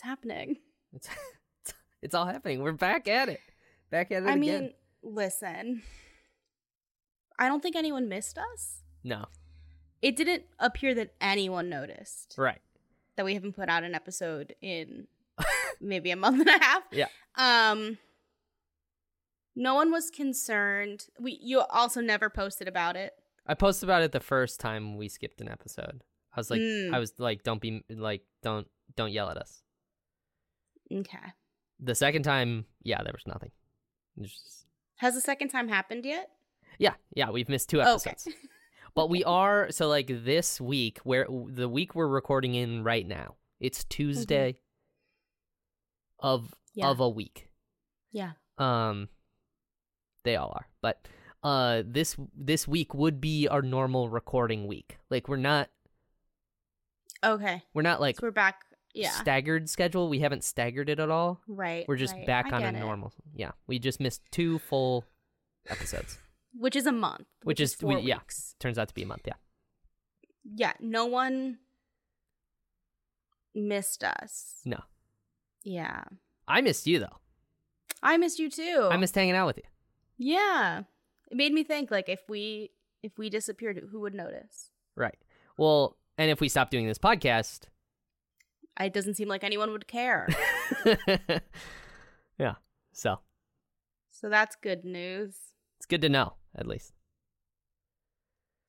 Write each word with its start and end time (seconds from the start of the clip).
It's 0.00 0.06
happening. 0.06 0.56
It's 0.94 1.08
it's 2.02 2.14
all 2.14 2.24
happening. 2.24 2.62
We're 2.62 2.72
back 2.72 3.06
at 3.06 3.28
it. 3.28 3.40
Back 3.90 4.10
at 4.10 4.22
it 4.22 4.24
again. 4.24 4.28
I 4.28 4.32
again. 4.36 4.40
mean, 4.62 4.72
listen. 5.02 5.82
I 7.38 7.48
don't 7.48 7.62
think 7.62 7.76
anyone 7.76 8.08
missed 8.08 8.38
us. 8.38 8.82
no. 9.04 9.26
It 10.00 10.16
didn't 10.16 10.44
appear 10.58 10.94
that 10.94 11.12
anyone 11.20 11.68
noticed 11.68 12.34
Right. 12.38 12.62
that 13.16 13.26
we 13.26 13.34
haven't 13.34 13.52
put 13.52 13.68
out 13.68 13.84
an 13.84 13.94
episode 13.94 14.54
in 14.62 15.06
maybe 15.82 16.10
a 16.10 16.16
month 16.16 16.40
and 16.40 16.48
a 16.48 16.64
half. 16.64 16.82
Yeah. 16.90 17.08
Um 17.36 17.98
no 19.54 19.74
one 19.74 19.90
was 19.92 20.08
concerned. 20.10 21.04
We 21.18 21.38
you 21.42 21.60
also 21.60 22.00
never 22.00 22.30
posted 22.30 22.66
about 22.68 22.96
it. 22.96 23.12
I 23.46 23.52
posted 23.52 23.86
about 23.90 24.00
it 24.02 24.12
the 24.12 24.20
first 24.20 24.60
time 24.60 24.96
we 24.96 25.08
skipped 25.08 25.42
an 25.42 25.50
episode. 25.50 26.02
I 26.34 26.40
was 26.40 26.50
like 26.50 26.60
Mm. 26.62 26.94
I 26.94 26.98
was 26.98 27.12
like 27.18 27.42
don't 27.42 27.60
be 27.60 27.84
like 27.90 28.22
don't 28.42 28.66
don't 28.96 29.12
yell 29.12 29.28
at 29.28 29.36
us. 29.36 29.62
Okay. 30.92 31.18
The 31.78 31.94
second 31.94 32.22
time, 32.24 32.66
yeah, 32.82 33.02
there 33.02 33.12
was 33.12 33.26
nothing. 33.26 33.50
Was 34.16 34.30
just- 34.32 34.66
Has 34.96 35.14
the 35.14 35.20
second 35.20 35.48
time 35.48 35.68
happened 35.68 36.04
yet? 36.04 36.30
yeah, 36.78 36.94
yeah, 37.14 37.30
we've 37.30 37.48
missed 37.48 37.68
two 37.70 37.80
Okay. 37.80 37.90
episodes. 37.90 38.28
but 38.94 39.08
we 39.10 39.22
are 39.24 39.70
so 39.70 39.88
like 39.88 40.08
this 40.24 40.60
week 40.60 40.98
where 41.04 41.26
the 41.48 41.68
week 41.68 41.94
we're 41.94 42.08
recording 42.08 42.54
in 42.54 42.82
right 42.84 43.06
now. 43.06 43.36
It's 43.60 43.84
Tuesday 43.84 44.58
of 46.18 46.42
Mm-hmm. 46.42 46.54
Yeah. 46.74 46.88
of 46.90 47.00
a 47.00 47.08
week. 47.08 47.48
Yeah. 48.12 48.32
Um 48.58 49.08
they 50.24 50.36
all 50.36 50.52
are. 50.54 50.68
But 50.80 51.06
uh 51.42 51.82
this 51.86 52.16
this 52.36 52.68
week 52.68 52.94
would 52.94 53.20
be 53.20 53.48
our 53.48 53.62
normal 53.62 54.08
recording 54.08 54.66
week. 54.66 54.98
Like 55.10 55.28
we're 55.28 55.36
not 55.36 55.68
Okay. 57.24 57.62
we're 57.74 57.82
not 57.82 58.00
like 58.00 58.16
so 58.16 58.26
we're 58.26 58.30
back. 58.30 58.64
Yeah. 58.94 59.10
staggered 59.10 59.68
schedule. 59.70 60.08
We 60.08 60.18
haven't 60.20 60.42
staggered 60.44 60.88
it 60.88 60.98
at 61.00 61.10
all. 61.10 61.40
right. 61.46 61.84
We're 61.88 61.96
just 61.96 62.14
right. 62.14 62.26
back 62.26 62.52
I 62.52 62.56
on 62.56 62.62
a 62.62 62.68
it. 62.68 62.80
normal. 62.80 63.12
Yeah, 63.34 63.52
we 63.66 63.78
just 63.78 64.00
missed 64.00 64.22
two 64.30 64.58
full 64.58 65.04
episodes. 65.68 66.18
Which 66.58 66.74
is 66.74 66.86
a 66.86 66.92
month. 66.92 67.26
Which 67.44 67.60
is- 67.60 67.74
four 67.74 67.94
we- 67.96 68.00
yeah. 68.02 68.18
Turns 68.58 68.78
out 68.78 68.88
to 68.88 68.94
be 68.94 69.02
a 69.02 69.06
month. 69.06 69.22
Yeah. 69.26 69.34
Yeah. 70.56 70.72
No 70.80 71.06
one 71.06 71.58
missed 73.54 74.04
us. 74.04 74.60
No, 74.64 74.80
Yeah. 75.64 76.04
I 76.48 76.60
missed 76.60 76.86
you 76.86 76.98
though. 76.98 77.16
I 78.02 78.16
missed 78.16 78.38
you 78.38 78.50
too. 78.50 78.88
I 78.90 78.96
missed 78.96 79.14
hanging 79.14 79.34
out 79.34 79.46
with 79.46 79.58
you. 79.58 79.62
Yeah. 80.16 80.82
It 81.30 81.36
made 81.36 81.52
me 81.52 81.62
think 81.64 81.90
like 81.90 82.08
if 82.08 82.20
we 82.28 82.70
if 83.02 83.16
we 83.18 83.30
disappeared, 83.30 83.80
who 83.90 84.00
would 84.00 84.14
notice? 84.14 84.70
Right. 84.96 85.16
Well, 85.56 85.96
and 86.18 86.30
if 86.30 86.40
we 86.40 86.48
stop 86.48 86.70
doing 86.70 86.86
this 86.86 86.98
podcast, 86.98 87.60
It 88.80 88.92
doesn't 88.92 89.14
seem 89.14 89.28
like 89.28 89.44
anyone 89.44 89.70
would 89.72 89.86
care. 89.86 90.28
yeah. 92.38 92.54
So 92.92 93.20
so 94.10 94.28
that's 94.28 94.56
good 94.56 94.84
news. 94.84 95.34
it's 95.78 95.86
good 95.86 96.00
to 96.02 96.08
know 96.08 96.34
at 96.56 96.66
least. 96.66 96.92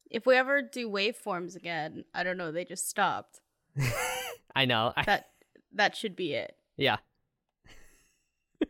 If 0.10 0.26
we 0.26 0.36
ever 0.36 0.62
do 0.62 0.90
waveforms 0.90 1.56
again, 1.56 2.04
I 2.14 2.24
don't 2.24 2.38
know, 2.38 2.52
they 2.52 2.66
just 2.66 2.90
stopped. 2.90 3.40
I 4.56 4.66
know. 4.66 4.92
I, 4.96 5.04
That 5.06 5.30
that 5.74 5.96
should 5.96 6.16
be 6.16 6.34
it. 6.34 6.56
yeah. 6.78 6.98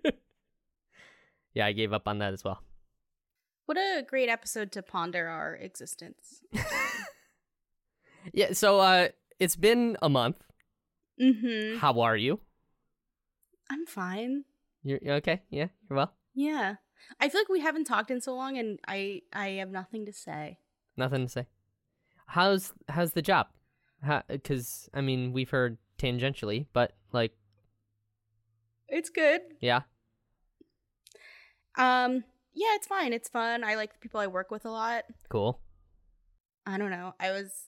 yeah, 1.54 1.66
I 1.66 1.72
gave 1.74 1.92
up 1.94 2.08
on 2.08 2.20
that 2.20 2.34
as 2.34 2.44
well. 2.44 2.62
What 3.66 3.78
a 3.78 4.04
great 4.08 4.30
episode 4.30 4.72
to 4.74 4.82
ponder 4.84 5.28
our 5.28 5.56
existence. 5.56 6.44
Yeah. 8.34 8.54
So 8.54 8.80
uh, 8.80 9.08
it's 9.40 9.56
been 9.56 9.98
a 10.02 10.10
month. 10.10 10.38
Mhm. 11.20 11.78
How 11.78 12.02
are 12.02 12.18
you? 12.18 12.40
I'm 13.70 13.86
fine. 13.86 14.44
You're, 14.84 15.00
you 15.02 15.12
okay? 15.14 15.42
Yeah. 15.50 15.68
You're 15.90 15.98
well. 15.98 16.14
Yeah. 16.34 16.76
I 17.20 17.30
feel 17.30 17.42
like 17.42 17.50
we 17.50 17.62
haven't 17.62 17.86
talked 17.86 18.12
in 18.12 18.22
so 18.22 18.36
long 18.36 18.58
and 18.58 18.80
I 18.88 19.22
I 19.34 19.50
have 19.62 19.70
nothing 19.70 20.06
to 20.06 20.14
say. 20.14 20.60
Nothing 20.98 21.26
to 21.26 21.30
say. 21.30 21.46
How's 22.28 22.74
how's 22.90 23.14
the 23.14 23.22
job? 23.22 23.48
Because 24.28 24.90
I 24.94 25.02
mean, 25.02 25.32
we've 25.34 25.50
heard 25.50 25.78
tangentially, 25.98 26.66
but 26.74 26.94
like, 27.12 27.34
It's 28.88 29.10
good. 29.10 29.42
yeah, 29.62 29.82
Um 31.78 32.24
yeah, 32.54 32.76
it's 32.76 32.88
fine. 32.88 33.14
It's 33.14 33.30
fun. 33.30 33.64
I 33.64 33.76
like 33.76 33.94
the 33.94 34.00
people 34.00 34.20
I 34.20 34.28
work 34.28 34.52
with 34.52 34.66
a 34.66 34.72
lot. 34.72 35.04
cool. 35.30 35.62
I 36.66 36.78
don't 36.78 36.92
know. 36.92 37.14
I 37.20 37.32
was 37.32 37.68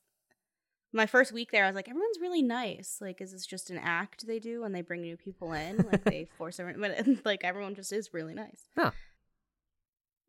my 0.94 1.06
first 1.06 1.31
week 1.31 1.52
there. 1.52 1.64
I 1.64 1.68
was 1.68 1.76
like, 1.76 1.90
everyone's 1.90 2.20
really 2.22 2.42
nice. 2.42 3.00
Like, 3.02 3.20
is 3.20 3.31
this 3.31 3.46
just 3.46 3.70
an 3.70 3.80
act 3.80 4.26
they 4.28 4.40
do 4.40 4.62
when 4.62 4.72
they 4.72 4.81
bring 4.81 5.02
new 5.02 5.18
people 5.18 5.54
in? 5.54 5.78
Like, 5.78 6.04
they 6.06 6.28
force 6.38 6.59
everyone, 6.59 6.94
but 6.96 7.08
like 7.26 7.44
everyone 7.44 7.76
just 7.76 7.92
is 7.92 8.14
really 8.14 8.34
nice. 8.34 8.70
Huh. 8.78 8.92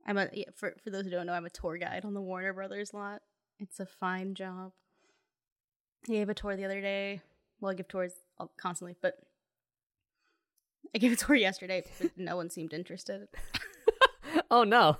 I'm 0.06 0.18
a 0.18 0.28
yeah, 0.32 0.46
for 0.54 0.74
for 0.82 0.90
those 0.90 1.04
who 1.04 1.10
don't 1.10 1.26
know, 1.26 1.32
I'm 1.32 1.46
a 1.46 1.50
tour 1.50 1.76
guide 1.78 2.04
on 2.04 2.14
the 2.14 2.20
Warner 2.20 2.52
Brothers 2.52 2.92
lot. 2.92 3.22
It's 3.58 3.80
a 3.80 3.86
fine 3.86 4.34
job. 4.34 4.72
I 6.08 6.12
gave 6.12 6.28
a 6.28 6.34
tour 6.34 6.56
the 6.56 6.64
other 6.64 6.80
day. 6.80 7.20
Well, 7.60 7.70
I 7.70 7.74
give 7.74 7.88
tours 7.88 8.12
constantly, 8.58 8.96
but 9.00 9.14
I 10.94 10.98
gave 10.98 11.12
a 11.12 11.16
tour 11.16 11.36
yesterday, 11.36 11.84
but 12.00 12.10
no 12.16 12.36
one 12.36 12.50
seemed 12.50 12.72
interested. 12.74 13.28
oh 14.50 14.64
no. 14.64 14.98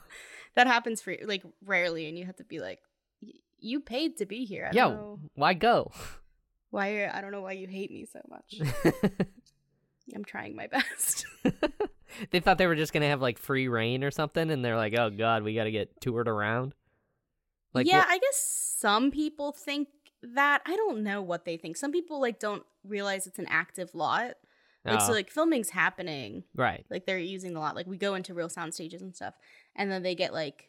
That 0.55 0.67
happens 0.69 1.03
for 1.03 1.17
like 1.25 1.43
rarely, 1.65 2.09
and 2.09 2.17
you 2.19 2.25
have 2.27 2.37
to 2.37 2.45
be 2.45 2.61
like, 2.61 2.79
"Y- 2.79 2.94
you 3.65 3.81
paid 3.81 4.17
to 4.19 4.27
be 4.27 4.45
here. 4.45 4.69
I 4.71 4.75
Yeah. 4.77 4.89
know 4.89 5.21
Why 5.35 5.55
go? 5.55 5.91
why. 6.71 7.07
I 7.07 7.21
don't 7.21 7.31
know 7.33 7.41
why 7.43 7.53
you 7.53 7.67
hate 7.67 7.91
me 7.91 8.05
so 8.05 8.21
much. 8.29 8.61
I'm 10.15 10.25
trying 10.25 10.55
my 10.55 10.67
best. 10.67 11.25
they 12.31 12.41
thought 12.41 12.59
they 12.59 12.67
were 12.67 12.75
just 12.77 12.93
gonna 12.93 13.09
have 13.09 13.23
like 13.23 13.39
free 13.39 13.69
reign 13.69 14.05
or 14.05 14.11
something, 14.11 14.51
and 14.51 14.65
they're 14.65 14.77
like, 14.77 14.95
"Oh 14.99 15.11
God, 15.11 15.43
we 15.43 15.55
got 15.55 15.65
to 15.65 15.71
get 15.71 16.01
toured 16.01 16.29
around." 16.29 16.75
Like, 17.73 17.87
yeah, 17.87 17.99
what- 17.99 18.09
I 18.09 18.19
guess 18.19 18.75
some 18.79 19.11
people 19.11 19.53
think 19.53 19.89
that. 20.23 20.63
I 20.67 20.77
don't 20.77 21.03
know 21.03 21.23
what 21.23 21.45
they 21.45 21.57
think. 21.57 21.77
Some 21.77 21.91
people 21.93 22.21
like 22.21 22.39
don't 22.39 22.65
realize 22.85 23.27
it's 23.27 23.39
an 23.39 23.47
active 23.49 23.95
lot. 23.95 24.33
Like 24.85 25.01
so, 25.01 25.09
Oh, 25.09 25.13
like 25.13 25.31
filming's 25.31 25.71
happening. 25.71 26.45
right. 26.55 26.85
Like 26.91 27.07
they're 27.07 27.19
using 27.19 27.55
the 27.55 27.61
lot. 27.61 27.75
Like 27.75 27.87
we 27.87 27.97
go 27.97 28.15
into 28.15 28.35
real 28.35 28.51
sound 28.51 28.75
stages 28.75 29.01
and 29.01 29.17
stuff, 29.17 29.35
and 29.75 29.91
then 29.91 30.03
they 30.03 30.15
get 30.15 30.35
like 30.35 30.69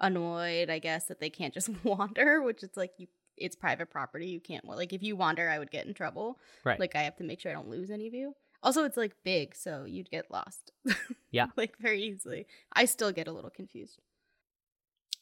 annoyed, 0.00 0.70
I 0.70 0.78
guess, 0.78 1.06
that 1.06 1.20
they 1.20 1.30
can't 1.30 1.54
just 1.54 1.70
wander. 1.84 2.42
Which 2.42 2.62
is 2.62 2.70
like 2.76 2.92
you, 2.98 3.06
it's 3.36 3.56
private 3.56 3.90
property. 3.90 4.26
You 4.26 4.40
can't 4.40 4.64
like 4.64 4.92
if 4.92 5.02
you 5.02 5.16
wander, 5.16 5.48
I 5.48 5.58
would 5.58 5.70
get 5.70 5.86
in 5.86 5.94
trouble. 5.94 6.38
Right. 6.64 6.80
Like 6.80 6.94
I 6.96 7.02
have 7.02 7.16
to 7.16 7.24
make 7.24 7.40
sure 7.40 7.50
I 7.50 7.54
don't 7.54 7.68
lose 7.68 7.90
any 7.90 8.06
of 8.06 8.14
you. 8.14 8.34
Also, 8.62 8.84
it's 8.84 8.96
like 8.96 9.12
big, 9.24 9.54
so 9.54 9.84
you'd 9.86 10.10
get 10.10 10.30
lost. 10.30 10.72
Yeah. 11.30 11.48
like 11.56 11.76
very 11.78 12.00
easily. 12.02 12.46
I 12.72 12.86
still 12.86 13.12
get 13.12 13.28
a 13.28 13.32
little 13.32 13.50
confused. 13.50 14.00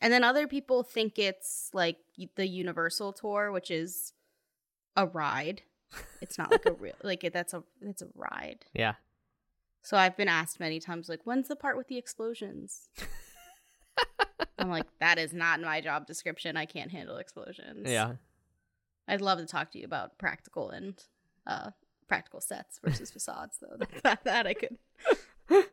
And 0.00 0.12
then 0.12 0.22
other 0.22 0.46
people 0.46 0.84
think 0.84 1.18
it's 1.18 1.70
like 1.72 1.96
the 2.36 2.46
Universal 2.46 3.14
tour, 3.14 3.50
which 3.50 3.68
is 3.70 4.12
a 4.94 5.06
ride. 5.06 5.62
It's 6.20 6.38
not 6.38 6.52
like 6.52 6.66
a 6.66 6.72
real 6.72 6.94
like 7.02 7.28
that's 7.32 7.52
a 7.52 7.64
it's 7.80 8.02
a 8.02 8.08
ride. 8.14 8.64
Yeah. 8.74 8.94
So 9.82 9.96
I've 9.96 10.16
been 10.16 10.28
asked 10.28 10.60
many 10.60 10.78
times 10.78 11.08
like 11.08 11.20
when's 11.24 11.48
the 11.48 11.56
part 11.56 11.76
with 11.76 11.88
the 11.88 11.98
explosions? 11.98 12.88
I'm 14.58 14.70
like 14.70 14.86
that 15.00 15.18
is 15.18 15.32
not 15.32 15.60
my 15.60 15.80
job 15.80 16.06
description. 16.06 16.56
I 16.56 16.66
can't 16.66 16.90
handle 16.90 17.16
explosions. 17.16 17.88
Yeah. 17.88 18.12
I'd 19.08 19.20
love 19.20 19.38
to 19.38 19.46
talk 19.46 19.72
to 19.72 19.78
you 19.78 19.84
about 19.84 20.18
practical 20.18 20.70
and 20.70 21.02
uh 21.46 21.70
practical 22.08 22.40
sets 22.40 22.78
versus 22.84 23.10
facades 23.10 23.58
though. 23.60 23.84
That, 24.02 24.24
that 24.24 24.46
I 24.46 24.54
could. 24.54 24.78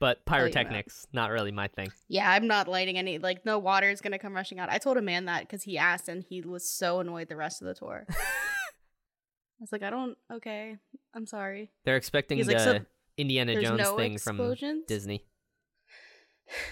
But 0.00 0.24
pyrotechnics, 0.26 1.08
not 1.12 1.32
really 1.32 1.50
my 1.50 1.66
thing. 1.66 1.90
Yeah, 2.06 2.30
I'm 2.30 2.46
not 2.46 2.68
lighting 2.68 2.98
any 2.98 3.18
like 3.18 3.44
no 3.44 3.58
water 3.58 3.90
is 3.90 4.00
going 4.00 4.12
to 4.12 4.18
come 4.18 4.32
rushing 4.32 4.60
out. 4.60 4.70
I 4.70 4.78
told 4.78 4.96
a 4.96 5.02
man 5.02 5.24
that 5.24 5.48
cuz 5.48 5.64
he 5.64 5.76
asked 5.76 6.08
and 6.08 6.22
he 6.22 6.40
was 6.40 6.70
so 6.70 7.00
annoyed 7.00 7.28
the 7.28 7.34
rest 7.36 7.60
of 7.60 7.66
the 7.66 7.74
tour. 7.74 8.06
I 8.10 9.60
was 9.60 9.72
like, 9.72 9.82
"I 9.82 9.90
don't 9.90 10.16
okay. 10.30 10.76
I'm 11.14 11.26
sorry." 11.26 11.72
They're 11.84 11.96
expecting 11.96 12.38
He's 12.38 12.46
the 12.46 12.54
like, 12.54 12.62
"So 12.62 12.80
Indiana 13.16 13.60
Jones 13.60 13.80
no 13.80 13.96
thing 13.96 14.18
from? 14.18 14.54
Disney. 14.86 15.24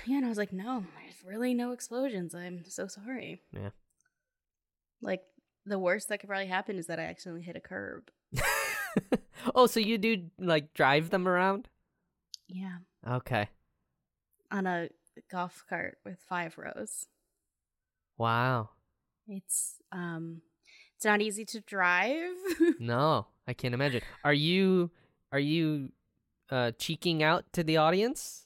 Yeah, 0.07 0.17
and 0.19 0.25
I 0.25 0.29
was 0.31 0.39
like, 0.39 0.53
"No, 0.55 0.87
really 1.27 1.55
no 1.55 1.73
explosions. 1.73 2.35
I'm 2.35 2.65
so 2.67 2.87
sorry." 2.87 3.43
Yeah. 3.53 3.71
Like 5.03 5.23
the 5.67 5.79
worst 5.79 6.09
that 6.09 6.21
could 6.21 6.29
probably 6.29 6.47
happen 6.47 6.79
is 6.79 6.87
that 6.87 7.01
I 7.01 7.05
accidentally 7.05 7.43
hit 7.43 7.57
a 7.57 7.61
curb. 7.61 8.11
oh, 9.55 9.67
so 9.67 9.81
you 9.81 9.99
do 9.99 10.31
like 10.39 10.73
drive 10.73 11.11
them 11.11 11.27
around? 11.29 11.69
Yeah. 12.49 12.79
Okay. 13.07 13.49
On 14.51 14.67
a 14.67 14.89
golf 15.31 15.65
cart 15.69 15.99
with 16.05 16.19
five 16.29 16.57
rows. 16.57 17.07
Wow. 18.17 18.71
It's 19.27 19.77
um 19.93 20.43
it's 20.95 21.05
not 21.05 21.21
easy 21.21 21.45
to 21.47 21.61
drive. 21.61 22.31
No, 22.79 23.27
I 23.47 23.53
can't 23.53 23.75
imagine. 23.75 24.03
Are 24.25 24.35
you 24.35 24.91
are 25.33 25.39
you 25.39 25.91
uh 26.51 26.73
cheeking 26.79 27.23
out 27.23 27.45
to 27.53 27.65
the 27.65 27.77
audience? 27.77 28.46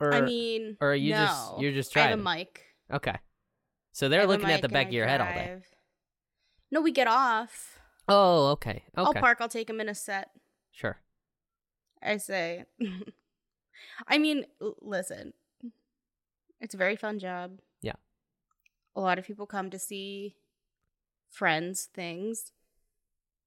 Or 0.00 0.12
I 0.12 0.20
mean, 0.20 0.76
or 0.80 0.94
you 0.94 1.12
no. 1.12 1.26
just 1.26 1.60
you're 1.60 1.72
just 1.72 1.92
trying. 1.92 2.06
I 2.06 2.10
have 2.10 2.18
a 2.18 2.22
mic. 2.22 2.62
Okay. 2.92 3.16
So 3.92 4.08
they're 4.08 4.26
looking 4.26 4.50
at 4.50 4.60
the 4.62 4.68
back 4.68 4.88
of 4.88 4.92
your 4.92 5.06
head 5.06 5.20
all 5.20 5.26
day. 5.26 5.56
No, 6.70 6.82
we 6.82 6.92
get 6.92 7.06
off. 7.06 7.78
Oh, 8.08 8.48
okay. 8.48 8.84
I'll 8.94 9.14
park. 9.14 9.38
I'll 9.40 9.48
take 9.48 9.68
them 9.68 9.80
in 9.80 9.88
a 9.88 9.94
set. 9.94 10.30
Sure. 10.70 10.98
I 12.02 12.18
say. 12.18 12.64
I 14.08 14.18
mean, 14.18 14.44
listen. 14.80 15.32
It's 16.60 16.74
a 16.74 16.78
very 16.78 16.96
fun 16.96 17.18
job. 17.18 17.58
Yeah. 17.80 17.94
A 18.94 19.00
lot 19.00 19.18
of 19.18 19.26
people 19.26 19.46
come 19.46 19.70
to 19.70 19.78
see 19.78 20.36
Friends 21.30 21.88
things. 21.94 22.52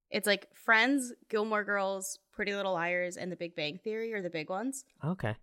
It's 0.09 0.27
like 0.27 0.47
Friends, 0.55 1.13
Gilmore 1.29 1.63
Girls, 1.63 2.19
Pretty 2.31 2.53
Little 2.53 2.73
Liars, 2.73 3.17
and 3.17 3.31
The 3.31 3.35
Big 3.35 3.55
Bang 3.55 3.79
Theory 3.83 4.13
are 4.13 4.21
the 4.21 4.29
big 4.29 4.49
ones 4.49 4.83
Okay. 5.05 5.35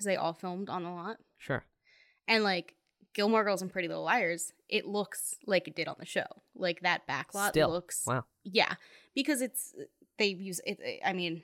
Because 0.00 0.06
they 0.06 0.16
all 0.16 0.32
filmed 0.32 0.70
on 0.70 0.84
a 0.86 0.94
lot. 0.94 1.18
Sure. 1.36 1.62
And 2.26 2.42
like 2.42 2.74
Gilmore 3.14 3.44
Girls 3.44 3.60
and 3.60 3.70
Pretty 3.70 3.86
Little 3.88 4.04
Liars, 4.04 4.52
it 4.68 4.86
looks 4.86 5.34
like 5.46 5.68
it 5.68 5.76
did 5.76 5.88
on 5.88 5.96
the 5.98 6.06
show. 6.06 6.24
Like 6.54 6.80
that 6.80 7.06
backlot 7.06 7.50
Still. 7.50 7.68
looks 7.70 8.04
Wow. 8.06 8.24
yeah, 8.44 8.74
because 9.14 9.42
it's 9.42 9.74
they 10.18 10.28
use 10.28 10.60
it. 10.64 10.80
I 11.04 11.12
mean, 11.12 11.42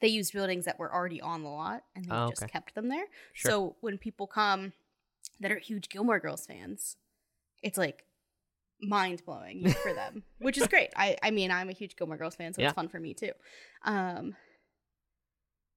they 0.00 0.08
used 0.08 0.32
buildings 0.32 0.66
that 0.66 0.78
were 0.78 0.92
already 0.94 1.20
on 1.20 1.42
the 1.42 1.48
lot, 1.48 1.82
and 1.96 2.04
they 2.04 2.14
Oh, 2.14 2.28
just 2.28 2.44
okay. 2.44 2.52
kept 2.52 2.74
them 2.76 2.88
there. 2.88 3.06
Sure. 3.32 3.50
So 3.50 3.76
when 3.80 3.98
people 3.98 4.28
come 4.28 4.72
that 5.40 5.50
are 5.50 5.58
huge 5.58 5.88
Gilmore 5.88 6.20
Girls 6.20 6.46
fans, 6.46 6.96
it's 7.62 7.78
like 7.78 8.04
mind 8.80 9.22
blowing 9.26 9.68
for 9.82 9.92
them, 9.92 10.22
which 10.38 10.58
is 10.58 10.68
great. 10.68 10.90
I 10.94 11.16
I 11.24 11.32
mean, 11.32 11.50
I'm 11.50 11.68
a 11.70 11.72
huge 11.72 11.96
Gilmore 11.96 12.18
Girls 12.18 12.36
fan, 12.36 12.52
so 12.54 12.62
Yeah. 12.62 12.68
it's 12.68 12.74
fun 12.76 12.88
for 12.88 13.00
me 13.00 13.14
too. 13.14 13.32
Um, 13.84 14.36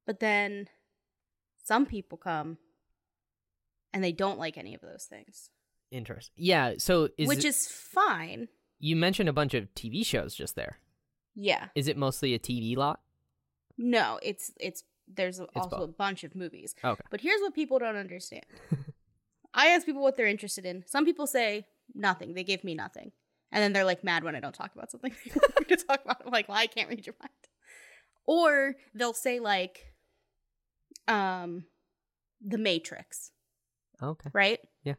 but 0.05 0.19
then 0.19 0.67
some 1.71 1.85
people 1.85 2.17
come 2.17 2.57
and 3.93 4.03
they 4.03 4.11
don't 4.11 4.37
like 4.37 4.57
any 4.57 4.73
of 4.75 4.81
those 4.81 5.05
things, 5.09 5.49
Interesting. 5.89 6.33
Yeah. 6.37 6.73
So 6.77 7.09
is 7.17 7.27
which 7.27 7.39
it- 7.45 7.49
is 7.49 7.67
fine. 7.67 8.47
you 8.79 8.95
mentioned 8.95 9.29
a 9.29 9.33
bunch 9.33 9.53
of 9.53 9.73
TV 9.75 10.05
shows 10.05 10.33
just 10.35 10.55
there. 10.55 10.79
Yeah. 11.35 11.67
Is 11.75 11.87
it 11.87 11.95
mostly 11.97 12.33
a 12.33 12.39
TV 12.39 12.75
lot? 12.77 12.99
No, 13.77 14.19
it's 14.21 14.51
it's 14.59 14.83
there's 15.13 15.39
also 15.55 15.77
both. 15.77 15.89
a 15.89 15.91
bunch 15.91 16.23
of 16.23 16.35
movies. 16.35 16.75
Okay. 16.83 17.01
But 17.09 17.21
here's 17.21 17.41
what 17.41 17.53
people 17.53 17.79
don't 17.79 17.95
understand. 17.97 18.45
I 19.53 19.67
ask 19.67 19.85
people 19.85 20.01
what 20.01 20.15
they're 20.17 20.27
interested 20.27 20.65
in. 20.65 20.83
Some 20.87 21.03
people 21.05 21.27
say 21.27 21.65
nothing. 21.93 22.33
They 22.33 22.43
give 22.43 22.63
me 22.63 22.75
nothing. 22.75 23.11
And 23.51 23.61
then 23.61 23.73
they're 23.73 23.83
like 23.85 24.01
mad 24.03 24.23
when 24.23 24.35
I 24.35 24.39
don't 24.39 24.55
talk 24.55 24.71
about 24.75 24.91
something 24.91 25.13
they 25.25 25.31
want 25.35 25.59
me 25.69 25.75
to 25.75 25.83
talk 25.85 26.01
about. 26.05 26.21
I'm 26.25 26.31
like, 26.31 26.47
well, 26.47 26.57
I 26.57 26.67
can't 26.67 26.89
read 26.89 27.05
your 27.05 27.15
mind. 27.19 27.31
Or 28.25 28.75
they'll 28.93 29.13
say 29.13 29.39
like 29.41 29.90
um 31.07 31.65
The 32.41 32.57
Matrix, 32.57 33.31
Okay. 34.01 34.29
right? 34.33 34.59
Yeah. 34.83 34.95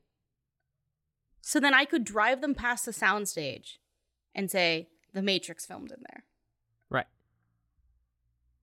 So 1.41 1.59
then 1.61 1.75
I 1.75 1.85
could 1.85 2.05
drive 2.05 2.41
them 2.41 2.55
past 2.55 2.85
the 2.87 2.93
soundstage 2.93 3.79
and 4.35 4.51
say 4.51 4.89
The 5.13 5.23
Matrix 5.23 5.67
filmed 5.67 5.91
in 5.91 6.03
there. 6.11 6.25
Right. 6.91 7.07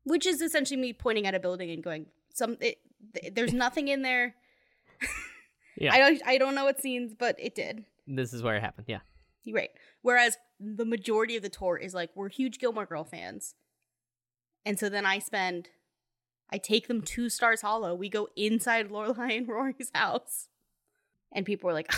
which 0.04 0.26
is 0.26 0.42
essentially 0.42 0.80
me 0.80 0.94
pointing 0.94 1.26
at 1.28 1.36
a 1.36 1.40
building 1.40 1.70
and 1.72 1.84
going 1.84 2.06
some 2.34 2.58
it, 2.62 2.78
th- 3.14 3.34
there's 3.34 3.54
nothing 3.66 3.88
in 3.88 4.02
there 4.04 4.36
Yeah. 5.78 5.94
i 5.94 5.98
don't 5.98 6.22
i 6.26 6.38
don't 6.38 6.56
know 6.56 6.66
what 6.66 6.80
scenes 6.82 7.14
but 7.18 7.36
it 7.40 7.56
did 7.56 7.86
This 8.08 8.34
is 8.34 8.42
where 8.44 8.56
it 8.56 8.62
happened. 8.62 8.86
Yeah. 8.88 9.00
Right 9.52 9.70
whereas 10.02 10.38
the 10.60 10.86
majority 10.86 11.36
of 11.38 11.42
the 11.42 11.50
tour 11.50 11.78
is 11.78 11.94
like 11.94 12.12
we're 12.16 12.30
huge 12.30 12.60
gilmore 12.60 12.86
girl 12.86 13.04
fans 13.04 13.56
and 14.66 14.78
so 14.80 14.90
then 14.90 15.06
i 15.06 15.18
spend 15.20 15.70
i 16.52 16.58
take 16.58 16.88
them 16.88 17.02
to 17.02 17.30
stars 17.30 17.62
hollow. 17.62 17.94
We 17.96 18.10
go 18.10 18.28
inside 18.36 18.90
lorelai 18.90 19.38
and 19.38 19.48
rory's 19.48 19.92
house. 19.94 20.48
And 21.32 21.46
people 21.46 21.70
are 21.70 21.74
like 21.74 21.92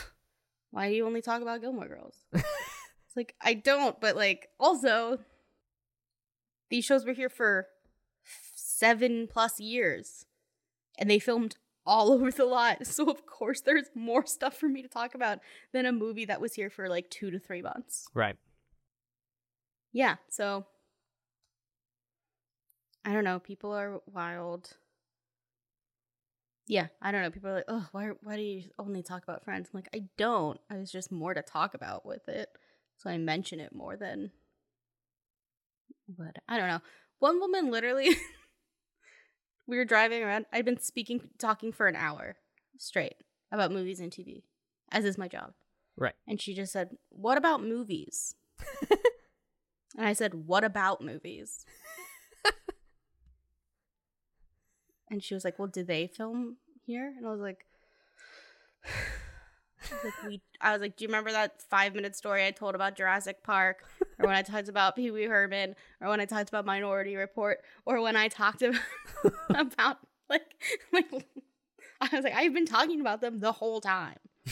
why 0.71 0.89
do 0.89 0.95
you 0.95 1.05
only 1.05 1.21
talk 1.21 1.41
about 1.41 1.61
gilmore 1.61 1.87
girls? 1.87 2.17
It's 2.33 3.17
like 3.17 3.35
i 3.41 3.53
don't 3.53 3.99
but 3.99 4.15
like 4.15 4.47
also 4.57 5.19
these 6.69 6.85
shows 6.85 7.05
were 7.05 7.11
here 7.11 7.27
for 7.27 7.67
seven 8.55 9.27
plus 9.29 9.59
years 9.59 10.25
and 10.97 11.09
they 11.09 11.19
filmed 11.19 11.57
all 11.85 12.11
over 12.13 12.31
the 12.31 12.45
lot. 12.45 12.87
So 12.87 13.09
of 13.09 13.25
course 13.25 13.59
there's 13.61 13.89
more 13.95 14.25
stuff 14.25 14.55
for 14.57 14.69
me 14.69 14.81
to 14.81 14.87
talk 14.87 15.13
about 15.13 15.39
than 15.73 15.85
a 15.85 15.91
movie 15.91 16.23
that 16.25 16.39
was 16.39 16.53
here 16.53 16.69
for 16.69 16.87
like 16.87 17.09
two 17.09 17.31
to 17.31 17.39
three 17.39 17.61
months. 17.61 18.07
Right. 18.13 18.37
yeah 19.91 20.15
so 20.29 20.65
i 23.05 23.11
don't 23.13 23.23
know 23.23 23.39
people 23.39 23.71
are 23.71 24.01
wild. 24.05 24.77
Yeah 26.67 26.87
i 27.01 27.11
don't 27.11 27.21
know 27.23 27.31
people 27.31 27.49
are 27.49 27.55
like 27.55 27.65
oh 27.67 27.87
why, 27.91 28.09
why 28.21 28.35
do 28.35 28.41
you 28.41 28.63
only 28.79 29.01
talk 29.03 29.23
about 29.23 29.43
friends? 29.43 29.69
I'm 29.73 29.77
like 29.79 29.89
i 29.93 30.03
don't 30.17 30.59
i 30.69 30.77
was 30.77 30.91
just 30.91 31.11
more 31.11 31.33
to 31.33 31.41
talk 31.41 31.73
about 31.73 32.05
with 32.05 32.27
it 32.29 32.49
so 32.97 33.09
i 33.09 33.17
mention 33.17 33.59
it 33.59 33.73
more 33.73 33.97
than 33.97 34.31
but 36.07 36.37
i 36.47 36.57
don't 36.57 36.67
know. 36.67 36.81
One 37.19 37.39
woman 37.39 37.69
literally 37.71 38.09
we 39.67 39.77
were 39.77 39.85
driving 39.85 40.23
around 40.23 40.45
i'd 40.53 40.65
been 40.65 40.79
speaking 40.79 41.29
talking 41.37 41.71
for 41.71 41.87
an 41.87 41.95
hour 41.95 42.35
straight 42.77 43.15
about 43.51 43.71
movies 43.71 43.99
and 43.99 44.11
tv 44.11 44.43
as 44.91 45.05
is 45.05 45.17
my 45.17 45.27
job. 45.27 45.53
Right. 45.97 46.15
and 46.27 46.39
she 46.41 46.53
just 46.53 46.71
said 46.71 46.89
what 47.09 47.37
about 47.37 47.61
movies? 47.63 48.35
And 49.97 50.07
i 50.07 50.13
said 50.13 50.33
what 50.47 50.63
about 50.63 51.01
movies 51.03 51.65
and 55.11 55.23
she 55.23 55.35
was 55.35 55.45
like 55.45 55.59
well 55.59 55.67
do 55.67 55.83
they 55.83 56.07
film 56.07 56.57
here 56.85 57.13
and 57.17 57.27
i 57.27 57.29
was 57.29 57.41
like 57.41 57.65
I 59.83 59.95
was 59.95 60.03
like, 60.05 60.29
we, 60.29 60.41
I 60.61 60.73
was 60.73 60.81
like, 60.81 60.95
do 60.95 61.03
you 61.03 61.07
remember 61.07 61.31
that 61.31 61.59
five 61.63 61.95
minute 61.95 62.15
story 62.15 62.45
I 62.45 62.51
told 62.51 62.75
about 62.75 62.95
Jurassic 62.95 63.43
Park, 63.43 63.83
or 64.19 64.27
when 64.27 64.35
I 64.35 64.43
talked 64.43 64.69
about 64.69 64.95
Pee 64.95 65.09
Wee 65.09 65.23
Herman, 65.25 65.75
or 65.99 66.09
when 66.09 66.21
I 66.21 66.25
talked 66.25 66.49
about 66.49 66.67
Minority 66.67 67.15
Report, 67.15 67.59
or 67.83 67.99
when 67.99 68.15
I 68.15 68.27
talked 68.27 68.61
about, 68.61 68.79
about 69.49 69.97
like, 70.29 70.53
like, 70.93 71.11
I 71.99 72.09
was 72.13 72.23
like, 72.23 72.35
I've 72.35 72.53
been 72.53 72.67
talking 72.67 73.01
about 73.01 73.21
them 73.21 73.39
the 73.39 73.51
whole 73.51 73.81
time. 73.81 74.17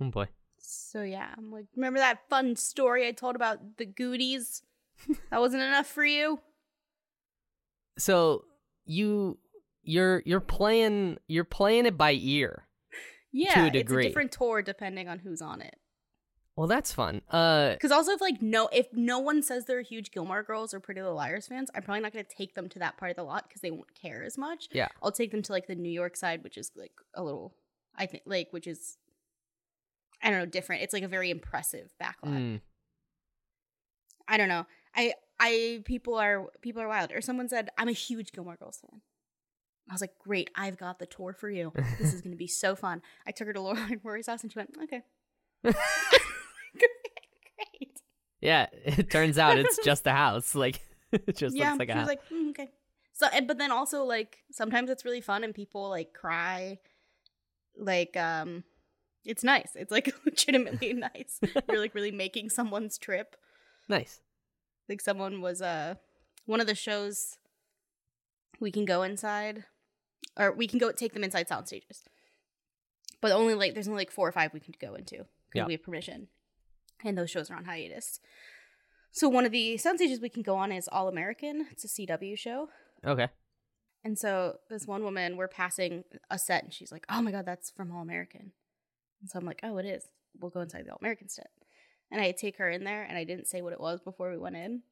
Oh 0.00 0.10
boy. 0.10 0.26
So 0.58 1.02
yeah, 1.02 1.28
I'm 1.36 1.50
like, 1.52 1.66
remember 1.76 2.00
that 2.00 2.28
fun 2.28 2.56
story 2.56 3.06
I 3.06 3.12
told 3.12 3.36
about 3.36 3.76
the 3.76 3.84
Goonies? 3.84 4.62
That 5.30 5.40
wasn't 5.40 5.62
enough 5.62 5.86
for 5.86 6.04
you. 6.04 6.40
So 8.02 8.44
you 8.84 9.38
you're 9.84 10.22
you're 10.26 10.40
playing 10.40 11.18
you're 11.28 11.44
playing 11.44 11.86
it 11.86 11.96
by 11.96 12.12
ear. 12.20 12.66
Yeah, 13.30 13.54
to 13.54 13.64
a 13.66 13.70
degree. 13.70 14.02
it's 14.02 14.06
a 14.06 14.08
different 14.10 14.32
tour 14.32 14.60
depending 14.60 15.08
on 15.08 15.20
who's 15.20 15.40
on 15.40 15.62
it. 15.62 15.76
Well, 16.56 16.66
that's 16.66 16.92
fun. 16.92 17.22
Uh, 17.30 17.70
Because 17.70 17.92
also, 17.92 18.10
if 18.12 18.20
like 18.20 18.42
no, 18.42 18.68
if 18.72 18.88
no 18.92 19.20
one 19.20 19.40
says 19.42 19.64
they're 19.64 19.80
huge 19.82 20.10
Gilmore 20.10 20.42
Girls 20.42 20.74
or 20.74 20.80
Pretty 20.80 21.00
Little 21.00 21.16
Liars 21.16 21.46
fans, 21.46 21.70
I'm 21.74 21.82
probably 21.82 22.02
not 22.02 22.12
going 22.12 22.24
to 22.24 22.36
take 22.36 22.54
them 22.54 22.68
to 22.70 22.80
that 22.80 22.98
part 22.98 23.10
of 23.12 23.16
the 23.16 23.22
lot 23.22 23.48
because 23.48 23.62
they 23.62 23.70
won't 23.70 23.94
care 23.94 24.22
as 24.24 24.36
much. 24.36 24.68
Yeah. 24.72 24.88
I'll 25.02 25.12
take 25.12 25.30
them 25.30 25.40
to 25.42 25.52
like 25.52 25.66
the 25.68 25.76
New 25.76 25.88
York 25.90 26.16
side, 26.16 26.42
which 26.44 26.58
is 26.58 26.72
like 26.76 26.92
a 27.14 27.22
little, 27.22 27.54
I 27.96 28.04
think, 28.06 28.24
like 28.26 28.48
which 28.50 28.66
is, 28.66 28.98
I 30.22 30.28
don't 30.28 30.40
know, 30.40 30.46
different. 30.46 30.82
It's 30.82 30.92
like 30.92 31.04
a 31.04 31.08
very 31.08 31.30
impressive 31.30 31.94
backlot. 32.02 32.36
mm, 32.36 32.60
I 34.28 34.36
don't 34.36 34.48
know. 34.48 34.66
I 34.94 35.14
I 35.42 35.82
people 35.84 36.14
are 36.14 36.46
people 36.60 36.80
are 36.80 36.88
wild. 36.88 37.10
Or 37.12 37.20
someone 37.20 37.48
said 37.48 37.70
I'm 37.76 37.88
a 37.88 37.92
huge 37.92 38.30
Gilmore 38.32 38.56
Girls 38.56 38.78
fan. 38.80 39.00
I 39.90 39.94
was 39.94 40.00
like, 40.00 40.16
great, 40.20 40.48
I've 40.54 40.78
got 40.78 41.00
the 41.00 41.06
tour 41.06 41.32
for 41.32 41.50
you. 41.50 41.72
This 41.98 42.14
is 42.14 42.20
going 42.20 42.30
to 42.30 42.38
be 42.38 42.46
so 42.46 42.76
fun. 42.84 43.02
I 43.26 43.32
took 43.32 43.48
her 43.48 43.52
to 43.52 43.60
Laura 43.60 43.80
and 43.90 44.00
Rory's 44.04 44.28
house, 44.28 44.42
and 44.44 44.52
she 44.52 44.58
went, 44.58 44.70
okay. 44.84 45.02
great. 45.64 45.74
yeah. 48.40 48.66
It 48.84 49.10
turns 49.10 49.38
out 49.38 49.58
it's 49.58 49.78
just 49.84 50.06
a 50.06 50.12
house. 50.12 50.54
Like 50.54 50.80
it 51.10 51.36
just 51.36 51.56
yeah, 51.56 51.70
looks 51.72 51.80
like 51.80 51.88
she 51.88 51.92
a 51.92 51.96
was 51.96 52.00
house. 52.02 52.08
like, 52.08 52.28
"Mm, 52.30 52.50
okay. 52.50 52.70
So, 53.12 53.26
but 53.46 53.58
then 53.58 53.72
also 53.72 54.04
like 54.04 54.38
sometimes 54.52 54.88
it's 54.90 55.04
really 55.04 55.20
fun 55.20 55.42
and 55.44 55.52
people 55.54 55.88
like 55.90 56.12
cry. 56.12 56.78
Like, 57.76 58.16
um, 58.16 58.64
it's 59.24 59.42
nice. 59.42 59.70
It's 59.74 59.90
like 59.90 60.14
legitimately 60.24 60.92
nice. 60.92 61.40
You're 61.68 61.80
like 61.80 61.94
really 61.94 62.12
making 62.12 62.50
someone's 62.50 62.96
trip. 62.98 63.34
nice. 63.88 64.20
Like 64.92 65.00
someone 65.00 65.40
was 65.40 65.62
uh 65.62 65.94
one 66.44 66.60
of 66.60 66.66
the 66.66 66.74
shows. 66.74 67.38
We 68.60 68.70
can 68.70 68.84
go 68.84 69.02
inside, 69.02 69.64
or 70.38 70.52
we 70.52 70.66
can 70.68 70.78
go 70.78 70.92
take 70.92 71.14
them 71.14 71.24
inside 71.24 71.48
sound 71.48 71.66
stages. 71.66 72.04
But 73.22 73.32
only 73.32 73.54
like 73.54 73.72
there's 73.72 73.88
only 73.88 74.02
like 74.02 74.10
four 74.10 74.28
or 74.28 74.32
five 74.32 74.52
we 74.52 74.60
can 74.60 74.74
go 74.78 74.94
into 74.94 75.16
because 75.16 75.26
Yeah. 75.54 75.64
we 75.66 75.72
have 75.72 75.82
permission, 75.82 76.28
and 77.02 77.16
those 77.16 77.30
shows 77.30 77.50
are 77.50 77.56
on 77.56 77.64
hiatus. 77.64 78.20
So 79.12 79.28
one 79.30 79.46
of 79.46 79.52
the 79.52 79.78
sound 79.78 79.98
stages 79.98 80.20
we 80.20 80.28
can 80.28 80.42
go 80.42 80.56
on 80.56 80.70
is 80.72 80.88
All 80.88 81.08
American. 81.08 81.66
It's 81.70 81.84
a 81.84 81.88
CW 81.88 82.36
show. 82.36 82.68
Okay. 83.04 83.28
And 84.04 84.18
so 84.18 84.58
this 84.68 84.86
one 84.86 85.04
woman, 85.04 85.36
we're 85.38 85.48
passing 85.48 86.04
a 86.30 86.38
set, 86.38 86.64
and 86.64 86.72
she's 86.74 86.92
like, 86.92 87.06
"Oh 87.08 87.22
my 87.22 87.30
god, 87.30 87.46
that's 87.46 87.70
from 87.70 87.90
All 87.92 88.02
American." 88.02 88.52
And 89.22 89.30
so 89.30 89.38
I'm 89.38 89.46
like, 89.46 89.60
"Oh, 89.62 89.78
it 89.78 89.86
is. 89.86 90.08
We'll 90.38 90.50
go 90.50 90.60
inside 90.60 90.84
the 90.86 90.90
All 90.92 90.98
American 91.00 91.28
set." 91.30 91.50
And 92.12 92.20
I 92.20 92.30
take 92.30 92.58
her 92.58 92.70
in 92.70 92.84
there, 92.84 93.02
and 93.02 93.18
I 93.18 93.24
didn't 93.24 93.48
say 93.48 93.62
what 93.62 93.72
it 93.72 93.80
was 93.80 94.00
before 94.00 94.30
we 94.30 94.38
went 94.38 94.54
in, 94.54 94.82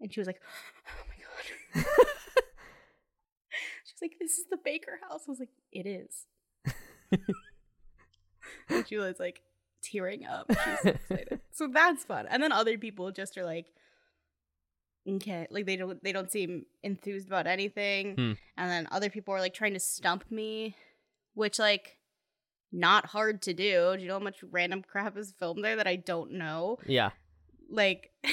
and 0.00 0.12
she 0.12 0.20
was 0.20 0.26
like, 0.26 0.40
"Oh 0.88 1.04
my 1.08 1.16
god." 1.82 1.86
She's 3.84 4.00
like, 4.00 4.12
"This 4.18 4.38
is 4.38 4.46
the 4.50 4.58
Baker 4.64 5.00
House." 5.08 5.22
I 5.26 5.30
was 5.30 5.40
like, 5.40 5.50
"It 5.72 5.86
is." 5.86 6.26
and 8.70 8.86
she 8.88 8.96
was 8.96 9.18
like, 9.18 9.42
tearing 9.82 10.24
up. 10.24 10.46
She's 10.50 10.80
so 10.82 10.88
excited. 11.10 11.40
so 11.50 11.68
that's 11.68 12.04
fun. 12.04 12.26
And 12.30 12.42
then 12.42 12.52
other 12.52 12.78
people 12.78 13.10
just 13.10 13.36
are 13.36 13.44
like, 13.44 13.66
okay, 15.08 15.46
like 15.50 15.66
they 15.66 15.76
don't 15.76 16.02
they 16.02 16.12
don't 16.12 16.30
seem 16.30 16.64
enthused 16.82 17.26
about 17.26 17.46
anything. 17.46 18.14
Hmm. 18.14 18.32
And 18.56 18.70
then 18.70 18.88
other 18.90 19.10
people 19.10 19.34
are 19.34 19.40
like 19.40 19.54
trying 19.54 19.74
to 19.74 19.80
stump 19.80 20.24
me, 20.30 20.76
which 21.34 21.58
like 21.58 21.98
not 22.72 23.06
hard 23.06 23.42
to 23.42 23.54
do. 23.54 23.94
Do 23.96 24.02
you 24.02 24.08
know 24.08 24.18
how 24.18 24.24
much 24.24 24.42
random 24.50 24.82
crap 24.82 25.16
is 25.16 25.32
filmed 25.38 25.62
there 25.62 25.76
that 25.76 25.86
I 25.86 25.96
don't 25.96 26.32
know? 26.32 26.78
Yeah. 26.86 27.10
Like 27.70 28.10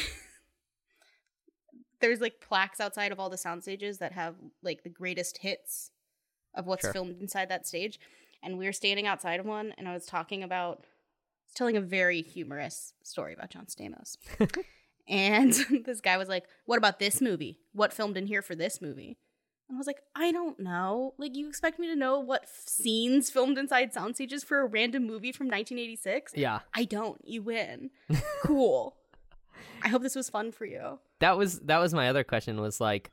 there's 1.99 2.21
like 2.21 2.39
plaques 2.39 2.79
outside 2.79 3.11
of 3.11 3.19
all 3.19 3.29
the 3.29 3.37
sound 3.37 3.63
stages 3.63 3.97
that 3.97 4.13
have 4.13 4.35
like 4.63 4.83
the 4.83 4.89
greatest 4.89 5.39
hits 5.39 5.91
of 6.55 6.65
what's 6.65 6.81
Sure. 6.81 6.93
filmed 6.93 7.21
inside 7.21 7.49
that 7.49 7.67
stage. 7.67 7.99
And 8.41 8.57
we 8.57 8.65
were 8.65 8.73
standing 8.73 9.05
outside 9.05 9.39
of 9.39 9.45
one 9.45 9.73
and 9.77 9.87
I 9.87 9.93
was 9.93 10.05
talking 10.05 10.43
about 10.43 10.79
was 10.79 11.53
telling 11.55 11.77
a 11.77 11.81
very 11.81 12.21
humorous 12.21 12.93
story 13.03 13.33
about 13.33 13.49
John 13.49 13.65
Stamos. 13.65 14.17
and 15.07 15.53
this 15.85 16.01
guy 16.01 16.17
was 16.17 16.29
like, 16.29 16.45
What 16.65 16.77
about 16.77 16.99
this 16.99 17.21
movie? 17.21 17.59
What 17.73 17.93
filmed 17.93 18.17
in 18.17 18.27
here 18.27 18.41
for 18.41 18.55
this 18.55 18.81
movie? 18.81 19.17
And 19.69 19.75
I 19.75 19.77
was 19.77 19.87
like, 19.87 20.01
I 20.15 20.31
don't 20.31 20.59
know. 20.59 21.13
Like, 21.19 21.35
you 21.35 21.47
expect 21.47 21.77
me 21.79 21.87
to 21.87 21.95
know 21.95 22.19
what 22.19 22.41
f- 22.43 22.63
scenes 22.65 23.29
filmed 23.29 23.57
inside 23.57 23.93
sound 23.93 24.15
stages 24.15 24.43
for 24.43 24.61
a 24.61 24.65
random 24.65 25.05
movie 25.05 25.31
from 25.31 25.45
1986? 25.47 26.33
Yeah. 26.35 26.59
I 26.73 26.85
don't. 26.85 27.21
You 27.23 27.43
win. 27.43 27.91
cool. 28.43 28.95
I 29.83 29.89
hope 29.89 30.01
this 30.01 30.15
was 30.15 30.27
fun 30.29 30.51
for 30.51 30.65
you. 30.65 30.99
That 31.19 31.37
was 31.37 31.59
that 31.61 31.77
was 31.77 31.93
my 31.93 32.09
other 32.09 32.23
question 32.23 32.59
was 32.59 32.81
like 32.81 33.11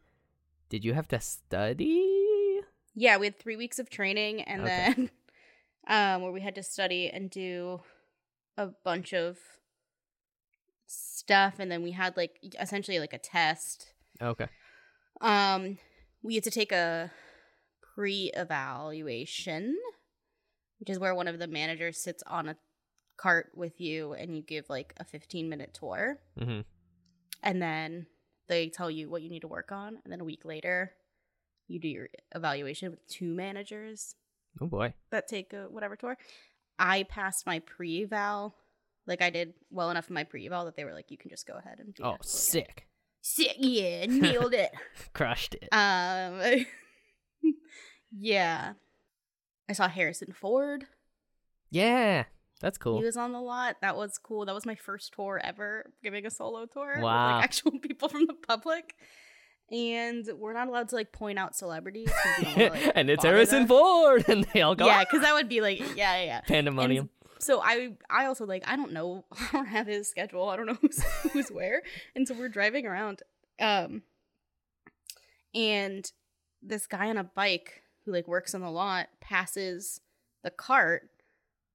did 0.69 0.85
you 0.85 0.95
have 0.95 1.07
to 1.09 1.21
study? 1.21 2.61
Yeah, 2.95 3.19
we 3.19 3.27
had 3.27 3.39
three 3.39 3.57
weeks 3.57 3.79
of 3.79 3.89
training 3.91 4.41
and 4.43 4.63
Okay. 4.63 4.95
then 4.97 5.11
um 5.89 6.23
where 6.23 6.33
we 6.33 6.41
had 6.41 6.55
to 6.57 6.63
study 6.63 7.09
and 7.09 7.31
do 7.31 7.83
a 8.57 8.69
bunch 8.85 9.13
of 9.13 9.39
stuff 10.87 11.55
and 11.59 11.71
then 11.71 11.83
we 11.83 11.93
had 11.93 12.17
like 12.17 12.39
essentially 12.61 12.99
like 12.99 13.13
a 13.13 13.19
test. 13.19 13.93
Okay. 14.21 14.47
Um 15.21 15.79
we 16.27 16.35
had 16.35 16.45
to 16.45 16.51
take 16.51 16.73
a 16.73 17.11
pre-evaluation, 17.95 19.77
which 20.79 20.91
is 20.91 20.99
where 20.99 21.15
one 21.15 21.29
of 21.29 21.39
the 21.39 21.47
managers 21.47 21.99
sits 21.99 22.23
on 22.27 22.49
a 22.49 22.57
cart 23.17 23.51
with 23.55 23.81
you 23.81 24.13
and 24.13 24.37
you 24.37 24.43
give 24.43 24.69
like 24.69 24.93
a 24.99 25.05
15 25.05 25.49
minute 25.49 25.73
tour. 25.73 26.19
Mhm. 26.39 26.65
and 27.43 27.61
then 27.63 28.07
they 28.49 28.69
tell 28.71 28.91
you 28.91 29.09
what 29.11 29.23
you 29.23 29.29
need 29.31 29.41
to 29.41 29.49
work 29.49 29.71
on 29.71 29.99
and 30.03 30.13
then 30.13 30.21
a 30.21 30.25
week 30.25 30.45
later 30.45 30.95
you 31.69 31.79
do 31.79 31.87
your 31.89 32.09
evaluation 32.35 32.91
with 32.91 33.07
two 33.09 33.35
managers 33.35 34.17
Oh 34.61 34.67
boy. 34.67 34.95
that 35.11 35.29
take 35.29 35.53
a 35.53 35.65
whatever 35.65 35.97
tour 35.97 36.17
i 36.79 37.03
passed 37.05 37.45
my 37.47 37.59
pre-eval 37.59 38.55
like 39.07 39.21
i 39.23 39.29
did 39.31 39.53
well 39.71 39.91
enough 39.91 40.09
in 40.09 40.15
my 40.15 40.25
pre-eval 40.25 40.65
that 40.65 40.77
they 40.77 40.85
were 40.85 40.95
like 40.95 41.11
you 41.11 41.19
can 41.19 41.29
just 41.31 41.47
go 41.47 41.55
ahead 41.59 41.79
and 41.79 41.95
do 41.95 42.03
Oh, 42.05 42.13
that 42.13 42.15
again." 42.21 42.23
sick. 42.25 42.89
Sick 43.29 43.57
yeah 43.59 44.07
nailed 44.07 44.55
it 44.55 44.71
Crushed 45.13 45.55
it. 45.61 45.69
um 45.73 46.41
yeah 48.19 48.73
i 49.69 49.73
saw 49.73 49.89
harrison 49.89 50.33
ford 50.33 50.85
yeah. 51.69 52.25
That's 52.61 52.79
cool. 52.79 52.99
He 53.01 53.05
was 53.05 53.17
on 53.17 53.33
the 53.33 53.41
lot. 53.41 53.77
That 53.83 53.97
was 53.97 54.17
cool. 54.19 54.47
That 54.47 54.55
was 54.55 54.65
my 54.65 54.77
first 54.77 55.13
tour 55.13 55.39
ever, 55.43 55.93
giving 56.03 56.25
a 56.25 56.31
solo 56.31 56.65
tour 56.65 56.93
with 56.95 57.03
Wow. 57.05 57.35
like 57.37 57.45
actual 57.45 57.73
people 57.83 58.09
from 58.09 58.27
the 58.27 58.35
public. 58.35 58.95
And 59.71 60.25
we're 60.39 60.53
not 60.55 60.69
allowed 60.69 60.89
to 60.91 60.95
like 60.95 61.11
point 61.13 61.41
out 61.41 61.57
celebrities. 61.57 62.09
wanna, 62.39 62.71
like, 62.71 62.93
and 62.95 63.11
it's 63.11 63.25
Harrison 63.25 63.61
them. 63.61 63.69
Ford 63.69 64.25
and 64.29 64.45
they 64.55 64.63
all 64.63 64.77
go 64.77 64.87
Yeah, 64.87 65.03
because 65.05 65.21
that 65.23 65.35
would 65.35 65.49
be 65.49 65.61
like, 65.61 65.81
yeah, 65.97 66.17
yeah, 66.19 66.23
yeah. 66.25 66.41
pandemonium. 66.43 67.11
So 67.39 67.61
I, 67.63 67.93
I 68.09 68.27
also 68.27 68.47
like, 68.47 68.65
I 68.67 68.77
don't 68.77 68.93
know, 68.93 69.25
I 69.33 69.49
don't 69.53 69.67
have 69.67 69.87
his 69.87 70.09
schedule. 70.09 70.49
I 70.49 70.57
don't 70.57 70.67
know 70.67 70.79
who's 70.81 71.03
who's 71.33 71.49
where. 71.51 71.83
And 72.15 72.27
so 72.27 72.35
we're 72.35 72.49
driving 72.49 72.87
around, 72.87 73.23
um, 73.61 74.03
and 75.55 76.11
this 76.63 76.87
guy 76.87 77.09
on 77.09 77.17
a 77.17 77.25
bike 77.25 77.83
who 78.05 78.13
like 78.13 78.29
works 78.29 78.55
on 78.55 78.61
the 78.61 78.71
lot 78.71 79.09
passes 79.21 80.01
the 80.43 80.51
cart 80.51 81.11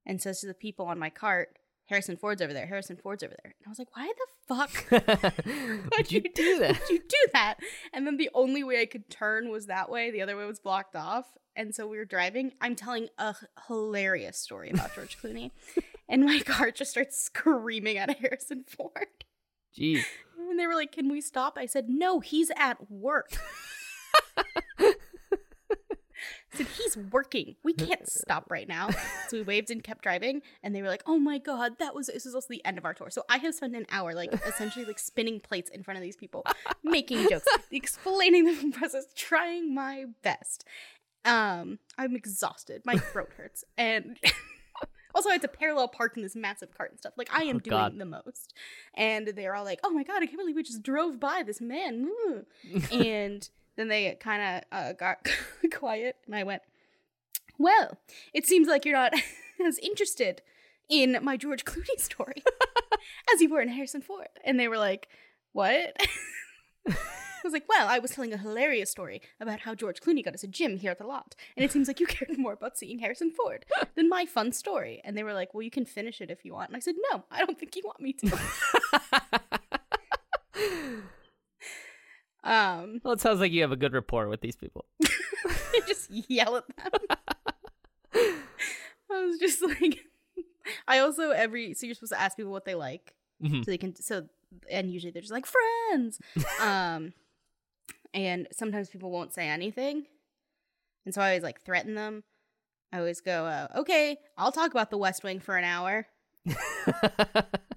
and 0.05 0.21
says 0.21 0.41
to 0.41 0.47
the 0.47 0.53
people 0.53 0.85
on 0.85 0.99
my 0.99 1.09
cart, 1.09 1.57
Harrison 1.91 2.15
Ford's 2.15 2.41
over 2.41 2.53
there. 2.53 2.65
Harrison 2.65 2.95
Ford's 2.95 3.21
over 3.21 3.35
there. 3.43 3.53
And 3.59 3.67
I 3.67 3.69
was 3.69 3.77
like, 3.77 3.95
why 3.95 4.11
the 4.17 4.45
fuck 4.47 5.85
Would 5.97 6.09
you 6.09 6.21
do 6.21 6.59
that? 6.59 6.79
would 6.79 6.89
you 6.89 6.99
do 6.99 7.17
that? 7.33 7.55
And 7.93 8.07
then 8.07 8.15
the 8.15 8.29
only 8.33 8.63
way 8.63 8.79
I 8.79 8.85
could 8.85 9.09
turn 9.09 9.49
was 9.51 9.65
that 9.65 9.89
way. 9.89 10.09
The 10.09 10.21
other 10.21 10.37
way 10.37 10.45
was 10.45 10.61
blocked 10.61 10.95
off. 10.95 11.25
And 11.53 11.75
so 11.75 11.85
we 11.87 11.97
were 11.97 12.05
driving. 12.05 12.53
I'm 12.61 12.75
telling 12.77 13.09
a 13.17 13.35
hilarious 13.67 14.37
story 14.37 14.69
about 14.71 14.95
George 14.95 15.17
Clooney. 15.21 15.51
And 16.07 16.23
my 16.23 16.39
car 16.39 16.71
just 16.71 16.91
starts 16.91 17.21
screaming 17.21 17.97
at 17.97 18.17
Harrison 18.19 18.63
Ford. 18.65 19.07
Jeez. 19.77 20.03
And 20.49 20.57
they 20.57 20.67
were 20.67 20.75
like, 20.75 20.93
Can 20.93 21.11
we 21.11 21.19
stop? 21.19 21.57
I 21.57 21.65
said, 21.65 21.89
No, 21.89 22.21
he's 22.21 22.51
at 22.55 22.89
work. 22.89 23.31
I 26.91 26.93
said, 26.93 27.03
He's 27.03 27.11
working. 27.11 27.55
We 27.63 27.73
can't 27.73 28.07
stop 28.09 28.49
right 28.51 28.67
now. 28.67 28.89
So 29.27 29.37
we 29.37 29.43
waved 29.43 29.71
and 29.71 29.83
kept 29.83 30.03
driving. 30.03 30.41
And 30.63 30.75
they 30.75 30.81
were 30.81 30.87
like, 30.87 31.03
Oh 31.05 31.17
my 31.19 31.37
God, 31.37 31.79
that 31.79 31.95
was, 31.95 32.07
this 32.07 32.25
is 32.25 32.35
also 32.35 32.47
the 32.49 32.63
end 32.65 32.77
of 32.77 32.85
our 32.85 32.93
tour. 32.93 33.09
So 33.09 33.23
I 33.29 33.37
have 33.37 33.55
spent 33.55 33.75
an 33.75 33.85
hour, 33.89 34.13
like, 34.13 34.33
essentially, 34.45 34.85
like, 34.85 34.99
spinning 34.99 35.39
plates 35.39 35.69
in 35.69 35.83
front 35.83 35.97
of 35.97 36.01
these 36.03 36.15
people, 36.17 36.45
making 36.83 37.27
jokes, 37.29 37.45
explaining 37.71 38.45
the 38.45 38.71
process, 38.77 39.05
trying 39.15 39.73
my 39.73 40.05
best. 40.23 40.65
Um, 41.25 41.79
I'm 41.97 42.15
exhausted. 42.15 42.81
My 42.85 42.97
throat 42.97 43.29
hurts. 43.37 43.63
And. 43.77 44.17
Also, 45.13 45.27
I 45.27 45.33
had 45.33 45.41
to 45.41 45.49
parallel 45.49 45.89
park 45.89 46.15
in 46.15 46.23
this 46.23 46.37
massive 46.37 46.73
cart 46.73 46.91
and 46.91 46.97
stuff. 46.97 47.11
Like, 47.17 47.27
I 47.37 47.43
am 47.43 47.57
Oh, 47.57 47.59
doing 47.59 47.77
God. 47.77 47.99
the 47.99 48.05
most. 48.05 48.53
And 48.93 49.27
they're 49.27 49.53
all 49.55 49.65
like, 49.65 49.81
oh 49.83 49.89
my 49.89 50.03
God, 50.03 50.23
I 50.23 50.25
can't 50.25 50.37
believe 50.37 50.55
we 50.55 50.63
just 50.63 50.83
drove 50.83 51.19
by 51.19 51.43
this 51.45 51.59
man. 51.59 52.09
And 52.93 53.49
then 53.75 53.89
they 53.89 54.15
kind 54.21 54.41
of 54.41 54.63
uh, 54.71 54.93
got 54.93 55.27
quiet. 55.73 56.15
And 56.27 56.33
I 56.35 56.43
went, 56.43 56.61
well, 57.63 57.97
it 58.33 58.47
seems 58.47 58.67
like 58.67 58.85
you're 58.85 58.95
not 58.95 59.13
as 59.65 59.77
interested 59.79 60.41
in 60.89 61.17
my 61.21 61.37
George 61.37 61.63
Clooney 61.65 61.99
story 61.99 62.43
as 63.33 63.41
you 63.41 63.49
were 63.49 63.61
in 63.61 63.69
Harrison 63.69 64.01
Ford. 64.01 64.27
And 64.43 64.59
they 64.59 64.67
were 64.67 64.77
like, 64.77 65.07
what? 65.53 65.95
I 66.87 67.47
was 67.47 67.53
like, 67.53 67.67
well, 67.67 67.87
I 67.87 67.97
was 67.97 68.11
telling 68.11 68.33
a 68.33 68.37
hilarious 68.37 68.91
story 68.91 69.21
about 69.39 69.61
how 69.61 69.73
George 69.73 69.99
Clooney 69.99 70.23
got 70.23 70.35
us 70.35 70.43
a 70.43 70.47
gym 70.47 70.77
here 70.77 70.91
at 70.91 70.99
the 70.99 71.07
lot. 71.07 71.35
And 71.57 71.65
it 71.65 71.71
seems 71.71 71.87
like 71.87 71.99
you 71.99 72.05
cared 72.05 72.37
more 72.37 72.53
about 72.53 72.77
seeing 72.77 72.99
Harrison 72.99 73.31
Ford 73.31 73.65
than 73.95 74.09
my 74.09 74.25
fun 74.25 74.51
story. 74.51 75.01
And 75.03 75.17
they 75.17 75.23
were 75.23 75.33
like, 75.33 75.53
well, 75.53 75.63
you 75.63 75.71
can 75.71 75.85
finish 75.85 76.21
it 76.21 76.29
if 76.29 76.45
you 76.45 76.53
want. 76.53 76.69
And 76.69 76.77
I 76.77 76.79
said, 76.79 76.95
no, 77.11 77.23
I 77.31 77.43
don't 77.43 77.57
think 77.57 77.75
you 77.75 77.81
want 77.83 77.99
me 77.99 78.13
to. 78.13 78.37
Um, 82.43 82.99
well, 83.03 83.13
it 83.13 83.21
sounds 83.21 83.39
like 83.39 83.51
you 83.51 83.61
have 83.61 83.71
a 83.71 83.75
good 83.77 83.93
rapport 83.93 84.27
with 84.27 84.41
these 84.41 84.55
people. 84.55 84.85
Just 85.87 86.09
yell 86.11 86.57
at 86.57 86.63
them. 86.67 87.17
I 89.11 89.25
was 89.25 89.37
just 89.39 89.61
like, 89.61 89.99
I 90.87 90.99
also 90.99 91.31
every 91.31 91.73
so 91.73 91.85
you're 91.85 91.95
supposed 91.95 92.13
to 92.13 92.19
ask 92.21 92.37
people 92.37 92.51
what 92.51 92.65
they 92.65 92.75
like 92.75 93.13
Mhm. 93.43 93.65
so 93.65 93.71
they 93.71 93.77
can 93.77 93.95
so 93.95 94.27
and 94.69 94.91
usually 94.91 95.11
they're 95.11 95.21
just 95.21 95.33
like 95.33 95.45
friends. 95.47 96.19
um, 96.61 97.13
and 98.13 98.47
sometimes 98.51 98.89
people 98.89 99.11
won't 99.11 99.33
say 99.33 99.47
anything, 99.49 100.05
and 101.05 101.13
so 101.13 101.21
I 101.21 101.29
always 101.29 101.43
like 101.43 101.61
threaten 101.61 101.95
them. 101.95 102.23
I 102.93 102.99
always 102.99 103.21
go, 103.21 103.45
uh, 103.45 103.67
okay, 103.79 104.17
I'll 104.37 104.51
talk 104.51 104.71
about 104.71 104.91
the 104.91 104.97
West 104.97 105.23
Wing 105.23 105.39
for 105.39 105.55
an 105.57 105.63
hour. 105.63 106.07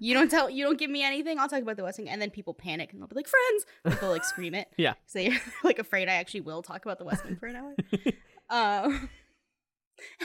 You 0.01 0.13
don't 0.13 0.29
tell, 0.29 0.49
you 0.49 0.65
don't 0.65 0.77
give 0.77 0.89
me 0.89 1.03
anything. 1.03 1.39
I'll 1.39 1.47
talk 1.47 1.61
about 1.61 1.77
the 1.77 1.83
West 1.83 1.97
Wing, 1.97 2.09
and 2.09 2.21
then 2.21 2.29
people 2.29 2.53
panic 2.53 2.91
and 2.91 3.01
they'll 3.01 3.07
be 3.07 3.15
like, 3.15 3.27
friends. 3.27 3.99
They'll 4.01 4.09
like 4.11 4.25
scream 4.25 4.53
it. 4.53 4.67
Yeah. 4.77 4.93
So 5.05 5.19
they're 5.19 5.39
like 5.63 5.79
afraid 5.79 6.09
I 6.09 6.15
actually 6.15 6.41
will 6.41 6.61
talk 6.61 6.83
about 6.85 6.99
the 6.99 7.05
West 7.05 7.23
Wing 7.23 7.37
for 7.37 7.47
an 7.47 7.55
hour. 7.55 7.75
um, 8.49 9.09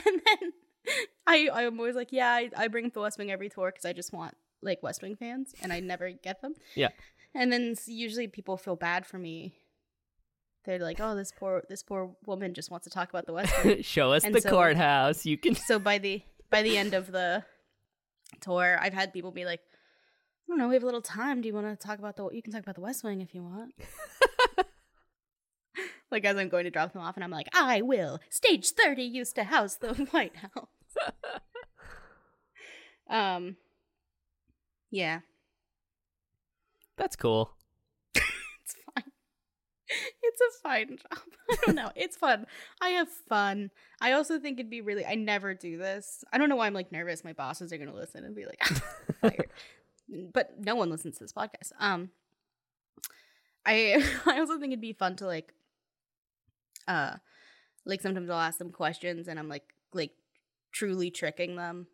and 0.05 0.21
then 0.25 0.51
I 1.25 1.49
I'm 1.53 1.79
always 1.79 1.95
like, 1.95 2.11
yeah, 2.11 2.29
I, 2.31 2.49
I 2.57 2.67
bring 2.67 2.89
the 2.93 2.99
West 2.99 3.17
Wing 3.17 3.31
every 3.31 3.49
tour 3.49 3.71
because 3.71 3.85
I 3.85 3.93
just 3.93 4.11
want 4.13 4.35
like 4.61 4.83
West 4.83 5.01
Wing 5.01 5.15
fans, 5.15 5.53
and 5.63 5.71
I 5.71 5.79
never 5.79 6.11
get 6.11 6.41
them. 6.41 6.53
Yeah. 6.75 6.89
And 7.33 7.51
then 7.51 7.75
usually 7.87 8.27
people 8.27 8.57
feel 8.57 8.75
bad 8.75 9.05
for 9.05 9.17
me. 9.17 9.53
They're 10.65 10.79
like, 10.79 10.99
oh, 10.99 11.15
this 11.15 11.31
poor 11.31 11.63
this 11.69 11.81
poor 11.81 12.11
woman 12.25 12.53
just 12.53 12.69
wants 12.69 12.83
to 12.83 12.89
talk 12.91 13.09
about 13.09 13.25
the 13.25 13.33
West 13.33 13.53
Wing. 13.63 13.81
Show 13.83 14.11
us 14.11 14.23
And 14.25 14.35
the 14.35 14.41
so- 14.41 14.49
courthouse. 14.49 15.25
You 15.25 15.37
can. 15.37 15.55
so 15.55 15.79
by 15.79 15.97
the 15.97 16.21
by 16.51 16.61
the 16.61 16.77
end 16.77 16.93
of 16.93 17.11
the 17.11 17.45
tour, 18.39 18.77
I've 18.79 18.93
had 18.93 19.13
people 19.13 19.31
be 19.31 19.45
like, 19.45 19.59
I 19.59 20.51
don't 20.51 20.57
know, 20.57 20.67
we 20.67 20.75
have 20.75 20.83
a 20.83 20.85
little 20.85 21.01
time. 21.01 21.41
Do 21.41 21.47
you 21.47 21.53
want 21.53 21.67
to 21.67 21.75
talk 21.87 21.99
about 21.99 22.15
the? 22.15 22.29
You 22.31 22.41
can 22.41 22.51
talk 22.51 22.63
about 22.63 22.75
the 22.75 22.81
West 22.81 23.03
Wing 23.03 23.21
if 23.21 23.33
you 23.33 23.43
want. 23.43 23.73
like 26.11 26.25
as 26.25 26.35
I'm 26.37 26.49
going 26.49 26.65
to 26.65 26.71
drop 26.71 26.93
them 26.93 27.01
off, 27.01 27.15
and 27.15 27.23
I'm 27.23 27.31
like, 27.31 27.47
I 27.53 27.81
will. 27.81 28.19
Stage 28.29 28.69
thirty 28.71 29.03
used 29.03 29.35
to 29.35 29.43
house 29.45 29.75
the 29.75 29.93
White 30.11 30.35
House. 30.35 31.11
um. 33.09 33.55
Yeah, 34.93 35.21
That's 36.97 37.15
cool. 37.15 37.55
It's 40.23 40.41
a 40.41 40.61
fine 40.61 40.89
job. 40.97 41.19
I 41.49 41.55
don't 41.65 41.75
know. 41.75 41.91
It's 41.95 42.17
fun. 42.17 42.45
I 42.81 42.89
have 42.89 43.09
fun. 43.09 43.71
I 43.99 44.13
also 44.13 44.39
think 44.39 44.59
it'd 44.59 44.69
be 44.69 44.81
really. 44.81 45.05
I 45.05 45.15
never 45.15 45.53
do 45.53 45.77
this. 45.77 46.23
I 46.31 46.37
don't 46.37 46.49
know 46.49 46.55
why 46.55 46.67
I'm 46.67 46.73
like 46.73 46.91
nervous. 46.91 47.23
My 47.23 47.33
bosses 47.33 47.73
are 47.73 47.77
gonna 47.77 47.93
listen 47.93 48.23
and 48.23 48.35
be 48.35 48.45
like, 48.45 48.63
fired. 49.21 49.49
but 50.33 50.59
no 50.59 50.75
one 50.75 50.89
listens 50.89 51.17
to 51.17 51.23
this 51.23 51.33
podcast. 51.33 51.71
Um, 51.79 52.09
I 53.65 54.03
I 54.25 54.39
also 54.39 54.59
think 54.59 54.71
it'd 54.71 54.81
be 54.81 54.93
fun 54.93 55.15
to 55.17 55.25
like, 55.25 55.53
uh, 56.87 57.15
like 57.85 58.01
sometimes 58.01 58.29
I'll 58.29 58.39
ask 58.39 58.57
them 58.57 58.71
questions 58.71 59.27
and 59.27 59.39
I'm 59.39 59.49
like 59.49 59.73
like 59.93 60.11
truly 60.71 61.11
tricking 61.11 61.55
them. 61.55 61.87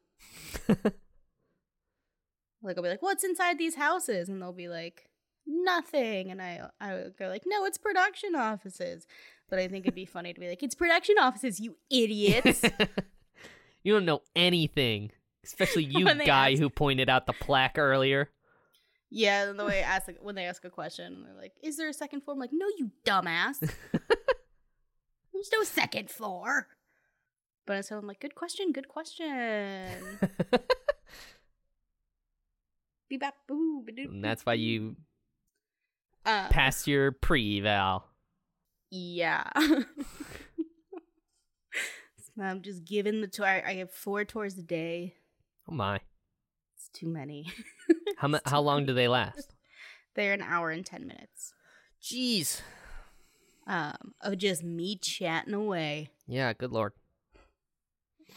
like 0.67 2.77
I'll 2.77 2.83
be 2.83 2.89
like, 2.89 3.01
"What's 3.01 3.23
inside 3.23 3.57
these 3.57 3.75
houses?" 3.75 4.29
and 4.29 4.41
they'll 4.41 4.53
be 4.53 4.67
like, 4.67 5.09
"Nothing," 5.47 6.29
and 6.31 6.41
I 6.41 6.69
I 6.79 6.93
would 6.93 7.17
go 7.17 7.27
like, 7.27 7.43
"No, 7.45 7.65
it's 7.65 7.77
production 7.77 8.35
offices." 8.35 9.07
But 9.49 9.59
I 9.59 9.67
think 9.67 9.85
it'd 9.85 9.95
be 9.95 10.05
funny 10.05 10.33
to 10.33 10.39
be 10.39 10.49
like, 10.49 10.61
"It's 10.61 10.75
production 10.75 11.15
offices, 11.19 11.59
you 11.59 11.77
idiots." 11.89 12.63
you 13.83 13.93
don't 13.93 14.05
know 14.05 14.21
anything, 14.35 15.11
especially 15.45 15.83
you 15.89 16.05
guy 16.25 16.51
ask- 16.51 16.59
who 16.59 16.69
pointed 16.69 17.09
out 17.09 17.25
the 17.27 17.33
plaque 17.33 17.77
earlier. 17.77 18.29
yeah, 19.09 19.49
and 19.49 19.57
the 19.57 19.65
way 19.65 19.79
I 19.79 19.95
ask 19.95 20.09
when 20.21 20.35
they 20.35 20.45
ask 20.45 20.65
a 20.65 20.69
question, 20.69 21.23
they're 21.25 21.41
like, 21.41 21.53
"Is 21.63 21.77
there 21.77 21.87
a 21.87 21.93
second 21.93 22.21
floor?" 22.21 22.33
I'm 22.35 22.39
like, 22.39 22.51
"No, 22.53 22.67
you 22.77 22.91
dumbass." 23.05 23.59
There's 25.33 25.49
no 25.53 25.63
second 25.63 26.09
floor. 26.09 26.67
But 27.67 27.85
so 27.85 27.97
I'm 27.97 28.07
like, 28.07 28.19
good 28.21 28.33
question, 28.33 28.71
good 28.71 28.87
question. 28.87 29.87
Be 33.09 33.17
bap 33.17 33.35
boo. 33.47 33.85
and 33.87 34.23
that's 34.23 34.45
why 34.45 34.53
you 34.55 34.95
Uh, 36.27 36.47
passed 36.49 36.85
your 36.87 37.11
pre-eval. 37.13 38.05
yeah. 38.91 39.49
So 42.35 42.43
I'm 42.43 42.61
just 42.61 42.85
giving 42.85 43.21
the 43.21 43.27
tour. 43.27 43.47
I 43.47 43.73
have 43.75 43.91
four 43.91 44.23
tours 44.23 44.57
a 44.59 44.61
day. 44.61 45.15
Oh 45.67 45.73
my! 45.73 45.95
It's 46.75 46.89
too 46.93 47.07
many. 47.07 47.47
How 48.17 48.27
mu- 48.27 48.37
how 48.45 48.61
long 48.61 48.85
do 48.85 48.93
they 48.93 49.07
last? 49.07 49.55
They're 50.13 50.33
an 50.33 50.43
hour 50.43 50.69
and 50.69 50.85
ten 50.85 51.07
minutes. 51.07 51.53
Jeez. 51.99 52.61
Um, 53.65 54.13
of 54.21 54.37
just 54.37 54.63
me 54.63 54.97
chatting 54.97 55.55
away. 55.55 56.09
Yeah. 56.27 56.53
Good 56.53 56.71
lord. 56.71 56.93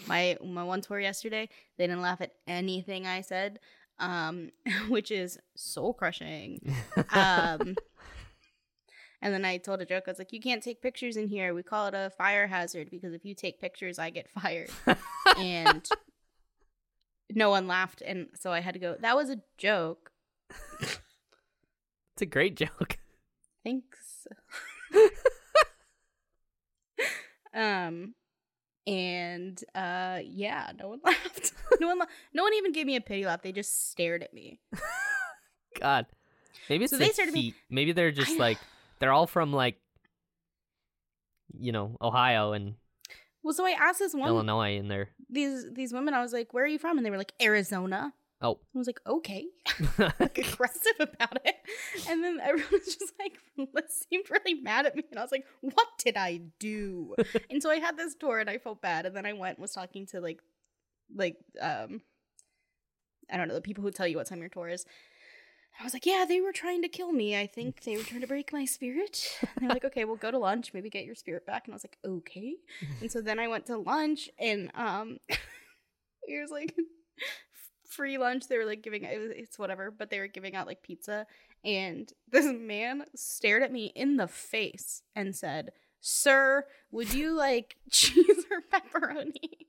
my 0.06 0.38
my 0.42 0.64
one 0.64 0.80
tour 0.80 0.98
yesterday 0.98 1.46
they 1.76 1.86
didn't 1.86 2.00
laugh 2.00 2.22
at 2.22 2.32
anything 2.46 3.06
i 3.06 3.20
said 3.20 3.58
um 4.00 4.50
which 4.88 5.10
is 5.10 5.38
soul 5.56 5.94
crushing. 5.94 6.74
Um 7.12 7.76
and 9.22 9.34
then 9.34 9.44
i 9.44 9.58
told 9.58 9.80
a 9.82 9.84
joke 9.84 10.04
i 10.06 10.10
was 10.10 10.18
like 10.18 10.32
you 10.32 10.40
can't 10.40 10.62
take 10.62 10.80
pictures 10.82 11.16
in 11.16 11.28
here. 11.28 11.52
We 11.54 11.62
call 11.62 11.86
it 11.86 11.94
a 11.94 12.10
fire 12.10 12.46
hazard 12.46 12.90
because 12.90 13.12
if 13.12 13.24
you 13.24 13.34
take 13.34 13.60
pictures 13.60 13.98
i 13.98 14.10
get 14.10 14.28
fired. 14.30 14.70
And 15.36 15.86
no 17.34 17.50
one 17.50 17.66
laughed 17.68 18.02
and 18.04 18.28
so 18.34 18.50
i 18.50 18.60
had 18.60 18.74
to 18.74 18.80
go. 18.80 18.96
That 19.00 19.16
was 19.16 19.30
a 19.30 19.38
joke. 19.58 20.10
It's 20.80 22.22
a 22.22 22.26
great 22.26 22.56
joke. 22.56 22.98
thanks. 23.64 24.26
Um 27.54 28.14
and 28.86 29.62
uh 29.74 30.18
yeah 30.24 30.72
no 30.78 30.88
one 30.88 31.00
laughed. 31.04 31.52
No 31.80 31.86
one 31.88 31.98
la- 31.98 32.06
no 32.34 32.42
one 32.42 32.54
even 32.54 32.72
gave 32.72 32.86
me 32.86 32.96
a 32.96 33.00
pity 33.00 33.24
laugh 33.26 33.42
they 33.42 33.52
just 33.52 33.90
stared 33.90 34.22
at 34.22 34.32
me. 34.34 34.60
God. 35.80 36.06
Maybe 36.68 36.84
it's 36.84 36.90
So 36.92 36.98
the 36.98 37.04
they 37.04 37.10
started 37.10 37.34
me- 37.34 37.40
heat. 37.42 37.54
Maybe 37.68 37.92
they're 37.92 38.10
just 38.12 38.38
like 38.38 38.58
they're 38.98 39.12
all 39.12 39.26
from 39.26 39.52
like 39.52 39.76
you 41.58 41.72
know 41.72 41.96
Ohio 42.00 42.52
and 42.52 42.74
well 43.42 43.52
so 43.52 43.66
i 43.66 43.70
asked 43.72 43.98
this 43.98 44.14
one 44.14 44.28
Illinois, 44.28 44.78
and 44.78 44.90
they're 44.90 45.08
these 45.28 45.64
these 45.72 45.92
women 45.92 46.14
i 46.14 46.20
was 46.22 46.32
like 46.32 46.54
where 46.54 46.62
are 46.64 46.68
you 46.68 46.78
from? 46.78 46.96
And 46.96 47.04
they 47.04 47.10
were 47.10 47.18
like 47.18 47.32
arizona 47.42 48.12
oh 48.42 48.58
i 48.74 48.78
was 48.78 48.86
like 48.86 49.00
okay 49.06 49.46
like 49.98 50.38
aggressive 50.38 50.94
about 50.98 51.38
it 51.44 51.56
and 52.08 52.22
then 52.24 52.38
everyone 52.42 52.72
was 52.72 52.96
just 52.96 53.12
like 53.18 53.38
seemed 53.88 54.30
really 54.30 54.54
mad 54.54 54.86
at 54.86 54.96
me 54.96 55.04
and 55.10 55.18
i 55.18 55.22
was 55.22 55.32
like 55.32 55.44
what 55.60 55.88
did 55.98 56.16
i 56.16 56.40
do 56.58 57.14
and 57.50 57.62
so 57.62 57.70
i 57.70 57.76
had 57.76 57.96
this 57.96 58.14
tour 58.14 58.38
and 58.38 58.50
i 58.50 58.58
felt 58.58 58.80
bad 58.80 59.06
and 59.06 59.14
then 59.14 59.26
i 59.26 59.32
went 59.32 59.58
and 59.58 59.62
was 59.62 59.72
talking 59.72 60.06
to 60.06 60.20
like 60.20 60.40
like 61.14 61.36
um 61.60 62.00
i 63.30 63.36
don't 63.36 63.48
know 63.48 63.54
the 63.54 63.60
people 63.60 63.82
who 63.82 63.90
tell 63.90 64.06
you 64.06 64.16
what 64.16 64.26
time 64.26 64.40
your 64.40 64.48
tour 64.48 64.68
is 64.68 64.84
I 65.78 65.84
was 65.84 65.94
like, 65.94 66.04
yeah, 66.04 66.26
they 66.28 66.40
were 66.40 66.52
trying 66.52 66.82
to 66.82 66.88
kill 66.88 67.12
me. 67.12 67.38
I 67.38 67.46
think 67.46 67.84
they 67.84 67.96
were 67.96 68.02
trying 68.02 68.20
to 68.20 68.26
break 68.26 68.52
my 68.52 68.64
spirit. 68.64 69.38
And 69.40 69.50
they're 69.62 69.68
like, 69.70 69.84
okay, 69.84 70.04
we'll 70.04 70.16
go 70.16 70.30
to 70.30 70.38
lunch, 70.38 70.74
maybe 70.74 70.90
get 70.90 71.06
your 71.06 71.14
spirit 71.14 71.46
back. 71.46 71.64
And 71.64 71.72
I 71.72 71.76
was 71.76 71.84
like, 71.84 71.96
okay. 72.04 72.56
And 73.00 73.10
so 73.10 73.20
then 73.22 73.38
I 73.38 73.48
went 73.48 73.66
to 73.66 73.78
lunch, 73.78 74.28
and 74.38 74.70
um, 74.74 75.18
it 75.28 76.42
was 76.42 76.50
like 76.50 76.74
free 77.90 78.18
lunch. 78.18 78.48
They 78.48 78.56
were 78.56 78.64
like 78.64 78.82
giving 78.82 79.04
it 79.04 79.18
was, 79.18 79.30
it's 79.34 79.58
whatever, 79.58 79.90
but 79.90 80.10
they 80.10 80.18
were 80.20 80.26
giving 80.26 80.54
out 80.54 80.66
like 80.66 80.82
pizza. 80.82 81.26
And 81.64 82.10
this 82.30 82.46
man 82.46 83.04
stared 83.14 83.62
at 83.62 83.72
me 83.72 83.92
in 83.94 84.16
the 84.16 84.28
face 84.28 85.02
and 85.14 85.34
said, 85.34 85.72
"Sir, 86.00 86.66
would 86.90 87.12
you 87.12 87.32
like 87.32 87.76
cheese 87.90 88.44
or 88.50 88.62
pepperoni?" 88.72 89.66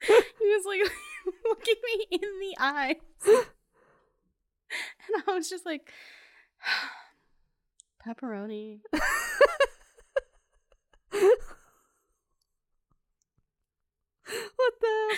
he 0.06 0.14
was 0.44 0.64
like 0.66 0.80
looking 1.48 1.74
me 1.84 2.06
in 2.10 2.40
the 2.40 2.56
eye, 2.58 2.96
And 3.26 5.22
I 5.26 5.32
was 5.32 5.48
just 5.48 5.64
like, 5.64 5.90
pepperoni. 8.06 8.80
what 14.56 14.74
the 14.80 15.16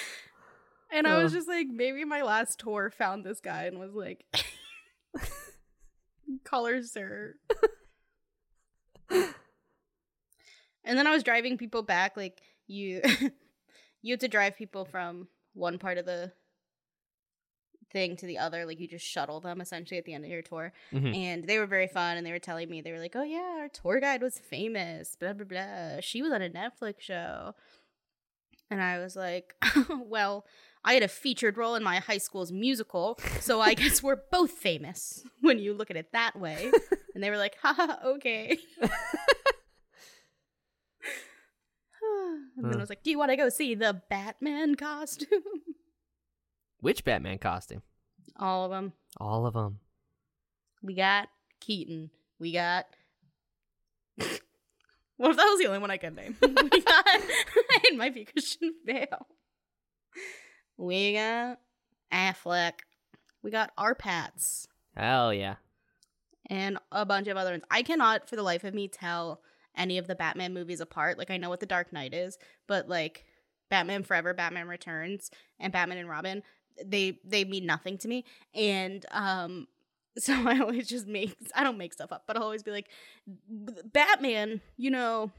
And 0.91 1.07
I 1.07 1.23
was 1.23 1.33
just 1.33 1.49
like, 1.49 1.67
maybe 1.69 2.05
my 2.05 2.23
last 2.23 2.59
tour 2.59 2.91
found 2.91 3.25
this 3.25 3.41
guy 3.41 3.65
and 3.65 3.79
was 3.79 3.93
like, 3.95 4.25
call 6.45 6.67
her 6.67 6.83
sir. 6.83 7.35
and 9.11 9.27
then 10.85 11.07
I 11.07 11.11
was 11.11 11.23
driving 11.23 11.59
people 11.59 11.83
back. 11.83 12.17
Like 12.17 12.41
you, 12.67 13.03
you 14.03 14.13
had 14.13 14.21
to 14.21 14.29
drive 14.29 14.57
people 14.57 14.85
from 14.85 15.29
one 15.53 15.79
part 15.79 15.99
of 15.99 16.07
the 16.07 16.33
thing 17.93 18.17
to 18.17 18.27
the 18.27 18.39
other. 18.39 18.65
Like 18.65 18.81
you 18.81 18.89
just 18.89 19.07
shuttle 19.07 19.41
them 19.41 19.61
essentially 19.61 19.99
at 19.99 20.05
the 20.05 20.15
end 20.15 20.25
of 20.25 20.31
your 20.31 20.43
tour. 20.43 20.73
Mhm. 20.93 21.15
And 21.15 21.45
they 21.47 21.59
were 21.59 21.67
very 21.67 21.89
fun. 21.89 22.17
And 22.17 22.27
they 22.27 22.33
were 22.33 22.39
telling 22.39 22.69
me 22.71 22.81
they 22.81 22.93
were 22.93 22.99
like, 22.99 23.17
"Oh 23.17 23.23
yeah, 23.23 23.59
our 23.61 23.69
tour 23.69 24.01
guide 24.01 24.23
was 24.23 24.39
famous. 24.39 25.17
Blah 25.17 25.35
blah 25.35 25.45
blah. 25.45 26.01
She 26.01 26.23
was 26.23 26.33
on 26.33 26.43
a 26.43 26.49
Netflix 26.51 27.01
show." 27.01 27.55
And 28.71 28.83
I 28.83 28.99
was 28.99 29.17
like, 29.17 29.55
"Well." 29.91 30.47
I 30.85 30.95
had 30.95 31.03
a 31.03 31.09
featured 31.09 31.57
role 31.57 31.75
in 31.75 31.83
my 31.83 31.97
high 31.97 32.19
school's 32.19 32.53
musical, 32.53 33.19
so 33.41 33.61
I 33.61 33.75
guess 33.75 34.03
we're 34.03 34.21
both 34.31 34.53
famous 34.53 35.25
when 35.41 35.59
you 35.59 35.75
look 35.75 35.91
at 35.91 35.97
it 35.97 36.13
that 36.13 36.39
way. 36.39 36.71
And 37.15 37.25
they 37.25 37.31
were 37.31 37.37
like, 37.39 37.57
haha, 37.61 37.97
okay. 38.11 38.57
and 38.81 38.91
then 42.59 42.75
I 42.75 42.77
was 42.77 42.91
like, 42.91 43.03
do 43.03 43.11
you 43.11 43.19
want 43.19 43.33
to 43.33 43.37
go 43.37 43.49
see 43.49 43.75
the 43.75 44.03
Batman 44.09 44.77
costume? 44.77 45.43
Which 46.81 47.03
Batman 47.05 47.39
costume? 47.39 47.83
All 48.39 48.65
of 48.65 48.71
them. 48.71 48.93
All 49.19 49.47
of 49.47 49.55
them. 49.55 49.81
We 50.81 50.95
got 50.95 51.29
Keaton. 51.61 52.11
We 52.39 52.53
got. 52.53 52.87
what 55.17 55.33
if 55.33 55.37
that 55.37 55.45
was 55.45 55.59
the 55.59 55.67
only 55.67 55.81
one 55.81 55.91
I 55.91 55.97
could 55.97 56.15
name? 56.15 56.37
we 56.41 56.49
got. 56.51 57.05
it 57.09 57.97
might 57.97 58.15
be 58.15 58.27
Christian 58.27 58.75
Bale. 58.87 59.27
We 60.79 61.13
got 61.15 61.59
Affleck. 62.13 62.73
We 63.43 63.51
got 63.51 63.73
R-Patz. 63.77 64.67
Hell 64.97 65.33
yeah. 65.35 65.57
and 66.51 66.79
a 66.91 67.05
bunch 67.05 67.29
of 67.29 67.37
other 67.37 67.51
ones. 67.51 67.65
I 67.71 67.83
cannot 67.83 68.29
for 68.29 68.37
the 68.37 68.43
life 68.43 68.65
of 68.65 68.75
me 68.75 68.89
tell 68.89 69.43
any 69.77 69.99
of 69.99 70.07
the 70.07 70.15
Batman 70.15 70.55
movies 70.55 70.81
apart. 70.81 71.19
Like 71.19 71.31
I 71.31 71.37
know 71.37 71.51
what 71.51 71.61
the 71.61 71.67
Dark 71.67 71.93
Knight 71.93 72.15
is, 72.15 72.39
but 72.67 72.89
like 72.89 73.25
Batman 73.69 74.03
Forever, 74.03 74.33
Batman 74.35 74.67
Returns, 74.67 75.31
and 75.61 75.73
Batman 75.73 75.99
and 75.99 76.09
Robin, 76.09 76.43
they 76.85 77.19
they 77.25 77.45
mean 77.45 77.67
nothing 77.67 77.99
to 77.99 78.09
me. 78.09 78.25
And 78.55 79.05
um 79.13 79.69
so 80.19 80.33
I 80.49 80.59
always 80.61 80.89
just 80.89 81.07
make 81.07 81.37
I 81.55 81.63
don't 81.63 81.79
make 81.79 81.93
stuff 81.93 82.11
up, 82.13 82.25
but 82.27 82.37
I'll 82.37 82.43
always 82.45 82.63
be 82.63 82.71
like 82.73 82.89
Batman, 83.49 84.61
you 84.77 84.91
know, 84.91 85.31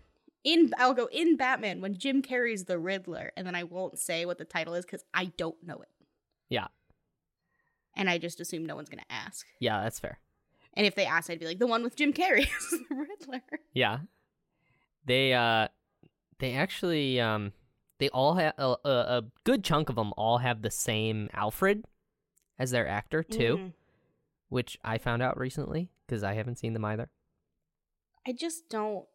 in 0.43 0.71
I'll 0.77 0.93
go 0.93 1.07
in 1.11 1.35
Batman 1.37 1.81
when 1.81 1.97
Jim 1.97 2.21
Carrey's 2.21 2.65
the 2.65 2.79
Riddler 2.79 3.31
and 3.35 3.45
then 3.45 3.55
I 3.55 3.63
won't 3.63 3.99
say 3.99 4.25
what 4.25 4.37
the 4.37 4.45
title 4.45 4.73
is 4.73 4.85
cuz 4.85 5.03
I 5.13 5.25
don't 5.37 5.61
know 5.63 5.81
it. 5.81 5.89
Yeah. 6.49 6.67
And 7.95 8.09
I 8.09 8.17
just 8.17 8.39
assume 8.39 8.65
no 8.65 8.75
one's 8.75 8.89
going 8.89 9.03
to 9.03 9.11
ask. 9.13 9.45
Yeah, 9.59 9.81
that's 9.81 9.99
fair. 9.99 10.19
And 10.73 10.85
if 10.85 10.95
they 10.95 11.05
asked, 11.05 11.29
I'd 11.29 11.39
be 11.39 11.45
like, 11.47 11.59
the 11.59 11.67
one 11.67 11.83
with 11.83 11.95
Jim 11.97 12.13
Carrey 12.13 12.47
is 12.57 12.69
the 12.69 12.95
Riddler. 12.95 13.41
Yeah. 13.73 13.99
They 15.05 15.33
uh 15.33 15.67
they 16.39 16.53
actually 16.53 17.19
um 17.19 17.51
they 17.97 18.07
all 18.09 18.35
have 18.35 18.53
a, 18.57 18.75
a, 18.85 18.89
a 18.89 19.23
good 19.43 19.63
chunk 19.63 19.89
of 19.89 19.95
them 19.95 20.13
all 20.15 20.37
have 20.37 20.61
the 20.61 20.71
same 20.71 21.29
Alfred 21.33 21.83
as 22.57 22.71
their 22.71 22.87
actor 22.87 23.23
too, 23.23 23.57
Mhm. 23.57 23.73
which 24.47 24.77
I 24.83 24.97
found 24.97 25.21
out 25.21 25.37
recently 25.37 25.89
because 26.05 26.23
I 26.23 26.33
haven't 26.33 26.59
seen 26.59 26.73
them 26.73 26.85
either. 26.85 27.09
I 28.25 28.31
just 28.33 28.69
don't 28.69 29.05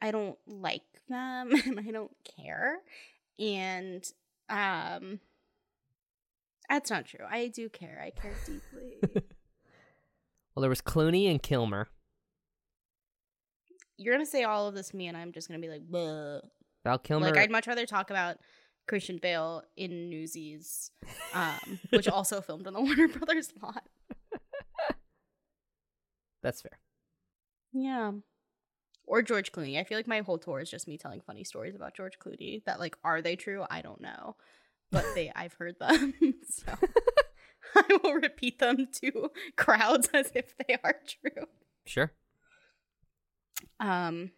I 0.00 0.10
don't 0.10 0.38
like 0.46 0.82
them 1.08 1.52
and 1.66 1.80
I 1.80 1.90
don't 1.90 2.14
care. 2.36 2.78
And 3.38 4.04
um 4.48 5.20
that's 6.68 6.90
not 6.90 7.06
true. 7.06 7.24
I 7.28 7.48
do 7.48 7.68
care. 7.68 8.02
I 8.04 8.10
care 8.10 8.34
deeply. 8.46 9.22
Well, 10.54 10.62
there 10.62 10.70
was 10.70 10.80
Clooney 10.82 11.30
and 11.30 11.40
Kilmer. 11.40 11.86
You're 13.96 14.12
gonna 14.12 14.26
say 14.26 14.42
all 14.42 14.66
of 14.66 14.74
this 14.74 14.88
to 14.88 14.96
me 14.96 15.06
and 15.06 15.16
I'm 15.16 15.30
just 15.30 15.46
gonna 15.46 15.60
be 15.60 15.68
like, 15.68 15.88
Bleh. 15.88 16.40
Val 16.82 16.98
Kilmer. 16.98 17.26
Like 17.26 17.36
I'd 17.36 17.50
much 17.52 17.68
rather 17.68 17.86
talk 17.86 18.10
about 18.10 18.38
Christian 18.88 19.18
Bale 19.18 19.62
in 19.76 20.10
Newsies, 20.10 20.90
um, 21.32 21.78
which 21.90 22.08
also 22.08 22.40
filmed 22.40 22.66
on 22.66 22.72
the 22.72 22.80
Warner 22.80 23.06
Brothers 23.06 23.52
lot. 23.62 23.84
That's 26.42 26.60
fair. 26.60 26.80
Yeah. 27.72 28.12
Or 29.08 29.22
George 29.22 29.52
Clooney. 29.52 29.78
I 29.78 29.84
feel 29.84 29.96
like 29.98 30.06
my 30.06 30.20
whole 30.20 30.38
tour 30.38 30.60
is 30.60 30.70
just 30.70 30.86
me 30.86 30.98
telling 30.98 31.20
funny 31.20 31.42
stories 31.44 31.74
about 31.74 31.94
George 31.94 32.18
Clooney. 32.18 32.62
That 32.64 32.78
like 32.78 32.96
are 33.02 33.22
they 33.22 33.36
true? 33.36 33.64
I 33.70 33.80
don't 33.82 34.00
know. 34.00 34.36
But 34.90 35.04
they 35.14 35.32
I've 35.36 35.54
heard 35.54 35.76
them. 35.80 36.14
so 36.48 36.72
I 37.74 37.98
will 38.02 38.14
repeat 38.14 38.58
them 38.58 38.88
to 39.00 39.30
crowds 39.56 40.08
as 40.14 40.30
if 40.34 40.54
they 40.66 40.76
are 40.84 40.94
true. 41.06 41.46
Sure. 41.86 42.12
Um 43.80 44.30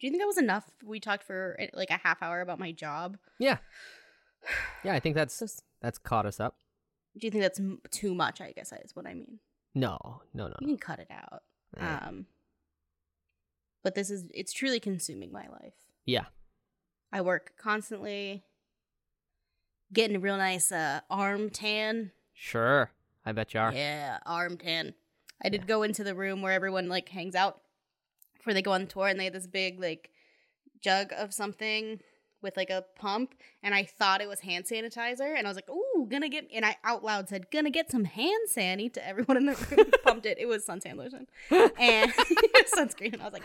do 0.00 0.06
you 0.06 0.10
think 0.12 0.22
that 0.22 0.26
was 0.26 0.38
enough? 0.38 0.70
We 0.84 1.00
talked 1.00 1.24
for 1.24 1.56
eh, 1.58 1.68
like 1.72 1.90
a 1.90 1.98
half 2.04 2.22
hour 2.22 2.40
about 2.40 2.60
my 2.60 2.70
job. 2.72 3.16
Yeah. 3.38 3.58
Yeah, 4.84 4.94
I 4.94 5.00
think 5.00 5.16
that's 5.16 5.62
that's 5.82 5.98
caught 5.98 6.26
us 6.26 6.38
up. 6.40 6.56
do 7.18 7.26
you 7.26 7.30
think 7.30 7.42
that's 7.42 7.58
m- 7.60 7.80
too 7.90 8.14
much? 8.14 8.40
I 8.40 8.52
guess 8.52 8.72
is 8.72 8.94
what 8.94 9.06
I 9.06 9.14
mean. 9.14 9.40
No, 9.74 10.22
no, 10.34 10.46
no. 10.48 10.54
You 10.60 10.66
no. 10.68 10.72
can 10.74 10.78
cut 10.78 10.98
it 11.00 11.08
out. 11.10 11.42
Eh, 11.76 11.84
Um 12.08 12.26
but 13.82 13.94
this 13.94 14.10
is 14.10 14.26
it's 14.34 14.52
truly 14.52 14.80
consuming 14.80 15.32
my 15.32 15.46
life. 15.48 15.74
yeah. 16.04 16.26
I 17.10 17.22
work 17.22 17.52
constantly 17.58 18.44
getting 19.92 20.16
a 20.16 20.20
real 20.20 20.36
nice 20.36 20.70
uh, 20.70 21.00
arm 21.08 21.48
tan. 21.48 22.12
Sure. 22.34 22.90
I 23.24 23.32
bet 23.32 23.54
you 23.54 23.60
are. 23.60 23.72
Yeah, 23.72 24.18
arm 24.26 24.58
tan. 24.58 24.92
I 25.42 25.48
did 25.48 25.66
go 25.66 25.82
into 25.82 26.04
the 26.04 26.14
room 26.14 26.42
where 26.42 26.52
everyone 26.52 26.88
like 26.88 27.08
hangs 27.08 27.34
out 27.34 27.62
before 28.36 28.52
they 28.52 28.60
go 28.60 28.72
on 28.72 28.86
tour, 28.88 29.06
and 29.08 29.18
they 29.18 29.24
had 29.24 29.32
this 29.32 29.46
big 29.46 29.80
like 29.80 30.10
jug 30.82 31.12
of 31.16 31.32
something 31.32 32.00
with 32.42 32.56
like 32.58 32.70
a 32.70 32.84
pump, 32.96 33.34
and 33.62 33.74
I 33.74 33.84
thought 33.84 34.20
it 34.20 34.28
was 34.28 34.40
hand 34.40 34.66
sanitizer, 34.66 35.34
and 35.36 35.46
I 35.46 35.50
was 35.50 35.56
like, 35.56 35.70
"Ooh, 35.70 35.87
gonna 36.06 36.28
get," 36.28 36.48
and 36.52 36.64
I 36.64 36.76
out 36.84 37.04
loud 37.04 37.28
said, 37.28 37.50
"Gonna 37.50 37.70
get 37.70 37.90
some 37.90 38.04
hand 38.04 38.48
sanny" 38.48 38.88
to 38.90 39.06
everyone 39.06 39.36
in 39.36 39.46
the 39.46 39.54
room. 39.70 39.90
Pumped 40.04 40.26
it. 40.26 40.38
It 40.38 40.46
was 40.46 40.66
suntan 40.66 40.96
lotion 40.96 41.26
and 41.50 42.12
sunscreen, 42.76 43.14
and 43.14 43.22
I 43.22 43.24
was 43.24 43.32
like, 43.32 43.44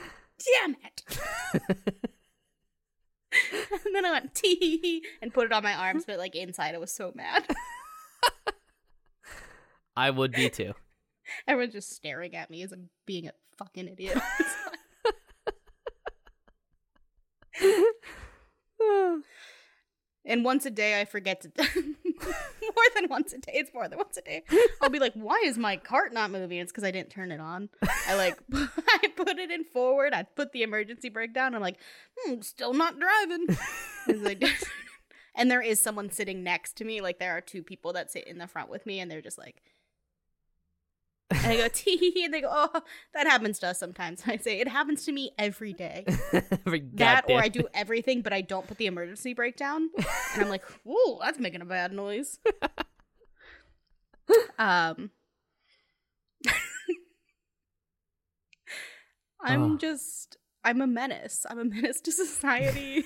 "Damn 0.61 0.75
it!" 0.83 1.03
and 3.85 3.95
then 3.95 4.05
I 4.05 4.11
went 4.11 4.35
tee 4.35 5.03
and 5.21 5.33
put 5.33 5.45
it 5.45 5.51
on 5.51 5.63
my 5.63 5.73
arms, 5.73 6.05
but 6.05 6.17
like 6.17 6.35
inside, 6.35 6.75
I 6.75 6.77
was 6.77 6.91
so 6.91 7.11
mad. 7.15 7.45
I 9.95 10.09
would 10.09 10.31
be 10.31 10.49
too. 10.49 10.73
Everyone's 11.47 11.73
just 11.73 11.91
staring 11.91 12.35
at 12.35 12.49
me 12.49 12.63
as 12.63 12.71
I'm 12.71 12.89
being 13.05 13.27
a 13.27 13.31
fucking 13.57 13.87
idiot. 13.87 14.17
And 20.25 20.45
once 20.45 20.65
a 20.65 20.69
day, 20.69 20.99
I 20.99 21.05
forget 21.05 21.41
to. 21.41 21.51
more 22.23 22.85
than 22.95 23.09
once 23.09 23.33
a 23.33 23.37
day. 23.37 23.51
It's 23.55 23.73
more 23.73 23.87
than 23.87 23.97
once 23.97 24.17
a 24.17 24.21
day. 24.21 24.43
I'll 24.81 24.89
be 24.89 24.99
like, 24.99 25.13
why 25.13 25.41
is 25.45 25.57
my 25.57 25.77
cart 25.77 26.13
not 26.13 26.31
moving? 26.31 26.59
It's 26.59 26.71
because 26.71 26.83
I 26.83 26.91
didn't 26.91 27.09
turn 27.09 27.31
it 27.31 27.39
on. 27.39 27.69
I 28.07 28.15
like, 28.15 28.39
I 28.53 29.07
put 29.15 29.37
it 29.37 29.51
in 29.51 29.63
forward. 29.65 30.13
I 30.13 30.23
put 30.23 30.51
the 30.51 30.63
emergency 30.63 31.09
brake 31.09 31.33
down. 31.33 31.55
I'm 31.55 31.61
like, 31.61 31.77
hmm, 32.17 32.41
still 32.41 32.73
not 32.73 32.99
driving. 32.99 33.47
And, 34.05 34.21
like, 34.21 34.43
and 35.33 35.49
there 35.49 35.61
is 35.61 35.79
someone 35.79 36.11
sitting 36.11 36.43
next 36.43 36.75
to 36.75 36.83
me. 36.83 36.99
Like, 36.99 37.19
there 37.19 37.31
are 37.31 37.39
two 37.39 37.63
people 37.63 37.93
that 37.93 38.11
sit 38.11 38.27
in 38.27 38.37
the 38.37 38.47
front 38.47 38.69
with 38.69 38.85
me, 38.85 38.99
and 38.99 39.09
they're 39.09 39.21
just 39.21 39.37
like, 39.37 39.61
and 41.37 41.45
I 41.45 41.57
go, 41.57 41.67
tee, 41.73 42.21
and 42.23 42.33
they 42.33 42.41
go, 42.41 42.49
oh, 42.51 42.81
that 43.13 43.27
happens 43.27 43.59
to 43.59 43.67
us 43.67 43.79
sometimes. 43.79 44.23
I 44.27 44.37
say, 44.37 44.59
it 44.59 44.67
happens 44.67 45.05
to 45.05 45.11
me 45.11 45.31
every 45.37 45.73
day. 45.73 46.05
Every 46.65 46.79
That 46.93 47.25
or 47.29 47.39
I 47.41 47.49
do 47.49 47.67
everything, 47.73 48.21
but 48.21 48.33
I 48.33 48.41
don't 48.41 48.67
put 48.67 48.77
the 48.77 48.85
emergency 48.87 49.33
brake 49.33 49.57
down. 49.57 49.89
And 50.33 50.43
I'm 50.43 50.49
like, 50.49 50.63
whoa, 50.83 51.19
that's 51.21 51.39
making 51.39 51.61
a 51.61 51.65
bad 51.65 51.91
noise. 51.91 52.39
um, 54.59 55.09
I'm 59.41 59.73
Oh. 59.73 59.77
just, 59.77 60.37
I'm 60.63 60.81
a 60.81 60.87
menace. 60.87 61.45
I'm 61.49 61.59
a 61.59 61.65
menace 61.65 61.99
to 62.01 62.11
society. 62.11 63.03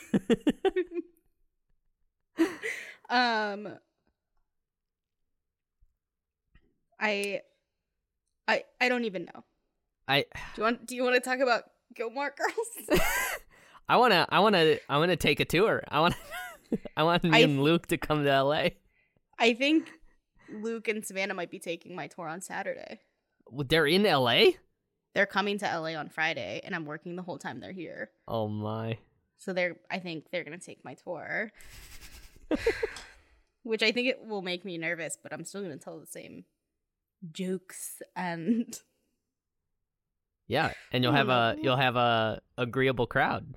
um, 3.09 3.69
I, 6.99 7.41
I, 8.47 8.63
I 8.79 8.89
don't 8.89 9.05
even 9.05 9.25
know. 9.25 9.43
I 10.07 10.21
Do 10.21 10.25
you 10.57 10.63
want? 10.63 10.85
Do 10.87 10.95
you 10.95 11.03
want 11.03 11.15
to 11.15 11.21
talk 11.21 11.39
about 11.39 11.63
Gilmore 11.95 12.33
Girls? 12.37 13.01
I 13.89 13.97
wanna 13.97 14.25
I 14.29 14.39
wanna 14.39 14.77
I 14.89 14.97
wanna 14.97 15.15
take 15.15 15.39
a 15.39 15.45
tour. 15.45 15.83
I 15.89 15.99
want 15.99 16.15
I 16.97 17.03
want 17.03 17.23
me 17.23 17.31
I- 17.33 17.39
and 17.39 17.61
Luke 17.61 17.87
to 17.87 17.97
come 17.97 18.23
to 18.23 18.43
LA. 18.43 18.69
I 19.39 19.53
think 19.53 19.89
Luke 20.49 20.87
and 20.87 21.05
Savannah 21.05 21.33
might 21.33 21.51
be 21.51 21.59
taking 21.59 21.95
my 21.95 22.07
tour 22.07 22.27
on 22.27 22.41
Saturday. 22.41 23.01
They're 23.51 23.85
in 23.87 24.03
LA? 24.03 24.51
They're 25.13 25.25
coming 25.25 25.57
to 25.59 25.65
LA 25.65 25.95
on 25.95 26.09
Friday, 26.09 26.61
and 26.63 26.75
I'm 26.75 26.85
working 26.85 27.15
the 27.15 27.23
whole 27.23 27.37
time 27.37 27.59
they're 27.59 27.71
here. 27.71 28.11
Oh 28.27 28.47
my. 28.47 28.97
So 29.39 29.53
they're, 29.53 29.77
I 29.89 29.99
think 29.99 30.25
they're 30.31 30.43
gonna 30.43 30.57
take 30.57 30.83
my 30.83 30.95
tour, 30.95 31.51
which 33.63 33.83
I 33.83 33.91
think 33.91 34.07
it 34.07 34.25
will 34.25 34.41
make 34.41 34.65
me 34.65 34.77
nervous, 34.77 35.17
but 35.21 35.33
I'm 35.33 35.43
still 35.43 35.61
gonna 35.61 35.77
tell 35.77 35.99
the 35.99 36.07
same 36.07 36.45
jokes 37.31 38.01
and 38.15 38.79
Yeah, 40.47 40.71
and 40.91 41.03
you'll 41.03 41.13
have 41.13 41.29
a 41.29 41.55
you'll 41.61 41.77
have 41.77 41.95
a 41.95 42.41
agreeable 42.57 43.07
crowd. 43.07 43.55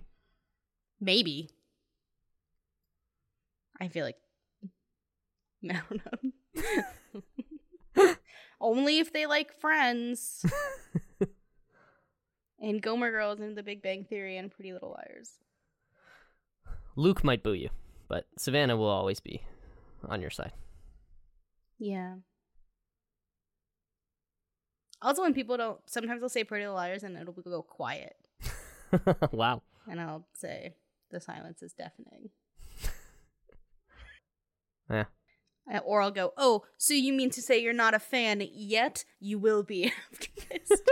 maybe. 1.01 1.51
I 3.81 3.88
feel 3.88 4.05
like 4.05 4.18
I 5.70 5.81
don't 5.88 6.03
know. 7.96 8.14
Only 8.61 8.99
if 8.99 9.12
they 9.12 9.25
like 9.27 9.59
Friends 9.59 10.44
and 12.61 12.83
Gilmore 12.83 13.11
Girls 13.11 13.40
and 13.40 13.57
The 13.57 13.62
Big 13.62 13.83
Bang 13.83 14.05
Theory 14.05 14.37
and 14.37 14.51
Pretty 14.51 14.73
Little 14.75 14.90
Liars. 14.90 15.31
Luke 16.96 17.25
might 17.25 17.42
boo 17.42 17.55
you, 17.55 17.70
but 18.09 18.27
Savannah 18.37 18.77
will 18.77 18.88
always 18.90 19.20
be 19.20 19.42
on 20.07 20.20
your 20.20 20.29
side. 20.31 20.53
Yeah. 21.79 22.16
Also, 25.02 25.22
when 25.22 25.32
people 25.34 25.56
don't, 25.56 25.78
sometimes 25.86 26.20
they'll 26.20 26.28
say 26.28 26.44
Pretty 26.44 26.64
Little 26.64 26.76
Liars 26.76 27.02
and 27.02 27.16
it'll 27.16 27.32
go 27.32 27.62
quiet, 27.62 28.16
wow. 29.32 29.62
and 29.90 30.00
I'll 30.00 30.26
say 30.34 30.74
the 31.10 31.20
silence 31.20 31.62
is 31.62 31.72
deafening. 31.72 32.30
Yeah. 34.90 35.04
Or 35.84 36.02
I'll 36.02 36.10
go, 36.10 36.32
oh, 36.36 36.64
so 36.76 36.94
you 36.94 37.12
mean 37.12 37.30
to 37.30 37.40
say 37.40 37.62
you're 37.62 37.72
not 37.72 37.94
a 37.94 38.00
fan 38.00 38.42
yet? 38.52 39.04
You 39.20 39.38
will 39.38 39.62
be 39.62 39.92
after 40.12 40.28
this. 40.50 40.82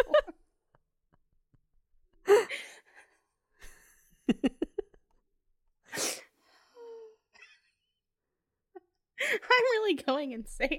I'm 9.31 9.65
really 9.73 9.95
going 9.95 10.31
insane. 10.33 10.77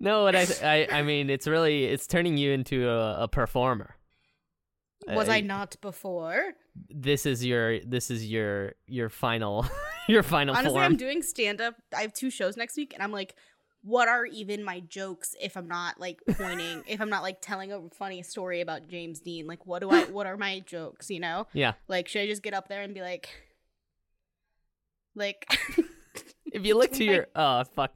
No, 0.00 0.26
and 0.28 0.36
I, 0.36 0.46
I, 0.62 0.88
I 0.98 1.02
mean, 1.02 1.28
it's 1.28 1.46
really, 1.46 1.84
it's 1.86 2.06
turning 2.06 2.36
you 2.36 2.52
into 2.52 2.88
a, 2.88 3.24
a 3.24 3.28
performer. 3.28 3.96
Was 5.08 5.28
Uh, 5.28 5.32
I 5.32 5.40
not 5.40 5.76
before? 5.80 6.54
This 6.88 7.26
is 7.26 7.44
your, 7.44 7.80
this 7.80 8.10
is 8.10 8.30
your, 8.30 8.74
your 8.86 9.08
final, 9.08 9.66
your 10.08 10.22
final 10.22 10.54
Honestly, 10.54 10.74
form. 10.74 10.84
I'm 10.84 10.96
doing 10.96 11.22
stand 11.22 11.60
up. 11.60 11.74
I 11.96 12.02
have 12.02 12.12
two 12.12 12.30
shows 12.30 12.56
next 12.56 12.76
week, 12.76 12.92
and 12.94 13.02
I'm 13.02 13.10
like, 13.10 13.34
what 13.82 14.08
are 14.08 14.26
even 14.26 14.62
my 14.64 14.80
jokes 14.80 15.34
if 15.40 15.56
I'm 15.56 15.68
not 15.68 15.98
like 16.00 16.20
pointing, 16.36 16.82
if 16.86 17.00
I'm 17.00 17.10
not 17.10 17.22
like 17.22 17.40
telling 17.40 17.72
a 17.72 17.88
funny 17.90 18.22
story 18.22 18.60
about 18.60 18.88
James 18.88 19.20
Dean? 19.20 19.46
Like, 19.46 19.66
what 19.66 19.80
do 19.80 19.90
I, 19.90 20.02
what 20.04 20.26
are 20.26 20.36
my 20.36 20.60
jokes, 20.60 21.10
you 21.10 21.20
know? 21.20 21.46
yeah. 21.52 21.72
Like, 21.88 22.06
should 22.08 22.22
I 22.22 22.26
just 22.26 22.42
get 22.42 22.54
up 22.54 22.68
there 22.68 22.82
and 22.82 22.92
be 22.94 23.00
like, 23.00 23.28
like, 25.14 25.46
If 26.52 26.64
you 26.64 26.76
look 26.76 26.92
to 26.94 27.04
your, 27.04 27.26
oh 27.36 27.64
fuck, 27.64 27.92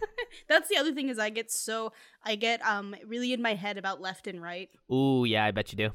that's 0.48 0.68
the 0.68 0.76
other 0.76 0.92
thing 0.92 1.08
is 1.08 1.18
I 1.18 1.30
get 1.30 1.50
so, 1.50 1.92
I 2.24 2.36
get 2.36 2.64
um 2.66 2.94
really 3.06 3.32
in 3.32 3.42
my 3.42 3.54
head 3.54 3.78
about 3.78 4.00
left 4.00 4.26
and 4.26 4.42
right. 4.42 4.68
ooh 4.92 5.24
yeah, 5.24 5.44
I 5.44 5.50
bet 5.50 5.72
you 5.72 5.76
do. 5.76 5.90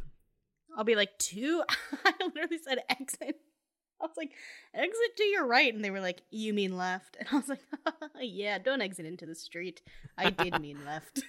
I'll 0.77 0.83
be 0.83 0.95
like, 0.95 1.17
two? 1.17 1.63
I 2.05 2.13
literally 2.23 2.57
said 2.57 2.79
exit. 2.89 3.35
I 4.01 4.05
was 4.05 4.15
like, 4.17 4.31
exit 4.73 5.17
to 5.17 5.23
your 5.23 5.45
right. 5.45 5.71
And 5.71 5.83
they 5.83 5.91
were 5.91 5.99
like, 5.99 6.21
you 6.31 6.53
mean 6.53 6.75
left? 6.77 7.17
And 7.19 7.27
I 7.31 7.35
was 7.35 7.49
like, 7.49 7.61
yeah, 8.21 8.57
don't 8.57 8.81
exit 8.81 9.05
into 9.05 9.25
the 9.25 9.35
street. 9.35 9.81
I 10.17 10.29
did 10.29 10.59
mean 10.59 10.79
left. 10.85 11.23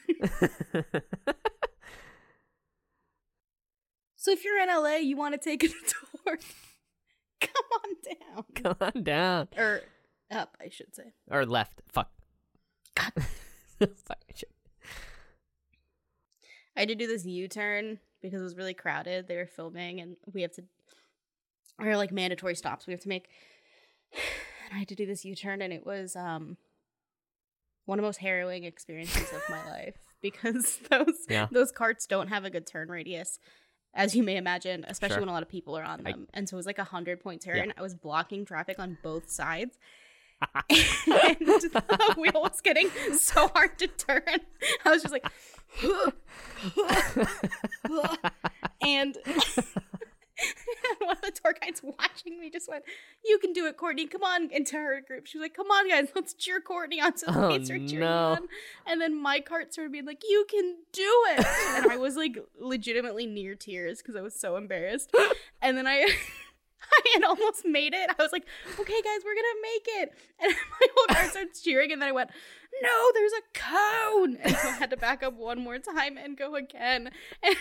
So 4.22 4.30
if 4.30 4.44
you're 4.44 4.60
in 4.60 4.68
LA, 4.68 4.98
you 4.98 5.16
want 5.16 5.34
to 5.34 5.40
take 5.40 5.64
a 5.64 5.66
tour, 5.66 6.38
come 7.40 7.64
on 7.72 7.96
down. 8.04 8.44
Come 8.54 8.76
on 8.80 9.02
down. 9.02 9.48
Or 9.56 9.80
up, 10.30 10.56
I 10.60 10.68
should 10.68 10.94
say. 10.94 11.12
Or 11.28 11.44
left. 11.44 11.82
Fuck. 11.88 12.08
God. 12.94 13.12
I 16.76 16.80
had 16.80 16.88
to 16.88 16.94
do 16.94 17.06
this 17.06 17.24
U 17.26 17.48
turn 17.48 17.98
because 18.22 18.40
it 18.40 18.44
was 18.44 18.56
really 18.56 18.74
crowded. 18.74 19.28
They 19.28 19.36
were 19.36 19.46
filming, 19.46 20.00
and 20.00 20.16
we 20.32 20.42
have 20.42 20.52
to, 20.52 20.62
or 21.78 21.96
like 21.96 22.12
mandatory 22.12 22.54
stops 22.54 22.86
we 22.86 22.92
have 22.92 23.00
to 23.02 23.08
make. 23.08 23.28
And 24.70 24.76
I 24.76 24.78
had 24.78 24.88
to 24.88 24.94
do 24.94 25.04
this 25.04 25.22
U 25.26 25.34
turn, 25.34 25.60
and 25.60 25.70
it 25.72 25.84
was 25.84 26.16
um 26.16 26.56
one 27.84 27.98
of 27.98 28.02
the 28.02 28.06
most 28.08 28.18
harrowing 28.20 28.64
experiences 28.64 29.30
of 29.32 29.42
my 29.50 29.62
life 29.70 29.96
because 30.22 30.78
those 30.90 31.26
Yeah. 31.28 31.48
those 31.50 31.70
carts 31.72 32.06
don't 32.06 32.28
have 32.28 32.44
a 32.46 32.50
good 32.50 32.66
turn 32.66 32.88
radius, 32.88 33.38
as 33.92 34.16
you 34.16 34.22
may 34.22 34.36
imagine, 34.38 34.86
especially 34.88 35.14
Sure. 35.16 35.20
when 35.22 35.28
a 35.28 35.32
lot 35.32 35.42
of 35.42 35.48
people 35.50 35.76
are 35.76 35.82
on 35.84 36.06
I- 36.06 36.12
them. 36.12 36.26
and 36.32 36.48
so 36.48 36.54
it 36.54 36.58
was 36.58 36.64
like 36.66 36.78
a 36.78 36.84
hundred 36.84 37.20
point 37.20 37.42
turn. 37.42 37.56
Yeah. 37.66 37.72
I 37.76 37.82
was 37.82 37.94
blocking 37.94 38.46
traffic 38.46 38.78
on 38.78 38.96
both 39.02 39.28
sides. 39.28 39.76
and 40.70 41.38
the 41.38 42.14
wheel 42.18 42.42
was 42.42 42.60
getting 42.60 42.90
so 43.14 43.48
hard 43.48 43.78
to 43.78 43.86
turn. 43.86 44.22
I 44.84 44.90
was 44.90 45.02
just 45.02 45.12
like, 45.12 45.26
and 48.82 49.16
one 50.98 51.16
of 51.16 51.20
the 51.22 51.30
tour 51.30 51.54
guides 51.60 51.80
watching 51.82 52.38
me 52.40 52.50
just 52.50 52.68
went, 52.68 52.84
"You 53.24 53.38
can 53.38 53.52
do 53.52 53.66
it, 53.66 53.76
Courtney. 53.76 54.06
Come 54.06 54.22
on!" 54.22 54.50
Into 54.50 54.76
her 54.76 55.00
group, 55.00 55.26
she 55.26 55.38
was 55.38 55.44
like, 55.44 55.54
"Come 55.54 55.68
on, 55.70 55.88
guys, 55.88 56.08
let's 56.14 56.34
cheer 56.34 56.60
Courtney 56.60 57.00
on." 57.00 57.16
So 57.16 57.26
Oh, 57.28 57.56
they 57.58 57.64
started 57.64 57.88
cheering 57.88 58.00
no. 58.04 58.32
on, 58.32 58.48
and 58.86 59.00
then 59.00 59.14
my 59.20 59.40
cart 59.40 59.72
started 59.72 59.92
being 59.92 60.06
like, 60.06 60.22
"You 60.28 60.44
can 60.50 60.76
do 60.92 61.24
it," 61.36 61.46
and 61.76 61.90
I 61.92 61.96
was 61.96 62.16
like, 62.16 62.36
legitimately 62.58 63.26
near 63.26 63.54
tears 63.54 63.98
because 64.02 64.16
I 64.16 64.20
was 64.20 64.34
so 64.34 64.56
embarrassed. 64.56 65.14
And 65.60 65.76
then 65.76 65.86
I. 65.86 66.06
I 66.92 67.10
had 67.14 67.24
almost 67.24 67.64
made 67.64 67.94
it. 67.94 68.10
I 68.10 68.22
was 68.22 68.32
like, 68.32 68.44
okay, 68.78 69.02
guys, 69.02 69.20
we're 69.24 69.34
gonna 69.34 69.62
make 69.62 69.86
it. 70.02 70.12
And 70.42 70.52
my 70.80 70.86
whole 70.96 71.06
car 71.14 71.30
starts 71.30 71.62
cheering, 71.62 71.92
and 71.92 72.02
then 72.02 72.08
I 72.08 72.12
went, 72.12 72.30
no, 72.82 73.10
there's 73.14 73.32
a 73.32 73.58
cone. 73.58 74.36
And 74.42 74.56
so 74.56 74.68
I 74.68 74.72
had 74.72 74.90
to 74.90 74.96
back 74.96 75.22
up 75.22 75.34
one 75.34 75.60
more 75.60 75.78
time 75.78 76.18
and 76.18 76.36
go 76.36 76.56
again. 76.56 77.10
And 77.42 77.56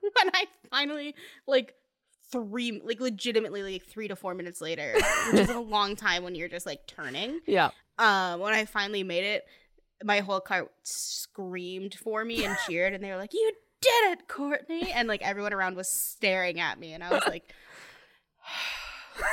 when 0.00 0.30
I 0.34 0.46
finally, 0.70 1.14
like, 1.46 1.74
three, 2.30 2.80
like, 2.84 3.00
legitimately, 3.00 3.62
like, 3.62 3.84
three 3.86 4.08
to 4.08 4.16
four 4.16 4.34
minutes 4.34 4.60
later, 4.60 4.94
which 5.32 5.42
is 5.42 5.50
a 5.50 5.60
long 5.60 5.96
time 5.96 6.24
when 6.24 6.34
you're 6.34 6.48
just, 6.48 6.66
like, 6.66 6.86
turning, 6.86 7.40
yeah. 7.46 7.70
um, 7.98 8.40
when 8.40 8.52
I 8.52 8.64
finally 8.66 9.02
made 9.02 9.24
it, 9.24 9.44
my 10.04 10.20
whole 10.20 10.40
car 10.40 10.68
screamed 10.82 11.94
for 11.94 12.24
me 12.24 12.44
and 12.44 12.56
cheered, 12.66 12.92
and 12.94 13.02
they 13.04 13.10
were 13.10 13.16
like, 13.16 13.34
you 13.34 13.52
did 13.80 14.12
it, 14.12 14.28
Courtney. 14.28 14.90
And, 14.92 15.08
like, 15.08 15.22
everyone 15.22 15.52
around 15.52 15.76
was 15.76 15.88
staring 15.90 16.60
at 16.60 16.78
me, 16.78 16.92
and 16.92 17.02
I 17.04 17.10
was 17.10 17.26
like, 17.26 17.52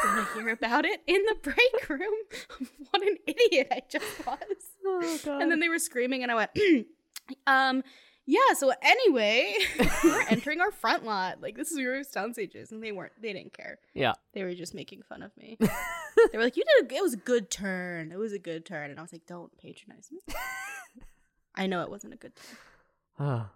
gonna 0.04 0.28
hear 0.36 0.50
about 0.50 0.86
it 0.86 1.02
in 1.08 1.24
the 1.24 1.36
break 1.42 1.90
room. 1.90 2.14
what 2.92 3.02
an 3.02 3.18
idiot 3.26 3.68
I 3.72 3.82
just 3.90 4.26
was. 4.26 4.38
Oh, 4.86 5.20
God. 5.26 5.42
And 5.42 5.52
then 5.52 5.60
they 5.60 5.70
were 5.70 5.80
screaming, 5.80 6.24
and 6.24 6.32
I 6.32 6.36
went, 6.36 6.52
um, 7.48 7.84
yeah. 8.26 8.54
So 8.56 8.72
anyway, 8.82 9.54
we're 10.04 10.22
entering 10.30 10.60
our 10.62 10.72
front 10.72 11.06
lot. 11.06 11.42
Like 11.42 11.56
this 11.56 11.72
is 11.72 11.78
your 11.78 12.04
sound 12.04 12.34
stages, 12.34 12.72
and 12.72 12.84
they 12.84 12.92
weren't. 12.92 13.14
They 13.22 13.34
didn't 13.34 13.54
care. 13.54 13.80
yeah. 13.94 14.14
They 14.34 14.44
were 14.44 14.54
just 14.54 14.74
making 14.74 15.04
fun 15.04 15.24
of 15.24 15.36
me. 15.38 15.58
they 15.60 15.68
were 16.38 16.44
like, 16.44 16.58
"You 16.58 16.64
did. 16.80 16.92
A, 16.92 16.96
it 16.96 17.02
was 17.02 17.14
a 17.14 17.18
good 17.18 17.50
turn. 17.50 18.12
It 18.12 18.18
was 18.18 18.34
a 18.34 18.40
good 18.40 18.66
turn." 18.66 18.90
And 18.92 19.00
I 19.00 19.02
was 19.02 19.14
like, 19.14 19.26
"Don't 19.26 19.58
patronize 19.58 20.10
me." 20.12 20.20
I 21.56 21.66
know 21.68 21.82
it 21.82 21.90
wasn't 21.90 22.14
a 22.14 22.18
good 22.18 22.34
turn. 22.36 22.58
Oh. 23.20 23.50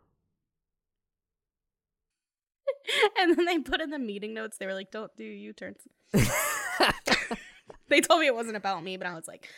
And 3.19 3.35
then 3.37 3.45
they 3.45 3.59
put 3.59 3.81
in 3.81 3.89
the 3.89 3.99
meeting 3.99 4.33
notes. 4.33 4.57
They 4.57 4.65
were 4.65 4.73
like, 4.73 4.91
"Don't 4.91 5.15
do 5.17 5.23
U 5.23 5.53
turns." 5.53 5.87
They 7.89 7.99
told 8.01 8.21
me 8.21 8.27
it 8.27 8.35
wasn't 8.35 8.55
about 8.55 8.83
me, 8.83 8.95
but 8.97 9.05
I 9.05 9.13
was 9.13 9.27
like, 9.27 9.49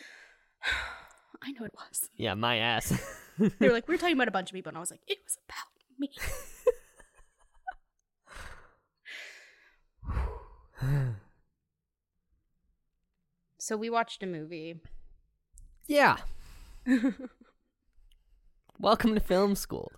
"I 1.44 1.52
know 1.52 1.66
it 1.66 1.74
was." 1.74 2.10
yeah, 2.18 2.34
my 2.34 2.58
ass. 2.58 2.92
They 3.38 3.68
were 3.68 3.74
like, 3.74 3.88
"We 3.88 3.94
were 3.94 4.00
talking 4.00 4.16
about 4.16 4.28
a 4.28 4.32
bunch 4.32 4.50
of 4.50 4.56
people," 4.56 4.70
and 4.72 4.78
I 4.78 4.80
was 4.80 4.92
like, 4.92 5.02
"It 5.08 5.20
was 5.24 5.38
about 5.48 5.70
me." 6.00 6.10
So 13.58 13.78
we 13.78 13.90
watched 13.90 14.22
a 14.24 14.26
movie. 14.26 14.76
yeah. 15.88 16.18
Welcome 18.80 19.14
to 19.16 19.22
film 19.22 19.56
school. 19.56 19.92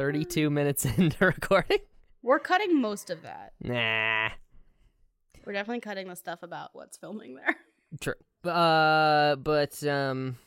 32 0.00 0.48
minutes 0.48 0.86
into 0.96 1.26
recording? 1.26 1.76
We're 2.22 2.38
cutting 2.38 2.80
most 2.80 3.10
of 3.10 3.20
that. 3.20 3.52
Nah. 3.60 4.30
We're 5.44 5.52
definitely 5.52 5.80
cutting 5.80 6.08
the 6.08 6.16
stuff 6.16 6.42
about 6.42 6.70
what's 6.72 6.96
filming 6.96 7.34
there. 7.34 7.56
True. 8.00 8.50
Uh, 8.50 9.36
but 9.36 9.84
um, 9.86 10.38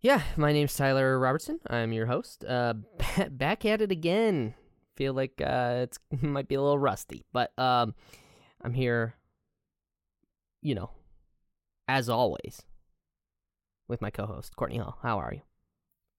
yeah. 0.00 0.22
My 0.36 0.52
name's 0.52 0.74
Tyler 0.74 1.16
Robertson. 1.16 1.60
I'm 1.70 1.92
your 1.92 2.06
host. 2.06 2.44
Uh, 2.44 2.74
ba- 3.16 3.30
back 3.30 3.64
at 3.64 3.80
it 3.82 3.92
again. 3.92 4.54
Feel 4.96 5.14
like 5.14 5.40
uh, 5.40 5.82
it's 5.84 6.00
might 6.20 6.48
be 6.48 6.56
a 6.56 6.60
little 6.60 6.76
rusty, 6.76 7.24
but 7.32 7.56
um, 7.56 7.94
I'm 8.62 8.74
here. 8.74 9.14
You 10.60 10.74
know, 10.74 10.90
as 11.86 12.08
always, 12.08 12.62
with 13.86 14.02
my 14.02 14.10
co-host 14.10 14.56
Courtney 14.56 14.78
Hall. 14.78 14.98
How 15.04 15.20
are 15.20 15.34
you? 15.34 15.42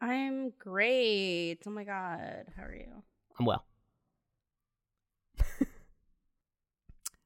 I'm 0.01 0.51
great. 0.59 1.59
Oh 1.67 1.71
my 1.71 1.83
god, 1.83 2.45
how 2.55 2.63
are 2.63 2.73
you? 2.75 2.87
I'm 3.39 3.45
well. 3.45 3.65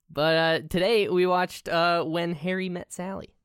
but 0.09 0.35
uh, 0.35 0.59
today 0.69 1.07
we 1.09 1.25
watched 1.25 1.67
uh, 1.69 2.03
When 2.03 2.33
Harry 2.33 2.69
Met 2.69 2.91
Sally. 2.93 3.35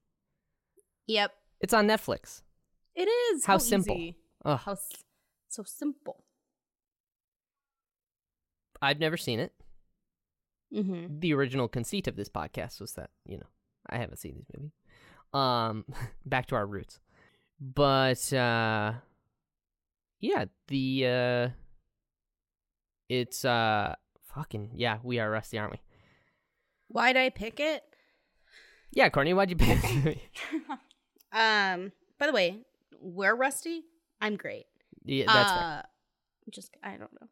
Yep, 1.06 1.32
It's 1.60 1.72
on 1.74 1.86
Netflix. 1.86 2.42
it 2.94 3.08
is. 3.08 3.44
How 3.46 3.58
simple. 3.58 3.96
easy. 3.96 4.16
How 4.44 4.72
s- 4.72 5.04
so 5.48 5.62
simple. 5.62 6.24
I've 8.80 8.98
never 9.00 9.16
seen 9.16 9.40
it. 9.40 9.52
Mm-hmm. 10.74 11.20
the 11.20 11.32
original 11.32 11.66
conceit 11.66 12.06
of 12.08 12.16
this 12.16 12.28
podcast 12.28 12.78
was 12.78 12.92
that 12.92 13.08
you 13.24 13.38
know 13.38 13.46
I 13.88 13.96
haven't 13.96 14.18
seen 14.18 14.34
these 14.36 14.44
movies. 14.54 14.72
Um, 15.32 15.86
back 16.26 16.44
to 16.48 16.56
our 16.56 16.66
roots, 16.66 17.00
but 17.58 18.30
uh, 18.34 18.92
yeah, 20.20 20.46
the 20.68 21.06
uh, 21.06 21.48
it's 23.08 23.44
uh, 23.44 23.94
fucking 24.34 24.72
yeah, 24.76 24.98
we 25.02 25.18
are 25.18 25.30
rusty, 25.30 25.58
aren't 25.58 25.72
we? 25.72 25.80
Why'd 26.88 27.16
I 27.16 27.30
pick 27.30 27.60
it? 27.60 27.82
Yeah, 28.92 29.08
Courtney, 29.10 29.34
why'd 29.34 29.50
you 29.50 29.56
pick? 29.56 29.82
movie? 29.94 30.22
um. 31.32 31.92
By 32.18 32.26
the 32.26 32.32
way, 32.32 32.58
we're 33.00 33.34
rusty. 33.36 33.84
I'm 34.20 34.36
great. 34.36 34.66
yeah, 35.04 35.26
that's 35.26 35.52
fair. 35.52 35.60
uh, 35.62 35.82
Just 36.50 36.76
I 36.82 36.90
don't 36.96 37.12
know. 37.20 37.28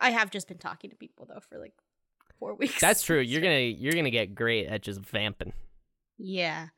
I 0.00 0.10
have 0.10 0.30
just 0.30 0.48
been 0.48 0.56
talking 0.58 0.88
to 0.90 0.96
people 0.96 1.26
though 1.26 1.40
for 1.40 1.58
like 1.58 1.74
four 2.38 2.54
weeks. 2.54 2.80
That's 2.80 3.02
true. 3.02 3.20
You're 3.20 3.42
gonna 3.42 3.58
you're 3.58 3.92
gonna 3.92 4.10
get 4.10 4.34
great 4.34 4.66
at 4.68 4.80
just 4.82 5.00
vamping. 5.00 5.52
Yeah. 6.16 6.68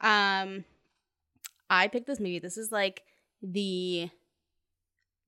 Um 0.00 0.64
I 1.68 1.88
picked 1.88 2.06
this 2.06 2.20
movie. 2.20 2.38
This 2.38 2.56
is 2.56 2.70
like 2.70 3.02
the 3.42 4.08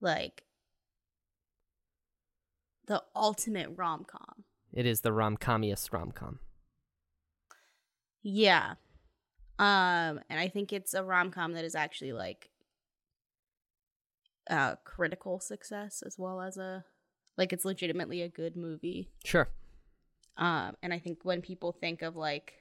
like 0.00 0.44
the 2.86 3.02
ultimate 3.14 3.70
rom-com. 3.74 4.44
It 4.72 4.86
is 4.86 5.00
the 5.00 5.12
rom 5.12 5.36
commiest 5.36 5.92
rom 5.92 6.12
com. 6.12 6.40
Yeah. 8.22 8.74
Um 9.58 10.20
and 10.28 10.38
I 10.38 10.48
think 10.48 10.72
it's 10.72 10.94
a 10.94 11.02
rom-com 11.02 11.52
that 11.54 11.64
is 11.64 11.74
actually 11.74 12.12
like 12.12 12.50
uh 14.48 14.76
critical 14.84 15.40
success 15.40 16.02
as 16.04 16.16
well 16.18 16.40
as 16.40 16.56
a 16.56 16.84
like 17.36 17.52
it's 17.52 17.64
legitimately 17.64 18.22
a 18.22 18.28
good 18.28 18.56
movie. 18.56 19.08
Sure. 19.24 19.48
Um 20.36 20.76
and 20.82 20.92
I 20.92 20.98
think 20.98 21.20
when 21.24 21.40
people 21.40 21.72
think 21.72 22.02
of 22.02 22.16
like 22.16 22.52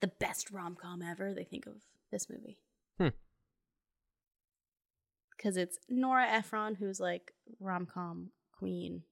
the 0.00 0.08
best 0.08 0.50
rom-com 0.50 1.02
ever, 1.02 1.32
they 1.34 1.44
think 1.44 1.66
of 1.66 1.74
this 2.10 2.28
movie. 2.28 2.58
Hmm. 2.98 3.08
Cuz 5.42 5.56
it's 5.56 5.78
Nora 5.88 6.26
Ephron 6.26 6.74
who's 6.74 7.00
like 7.00 7.32
rom-com 7.60 8.30
queen. 8.52 9.02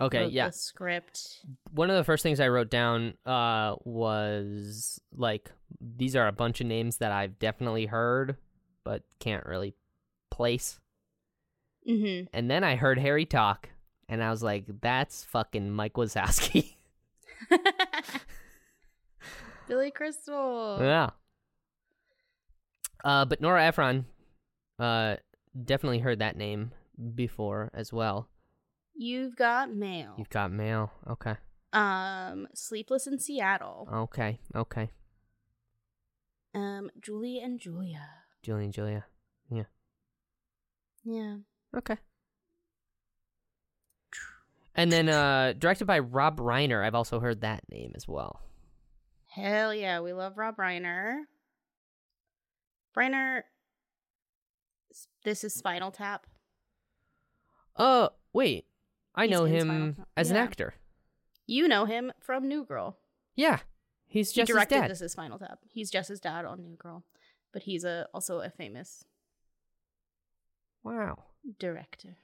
Okay. 0.00 0.26
Yeah. 0.28 0.46
The 0.48 0.52
script. 0.52 1.44
one 1.70 1.90
of 1.90 1.96
the 1.96 2.04
first 2.04 2.22
things 2.22 2.40
I 2.40 2.48
wrote 2.48 2.70
down 2.70 3.14
uh, 3.26 3.76
was 3.84 5.00
like 5.14 5.50
these 5.80 6.16
are 6.16 6.26
a 6.26 6.32
bunch 6.32 6.60
of 6.60 6.66
names 6.66 6.98
that 6.98 7.12
I've 7.12 7.38
definitely 7.38 7.86
heard 7.86 8.36
but 8.84 9.02
can't 9.20 9.46
really 9.46 9.74
place. 10.30 10.80
Mhm. 11.88 12.28
And 12.32 12.50
then 12.50 12.64
I 12.64 12.76
heard 12.76 12.98
Harry 12.98 13.26
talk, 13.26 13.68
and 14.08 14.22
I 14.22 14.30
was 14.30 14.42
like, 14.42 14.64
"That's 14.80 15.24
fucking 15.24 15.70
Mike 15.70 15.94
Wazowski." 15.94 16.76
Billy 19.68 19.90
Crystal. 19.90 20.78
yeah. 20.80 21.10
Uh, 23.04 23.24
but 23.24 23.40
Nora 23.40 23.64
Ephron, 23.64 24.04
uh, 24.82 25.16
definitely 25.64 26.00
heard 26.00 26.18
that 26.18 26.36
name 26.36 26.72
before 27.14 27.70
as 27.72 27.92
well. 27.92 28.28
You've 28.94 29.36
got 29.36 29.72
mail. 29.72 30.14
You've 30.18 30.30
got 30.30 30.52
mail. 30.52 30.92
Okay. 31.08 31.36
Um, 31.72 32.48
Sleepless 32.54 33.06
in 33.06 33.18
Seattle. 33.18 33.88
Okay. 33.92 34.40
Okay. 34.54 34.90
Um, 36.54 36.90
Julie 37.00 37.40
and 37.42 37.58
Julia. 37.58 38.06
Julie 38.42 38.64
and 38.64 38.72
Julia. 38.72 39.06
Yeah. 39.50 39.64
Yeah. 41.04 41.36
Okay. 41.76 41.96
And 44.74 44.90
then 44.90 45.08
uh 45.08 45.52
directed 45.58 45.86
by 45.86 45.98
Rob 45.98 46.38
Reiner. 46.38 46.84
I've 46.84 46.94
also 46.94 47.20
heard 47.20 47.42
that 47.42 47.62
name 47.70 47.92
as 47.94 48.08
well. 48.08 48.40
Hell 49.28 49.74
yeah, 49.74 50.00
we 50.00 50.12
love 50.12 50.36
Rob 50.36 50.56
Reiner. 50.56 51.20
Reiner. 52.96 53.42
This 55.24 55.44
is 55.44 55.54
Spinal 55.54 55.90
Tap. 55.90 56.26
Oh, 57.76 58.10
wait. 58.32 58.66
I 59.14 59.26
He's 59.26 59.30
know 59.32 59.44
him 59.44 60.04
as 60.16 60.30
an 60.30 60.36
actor. 60.36 60.74
You 61.46 61.68
know 61.68 61.84
him 61.84 62.12
from 62.20 62.48
New 62.48 62.64
Girl. 62.64 62.98
Yeah. 63.36 63.60
He's 64.06 64.30
He 64.30 64.40
just 64.40 64.48
his 64.48 64.54
directed 64.54 64.80
dad. 64.80 64.90
This 64.90 65.00
is 65.00 65.12
Spinal 65.12 65.38
Tap. 65.38 65.60
He's 65.68 65.90
Jess's 65.90 66.20
dad 66.20 66.44
on 66.44 66.62
New 66.62 66.76
Girl, 66.76 67.04
but 67.52 67.62
he's 67.62 67.84
a 67.84 68.06
also 68.14 68.40
a 68.40 68.50
famous 68.50 69.04
Wow. 70.82 71.24
director. 71.58 72.16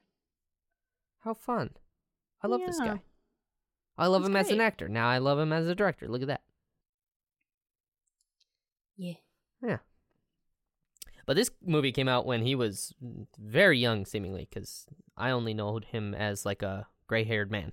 How 1.21 1.35
fun. 1.35 1.71
I 2.43 2.47
love 2.47 2.61
this 2.67 2.79
guy. 2.79 3.01
I 3.97 4.07
love 4.07 4.23
He's 4.23 4.29
him 4.29 4.37
as 4.37 4.51
an 4.51 4.61
actor. 4.61 4.89
Now 4.89 5.09
I 5.09 5.19
love 5.19 5.39
him 5.39 5.53
as 5.53 5.67
a 5.67 5.75
director. 5.75 6.07
Look 6.09 6.23
at 6.23 6.29
that. 6.29 6.43
Yeah. 8.97 9.15
Yeah. 9.63 9.79
But 11.29 11.37
this 11.37 11.51
movie 11.63 11.93
came 11.93 12.09
out 12.09 12.25
when 12.25 12.41
he 12.43 12.55
was 12.55 12.95
very 13.39 13.79
young, 13.79 14.07
seemingly, 14.07 14.49
because 14.49 14.87
I 15.15 15.29
only 15.31 15.53
know 15.53 15.79
him 15.79 16.15
as 16.15 16.47
like 16.47 16.63
a 16.63 16.87
gray-haired 17.07 17.51
man. 17.51 17.73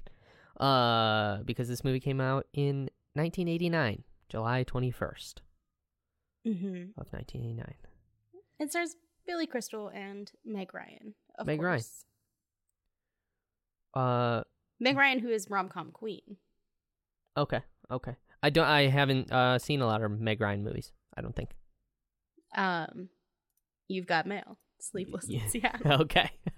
Uh, 0.59 1.41
because 1.43 1.69
this 1.69 1.81
movie 1.83 2.01
came 2.01 2.19
out 2.19 2.47
in 2.53 2.89
1989, 3.13 4.03
July 4.29 4.63
21st 4.65 5.35
Mm-hmm. 6.45 6.99
of 6.99 7.07
1989. 7.11 7.73
It 8.59 8.69
stars 8.71 8.97
Billy 9.25 9.47
Crystal 9.47 9.87
and 9.87 10.29
Meg 10.45 10.73
Ryan. 10.73 11.15
Of 11.39 11.47
Meg 11.47 11.61
Ryan. 11.61 11.81
Uh, 13.93 14.41
Meg 14.79 14.97
Ryan, 14.97 15.19
who 15.19 15.29
is 15.29 15.49
rom 15.49 15.69
com 15.69 15.91
queen. 15.91 16.37
okay, 17.37 17.61
okay. 17.89 18.15
I 18.43 18.49
don't. 18.49 18.67
I 18.67 18.87
haven't 18.87 19.31
uh 19.31 19.57
seen 19.59 19.81
a 19.81 19.87
lot 19.87 20.03
of 20.03 20.19
Meg 20.19 20.39
Ryan 20.41 20.63
movies. 20.63 20.91
I 21.17 21.21
don't 21.21 21.35
think. 21.35 21.51
Um, 22.55 23.09
you've 23.87 24.07
got 24.07 24.25
mail. 24.25 24.57
Sleepless 24.79 25.25
Yeah. 25.27 25.41
in 25.43 25.49
Seattle. 25.49 25.91
Okay. 26.01 26.29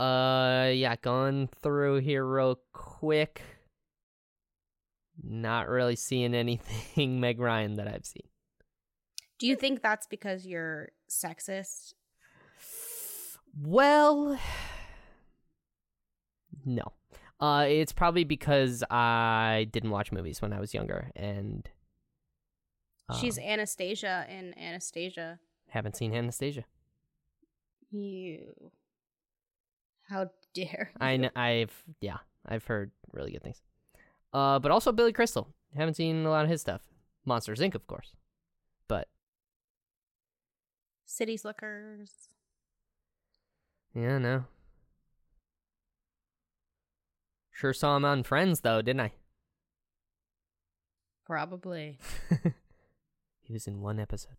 uh, 0.00 0.70
yeah, 0.72 0.96
going 1.00 1.48
through 1.62 2.00
here 2.00 2.24
real 2.24 2.58
quick. 2.72 3.42
Not 5.22 5.68
really 5.68 5.96
seeing 5.96 6.34
anything 6.34 7.20
Meg 7.20 7.38
Ryan 7.38 7.74
that 7.74 7.86
I've 7.86 8.06
seen. 8.06 8.26
Do 9.38 9.46
you 9.46 9.56
think 9.56 9.82
that's 9.82 10.06
because 10.06 10.46
you're 10.46 10.90
sexist? 11.10 11.94
Well, 13.60 14.38
no. 16.64 16.92
Uh, 17.40 17.66
it's 17.68 17.92
probably 17.92 18.24
because 18.24 18.84
I 18.88 19.66
didn't 19.72 19.90
watch 19.90 20.12
movies 20.12 20.40
when 20.40 20.52
I 20.52 20.60
was 20.60 20.72
younger 20.72 21.10
and 21.16 21.68
She's 23.20 23.38
um, 23.38 23.44
Anastasia 23.44 24.26
in 24.28 24.56
Anastasia. 24.58 25.38
haven't 25.68 25.96
seen 25.96 26.14
Anastasia. 26.14 26.64
You. 27.90 28.70
How 30.08 30.30
dare 30.54 30.92
I 31.00 31.16
kn- 31.18 31.30
I've 31.36 31.82
yeah, 32.00 32.18
I've 32.46 32.64
heard 32.64 32.90
really 33.12 33.32
good 33.32 33.42
things. 33.42 33.60
Uh, 34.32 34.58
but 34.58 34.70
also 34.70 34.92
Billy 34.92 35.12
Crystal. 35.12 35.48
Haven't 35.76 35.94
seen 35.94 36.24
a 36.24 36.30
lot 36.30 36.44
of 36.44 36.50
his 36.50 36.60
stuff. 36.60 36.82
Monsters 37.24 37.60
Inc. 37.60 37.74
of 37.74 37.86
course. 37.86 38.12
But 38.88 39.08
City 41.04 41.36
Slickers. 41.36 42.28
yeah, 43.94 44.18
no. 44.18 44.44
Sure 47.50 47.72
saw 47.72 47.96
him 47.96 48.04
on 48.04 48.22
Friends 48.22 48.60
though, 48.60 48.80
didn't 48.82 49.00
I? 49.00 49.12
Probably. 51.26 51.98
he 53.42 53.52
was 53.52 53.66
in 53.66 53.80
one 53.80 54.00
episode. 54.00 54.36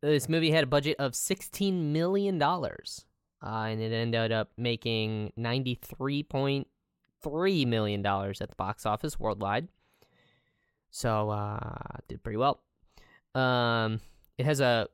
This 0.00 0.28
movie 0.28 0.50
had 0.50 0.64
a 0.64 0.66
budget 0.66 0.96
of 0.98 1.14
sixteen 1.14 1.92
million 1.92 2.38
dollars, 2.38 3.04
uh, 3.44 3.66
and 3.68 3.80
it 3.80 3.92
ended 3.92 4.32
up 4.32 4.50
making 4.56 5.32
ninety-three 5.36 6.22
point 6.24 6.66
three 7.22 7.64
million 7.64 8.02
dollars 8.02 8.40
at 8.40 8.50
the 8.50 8.56
box 8.56 8.84
office 8.84 9.18
worldwide. 9.20 9.68
So 10.90 11.30
uh, 11.30 11.98
did 12.08 12.22
pretty 12.22 12.36
well. 12.36 12.62
Um, 13.34 14.00
it 14.38 14.44
has 14.44 14.60
a 14.60 14.88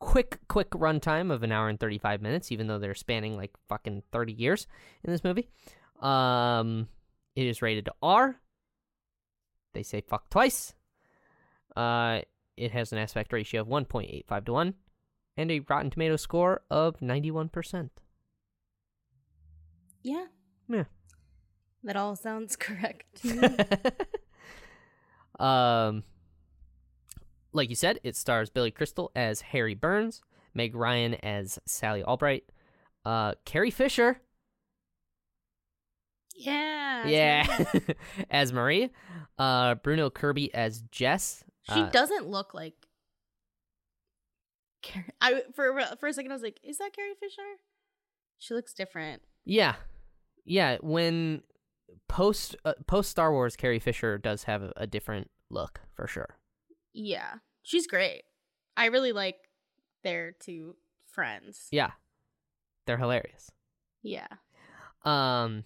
quick, 0.00 0.38
quick 0.48 0.70
runtime 0.70 1.30
of 1.30 1.42
an 1.42 1.52
hour 1.52 1.68
and 1.68 1.78
thirty-five 1.78 2.22
minutes, 2.22 2.50
even 2.50 2.66
though 2.66 2.78
they're 2.78 2.94
spanning 2.94 3.36
like 3.36 3.52
fucking 3.68 4.02
thirty 4.10 4.32
years 4.32 4.66
in 5.04 5.12
this 5.12 5.22
movie. 5.22 5.48
Um, 6.00 6.88
it 7.36 7.46
is 7.46 7.60
rated 7.60 7.88
R. 8.02 8.40
They 9.74 9.82
say 9.82 10.00
fuck 10.00 10.30
twice. 10.30 10.74
Uh, 11.76 12.20
it 12.56 12.72
has 12.72 12.92
an 12.92 12.98
aspect 12.98 13.32
ratio 13.32 13.62
of 13.62 13.68
1.85 13.68 14.44
to 14.46 14.52
1 14.52 14.74
and 15.36 15.50
a 15.50 15.60
Rotten 15.60 15.90
Tomato 15.90 16.16
score 16.16 16.62
of 16.70 16.98
91%. 16.98 17.90
Yeah. 20.02 20.26
Yeah. 20.68 20.84
That 21.84 21.96
all 21.96 22.16
sounds 22.16 22.56
correct. 22.56 23.24
um, 25.38 26.02
like 27.52 27.70
you 27.70 27.76
said, 27.76 28.00
it 28.02 28.16
stars 28.16 28.50
Billy 28.50 28.70
Crystal 28.70 29.12
as 29.14 29.40
Harry 29.40 29.74
Burns, 29.74 30.22
Meg 30.54 30.74
Ryan 30.74 31.14
as 31.14 31.58
Sally 31.66 32.02
Albright, 32.02 32.44
uh, 33.04 33.34
Carrie 33.44 33.70
Fisher, 33.70 34.20
yeah. 36.38 37.06
yeah, 37.06 37.64
as 38.30 38.52
Marie, 38.52 38.90
uh, 39.38 39.74
Bruno 39.76 40.08
Kirby 40.08 40.54
as 40.54 40.82
Jess. 40.92 41.44
She 41.72 41.80
uh, 41.80 41.90
doesn't 41.90 42.28
look 42.28 42.54
like. 42.54 42.74
Car- 44.82 45.06
I 45.20 45.42
for 45.54 45.80
for 45.98 46.08
a 46.08 46.12
second 46.12 46.30
I 46.30 46.34
was 46.34 46.42
like, 46.42 46.60
is 46.62 46.78
that 46.78 46.92
Carrie 46.94 47.14
Fisher? 47.18 47.42
She 48.38 48.54
looks 48.54 48.72
different. 48.72 49.22
Yeah, 49.44 49.74
yeah. 50.44 50.78
When 50.80 51.42
post 52.08 52.56
uh, 52.64 52.74
post 52.86 53.10
Star 53.10 53.32
Wars, 53.32 53.56
Carrie 53.56 53.78
Fisher 53.80 54.18
does 54.18 54.44
have 54.44 54.62
a, 54.62 54.72
a 54.76 54.86
different 54.86 55.30
look 55.50 55.80
for 55.94 56.06
sure. 56.06 56.36
Yeah, 56.92 57.34
she's 57.62 57.86
great. 57.86 58.22
I 58.76 58.86
really 58.86 59.12
like 59.12 59.36
their 60.04 60.32
two 60.32 60.76
friends. 61.06 61.68
Yeah, 61.70 61.90
they're 62.86 62.98
hilarious. 62.98 63.50
Yeah. 64.02 64.28
Um, 65.04 65.64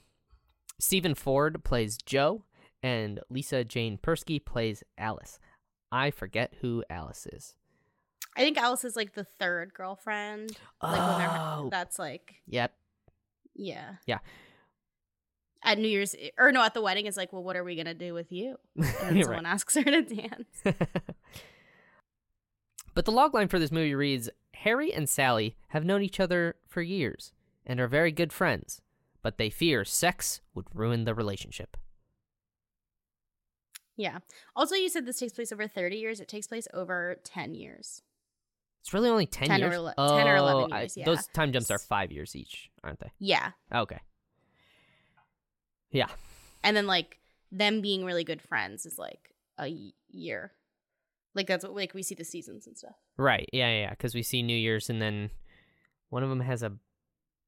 Steven 0.78 1.14
Ford 1.14 1.62
plays 1.64 1.98
Joe, 2.04 2.44
and 2.82 3.20
Lisa 3.30 3.64
Jane 3.64 3.98
Persky 4.02 4.44
plays 4.44 4.82
Alice. 4.98 5.38
I 5.92 6.10
forget 6.10 6.54
who 6.62 6.82
Alice 6.90 7.26
is. 7.26 7.54
I 8.36 8.40
think 8.40 8.56
Alice 8.56 8.82
is 8.84 8.96
like 8.96 9.14
the 9.14 9.24
third 9.24 9.74
girlfriend. 9.74 10.56
Like 10.82 11.18
when 11.18 11.30
Oh. 11.30 11.68
that's 11.70 11.98
like 11.98 12.36
Yep. 12.48 12.72
yeah. 13.54 13.96
Yeah. 14.06 14.18
At 15.62 15.78
New 15.78 15.86
Year's 15.88 16.16
or 16.38 16.50
no, 16.50 16.62
at 16.62 16.74
the 16.74 16.80
wedding 16.82 17.06
it's 17.06 17.16
like, 17.16 17.32
well, 17.32 17.42
what 17.44 17.56
are 17.56 17.62
we 17.64 17.76
gonna 17.76 17.94
do 17.94 18.14
with 18.14 18.32
you? 18.32 18.56
And 19.02 19.22
someone 19.22 19.46
asks 19.46 19.74
her 19.76 19.84
to 19.84 20.02
dance. 20.02 20.62
but 22.94 23.04
the 23.04 23.12
logline 23.12 23.48
for 23.50 23.58
this 23.58 23.70
movie 23.72 23.94
reads 23.94 24.28
Harry 24.54 24.92
and 24.92 25.08
Sally 25.08 25.56
have 25.68 25.84
known 25.84 26.02
each 26.02 26.18
other 26.20 26.56
for 26.68 26.82
years 26.82 27.32
and 27.66 27.78
are 27.80 27.88
very 27.88 28.12
good 28.12 28.32
friends, 28.32 28.80
but 29.22 29.38
they 29.38 29.50
fear 29.50 29.84
sex 29.84 30.40
would 30.54 30.66
ruin 30.74 31.04
the 31.04 31.14
relationship. 31.14 31.76
Yeah. 33.96 34.18
Also, 34.56 34.74
you 34.74 34.88
said 34.88 35.06
this 35.06 35.18
takes 35.18 35.32
place 35.34 35.52
over 35.52 35.66
30 35.68 35.96
years. 35.96 36.20
It 36.20 36.28
takes 36.28 36.46
place 36.46 36.66
over 36.72 37.16
10 37.24 37.54
years. 37.54 38.02
It's 38.80 38.92
really 38.92 39.08
only 39.10 39.26
10, 39.26 39.48
10 39.48 39.60
or 39.62 39.66
years. 39.66 39.74
ele- 39.74 39.94
oh, 39.98 40.18
10 40.18 40.26
or 40.26 40.36
11 40.36 40.72
I- 40.72 40.80
years, 40.80 40.96
yeah. 40.96 41.04
Those 41.04 41.26
time 41.28 41.52
jumps 41.52 41.70
are 41.70 41.78
five 41.78 42.10
years 42.10 42.34
each, 42.34 42.70
aren't 42.82 42.98
they? 43.00 43.12
Yeah. 43.18 43.50
Okay. 43.72 44.00
Yeah. 45.90 46.08
And 46.64 46.76
then, 46.76 46.86
like, 46.86 47.18
them 47.50 47.80
being 47.80 48.04
really 48.04 48.24
good 48.24 48.40
friends 48.40 48.86
is 48.86 48.98
like 48.98 49.34
a 49.58 49.72
year. 50.08 50.52
Like, 51.34 51.46
that's 51.46 51.64
what, 51.64 51.74
like, 51.74 51.94
we 51.94 52.02
see 52.02 52.14
the 52.14 52.24
seasons 52.24 52.66
and 52.66 52.76
stuff. 52.76 52.96
Right. 53.16 53.48
Yeah, 53.52 53.70
yeah, 53.70 53.90
Because 53.90 54.14
we 54.14 54.22
see 54.22 54.42
New 54.42 54.56
Year's, 54.56 54.90
and 54.90 55.00
then 55.00 55.30
one 56.08 56.22
of 56.22 56.28
them 56.28 56.40
has 56.40 56.62
a 56.62 56.72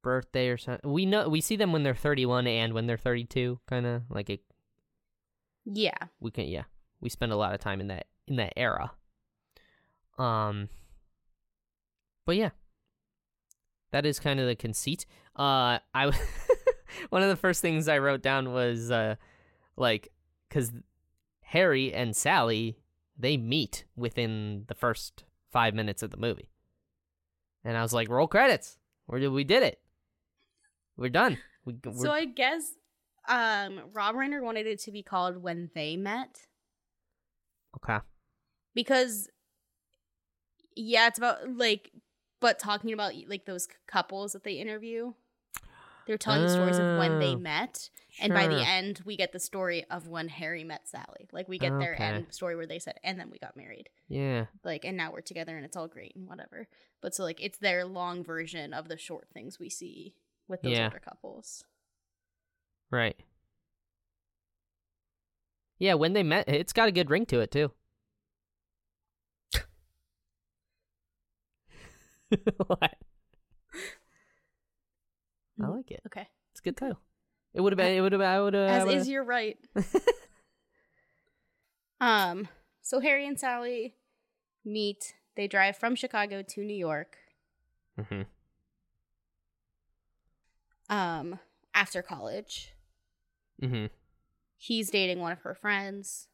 birthday 0.02 0.48
or 0.48 0.56
something. 0.58 0.90
We 0.92 1.06
know 1.06 1.28
we 1.28 1.40
see 1.40 1.56
them 1.56 1.72
when 1.72 1.82
they're 1.82 1.94
31 1.94 2.46
and 2.46 2.74
when 2.74 2.86
they're 2.86 2.96
32. 2.98 3.60
Kind 3.66 3.86
of 3.86 4.02
like 4.10 4.30
it. 4.30 4.40
Yeah. 5.64 5.96
We 6.20 6.30
can. 6.30 6.46
Yeah. 6.46 6.64
We 7.00 7.08
spend 7.08 7.32
a 7.32 7.36
lot 7.36 7.54
of 7.54 7.60
time 7.60 7.80
in 7.80 7.88
that 7.88 8.06
in 8.26 8.36
that 8.36 8.52
era. 8.56 8.92
Um 10.18 10.68
But 12.26 12.36
yeah. 12.36 12.50
That 13.92 14.06
is 14.06 14.18
kind 14.18 14.40
of 14.40 14.46
the 14.46 14.56
conceit. 14.56 15.06
Uh 15.36 15.78
I 15.94 16.12
one 17.10 17.22
of 17.22 17.28
the 17.28 17.36
first 17.36 17.60
things 17.60 17.88
I 17.88 17.98
wrote 17.98 18.22
down 18.22 18.52
was 18.52 18.90
uh 18.90 19.16
like 19.76 20.12
cuz 20.50 20.72
Harry 21.40 21.92
and 21.92 22.16
Sally 22.16 22.78
they 23.16 23.36
meet 23.36 23.84
within 23.96 24.64
the 24.66 24.74
first 24.74 25.24
5 25.52 25.72
minutes 25.74 26.02
of 26.02 26.10
the 26.10 26.16
movie. 26.16 26.50
And 27.62 27.76
I 27.76 27.82
was 27.82 27.92
like, 27.92 28.08
"Roll 28.08 28.26
credits. 28.26 28.76
We 29.06 29.26
we 29.28 29.44
did 29.44 29.62
it. 29.62 29.80
We're 30.96 31.10
done." 31.10 31.38
We, 31.64 31.74
we're, 31.82 31.94
So 31.94 32.10
I 32.10 32.26
guess 32.26 32.74
um 33.28 33.80
Rob 33.92 34.14
Reiner 34.14 34.42
wanted 34.42 34.66
it 34.66 34.78
to 34.80 34.90
be 34.92 35.02
called 35.02 35.42
When 35.42 35.70
They 35.74 35.96
Met 35.96 36.46
okay. 37.76 37.98
because 38.74 39.28
yeah, 40.76 41.06
it's 41.06 41.18
about 41.18 41.48
like 41.56 41.92
but 42.40 42.58
talking 42.58 42.92
about 42.92 43.12
like 43.28 43.46
those 43.46 43.68
couples 43.86 44.32
that 44.32 44.44
they 44.44 44.54
interview. 44.54 45.12
They're 46.06 46.18
telling 46.18 46.42
the 46.42 46.50
stories 46.50 46.78
of 46.78 46.98
when 46.98 47.18
they 47.18 47.32
Oh, 47.34 47.38
met, 47.38 47.88
and 48.20 48.34
by 48.34 48.46
the 48.46 48.60
end, 48.60 49.00
we 49.06 49.16
get 49.16 49.32
the 49.32 49.40
story 49.40 49.86
of 49.88 50.06
when 50.06 50.28
Harry 50.28 50.62
met 50.62 50.86
Sally. 50.86 51.28
Like 51.32 51.48
we 51.48 51.56
get 51.56 51.78
their 51.78 51.98
end 51.98 52.26
story 52.30 52.56
where 52.56 52.66
they 52.66 52.78
said, 52.78 53.00
"And 53.02 53.18
then 53.18 53.30
we 53.30 53.38
got 53.38 53.56
married." 53.56 53.88
Yeah. 54.06 54.44
Like, 54.62 54.84
and 54.84 54.98
now 54.98 55.12
we're 55.12 55.22
together, 55.22 55.56
and 55.56 55.64
it's 55.64 55.78
all 55.78 55.88
great 55.88 56.14
and 56.14 56.28
whatever. 56.28 56.68
But 57.00 57.14
so 57.14 57.22
like, 57.22 57.42
it's 57.42 57.56
their 57.56 57.86
long 57.86 58.22
version 58.22 58.74
of 58.74 58.88
the 58.88 58.98
short 58.98 59.28
things 59.32 59.58
we 59.58 59.70
see 59.70 60.14
with 60.46 60.60
those 60.60 60.76
Yeah. 60.76 60.84
older 60.84 61.00
couples. 61.00 61.64
Right. 62.90 63.16
Yeah, 65.78 65.94
when 65.94 66.12
they 66.12 66.22
met, 66.22 66.48
it's 66.48 66.72
got 66.72 66.88
a 66.88 66.92
good 66.92 67.10
ring 67.10 67.26
to 67.26 67.40
it 67.40 67.50
too. 67.50 67.72
what? 72.66 72.94
I 75.62 75.66
like 75.68 75.90
it. 75.90 76.00
Okay, 76.06 76.26
It's 76.52 76.60
a 76.60 76.64
good 76.64 76.76
title. 76.76 76.98
It 77.52 77.60
would 77.60 77.72
have 77.72 77.78
been. 77.78 77.96
It 77.96 78.00
would 78.00 78.12
have. 78.12 78.20
I 78.20 78.40
would 78.40 78.54
have. 78.54 78.88
as 78.88 79.02
is 79.02 79.08
your 79.08 79.24
right. 79.24 79.58
Um, 82.00 82.48
so 82.82 83.00
Harry 83.00 83.26
and 83.26 83.38
Sally 83.38 83.94
meet. 84.64 85.14
They 85.36 85.46
drive 85.48 85.76
from 85.78 85.94
Chicago 85.96 86.42
to 86.42 86.60
New 86.62 86.76
York. 86.76 87.16
hmm 87.98 88.22
Um, 90.90 91.38
after 91.72 92.02
college, 92.02 92.73
hmm 93.60 93.86
he's 94.56 94.90
dating 94.90 95.18
one 95.20 95.32
of 95.32 95.40
her 95.42 95.54
friends. 95.54 96.28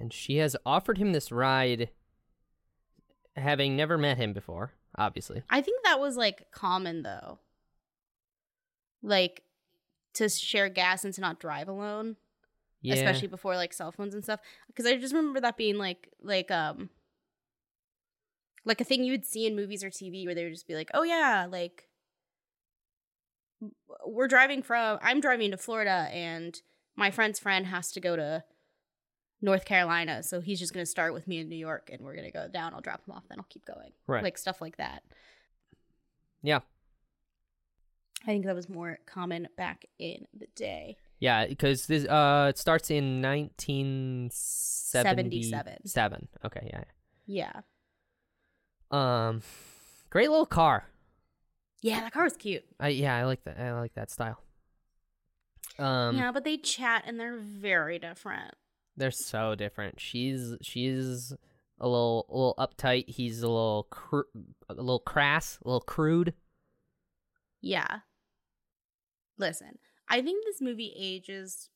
And 0.00 0.12
she 0.12 0.36
has 0.38 0.56
offered 0.64 0.98
him 0.98 1.12
this 1.12 1.30
ride, 1.32 1.90
having 3.36 3.76
never 3.76 3.96
met 3.98 4.16
him 4.16 4.32
before. 4.32 4.72
Obviously. 4.98 5.42
I 5.50 5.60
think 5.60 5.82
that 5.84 6.00
was 6.00 6.16
like 6.16 6.50
common 6.52 7.02
though. 7.02 7.38
Like 9.02 9.42
to 10.14 10.28
share 10.28 10.68
gas 10.70 11.04
and 11.04 11.12
to 11.14 11.20
not 11.20 11.38
drive 11.38 11.68
alone, 11.68 12.16
Yeah. 12.80 12.94
especially 12.94 13.28
before 13.28 13.56
like 13.56 13.72
cell 13.74 13.92
phones 13.92 14.14
and 14.14 14.24
stuff. 14.24 14.40
Because 14.68 14.86
I 14.86 14.96
just 14.96 15.14
remember 15.14 15.40
that 15.40 15.56
being 15.58 15.76
like 15.76 16.08
like 16.22 16.50
um 16.50 16.88
like 18.64 18.80
a 18.80 18.84
thing 18.84 19.04
you 19.04 19.12
would 19.12 19.26
see 19.26 19.46
in 19.46 19.54
movies 19.54 19.84
or 19.84 19.90
TV 19.90 20.24
where 20.24 20.34
they 20.34 20.44
would 20.44 20.52
just 20.54 20.66
be 20.66 20.74
like, 20.74 20.90
"Oh 20.94 21.02
yeah, 21.02 21.46
like 21.50 21.88
we're 24.06 24.28
driving 24.28 24.62
from 24.62 24.98
I'm 25.02 25.20
driving 25.20 25.50
to 25.52 25.56
Florida 25.56 26.08
and 26.12 26.60
my 26.96 27.10
friend's 27.10 27.38
friend 27.38 27.66
has 27.66 27.92
to 27.92 28.00
go 28.00 28.16
to 28.16 28.44
North 29.42 29.64
Carolina, 29.66 30.22
so 30.22 30.40
he's 30.40 30.58
just 30.58 30.72
going 30.72 30.84
to 30.84 30.90
start 30.90 31.12
with 31.12 31.28
me 31.28 31.38
in 31.40 31.48
New 31.48 31.56
York 31.56 31.90
and 31.92 32.00
we're 32.02 32.14
going 32.14 32.24
to 32.24 32.32
go 32.32 32.48
down. 32.48 32.72
I'll 32.74 32.80
drop 32.80 33.06
him 33.06 33.12
off, 33.14 33.24
then 33.28 33.38
I'll 33.38 33.46
keep 33.50 33.66
going." 33.66 33.92
Right. 34.06 34.22
Like 34.22 34.38
stuff 34.38 34.60
like 34.60 34.76
that. 34.78 35.02
yeah. 36.42 36.60
I 38.22 38.26
think 38.28 38.46
that 38.46 38.54
was 38.56 38.68
more 38.68 38.98
common 39.06 39.46
back 39.56 39.84
in 39.98 40.26
the 40.36 40.46
day. 40.56 40.96
Yeah, 41.20 41.46
because 41.46 41.86
this 41.86 42.04
uh 42.06 42.48
it 42.50 42.58
starts 42.58 42.90
in 42.90 43.22
1977. 43.22 45.86
Seven. 45.86 46.28
Okay, 46.44 46.70
yeah. 46.72 46.84
Yeah. 47.26 47.60
Um 48.90 49.42
great 50.10 50.30
little 50.30 50.46
car. 50.46 50.88
Yeah, 51.82 52.00
that 52.00 52.12
car 52.12 52.24
was 52.24 52.36
cute. 52.36 52.64
I 52.80 52.88
yeah, 52.88 53.16
I 53.16 53.24
like 53.24 53.44
that. 53.44 53.58
I 53.58 53.78
like 53.78 53.94
that 53.94 54.10
style. 54.10 54.42
Um 55.78 56.16
yeah, 56.16 56.32
but 56.32 56.44
they 56.44 56.56
chat 56.56 57.04
and 57.06 57.18
they're 57.20 57.38
very 57.38 57.98
different. 57.98 58.54
they're 58.96 59.10
so 59.10 59.54
different. 59.54 60.00
She's 60.00 60.54
she's 60.62 61.32
a 61.78 61.86
little 61.86 62.26
a 62.30 62.32
little 62.34 62.54
uptight. 62.58 63.10
He's 63.10 63.42
a 63.42 63.48
little 63.48 63.86
cr- 63.90 64.30
a 64.68 64.74
little 64.74 64.98
crass, 65.00 65.58
a 65.64 65.68
little 65.68 65.80
crude. 65.82 66.32
Yeah. 67.60 67.98
Listen, 69.38 69.78
I 70.08 70.22
think 70.22 70.44
this 70.44 70.60
movie 70.62 70.94
ages 70.96 71.68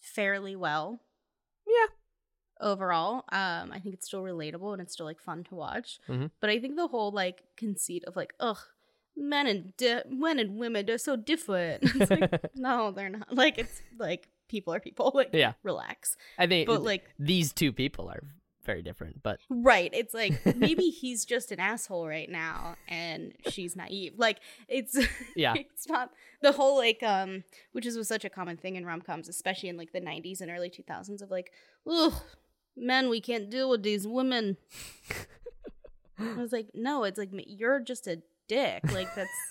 fairly 0.00 0.54
well 0.56 1.00
Yeah. 1.66 1.86
overall. 2.60 3.24
Um, 3.32 3.72
I 3.72 3.78
think 3.80 3.94
it's 3.94 4.06
still 4.06 4.22
relatable 4.22 4.72
and 4.74 4.82
it's 4.82 4.92
still 4.92 5.06
like 5.06 5.20
fun 5.20 5.44
to 5.44 5.54
watch. 5.54 6.00
Mhm. 6.08 6.30
But 6.40 6.50
I 6.50 6.60
think 6.60 6.76
the 6.76 6.88
whole 6.88 7.10
like 7.12 7.44
conceit 7.56 8.04
of 8.04 8.14
like, 8.16 8.34
ugh, 8.40 8.58
men 9.20 9.46
and 9.48 9.76
di- 9.76 10.02
men 10.08 10.38
and 10.38 10.56
women 10.58 10.86
they're 10.86 10.96
so 10.98 11.16
different. 11.16 11.82
It's 12.00 12.10
like, 12.10 12.30
no, 12.54 12.92
they're 12.92 13.10
not. 13.10 13.34
Like 13.34 13.58
it's 13.58 13.82
like 13.98 14.28
people 14.48 14.72
are 14.72 14.80
people. 14.80 15.10
Like 15.14 15.30
Yeah. 15.32 15.54
relax. 15.62 16.16
I 16.38 16.46
think 16.46 16.68
But 16.68 16.82
like 16.82 17.04
these 17.18 17.52
two 17.52 17.72
people 17.72 18.08
are 18.08 18.22
very 18.64 18.82
different, 18.82 19.22
but 19.22 19.40
Right. 19.48 19.90
It's 19.94 20.12
like 20.14 20.34
maybe 20.56 20.84
he's 20.90 21.24
just 21.24 21.50
an 21.52 21.58
asshole 21.58 22.06
right 22.06 22.28
now 22.30 22.76
and 22.86 23.32
she's 23.48 23.74
naive. 23.76 24.14
Like 24.18 24.38
it's 24.68 24.96
Yeah. 25.34 25.54
it's 25.56 25.88
not 25.88 26.10
the 26.42 26.52
whole 26.52 26.76
like 26.76 27.02
um 27.02 27.44
which 27.72 27.86
is 27.86 27.96
was 27.96 28.08
such 28.08 28.24
a 28.24 28.30
common 28.30 28.56
thing 28.56 28.76
in 28.76 28.84
rom 28.86 29.00
coms, 29.00 29.28
especially 29.28 29.68
in 29.70 29.76
like 29.76 29.92
the 29.92 30.00
nineties 30.00 30.40
and 30.40 30.50
early 30.50 30.70
two 30.70 30.82
thousands 30.84 31.22
of 31.22 31.30
like, 31.30 31.50
ugh, 31.90 32.14
men, 32.76 33.08
we 33.08 33.20
can't 33.20 33.48
deal 33.50 33.68
with 33.70 33.82
these 33.82 34.06
women. 34.06 34.56
I 36.18 36.34
was 36.34 36.52
like, 36.52 36.68
no, 36.74 37.04
it's 37.04 37.18
like 37.18 37.30
you're 37.32 37.80
just 37.80 38.06
a 38.06 38.20
dick. 38.48 38.82
Like 38.92 39.14
that's 39.14 39.30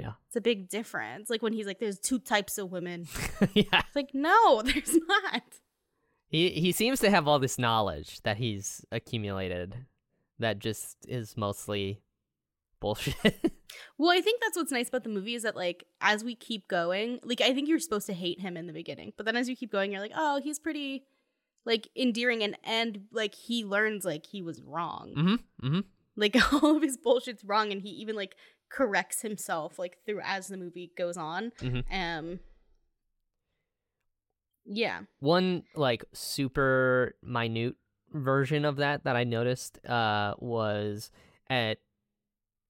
Yeah. 0.00 0.12
It's 0.28 0.36
a 0.36 0.40
big 0.40 0.68
difference. 0.68 1.28
Like 1.28 1.42
when 1.42 1.52
he's 1.52 1.66
like, 1.66 1.78
there's 1.78 1.98
two 1.98 2.18
types 2.18 2.56
of 2.56 2.72
women. 2.72 3.06
yeah. 3.54 3.64
It's 3.72 3.94
like, 3.94 4.14
no, 4.14 4.62
there's 4.64 4.96
not. 5.06 5.42
He 6.26 6.50
he 6.50 6.72
seems 6.72 7.00
to 7.00 7.10
have 7.10 7.26
all 7.28 7.38
this 7.38 7.58
knowledge 7.58 8.22
that 8.22 8.36
he's 8.36 8.84
accumulated 8.92 9.74
that 10.38 10.58
just 10.58 10.96
is 11.06 11.36
mostly 11.36 12.00
bullshit. 12.80 13.52
Well, 13.98 14.10
I 14.10 14.20
think 14.20 14.40
that's 14.40 14.56
what's 14.56 14.72
nice 14.72 14.88
about 14.88 15.04
the 15.04 15.10
movie 15.10 15.34
is 15.34 15.42
that 15.42 15.54
like 15.54 15.84
as 16.00 16.24
we 16.24 16.34
keep 16.34 16.66
going, 16.66 17.20
like 17.22 17.40
I 17.40 17.52
think 17.52 17.68
you're 17.68 17.78
supposed 17.78 18.06
to 18.06 18.12
hate 18.14 18.40
him 18.40 18.56
in 18.56 18.66
the 18.66 18.72
beginning, 18.72 19.12
but 19.16 19.26
then 19.26 19.36
as 19.36 19.48
you 19.48 19.56
keep 19.56 19.70
going, 19.70 19.92
you're 19.92 20.00
like, 20.00 20.12
oh, 20.16 20.40
he's 20.42 20.58
pretty 20.58 21.04
like 21.64 21.88
endearing 21.94 22.42
and 22.42 22.56
and 22.64 23.02
like 23.12 23.34
he 23.34 23.64
learns 23.64 24.04
like 24.04 24.26
he 24.26 24.40
was 24.42 24.62
wrong. 24.62 25.12
mm-hmm. 25.16 25.66
Mm-hmm. 25.66 25.80
Like 26.16 26.36
all 26.52 26.76
of 26.76 26.82
his 26.82 26.96
bullshit's 26.96 27.44
wrong, 27.44 27.72
and 27.72 27.82
he 27.82 27.90
even 27.90 28.16
like 28.16 28.34
corrects 28.70 29.22
himself 29.22 29.78
like 29.78 29.98
through 30.06 30.20
as 30.22 30.48
the 30.48 30.56
movie 30.56 30.92
goes 30.96 31.16
on. 31.16 31.52
Mhm. 31.60 31.84
Um. 31.92 32.40
Yeah. 34.64 35.00
One 35.20 35.64
like 35.74 36.04
super 36.12 37.16
minute 37.22 37.74
version 38.12 38.64
of 38.64 38.76
that 38.76 39.04
that 39.04 39.16
I 39.16 39.24
noticed 39.24 39.84
uh 39.86 40.34
was 40.38 41.10
at 41.48 41.78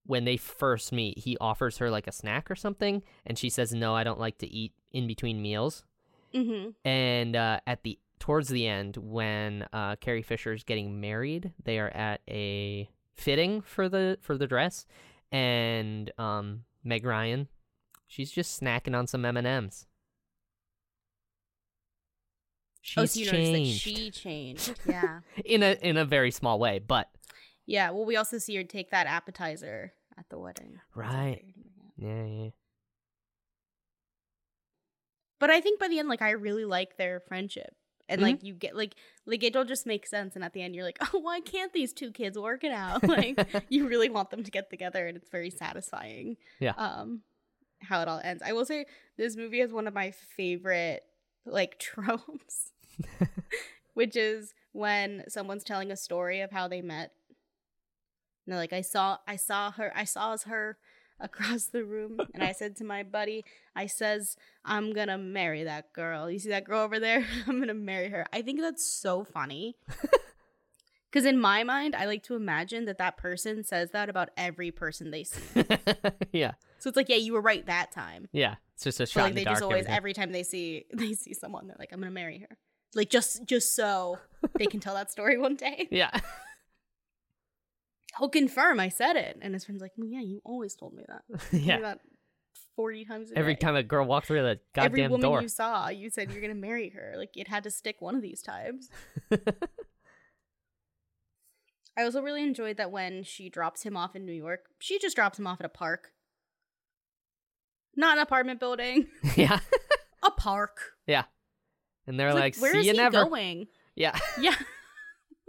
when 0.07 0.24
they 0.24 0.36
first 0.36 0.93
meet, 0.93 1.18
he 1.18 1.36
offers 1.41 1.78
her 1.78 1.91
like 1.91 2.07
a 2.07 2.12
snack 2.12 2.51
or 2.51 2.57
something, 2.57 3.03
and 3.26 3.38
she 3.38 3.49
says, 3.49 3.72
"No, 3.72 3.95
I 3.95 4.03
don't 4.03 4.18
like 4.18 4.38
to 4.38 4.47
eat 4.49 4.72
in 4.91 5.07
between 5.07 5.41
meals." 5.41 5.84
Mm-hmm. 6.34 6.70
And 6.88 7.36
uh, 7.36 7.61
at 7.66 7.82
the 7.82 7.99
towards 8.18 8.49
the 8.49 8.66
end, 8.66 8.97
when 8.97 9.66
uh, 9.72 9.97
Carrie 9.97 10.22
Fisher 10.22 10.53
is 10.53 10.64
getting 10.64 11.01
married, 11.01 11.53
they 11.64 11.78
are 11.78 11.91
at 11.91 12.22
a 12.28 12.88
fitting 13.21 13.61
for 13.61 13.89
the 13.89 14.18
for 14.21 14.37
the 14.37 14.47
dress, 14.47 14.87
and 15.31 16.11
um, 16.18 16.64
Meg 16.83 17.05
Ryan, 17.05 17.49
she's 18.07 18.31
just 18.31 18.61
snacking 18.61 18.97
on 18.97 19.07
some 19.07 19.25
M 19.25 19.37
and 19.37 19.47
M's. 19.47 19.87
She's 22.83 22.99
Oh, 22.99 23.05
so 23.05 23.21
you 23.21 23.27
noticed 23.27 23.53
that 23.53 23.66
she 23.66 24.11
changed. 24.11 24.75
Yeah. 24.87 25.21
in 25.45 25.62
a 25.62 25.73
in 25.83 25.97
a 25.97 26.05
very 26.05 26.31
small 26.31 26.59
way, 26.59 26.79
but 26.79 27.09
yeah. 27.66 27.91
Well, 27.91 28.07
we 28.07 28.16
also 28.16 28.39
see 28.39 28.57
her 28.57 28.64
take 28.64 28.91
that 28.91 29.07
appetizer 29.07 29.93
at 30.18 30.29
the 30.31 30.39
wedding. 30.39 30.81
Right. 30.95 31.45
yeah, 31.97 32.25
yeah. 32.25 32.49
But 35.39 35.51
I 35.51 35.61
think 35.61 35.79
by 35.81 35.89
the 35.89 35.99
end, 35.99 36.09
like 36.09 36.23
I 36.23 36.31
really 36.31 36.64
like 36.64 36.97
their 36.97 37.21
friendship. 37.21 37.75
And 38.11 38.21
Mm-hmm. 38.21 38.31
like 38.33 38.43
you 38.43 38.53
get 38.55 38.77
like 38.77 38.95
like 39.25 39.43
it 39.43 39.57
all 39.57 39.65
just 39.65 39.87
makes 39.87 40.11
sense 40.11 40.35
and 40.37 40.45
at 40.45 40.53
the 40.53 40.61
end 40.63 40.75
you're 40.75 40.85
like, 40.85 40.99
Oh, 41.15 41.19
why 41.21 41.41
can't 41.41 41.73
these 41.73 41.93
two 41.95 42.11
kids 42.11 42.39
work 42.39 42.65
it 42.65 42.73
out? 42.73 43.03
Like 43.09 43.47
you 43.71 43.89
really 43.89 44.11
want 44.11 44.31
them 44.31 44.45
to 44.45 44.51
get 44.51 44.69
together 44.69 45.07
and 45.07 45.17
it's 45.17 45.31
very 45.31 45.51
satisfying. 45.51 46.37
Yeah. 46.59 46.75
Um 46.77 47.23
how 47.83 48.03
it 48.03 48.09
all 48.09 48.21
ends. 48.23 48.43
I 48.45 48.53
will 48.53 48.67
say 48.67 48.85
this 49.17 49.37
movie 49.37 49.61
is 49.61 49.73
one 49.73 49.87
of 49.87 49.95
my 49.95 50.11
favorite 50.37 51.03
like 51.47 51.79
tropes. 51.79 52.73
which 53.95 54.17
is 54.17 54.55
when 54.73 55.25
someone's 55.29 55.65
telling 55.65 55.91
a 55.91 55.97
story 55.97 56.41
of 56.43 56.51
how 56.51 56.69
they 56.69 56.83
met. 56.83 57.13
And 58.47 58.53
they're 58.53 58.59
like, 58.59 58.73
I 58.73 58.81
saw 58.83 59.19
I 59.27 59.37
saw 59.37 59.71
her 59.73 59.93
I 59.97 60.05
saw 60.05 60.33
as 60.33 60.43
her 60.45 60.77
across 61.21 61.66
the 61.66 61.85
room 61.85 62.18
and 62.35 62.43
I 62.43 62.53
said 62.53 62.77
to 62.77 62.85
my 62.85 63.03
buddy, 63.03 63.45
I 63.77 63.87
says, 63.87 64.37
I'm 64.64 64.93
gonna 64.93 65.18
marry 65.18 65.64
that 65.64 65.93
girl. 65.93 66.31
You 66.31 66.39
see 66.39 66.49
that 66.51 66.64
girl 66.64 66.81
over 66.81 66.99
there? 66.99 67.27
I'm 67.47 67.59
gonna 67.61 67.75
marry 67.75 68.09
her. 68.11 68.27
I 68.33 68.43
think 68.43 68.61
that's 68.61 68.85
so 68.87 69.25
funny. 69.25 69.77
Because 71.12 71.27
in 71.27 71.41
my 71.41 71.64
mind, 71.64 71.97
I 71.97 72.05
like 72.05 72.23
to 72.25 72.37
imagine 72.37 72.85
that 72.85 72.99
that 72.99 73.16
person 73.16 73.64
says 73.64 73.91
that 73.91 74.09
about 74.09 74.29
every 74.37 74.71
person 74.71 75.11
they 75.11 75.25
see. 75.25 75.43
yeah, 76.33 76.53
So 76.79 76.87
it's 76.89 76.97
like, 76.97 77.09
yeah, 77.09 77.16
you 77.16 77.33
were 77.33 77.41
right 77.41 77.66
that 77.66 77.91
time. 77.91 78.29
yeah. 78.31 78.55
It's 78.75 78.85
just 78.85 79.01
a 79.01 79.07
But 79.12 79.23
like 79.25 79.35
the 79.35 79.41
they 79.41 79.51
just 79.51 79.61
always 79.61 79.87
every 79.87 79.89
time. 79.89 79.97
every 79.97 80.12
time 80.12 80.33
they 80.33 80.43
see 80.45 80.85
they 80.95 81.12
see 81.14 81.35
someone, 81.35 81.66
they're 81.66 81.75
like, 81.81 81.91
I'm 81.93 81.99
gonna 81.99 82.12
marry 82.12 82.39
her. 82.49 82.57
Like 82.95 83.11
just 83.11 83.45
just 83.45 83.75
so 83.75 84.18
they 84.57 84.66
can 84.66 84.79
tell 84.79 84.95
that 84.95 85.11
story 85.11 85.37
one 85.37 85.57
day. 85.57 85.89
yeah, 85.91 86.11
He'll 88.19 88.29
confirm 88.29 88.81
I 88.81 88.89
said 88.89 89.17
it. 89.17 89.39
And 89.41 89.55
his 89.55 89.65
friend's 89.65 89.81
like, 89.83 89.93
well, 89.97 90.09
yeah, 90.09 90.21
you 90.21 90.41
always 90.45 90.75
told 90.75 90.95
me 90.95 91.05
that. 91.09 91.23
Told 91.51 91.53
me 91.53 91.61
yeah. 91.69 91.81
that 91.81 92.01
forty 92.77 93.05
times 93.05 93.31
a 93.33 93.39
Every 93.39 93.55
day. 93.55 93.61
time 93.61 93.77
a 93.77 93.83
girl 93.83 94.05
walked 94.07 94.27
through 94.27 94.43
the 94.43 94.59
Every 94.77 95.01
goddamn 95.03 95.11
woman 95.13 95.31
door. 95.31 95.43
you 95.43 95.49
saw, 95.49 95.89
you 95.89 96.11
said 96.11 96.31
you're 96.33 96.41
gonna 96.43 96.55
marry 96.55 96.89
her. 96.91 97.15
Like 97.17 97.37
it 97.37 97.49
had 97.49 97.63
to 97.65 97.71
stick 97.71 97.97
one 98.01 98.15
of 98.17 98.23
these 98.23 98.43
times. 98.43 98.89
I 101.97 102.05
also 102.05 102.23
really 102.23 102.43
enjoyed 102.43 102.77
that 102.79 102.91
when 102.91 103.25
she 103.25 103.49
drops 103.49 103.83
him 103.83 103.97
off 103.97 104.15
in 104.17 104.25
New 104.25 104.33
York, 104.33 104.67
she 104.79 104.99
just 104.99 105.17
drops 105.17 105.39
him 105.39 105.47
off 105.47 105.61
at 105.61 105.67
a 105.67 105.71
park. 105.71 106.13
Not 107.97 108.17
an 108.17 108.23
apartment 108.23 108.61
building. 108.61 109.09
yeah, 109.37 109.59
A 110.23 110.31
park. 110.31 110.79
yeah. 111.07 111.25
And 112.07 112.19
they're 112.19 112.29
It's 112.29 112.39
like, 112.39 112.57
where 112.59 112.73
"See 112.73 112.79
is 112.81 112.87
you 112.87 112.93
he 112.93 112.99
never." 112.99 113.25
going? 113.25 113.67
Yeah, 113.97 114.17
Yeah. 114.41 114.55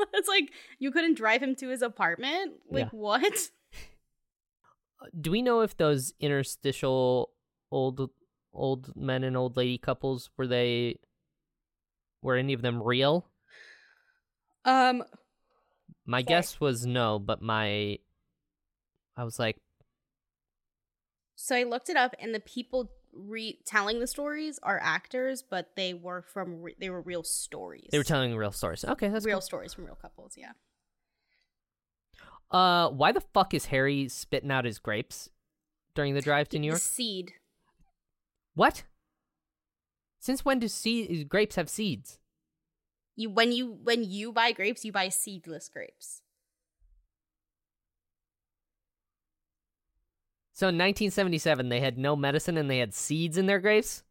it's 0.13 0.27
like 0.27 0.51
you 0.79 0.91
couldn't 0.91 1.15
drive 1.15 1.41
him 1.41 1.55
to 1.55 1.69
his 1.69 1.81
apartment? 1.81 2.53
Like 2.69 2.87
Yeah. 2.91 2.99
what? 2.99 3.49
Do 5.19 5.31
we 5.31 5.41
know 5.41 5.61
if 5.61 5.75
those 5.77 6.13
interstitial 6.19 7.31
old 7.71 8.09
old 8.53 8.95
men 8.95 9.23
and 9.23 9.35
old 9.37 9.57
lady 9.57 9.77
couples 9.77 10.29
were 10.37 10.47
they 10.47 10.99
were 12.21 12.35
any 12.35 12.53
of 12.53 12.61
them 12.61 12.81
real? 12.83 13.27
Um 14.65 15.03
My 16.05 16.19
Sorry. 16.21 16.25
guess 16.27 16.59
was 16.59 16.85
no, 16.85 17.17
but 17.19 17.41
my 17.41 17.97
I 19.17 19.23
was 19.23 19.39
like, 19.39 19.57
so 21.35 21.55
I 21.55 21.63
looked 21.63 21.89
it 21.89 21.97
up 21.97 22.15
and 22.19 22.33
the 22.33 22.39
people 22.39 22.91
re- 23.14 23.59
telling 23.66 23.99
the 23.99 24.07
stories 24.07 24.59
are 24.64 24.80
actors, 24.82 25.43
but 25.43 25.72
they 25.76 25.93
were 25.93 26.22
from 26.22 26.62
re- 26.62 26.76
they 26.80 26.89
were 26.89 27.01
real 27.01 27.24
stories. 27.24 27.89
they 27.91 27.97
were 27.97 28.03
telling 28.03 28.36
real 28.36 28.51
stories. 28.51 28.84
Okay, 28.86 29.09
that's 29.09 29.26
real 29.26 29.41
stories 29.41 29.74
from 29.74 29.86
real 29.86 29.95
couples, 29.95 30.36
yeah. 30.38 30.51
Uh, 32.51 32.89
why 32.89 33.12
the 33.12 33.22
fuck 33.22 33.53
is 33.53 33.68
Harry 33.68 34.07
spitting 34.09 34.51
out 34.51 34.66
his 34.66 34.78
grapes 34.78 35.30
during 35.95 36.14
the 36.14 36.22
drive 36.22 36.49
to 36.49 36.59
New 36.59 36.68
York? 36.68 36.82
Seed. 36.82 37.34
What? 38.55 38.84
Since 40.20 40.43
when 40.43 40.59
do 40.59 40.68
seed 40.68 41.30
grapes 41.30 41.55
have 41.55 41.70
seeds? 41.70 42.20
You 43.16 43.30
when 43.30 43.51
you 43.51 43.80
when 43.84 44.03
you 44.03 44.32
buy 44.32 44.51
grapes, 44.51 44.86
you 44.86 44.91
buy 44.91 45.09
seedless 45.09 45.70
grapes. 45.70 46.22
So 50.62 50.68
in 50.68 50.76
1977, 50.76 51.70
they 51.70 51.80
had 51.80 51.97
no 51.97 52.16
medicine 52.16 52.55
and 52.55 52.70
they 52.70 52.78
had 52.78 52.93
seeds 52.93 53.36
in 53.36 53.47
their 53.47 53.57
grapes. 53.57 54.03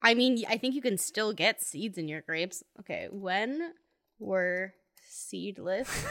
I 0.00 0.14
mean, 0.14 0.44
I 0.48 0.58
think 0.58 0.76
you 0.76 0.80
can 0.80 0.96
still 0.96 1.32
get 1.32 1.60
seeds 1.60 1.98
in 1.98 2.06
your 2.06 2.20
grapes. 2.20 2.62
Okay, 2.78 3.08
when 3.10 3.72
were 4.20 4.74
seedless 5.08 6.06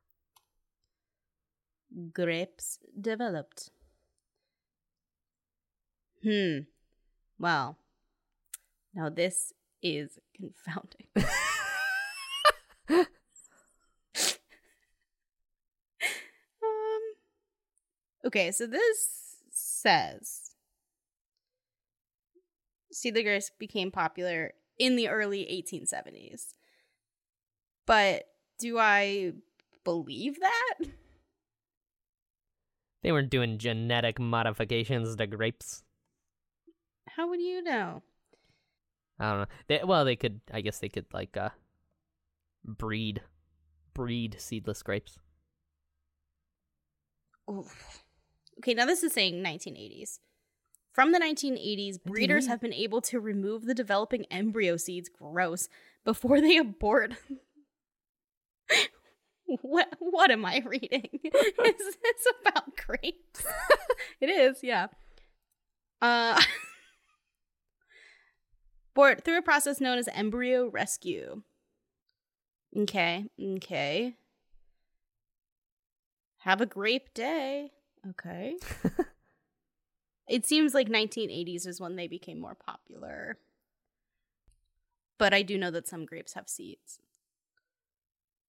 grapes 2.14 2.78
developed? 2.98 3.68
Hmm. 6.22 6.60
Well, 7.38 7.76
now 8.94 9.10
this 9.10 9.52
is 9.82 10.18
confounding. 10.34 11.08
Okay, 18.24 18.52
so 18.52 18.66
this 18.66 19.36
says 19.50 20.50
seedless 22.92 23.22
grapes 23.22 23.50
became 23.58 23.90
popular 23.90 24.52
in 24.78 24.96
the 24.96 25.08
early 25.08 25.44
1870s. 25.44 26.54
But 27.86 28.24
do 28.58 28.78
I 28.78 29.32
believe 29.84 30.38
that? 30.40 30.74
They 33.02 33.12
weren't 33.12 33.30
doing 33.30 33.58
genetic 33.58 34.18
modifications 34.18 35.16
to 35.16 35.26
grapes. 35.26 35.84
How 37.08 37.28
would 37.28 37.40
you 37.40 37.62
know? 37.62 38.02
I 39.18 39.30
don't 39.30 39.40
know. 39.40 39.46
They, 39.68 39.80
well, 39.84 40.04
they 40.04 40.16
could. 40.16 40.40
I 40.52 40.60
guess 40.60 40.78
they 40.78 40.88
could 40.88 41.06
like 41.12 41.36
uh 41.36 41.50
breed 42.64 43.22
breed 43.94 44.36
seedless 44.38 44.82
grapes. 44.82 45.18
Oof. 47.50 47.99
Okay, 48.60 48.74
now 48.74 48.84
this 48.84 49.02
is 49.02 49.14
saying 49.14 49.42
1980s. 49.42 50.18
From 50.92 51.12
the 51.12 51.18
1980s, 51.18 52.02
breeders 52.04 52.44
1980s. 52.44 52.48
have 52.48 52.60
been 52.60 52.74
able 52.74 53.00
to 53.00 53.18
remove 53.18 53.64
the 53.64 53.72
developing 53.72 54.26
embryo 54.30 54.76
seeds, 54.76 55.08
gross, 55.08 55.66
before 56.04 56.42
they 56.42 56.58
abort. 56.58 57.14
what 59.62 59.96
what 59.98 60.30
am 60.30 60.44
I 60.44 60.62
reading? 60.66 61.08
is 61.24 61.96
this 62.02 62.26
about 62.46 62.76
grapes? 62.76 63.46
it 64.20 64.28
is, 64.28 64.58
yeah. 64.62 64.88
Uh 66.02 66.38
abort 68.92 69.24
through 69.24 69.38
a 69.38 69.42
process 69.42 69.80
known 69.80 69.96
as 69.96 70.08
embryo 70.08 70.68
rescue. 70.68 71.40
Okay, 72.76 73.24
okay. 73.56 74.16
Have 76.40 76.60
a 76.60 76.66
grape 76.66 77.14
day. 77.14 77.70
Okay. 78.08 78.56
it 80.28 80.46
seems 80.46 80.74
like 80.74 80.88
1980s 80.88 81.66
is 81.66 81.80
when 81.80 81.96
they 81.96 82.06
became 82.06 82.40
more 82.40 82.54
popular. 82.54 83.38
But 85.18 85.34
I 85.34 85.42
do 85.42 85.58
know 85.58 85.70
that 85.70 85.86
some 85.86 86.06
grapes 86.06 86.32
have 86.32 86.48
seeds. 86.48 87.00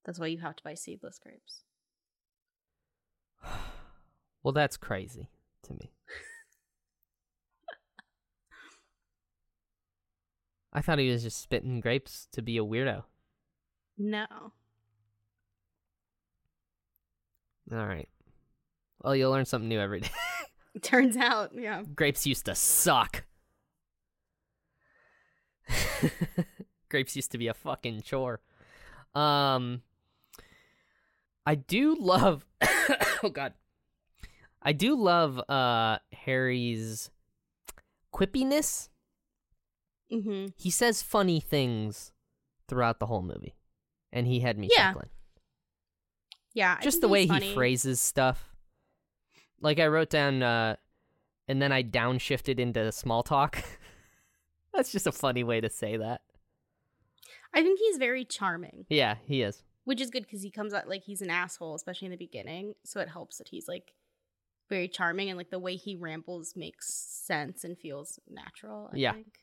That's 0.05 0.19
why 0.19 0.27
you 0.27 0.39
have 0.39 0.55
to 0.55 0.63
buy 0.63 0.75
seedless 0.75 1.19
grapes. 1.19 1.63
Well, 4.43 4.53
that's 4.53 4.75
crazy 4.75 5.29
to 5.61 5.73
me. 5.73 5.91
I 10.73 10.81
thought 10.81 10.97
he 10.97 11.11
was 11.11 11.21
just 11.21 11.39
spitting 11.39 11.79
grapes 11.79 12.27
to 12.31 12.41
be 12.41 12.57
a 12.57 12.63
weirdo. 12.63 13.03
No. 13.99 14.25
All 17.71 17.85
right. 17.85 18.09
Well, 19.03 19.15
you'll 19.15 19.31
learn 19.31 19.45
something 19.45 19.69
new 19.69 19.79
every 19.79 20.01
day. 20.01 20.09
Turns 20.81 21.17
out, 21.17 21.51
yeah. 21.53 21.83
grapes 21.95 22.25
used 22.25 22.45
to 22.45 22.55
suck. 22.55 23.23
grapes 26.89 27.15
used 27.15 27.31
to 27.31 27.37
be 27.37 27.47
a 27.47 27.53
fucking 27.53 28.01
chore. 28.01 28.39
Um 29.13 29.81
I 31.45 31.55
do 31.55 31.95
love 31.99 32.45
Oh 33.23 33.29
god. 33.29 33.53
I 34.61 34.73
do 34.73 34.95
love 34.95 35.39
uh 35.49 35.97
Harry's 36.13 37.09
quippiness. 38.13 38.89
Mm-hmm. 40.11 40.47
He 40.57 40.69
says 40.69 41.01
funny 41.01 41.39
things 41.39 42.11
throughout 42.67 42.99
the 42.99 43.05
whole 43.07 43.21
movie. 43.21 43.55
And 44.13 44.27
he 44.27 44.41
had 44.41 44.57
me 44.57 44.69
Yeah, 44.71 44.89
chuckling. 44.89 45.09
Yeah. 46.53 46.77
I 46.79 46.83
Just 46.83 47.01
the 47.01 47.07
way 47.07 47.25
he 47.25 47.53
phrases 47.53 47.99
stuff. 47.99 48.50
Like 49.61 49.79
I 49.79 49.87
wrote 49.87 50.09
down 50.09 50.43
uh 50.43 50.75
and 51.47 51.61
then 51.61 51.71
I 51.71 51.83
downshifted 51.83 52.59
into 52.59 52.91
small 52.91 53.23
talk. 53.23 53.63
That's 54.73 54.91
just 54.91 55.07
a 55.07 55.11
funny 55.11 55.43
way 55.43 55.59
to 55.61 55.69
say 55.69 55.97
that. 55.97 56.21
I 57.53 57.61
think 57.61 57.79
he's 57.79 57.97
very 57.97 58.23
charming, 58.23 58.85
Yeah, 58.89 59.15
he 59.27 59.41
is. 59.41 59.63
which 59.83 59.99
is 59.99 60.09
good 60.09 60.23
because 60.23 60.41
he 60.41 60.49
comes 60.51 60.73
out 60.73 60.87
like 60.87 61.03
he's 61.03 61.21
an 61.21 61.29
asshole, 61.29 61.75
especially 61.75 62.05
in 62.05 62.11
the 62.11 62.17
beginning. 62.17 62.75
So 62.85 63.01
it 63.01 63.09
helps 63.09 63.37
that 63.39 63.49
he's 63.49 63.67
like 63.67 63.91
very 64.69 64.87
charming 64.87 65.27
and 65.29 65.37
like 65.37 65.49
the 65.49 65.59
way 65.59 65.75
he 65.75 65.97
rambles 65.97 66.53
makes 66.55 66.93
sense 66.93 67.65
and 67.65 67.77
feels 67.77 68.19
natural. 68.29 68.89
I 68.93 68.97
Yeah. 68.97 69.11
Think. 69.13 69.39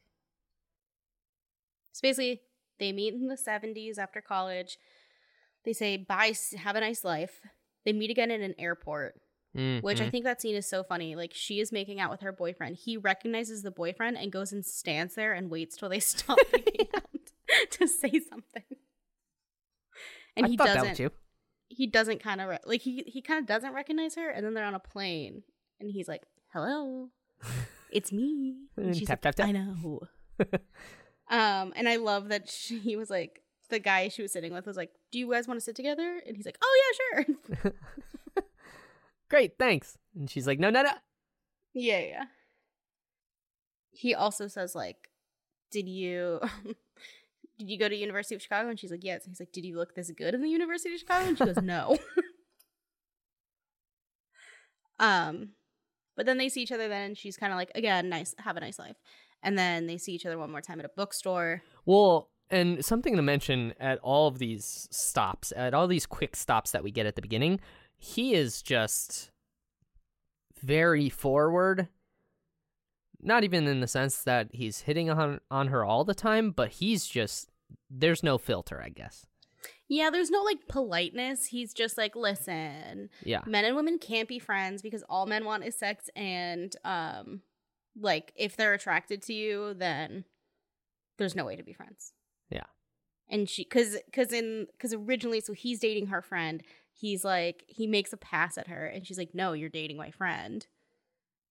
So 1.92 2.00
basically, 2.02 2.40
they 2.78 2.92
meet 2.92 3.12
in 3.12 3.26
the 3.26 3.36
70s 3.36 3.98
after 3.98 4.20
college. 4.22 4.78
They 5.64 5.72
say, 5.72 5.96
bye, 5.98 6.32
have 6.56 6.76
a 6.76 6.80
nice 6.80 7.04
life. 7.04 7.40
They 7.84 7.92
meet 7.92 8.10
again 8.10 8.30
in 8.30 8.40
an 8.42 8.54
airport, 8.58 9.20
Mm, 9.56 9.82
which 9.82 10.00
I 10.00 10.06
mm. 10.06 10.10
think 10.10 10.24
that 10.24 10.40
scene 10.40 10.54
is 10.54 10.68
so 10.68 10.82
funny. 10.82 11.16
Like, 11.16 11.32
she 11.34 11.60
is 11.60 11.72
making 11.72 12.00
out 12.00 12.10
with 12.10 12.20
her 12.20 12.32
boyfriend. 12.32 12.76
He 12.76 12.96
recognizes 12.96 13.62
the 13.62 13.70
boyfriend 13.70 14.18
and 14.18 14.30
goes 14.30 14.52
and 14.52 14.64
stands 14.64 15.14
there 15.14 15.32
and 15.32 15.50
waits 15.50 15.76
till 15.76 15.88
they 15.88 16.00
stop 16.00 16.38
making 16.52 16.88
out. 16.94 17.70
to 17.70 17.88
say 17.88 18.20
something. 18.28 18.64
And 20.36 20.46
I 20.46 20.48
he 20.50 20.56
doesn't. 20.56 20.74
that 20.74 20.88
was 20.90 21.00
you. 21.00 21.10
He 21.68 21.86
doesn't 21.86 22.22
kind 22.22 22.40
of 22.40 22.48
re- 22.48 22.58
like 22.64 22.80
he 22.80 23.04
he 23.06 23.20
kind 23.20 23.40
of 23.40 23.46
doesn't 23.46 23.74
recognize 23.74 24.14
her, 24.14 24.30
and 24.30 24.44
then 24.44 24.54
they're 24.54 24.64
on 24.64 24.74
a 24.74 24.78
plane, 24.80 25.42
and 25.80 25.90
he's 25.90 26.08
like, 26.08 26.22
"Hello, 26.52 27.08
it's 27.90 28.12
me." 28.12 28.56
And 28.76 28.96
she's 28.96 29.08
tap, 29.08 29.22
like, 29.22 29.34
tap, 29.34 29.46
tap. 29.46 29.48
I 29.48 29.52
know. 29.52 30.00
um, 31.28 31.72
and 31.76 31.88
I 31.88 31.96
love 31.96 32.28
that 32.28 32.48
she 32.48 32.78
he 32.78 32.96
was 32.96 33.10
like 33.10 33.42
the 33.68 33.78
guy 33.78 34.08
she 34.08 34.22
was 34.22 34.32
sitting 34.32 34.54
with 34.54 34.66
was 34.66 34.76
like, 34.76 34.92
"Do 35.12 35.18
you 35.18 35.30
guys 35.30 35.46
want 35.46 35.58
to 35.58 35.64
sit 35.64 35.76
together?" 35.76 36.22
And 36.26 36.36
he's 36.36 36.46
like, 36.46 36.58
"Oh 36.62 36.82
yeah, 36.82 37.24
sure." 37.24 37.72
Great, 39.28 39.58
thanks. 39.58 39.98
And 40.14 40.30
she's 40.30 40.46
like, 40.46 40.58
no, 40.58 40.70
no, 40.70 40.82
no. 40.82 40.92
Yeah, 41.74 42.00
yeah. 42.00 42.24
He 43.90 44.14
also 44.14 44.46
says 44.46 44.74
like, 44.74 45.10
"Did 45.70 45.88
you 45.88 46.40
did 47.58 47.68
you 47.68 47.78
go 47.78 47.88
to 47.88 47.96
University 47.96 48.34
of 48.34 48.42
Chicago?" 48.42 48.68
And 48.68 48.78
she's 48.78 48.90
like, 48.90 49.02
"Yes." 49.02 49.24
And 49.24 49.32
he's 49.32 49.40
like, 49.40 49.52
"Did 49.52 49.64
you 49.64 49.76
look 49.76 49.94
this 49.94 50.10
good 50.12 50.34
in 50.34 50.42
the 50.42 50.48
University 50.48 50.94
of 50.94 51.00
Chicago?" 51.00 51.28
And 51.28 51.38
she 51.38 51.44
goes, 51.44 51.56
"No." 51.62 51.98
um, 55.00 55.50
but 56.16 56.26
then 56.26 56.38
they 56.38 56.48
see 56.48 56.62
each 56.62 56.72
other. 56.72 56.88
Then 56.88 57.06
and 57.06 57.18
she's 57.18 57.36
kind 57.36 57.52
of 57.52 57.56
like, 57.56 57.72
"Again, 57.74 58.08
nice, 58.08 58.34
have 58.38 58.56
a 58.56 58.60
nice 58.60 58.78
life." 58.78 58.96
And 59.42 59.58
then 59.58 59.86
they 59.86 59.98
see 59.98 60.12
each 60.12 60.26
other 60.26 60.38
one 60.38 60.50
more 60.50 60.60
time 60.60 60.78
at 60.78 60.86
a 60.86 60.90
bookstore. 60.96 61.62
Well, 61.84 62.30
and 62.50 62.84
something 62.84 63.16
to 63.16 63.22
mention 63.22 63.74
at 63.78 63.98
all 63.98 64.28
of 64.28 64.38
these 64.38 64.88
stops, 64.90 65.52
at 65.56 65.74
all 65.74 65.86
these 65.86 66.06
quick 66.06 66.34
stops 66.36 66.70
that 66.70 66.82
we 66.82 66.90
get 66.90 67.06
at 67.06 67.14
the 67.14 67.22
beginning, 67.22 67.60
he 67.98 68.34
is 68.34 68.62
just 68.62 69.30
very 70.62 71.08
forward. 71.08 71.88
Not 73.20 73.42
even 73.44 73.66
in 73.66 73.80
the 73.80 73.88
sense 73.88 74.22
that 74.22 74.48
he's 74.52 74.82
hitting 74.82 75.10
on 75.10 75.40
on 75.50 75.68
her 75.68 75.84
all 75.84 76.04
the 76.04 76.14
time, 76.14 76.50
but 76.52 76.70
he's 76.72 77.06
just 77.06 77.50
there's 77.90 78.22
no 78.22 78.38
filter, 78.38 78.80
I 78.82 78.88
guess. 78.90 79.26
Yeah, 79.88 80.10
there's 80.10 80.30
no 80.30 80.42
like 80.42 80.68
politeness. 80.68 81.46
He's 81.46 81.72
just 81.74 81.98
like, 81.98 82.14
"Listen, 82.14 83.08
Yeah. 83.24 83.40
men 83.46 83.64
and 83.64 83.74
women 83.74 83.98
can't 83.98 84.28
be 84.28 84.38
friends 84.38 84.82
because 84.82 85.02
all 85.08 85.26
men 85.26 85.44
want 85.44 85.64
is 85.64 85.76
sex 85.76 86.08
and 86.14 86.74
um 86.84 87.42
like 88.00 88.32
if 88.36 88.56
they're 88.56 88.74
attracted 88.74 89.20
to 89.22 89.32
you 89.34 89.74
then 89.74 90.24
there's 91.16 91.34
no 91.34 91.44
way 91.44 91.56
to 91.56 91.64
be 91.64 91.72
friends 91.72 92.12
Yeah. 92.48 92.66
and 93.28 93.48
she 93.48 93.64
because 93.64 93.96
because 94.06 94.32
in 94.32 94.68
because 94.70 94.94
originally 94.94 95.40
so 95.40 95.52
he's 95.52 95.80
dating 95.80 96.06
her 96.08 96.22
friend 96.22 96.62
he's 96.98 97.24
like 97.24 97.64
he 97.68 97.86
makes 97.86 98.12
a 98.12 98.16
pass 98.16 98.58
at 98.58 98.66
her 98.68 98.86
and 98.86 99.06
she's 99.06 99.18
like 99.18 99.34
no 99.34 99.52
you're 99.52 99.68
dating 99.68 99.96
my 99.96 100.10
friend 100.10 100.66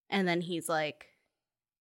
and 0.09 0.27
then 0.27 0.41
he's 0.41 0.67
like 0.67 1.05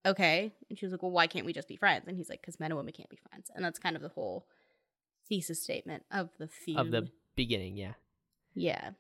okay 0.06 0.52
and 0.68 0.78
she 0.78 0.84
was 0.86 0.92
like 0.92 1.02
well 1.02 1.10
why 1.10 1.26
can't 1.26 1.44
we 1.46 1.52
just 1.52 1.66
be 1.68 1.76
friends 1.76 2.04
and 2.06 2.16
he's 2.16 2.28
like 2.28 2.40
because 2.40 2.60
men 2.60 2.70
and 2.70 2.76
women 2.78 2.92
can't 2.96 3.10
be 3.10 3.18
friends 3.28 3.50
and 3.54 3.64
that's 3.64 3.78
kind 3.78 3.96
of 3.96 4.02
the 4.02 4.08
whole 4.08 4.46
thesis 5.28 5.60
statement 5.62 6.04
of 6.12 6.30
the 6.38 6.46
feud 6.46 6.78
Of 6.78 6.90
the 6.92 7.08
beginning, 7.34 7.76
yeah. 7.76 7.94
yeah 8.54 8.90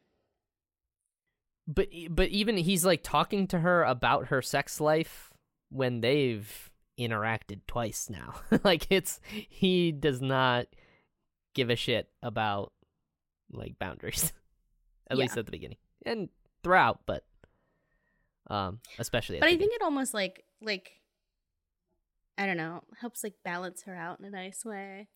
But 1.68 1.88
but 2.10 2.28
even 2.30 2.56
he's 2.56 2.84
like 2.84 3.02
talking 3.04 3.46
to 3.48 3.60
her 3.60 3.84
about 3.84 4.26
her 4.28 4.42
sex 4.42 4.80
life 4.80 5.30
when 5.70 6.00
they've 6.00 6.70
interacted 6.98 7.60
twice 7.68 8.08
now. 8.10 8.34
like 8.64 8.86
it's 8.90 9.20
he 9.30 9.92
does 9.92 10.20
not 10.20 10.66
give 11.54 11.70
a 11.70 11.76
shit 11.76 12.08
about 12.22 12.72
like 13.52 13.78
boundaries. 13.78 14.32
at 15.10 15.16
Yeah. 15.16 15.22
least 15.22 15.36
at 15.38 15.46
the 15.46 15.52
beginning. 15.52 15.78
And 16.04 16.28
throughout, 16.62 17.00
but 17.06 17.24
um 18.48 18.80
especially 18.98 19.36
at 19.36 19.40
but 19.40 19.48
the 19.48 19.54
I 19.54 19.58
think 19.58 19.72
it 19.74 19.82
almost 19.82 20.14
like 20.14 20.44
like 20.60 21.00
I 22.38 22.46
don't 22.46 22.56
know 22.56 22.82
helps 23.00 23.24
like 23.24 23.34
balance 23.44 23.82
her 23.84 23.94
out 23.96 24.18
in 24.20 24.24
a 24.26 24.30
nice 24.30 24.64
way. 24.64 25.08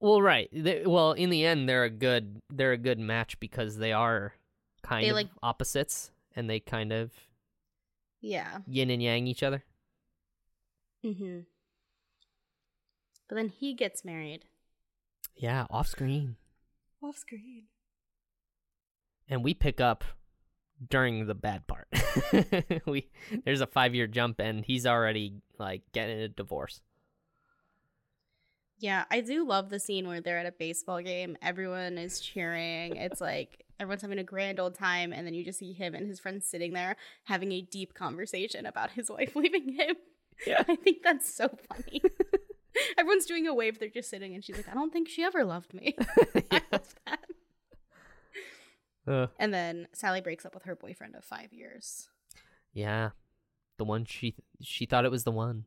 Well, 0.00 0.20
right. 0.20 0.48
They, 0.52 0.84
well, 0.84 1.12
in 1.12 1.30
the 1.30 1.44
end, 1.46 1.68
they're 1.68 1.84
a 1.84 1.90
good 1.90 2.40
they're 2.50 2.72
a 2.72 2.76
good 2.78 2.98
match 2.98 3.38
because 3.38 3.76
they 3.78 3.92
are 3.92 4.34
kind 4.82 5.04
They, 5.04 5.10
of 5.10 5.14
like- 5.14 5.28
opposites, 5.42 6.10
and 6.34 6.50
they 6.50 6.58
kind 6.58 6.92
of 6.92 7.12
Yeah. 8.20 8.58
yin 8.66 8.90
and 8.90 9.00
yang 9.02 9.28
each 9.28 9.42
other. 9.44 9.62
Mm-hmm. 11.04 11.40
But 13.28 13.34
then 13.36 13.48
he 13.48 13.74
gets 13.74 14.04
married 14.04 14.44
Yeah, 15.36 15.66
off 15.70 15.86
screen, 15.88 16.36
off 17.02 17.16
screen. 17.16 17.68
And 19.32 19.42
we 19.42 19.54
pick 19.54 19.80
up 19.80 20.04
during 20.90 21.26
the 21.26 21.34
bad 21.34 21.66
part. 21.66 21.88
we 22.86 23.08
there's 23.46 23.62
a 23.62 23.66
five 23.66 23.94
year 23.94 24.06
jump, 24.06 24.38
and 24.40 24.62
he's 24.62 24.86
already 24.86 25.40
like 25.58 25.80
getting 25.92 26.18
a 26.18 26.28
divorce. 26.28 26.82
Yeah, 28.78 29.04
I 29.10 29.22
do 29.22 29.46
love 29.46 29.70
the 29.70 29.78
scene 29.78 30.06
where 30.06 30.20
they're 30.20 30.38
at 30.38 30.46
a 30.46 30.52
baseball 30.52 31.00
game. 31.00 31.38
Everyone 31.40 31.96
is 31.96 32.20
cheering. 32.20 32.96
It's 32.96 33.22
like 33.22 33.64
everyone's 33.80 34.02
having 34.02 34.18
a 34.18 34.24
grand 34.24 34.60
old 34.60 34.74
time, 34.74 35.14
and 35.14 35.26
then 35.26 35.32
you 35.32 35.44
just 35.44 35.58
see 35.58 35.72
him 35.72 35.94
and 35.94 36.06
his 36.06 36.20
friends 36.20 36.46
sitting 36.46 36.74
there 36.74 36.96
having 37.24 37.52
a 37.52 37.62
deep 37.62 37.94
conversation 37.94 38.66
about 38.66 38.90
his 38.90 39.08
wife 39.10 39.34
leaving 39.34 39.72
him. 39.72 39.96
Yeah. 40.46 40.62
I 40.68 40.76
think 40.76 41.02
that's 41.02 41.32
so 41.34 41.48
funny. 41.70 42.02
Everyone's 42.98 43.26
doing 43.26 43.46
a 43.46 43.54
wave. 43.54 43.78
They're 43.78 43.88
just 43.88 44.10
sitting, 44.10 44.34
and 44.34 44.44
she's 44.44 44.56
like, 44.56 44.68
"I 44.68 44.74
don't 44.74 44.92
think 44.92 45.08
she 45.08 45.22
ever 45.22 45.44
loved 45.44 45.72
me." 45.72 45.94
I 46.50 46.60
love 46.70 46.94
that. 47.06 47.21
Uh, 49.06 49.26
And 49.38 49.52
then 49.52 49.88
Sally 49.92 50.20
breaks 50.20 50.44
up 50.46 50.54
with 50.54 50.64
her 50.64 50.76
boyfriend 50.76 51.14
of 51.16 51.24
five 51.24 51.52
years. 51.52 52.08
yeah, 52.72 53.10
the 53.78 53.84
one 53.84 54.04
she 54.04 54.34
she 54.60 54.86
thought 54.86 55.04
it 55.04 55.10
was 55.10 55.24
the 55.24 55.32
one. 55.32 55.64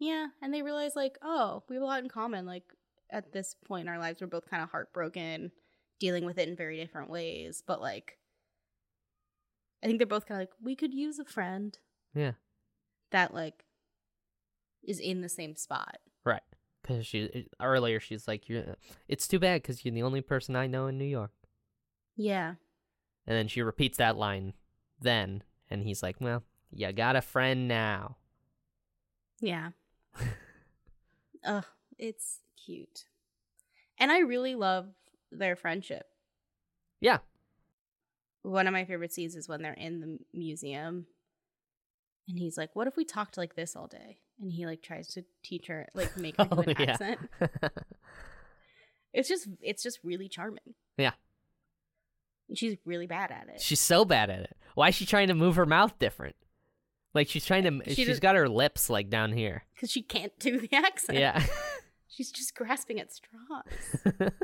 Yeah, 0.00 0.28
and 0.42 0.52
they 0.52 0.62
realize 0.62 0.96
like, 0.96 1.16
oh, 1.22 1.62
we 1.68 1.76
have 1.76 1.82
a 1.82 1.86
lot 1.86 2.02
in 2.02 2.08
common. 2.08 2.44
Like 2.46 2.64
at 3.10 3.32
this 3.32 3.54
point 3.66 3.82
in 3.82 3.88
our 3.88 3.98
lives, 4.00 4.20
we're 4.20 4.26
both 4.26 4.50
kind 4.50 4.62
of 4.62 4.70
heartbroken, 4.70 5.52
dealing 6.00 6.24
with 6.24 6.36
it 6.38 6.48
in 6.48 6.56
very 6.56 6.76
different 6.76 7.08
ways. 7.10 7.62
But 7.64 7.80
like, 7.80 8.18
I 9.82 9.86
think 9.86 9.98
they're 9.98 10.06
both 10.06 10.26
kind 10.26 10.40
of 10.40 10.48
like, 10.48 10.54
we 10.62 10.74
could 10.74 10.94
use 10.94 11.18
a 11.18 11.24
friend 11.24 11.78
Yeah, 12.14 12.32
that 13.12 13.32
like 13.34 13.64
is 14.82 14.98
in 14.98 15.20
the 15.20 15.28
same 15.28 15.54
spot. 15.56 15.98
right. 16.24 16.42
Because 16.82 17.06
she 17.06 17.48
earlier 17.62 17.98
she's 17.98 18.28
like, 18.28 18.46
"You're." 18.48 18.76
It's 19.08 19.26
too 19.26 19.38
bad 19.38 19.62
because 19.62 19.84
you're 19.86 19.94
the 19.94 20.02
only 20.02 20.20
person 20.20 20.54
I 20.54 20.66
know 20.66 20.86
in 20.88 20.98
New 20.98 21.06
York. 21.06 21.30
Yeah, 22.16 22.54
And 23.26 23.36
then 23.36 23.48
she 23.48 23.62
repeats 23.62 23.98
that 23.98 24.16
line 24.16 24.52
then, 25.00 25.42
and 25.70 25.82
he's 25.82 26.02
like, 26.02 26.16
Well, 26.20 26.42
you 26.70 26.92
got 26.92 27.16
a 27.16 27.20
friend 27.22 27.66
now. 27.68 28.16
yeah. 29.40 29.70
Ugh, 31.44 31.64
it's 31.98 32.40
cute, 32.64 33.04
and 33.98 34.10
I 34.12 34.20
really 34.20 34.54
love 34.54 34.86
their 35.30 35.56
friendship. 35.56 36.06
Yeah. 37.00 37.18
one 38.42 38.66
of 38.66 38.72
my 38.72 38.84
favorite 38.84 39.12
scenes 39.12 39.34
is 39.36 39.48
when 39.48 39.60
they're 39.62 39.72
in 39.74 40.00
the 40.00 40.18
museum 40.32 41.06
and 42.28 42.38
he's 42.38 42.56
like 42.56 42.74
what 42.74 42.86
if 42.86 42.96
we 42.96 43.04
talked 43.04 43.36
like 43.36 43.54
this 43.56 43.74
all 43.76 43.86
day 43.86 44.18
and 44.40 44.50
he 44.52 44.64
like 44.64 44.80
tries 44.82 45.08
to 45.08 45.24
teach 45.42 45.66
her 45.66 45.86
like 45.94 46.16
make 46.16 46.36
her 46.38 46.48
Oh, 46.52 46.60
an 46.60 46.74
yeah. 46.78 46.90
accent 46.92 47.18
it's 49.12 49.28
just 49.28 49.48
it's 49.60 49.82
just 49.82 49.98
really 50.02 50.28
charming 50.28 50.74
Yeah. 50.96 51.12
And 52.48 52.58
she's 52.58 52.76
really 52.84 53.06
bad 53.06 53.30
at 53.30 53.48
it 53.48 53.60
she's 53.60 53.80
so 53.80 54.04
bad 54.04 54.30
at 54.30 54.40
it. 54.40 54.56
Why 54.74 54.88
is 54.88 54.94
she 54.96 55.06
trying 55.06 55.28
to 55.28 55.34
move 55.34 55.56
her 55.56 55.66
mouth 55.66 55.98
different? 55.98 56.34
Like 57.14 57.28
she's 57.28 57.44
trying 57.46 57.62
to, 57.62 57.80
She 57.88 57.94
she's 57.94 58.06
just- 58.08 58.22
got 58.22 58.34
her 58.34 58.48
lips 58.48 58.90
like 58.90 59.08
down 59.08 59.32
here. 59.32 59.64
because 59.74 59.90
she 59.90 60.02
can't 60.02 60.32
do 60.40 60.58
the 60.60 60.68
accent 60.76 61.18
Yeah. 61.18 61.42
she's 62.08 62.30
just 62.32 62.54
grasping 62.54 62.98
at 63.00 63.12
straws 63.12 64.02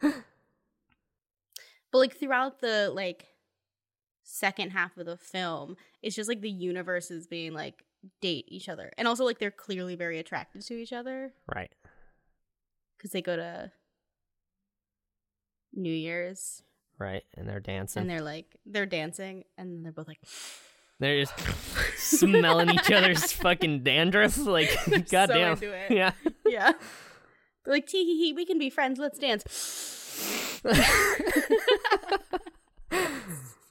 but 0.00 1.98
like 1.98 2.16
throughout 2.18 2.60
the 2.60 2.90
like 2.94 3.26
second 4.24 4.70
half 4.70 4.96
of 4.96 5.06
the 5.06 5.16
film 5.16 5.76
it's 6.02 6.16
just 6.16 6.28
like 6.28 6.40
the 6.40 6.50
universe 6.50 7.10
is 7.10 7.26
being 7.26 7.52
like 7.52 7.84
date 8.20 8.46
each 8.48 8.68
other 8.68 8.90
and 8.98 9.06
also 9.06 9.24
like 9.24 9.38
they're 9.38 9.50
clearly 9.50 9.94
very 9.94 10.18
attracted 10.18 10.62
to 10.62 10.74
each 10.74 10.92
other 10.92 11.32
right. 11.54 11.72
because 12.96 13.10
they 13.12 13.22
go 13.22 13.36
to 13.36 13.70
new 15.74 15.92
year's 15.92 16.62
Right. 17.02 17.24
And 17.36 17.48
they're 17.48 17.58
dancing. 17.60 18.00
and 18.02 18.08
they're 18.10 18.22
like 18.22 18.46
they're 18.64 18.86
dancing 18.86 19.42
and 19.58 19.84
they're 19.84 19.92
both 19.92 20.06
like 20.08 20.20
They're 21.00 21.20
just 21.24 21.34
smelling 21.96 22.70
each 22.70 22.90
other's 22.92 23.32
fucking 23.32 23.82
dandruff. 23.82 24.36
Like, 24.46 24.68
so 24.70 24.98
goddamn. 25.10 25.52
into 25.54 25.72
it. 25.72 25.90
Yeah. 25.90 26.12
yeah 26.46 26.72
they're 27.64 27.74
like 27.74 27.86
tee 27.86 28.04
hee 28.04 28.18
hee 28.26 28.32
we 28.32 28.44
can 28.44 28.58
be 28.58 28.70
friends 28.70 28.98
let's 29.00 29.18
dance 29.18 29.42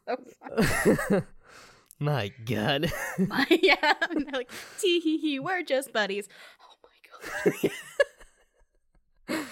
so. 0.05 1.21
My 1.99 2.31
God. 2.45 2.91
My- 3.17 3.45
yeah 3.49 3.93
and 4.09 4.25
they're 4.25 4.39
like 4.41 4.51
tee 4.79 4.99
hee 4.99 5.17
hee 5.17 5.39
we're 5.39 5.63
just 5.63 5.93
buddies 5.93 6.27
oh 6.61 6.75
my 6.83 6.97
god 7.53 7.71
and 9.29 9.45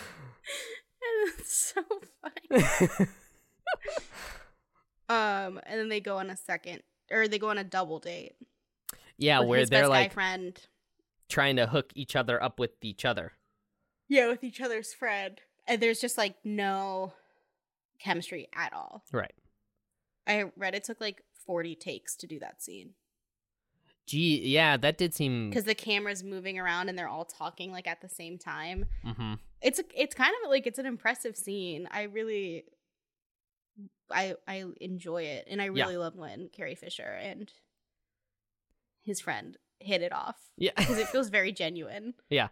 it's 1.37 1.73
so 1.75 1.81
funny 2.21 3.07
um 5.09 5.59
and 5.65 5.79
then 5.79 5.89
they 5.89 5.99
go 5.99 6.17
on 6.17 6.29
a 6.29 6.37
second 6.37 6.81
or 7.11 7.27
they 7.27 7.39
go 7.39 7.49
on 7.49 7.57
a 7.57 7.63
double 7.63 7.99
date 7.99 8.35
yeah, 9.19 9.41
where 9.41 9.65
they're 9.65 9.87
like 9.87 10.13
friend 10.13 10.59
trying 11.27 11.57
to 11.57 11.67
hook 11.67 11.91
each 11.93 12.15
other 12.15 12.41
up 12.41 12.57
with 12.59 12.71
each 12.81 13.05
other. 13.05 13.33
Yeah, 14.07 14.27
with 14.29 14.43
each 14.43 14.61
other's 14.61 14.93
friend. 14.93 15.39
And 15.67 15.79
there's 15.81 15.99
just 15.99 16.17
like 16.17 16.35
no 16.43 17.13
chemistry 17.99 18.47
at 18.55 18.73
all. 18.73 19.03
Right. 19.11 19.33
I 20.25 20.45
read 20.55 20.73
it 20.73 20.85
took 20.85 20.99
like 21.01 21.21
40 21.45 21.75
takes 21.75 22.15
to 22.17 22.27
do 22.27 22.39
that 22.39 22.61
scene 22.61 22.91
Gee, 24.07 24.41
yeah, 24.43 24.75
that 24.77 24.97
did 24.97 25.13
seem. 25.13 25.49
because 25.49 25.65
the 25.65 25.75
camera's 25.75 26.23
moving 26.23 26.57
around 26.57 26.89
and 26.89 26.97
they're 26.97 27.07
all 27.07 27.25
talking 27.25 27.71
like 27.71 27.87
at 27.87 28.01
the 28.01 28.09
same 28.09 28.39
time. 28.39 28.85
hmm 29.03 29.33
It's 29.61 29.77
a, 29.77 29.83
it's 29.95 30.15
kind 30.15 30.33
of 30.43 30.49
like 30.49 30.65
it's 30.65 30.79
an 30.79 30.87
impressive 30.87 31.35
scene. 31.35 31.87
I 31.91 32.03
really 32.03 32.63
I 34.11 34.35
I 34.47 34.65
enjoy 34.81 35.23
it 35.23 35.47
and 35.49 35.61
I 35.61 35.65
Yeah. 35.65 35.83
really 35.85 35.97
love 35.97 36.15
when 36.15 36.49
Carrie 36.49 36.75
Fisher 36.75 37.03
and 37.21 37.51
his 39.03 39.19
friend 39.21 39.57
hit 39.79 40.01
it 40.01 40.11
off 40.11 40.37
Yeah. 40.57 40.71
because 40.77 40.97
it 40.97 41.07
feels 41.13 41.29
very 41.29 41.51
genuine. 41.51 42.13
Yeah, 42.29 42.49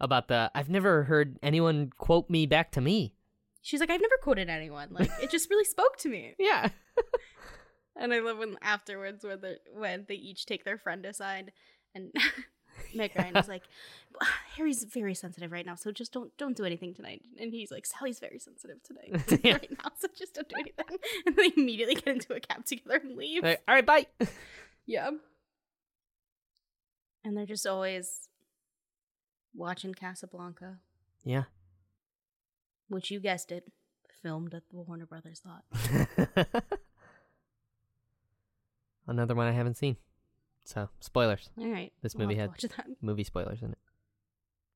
about 0.00 0.28
the. 0.28 0.50
I've 0.54 0.70
never 0.70 1.04
heard 1.04 1.38
anyone 1.42 1.90
quote 1.98 2.30
me 2.30 2.46
back 2.46 2.72
to 2.72 2.80
me. 2.80 3.14
She's 3.60 3.78
like, 3.80 3.90
I've 3.90 4.00
never 4.00 4.16
quoted 4.22 4.48
anyone. 4.48 4.88
Like 4.90 5.10
it 5.20 5.30
just 5.30 5.48
really 5.50 5.64
spoke 5.64 5.96
to 5.98 6.08
me. 6.08 6.34
Yeah. 6.38 6.68
And 7.94 8.14
I 8.14 8.20
love 8.20 8.38
when 8.38 8.56
afterwards 8.62 9.22
when 9.22 9.42
they 9.42 9.56
when 9.74 10.06
they 10.08 10.14
each 10.14 10.46
take 10.46 10.64
their 10.64 10.78
friend 10.78 11.04
aside 11.04 11.52
and 11.94 12.10
Meg 12.94 13.12
Ryan 13.16 13.36
is 13.36 13.48
like, 13.48 13.62
Harry's 14.56 14.84
very 14.84 15.14
sensitive 15.14 15.50
right 15.52 15.64
now, 15.66 15.74
so 15.74 15.90
just 15.92 16.12
don't 16.12 16.36
don't 16.36 16.56
do 16.56 16.64
anything 16.64 16.94
tonight. 16.94 17.22
And 17.40 17.52
he's 17.52 17.70
like, 17.70 17.86
Sally's 17.86 18.18
very 18.20 18.38
sensitive 18.38 18.82
tonight 18.82 19.40
Yeah. 19.44 19.52
right 19.52 19.70
now, 19.70 19.90
so 19.98 20.08
just 20.16 20.34
don't 20.34 20.48
do 20.48 20.56
anything. 20.58 20.98
And 21.26 21.36
they 21.36 21.52
immediately 21.56 21.94
get 21.94 22.08
into 22.08 22.34
a 22.34 22.40
cab 22.40 22.64
together 22.64 23.00
and 23.02 23.16
leave. 23.16 23.42
Like, 23.42 23.62
All 23.68 23.74
right, 23.74 23.86
bye. 23.86 24.06
Yeah. 24.86 25.10
And 27.24 27.36
they're 27.36 27.46
just 27.46 27.66
always 27.66 28.28
watching 29.54 29.94
Casablanca, 29.94 30.78
Yeah. 31.24 31.44
which 32.88 33.10
you 33.10 33.20
guessed 33.20 33.52
it, 33.52 33.70
filmed 34.22 34.54
at 34.54 34.62
the 34.70 34.76
Warner 34.76 35.06
Brothers 35.06 35.42
lot. 35.44 35.64
Another 39.06 39.34
one 39.34 39.46
I 39.46 39.52
haven't 39.52 39.76
seen. 39.76 39.96
So, 40.64 40.88
spoilers. 41.00 41.50
All 41.58 41.66
right, 41.68 41.92
This 42.02 42.14
we'll 42.14 42.26
movie 42.28 42.38
have 42.38 42.50
had- 42.50 42.58
to 42.60 42.66
watch 42.68 42.76
that. 42.76 42.86
Movie 43.02 43.24
spoilers 43.24 43.62
in 43.62 43.72
it. 43.72 43.78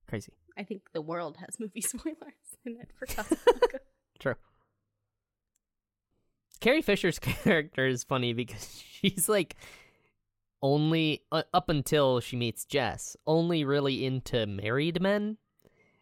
Crazy. 0.09 0.33
I 0.59 0.63
think 0.65 0.83
the 0.93 1.03
world 1.03 1.37
has 1.39 1.59
movie 1.61 1.81
spoilers 1.83 2.17
in 2.65 2.77
it 2.81 2.91
for 2.99 3.07
Casablanca. 3.07 3.81
True. 4.19 4.35
Carrie 6.61 6.83
Fisher's 6.83 7.19
character 7.19 7.87
is 7.87 8.03
funny 8.05 8.33
because 8.33 8.83
she's 8.91 9.29
like 9.29 9.57
only 10.63 11.23
uh, 11.31 11.43
up 11.53 11.69
until 11.69 12.21
she 12.21 12.37
meets 12.37 12.65
Jess, 12.65 13.17
only 13.27 13.65
really 13.65 14.05
into 14.05 14.47
married 14.47 15.01
men, 15.01 15.37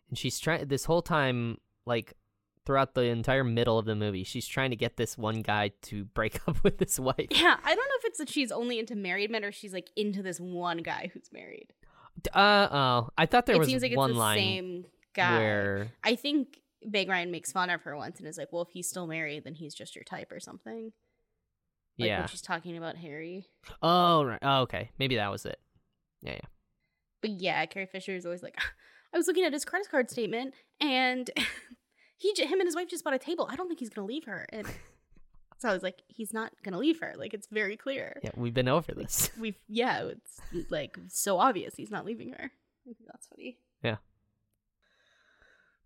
and 0.09 0.17
she's 0.19 0.39
trying 0.39 0.67
this 0.69 0.85
whole 0.85 1.03
time 1.03 1.59
like 1.87 2.15
throughout 2.67 2.95
the 2.95 3.03
entire 3.03 3.45
middle 3.45 3.79
of 3.79 3.87
the 3.87 3.95
movie, 3.95 4.25
she's 4.25 4.47
trying 4.47 4.71
to 4.71 4.77
get 4.77 4.97
this 4.97 5.19
one 5.19 5.43
guy 5.43 5.73
to 5.83 6.05
break 6.05 6.41
up 6.49 6.63
with 6.63 6.81
his 6.81 6.99
wife. 6.99 7.27
yeah, 7.31 7.57
I 7.63 7.75
don't 7.75 7.89
know 7.89 7.99
if 7.99 8.05
it's 8.05 8.19
that 8.19 8.29
she's 8.29 8.51
only 8.51 8.79
into 8.79 8.97
married 8.97 9.31
men 9.31 9.45
or 9.45 9.53
she's 9.53 9.73
like 9.73 9.91
into 9.97 10.23
this 10.23 10.41
one 10.41 10.79
guy 10.79 11.11
who's 11.13 11.31
married. 11.33 11.73
Uh 12.33 12.69
oh, 12.71 13.09
I 13.19 13.27
thought 13.27 13.47
there 13.47 13.57
it 13.57 13.59
was 13.59 13.69
seems 13.69 13.83
like 13.83 13.93
it's 13.93 14.01
the 14.01 14.09
line 14.09 14.39
same 14.39 14.85
guy. 15.15 15.39
where 15.39 15.93
I 16.03 16.15
think 16.15 16.61
Meg 16.85 17.09
Ryan 17.09 17.31
makes 17.31 17.53
fun 17.53 17.71
of 17.71 17.83
her 17.83 17.97
once 17.97 18.19
and 18.19 18.29
is 18.29 18.39
like, 18.39 18.53
"Well, 18.53 18.63
if 18.63 18.69
he's 18.73 18.89
still 18.89 19.07
married, 19.07 19.45
then 19.45 19.55
he's 19.55 19.75
just 19.75 19.95
your 19.97 20.05
type 20.05 20.31
or 20.31 20.41
something." 20.41 20.93
Like 21.99 22.09
yeah. 22.09 22.19
when 22.21 22.29
she's 22.29 22.43
talking 22.43 22.77
about 22.77 22.97
Harry. 22.97 23.47
Oh 23.83 24.25
right. 24.25 24.39
Oh, 24.43 24.63
okay. 24.63 24.91
Maybe 24.99 25.17
that 25.17 25.31
was 25.31 25.45
it. 25.45 25.59
Yeah, 26.23 26.35
yeah. 26.35 26.49
But 27.21 27.31
yeah, 27.41 27.65
Carrie 27.67 27.87
Fisher 27.87 28.15
is 28.15 28.27
always 28.27 28.43
like, 28.43 28.59
I 29.15 29.17
was 29.17 29.27
looking 29.27 29.45
at 29.45 29.53
his 29.53 29.65
credit 29.65 29.91
card 29.91 30.11
statement, 30.11 30.55
and 30.81 31.31
he, 32.25 32.45
him 32.45 32.61
and 32.61 32.67
his 32.67 32.75
wife 32.75 32.89
just 32.89 33.05
bought 33.05 33.15
a 33.15 33.19
table. 33.19 33.47
I 33.51 33.57
don't 33.57 33.69
think 33.69 33.81
he's 33.81 33.91
gonna 33.91 34.07
leave 34.07 34.25
her. 34.25 34.47
And 34.51 34.67
so 35.59 35.69
I 35.69 35.73
was 35.73 35.83
like, 35.83 36.03
he's 36.09 36.33
not 36.33 36.53
gonna 36.63 36.79
leave 36.79 37.01
her. 37.01 37.15
Like 37.17 37.35
it's 37.35 37.49
very 37.49 37.77
clear. 37.77 38.19
Yeah, 38.23 38.31
we've 38.37 38.55
been 38.55 38.69
over 38.69 38.93
this. 38.93 39.31
We've 39.39 39.59
yeah, 39.69 40.05
it's 40.05 40.71
like 40.71 40.97
so 41.09 41.39
obvious 41.39 41.75
he's 41.77 41.91
not 41.91 42.07
leaving 42.07 42.33
her. 42.33 42.51
That's 43.07 43.27
funny. 43.27 43.59
Yeah. 43.83 43.97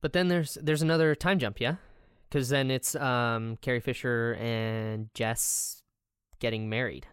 But 0.01 0.13
then 0.13 0.29
there's 0.29 0.57
there's 0.63 0.83
another 0.83 1.15
time 1.15 1.41
jump, 1.41 1.61
yeah, 1.61 1.77
because 2.29 2.51
then 2.51 2.71
it's 2.71 2.95
um 2.95 3.59
Carrie 3.61 3.81
Fisher 3.81 4.37
and 4.41 5.13
Jess 5.15 5.83
getting 6.39 6.69
married. 6.69 7.07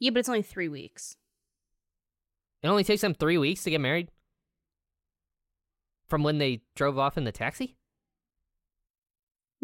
Yeah, 0.00 0.10
but 0.10 0.18
it's 0.18 0.28
only 0.28 0.42
three 0.42 0.68
weeks. 0.68 1.16
It 2.62 2.68
only 2.68 2.82
takes 2.84 3.02
them 3.02 3.14
three 3.14 3.38
weeks 3.38 3.62
to 3.64 3.70
get 3.70 3.80
married. 3.80 4.08
From 6.08 6.24
when 6.24 6.38
they 6.38 6.62
drove 6.74 6.98
off 6.98 7.16
in 7.16 7.24
the 7.24 7.32
taxi. 7.32 7.76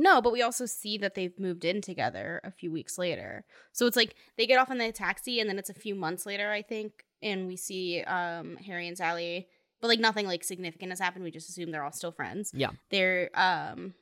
No, 0.01 0.23
but 0.23 0.33
we 0.33 0.41
also 0.43 0.65
see 0.65 0.97
that 0.99 1.15
they've 1.17 1.39
moved 1.39 1.65
in 1.65 1.81
together 1.81 2.41
a 2.45 2.51
few 2.53 2.71
weeks 2.71 2.97
later. 2.99 3.45
So 3.73 3.87
it's 3.87 3.97
like 3.97 4.15
they 4.37 4.47
get 4.47 4.59
off 4.59 4.71
in 4.71 4.79
the 4.79 4.93
taxi 4.93 5.41
and 5.41 5.51
then 5.51 5.59
it's 5.59 5.71
a 5.71 5.75
few 5.75 5.95
months 5.97 6.25
later, 6.25 6.51
I 6.51 6.63
think, 6.63 7.05
and 7.21 7.47
we 7.49 7.57
see 7.57 8.03
um 8.03 8.57
Harry 8.59 8.87
and 8.87 8.97
Sally, 8.97 9.49
but 9.81 9.89
like 9.89 9.99
nothing 10.01 10.27
like 10.27 10.45
significant 10.45 10.93
has 10.93 11.01
happened. 11.01 11.25
We 11.25 11.31
just 11.33 11.49
assume 11.49 11.73
they're 11.73 11.83
all 11.85 11.93
still 11.93 12.13
friends. 12.13 12.53
Yeah. 12.55 12.71
They're 12.91 13.29
um 13.35 13.95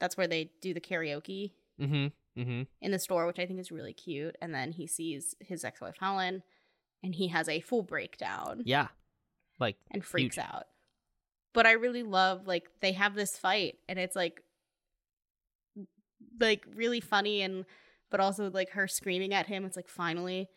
that's 0.00 0.16
where 0.16 0.26
they 0.26 0.50
do 0.60 0.74
the 0.74 0.80
karaoke 0.80 1.52
Mm-hmm. 1.80 2.40
Mm-hmm. 2.40 2.62
in 2.82 2.90
the 2.90 2.98
store, 2.98 3.26
which 3.26 3.38
I 3.38 3.46
think 3.46 3.60
is 3.60 3.70
really 3.70 3.92
cute. 3.94 4.36
And 4.42 4.52
then 4.54 4.72
he 4.72 4.86
sees 4.86 5.34
his 5.40 5.64
ex-wife 5.64 5.96
Helen 6.00 6.42
and 7.02 7.14
he 7.14 7.28
has 7.28 7.48
a 7.48 7.60
full 7.60 7.82
breakdown 7.82 8.62
Yeah. 8.64 8.88
Like 9.60 9.76
and 9.90 10.04
freaks 10.04 10.36
Huge. 10.36 10.44
out. 10.44 10.64
But 11.54 11.66
I 11.66 11.72
really 11.72 12.02
love 12.02 12.46
like 12.46 12.68
they 12.80 12.92
have 12.92 13.14
this 13.14 13.38
fight 13.38 13.76
and 13.88 13.98
it's 13.98 14.16
like 14.16 14.42
like 16.40 16.66
really 16.74 17.00
funny 17.00 17.42
and 17.42 17.64
but 18.10 18.20
also 18.20 18.50
like 18.50 18.70
her 18.70 18.86
screaming 18.88 19.34
at 19.34 19.46
him. 19.46 19.64
It's 19.64 19.76
like 19.76 19.88
finally, 19.88 20.48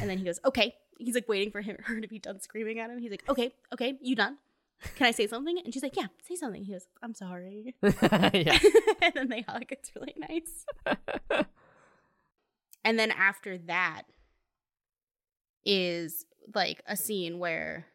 and 0.00 0.08
then 0.08 0.18
he 0.18 0.24
goes, 0.24 0.40
"Okay." 0.44 0.74
He's 0.98 1.14
like 1.14 1.28
waiting 1.28 1.50
for 1.50 1.62
him 1.62 1.76
her 1.84 2.00
to 2.00 2.06
be 2.06 2.20
done 2.20 2.38
screaming 2.40 2.78
at 2.78 2.90
him. 2.90 2.98
He's 2.98 3.10
like, 3.10 3.24
"Okay, 3.28 3.54
okay, 3.72 3.98
you 4.00 4.14
done? 4.14 4.38
Can 4.96 5.06
I 5.06 5.10
say 5.10 5.26
something?" 5.26 5.58
And 5.64 5.72
she's 5.74 5.82
like, 5.82 5.96
"Yeah, 5.96 6.06
say 6.22 6.36
something." 6.36 6.64
He 6.64 6.72
goes, 6.72 6.86
"I'm 7.02 7.14
sorry." 7.14 7.74
yeah. 7.82 8.58
and 9.02 9.14
then 9.14 9.28
they 9.28 9.40
hug. 9.40 9.64
It's 9.70 9.90
really 9.96 10.14
nice. 10.16 11.44
And 12.84 12.98
then 12.98 13.10
after 13.10 13.58
that 13.58 14.02
is 15.64 16.24
like 16.54 16.82
a 16.86 16.96
scene 16.96 17.38
where 17.38 17.86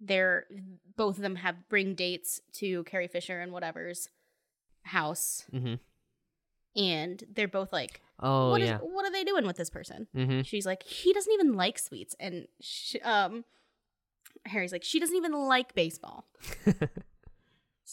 they're 0.00 0.46
both 0.96 1.16
of 1.16 1.22
them 1.22 1.36
have 1.36 1.68
bring 1.68 1.94
dates 1.94 2.40
to 2.54 2.84
Carrie 2.84 3.08
Fisher 3.08 3.40
and 3.40 3.52
whatever's 3.52 4.08
house, 4.86 5.44
mm-hmm. 5.52 5.74
and 6.80 7.24
they're 7.34 7.48
both 7.48 7.72
like, 7.72 8.00
Oh 8.20 8.50
"What 8.50 8.62
is? 8.62 8.68
yeah. 8.68 8.78
what 8.78 9.04
are 9.04 9.12
they 9.12 9.24
doing 9.24 9.46
with 9.46 9.56
this 9.56 9.70
person?" 9.70 10.06
Mm-hmm. 10.14 10.42
She's 10.42 10.66
like, 10.66 10.82
"He 10.82 11.12
doesn't 11.12 11.32
even 11.32 11.54
like 11.54 11.78
sweets," 11.78 12.14
and 12.18 12.46
sh 12.60 12.96
um, 13.04 13.44
Harry's 14.46 14.72
like, 14.72 14.84
"She 14.84 15.00
doesn't 15.00 15.16
even 15.16 15.32
like 15.32 15.74
baseball." 15.74 16.26
so 16.64 16.74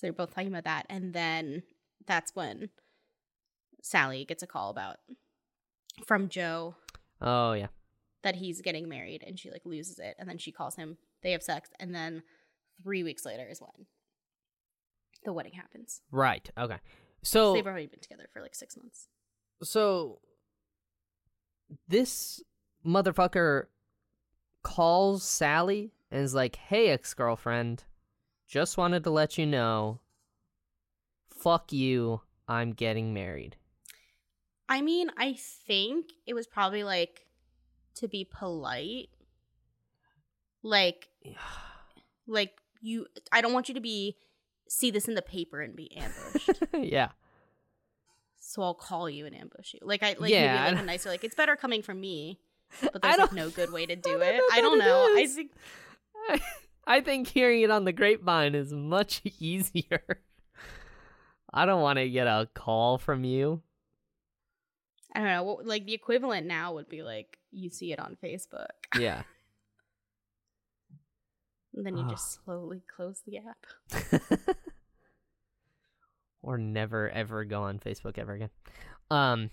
they're 0.01 0.13
both 0.13 0.33
talking 0.33 0.49
about 0.49 0.65
that, 0.65 0.85
and 0.89 1.13
then 1.13 1.63
that's 2.05 2.35
when 2.35 2.69
Sally 3.81 4.25
gets 4.25 4.41
a 4.41 4.47
call 4.47 4.69
about 4.69 4.97
from 6.05 6.29
Joe 6.29 6.75
oh 7.21 7.53
yeah. 7.53 7.67
that 8.23 8.35
he's 8.35 8.61
getting 8.61 8.89
married 8.89 9.23
and 9.25 9.39
she 9.39 9.51
like 9.51 9.65
loses 9.65 9.99
it 9.99 10.15
and 10.17 10.27
then 10.27 10.37
she 10.37 10.51
calls 10.51 10.75
him 10.75 10.97
they 11.21 11.31
have 11.31 11.43
sex 11.43 11.69
and 11.79 11.93
then 11.93 12.23
three 12.81 13.03
weeks 13.03 13.25
later 13.25 13.47
is 13.47 13.61
when 13.61 13.85
the 15.25 15.33
wedding 15.33 15.53
happens 15.53 16.01
Right. 16.11 16.49
Okay. 16.57 16.77
so 17.21 17.53
they've 17.53 17.65
already 17.67 17.87
been 17.87 17.99
together 17.99 18.27
for 18.31 18.41
like 18.41 18.55
six 18.55 18.77
months 18.77 19.07
so 19.61 20.19
this 21.87 22.41
motherfucker 22.85 23.65
calls 24.61 25.23
Sally 25.23 25.91
and 26.11 26.21
is 26.23 26.33
like, 26.33 26.55
"Hey, 26.55 26.89
ex-girlfriend, 26.89 27.85
just 28.47 28.77
wanted 28.77 29.03
to 29.05 29.09
let 29.09 29.37
you 29.37 29.45
know. 29.45 29.99
Fuck 31.29 31.73
you. 31.73 32.21
I'm 32.47 32.71
getting 32.73 33.13
married." 33.13 33.55
i 34.69 34.81
mean 34.81 35.11
i 35.17 35.33
think 35.33 36.11
it 36.25 36.33
was 36.33 36.47
probably 36.47 36.83
like 36.85 37.27
to 37.95 38.07
be 38.07 38.23
polite 38.23 39.09
like 40.63 41.09
like 42.27 42.53
you 42.81 43.05
i 43.31 43.41
don't 43.41 43.51
want 43.53 43.67
you 43.67 43.75
to 43.75 43.81
be 43.81 44.15
see 44.73 44.89
this 44.91 45.07
in 45.07 45.13
the 45.15 45.21
paper 45.21 45.61
and 45.61 45.75
be 45.75 45.95
ambushed 45.95 46.49
yeah. 46.73 47.09
so 48.39 48.61
i'll 48.63 48.73
call 48.73 49.09
you 49.09 49.25
and 49.25 49.35
ambush 49.35 49.73
you 49.73 49.79
like 49.83 50.01
i 50.03 50.15
like 50.19 50.31
Yeah, 50.31 50.63
maybe 50.63 50.75
like 50.75 50.83
a 50.83 50.85
nicer 50.87 51.09
like 51.09 51.23
it's 51.23 51.35
better 51.35 51.55
coming 51.55 51.81
from 51.83 51.99
me 52.01 52.39
but 52.81 53.01
there's 53.01 53.17
like 53.17 53.33
no 53.33 53.49
good 53.49 53.71
way 53.71 53.85
to 53.85 53.95
do 54.09 54.11
don't 54.13 54.21
it 54.23 54.41
i 54.51 54.61
don't 54.61 54.79
know 54.79 55.13
i 55.15 55.27
think 55.27 55.51
I 56.85 56.99
think 57.01 57.27
hearing 57.27 57.61
it 57.61 57.71
on 57.71 57.85
the 57.85 57.93
grapevine 57.93 58.55
is 58.55 58.73
much 58.73 59.21
easier. 59.39 60.01
I 61.53 61.65
don't 61.65 61.81
want 61.81 61.97
to 61.99 62.09
get 62.09 62.27
a 62.27 62.49
call 62.53 62.97
from 62.97 63.23
you. 63.23 63.61
I 65.15 65.19
don't 65.19 65.27
know. 65.29 65.43
what- 65.43 65.65
Like 65.65 65.85
the 65.85 65.93
equivalent 65.93 66.45
now 66.47 66.73
would 66.73 66.89
be 66.89 67.01
like 67.03 67.37
you 67.51 67.69
see 67.69 67.93
it 67.93 67.99
on 67.99 68.17
Facebook. 68.21 68.67
Yeah. 68.99 69.23
And 71.75 71.85
then 71.85 71.97
you 71.97 72.03
Ah. 72.05 72.09
just 72.11 72.43
slowly 72.43 72.81
close 72.95 73.21
the 73.25 73.39
app. 73.39 73.65
or 76.41 76.57
never 76.57 77.09
ever 77.09 77.45
go 77.45 77.63
on 77.63 77.79
Facebook 77.79 78.17
ever 78.17 78.33
again. 78.33 78.49
Um 79.09 79.49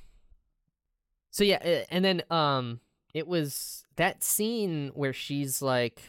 So 1.31 1.45
yeah, 1.45 1.85
and 1.91 2.05
then 2.05 2.23
um 2.31 2.81
it 3.15 3.27
was 3.27 3.85
that 3.97 4.23
scene 4.23 4.91
where 4.95 5.13
she's 5.13 5.63
like 5.63 6.03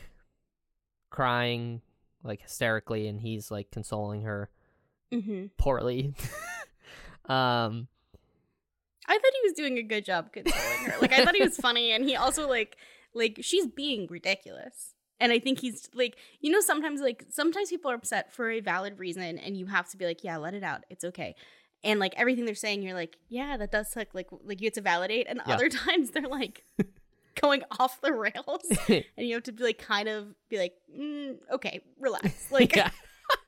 crying 1.10 1.82
like 2.24 2.42
hysterically 2.42 3.08
and 3.08 3.20
he's 3.20 3.52
like 3.52 3.72
consoling 3.72 4.24
her 4.24 4.50
Mm-hmm. 5.14 5.48
poorly. 5.58 6.14
um 7.26 7.88
I 9.08 9.14
thought 9.18 9.34
he 9.42 9.48
was 9.48 9.54
doing 9.58 9.78
a 9.78 9.84
good 9.84 10.06
job 10.06 10.32
consoling 10.32 10.90
her. 10.92 10.96
Like 11.02 11.12
I 11.12 11.26
thought 11.26 11.36
he 11.36 11.44
was 11.44 11.58
funny, 11.62 11.92
and 11.92 12.06
he 12.06 12.16
also 12.16 12.48
like 12.48 12.78
like 13.14 13.40
she's 13.42 13.68
being 13.68 14.08
ridiculous. 14.10 14.94
And 15.22 15.32
I 15.32 15.40
think 15.40 15.60
he's 15.60 15.88
like, 15.94 16.18
you 16.42 16.52
know, 16.52 16.60
sometimes 16.60 17.00
like 17.00 17.26
sometimes 17.30 17.70
people 17.70 17.90
are 17.92 17.96
upset 17.96 18.34
for 18.34 18.50
a 18.50 18.60
valid 18.60 19.00
reason, 19.00 19.38
and 19.38 19.56
you 19.56 19.68
have 19.68 19.88
to 19.92 19.98
be 19.98 20.06
like, 20.06 20.24
yeah, 20.24 20.36
let 20.38 20.54
it 20.54 20.64
out, 20.64 20.84
it's 20.90 21.06
okay. 21.06 21.36
And 21.84 22.00
like 22.00 22.14
everything 22.18 22.46
they're 22.46 22.56
saying, 22.56 22.84
you're 22.84 22.94
like, 22.94 23.18
yeah, 23.30 23.56
that 23.58 23.72
does 23.72 23.90
suck. 23.92 24.10
Like 24.14 24.28
like 24.44 24.60
you 24.62 24.66
have 24.68 24.74
to 24.74 24.82
validate. 24.82 25.28
And 25.30 25.40
Yeah. 25.48 25.54
other 25.54 25.70
times 25.88 26.12
they're 26.12 26.28
like 26.28 26.64
going 27.42 27.64
off 27.80 28.02
the 28.02 28.12
rails, 28.14 28.66
and 28.90 29.04
you 29.18 29.36
have 29.36 29.44
to 29.44 29.52
be 29.54 29.64
like 29.64 29.78
kind 29.80 30.10
of 30.10 30.28
be 30.50 30.58
like, 30.58 30.74
mm, 30.96 31.38
okay, 31.54 31.82
relax. 32.00 32.52
Like 32.52 32.76
yeah. 32.76 32.90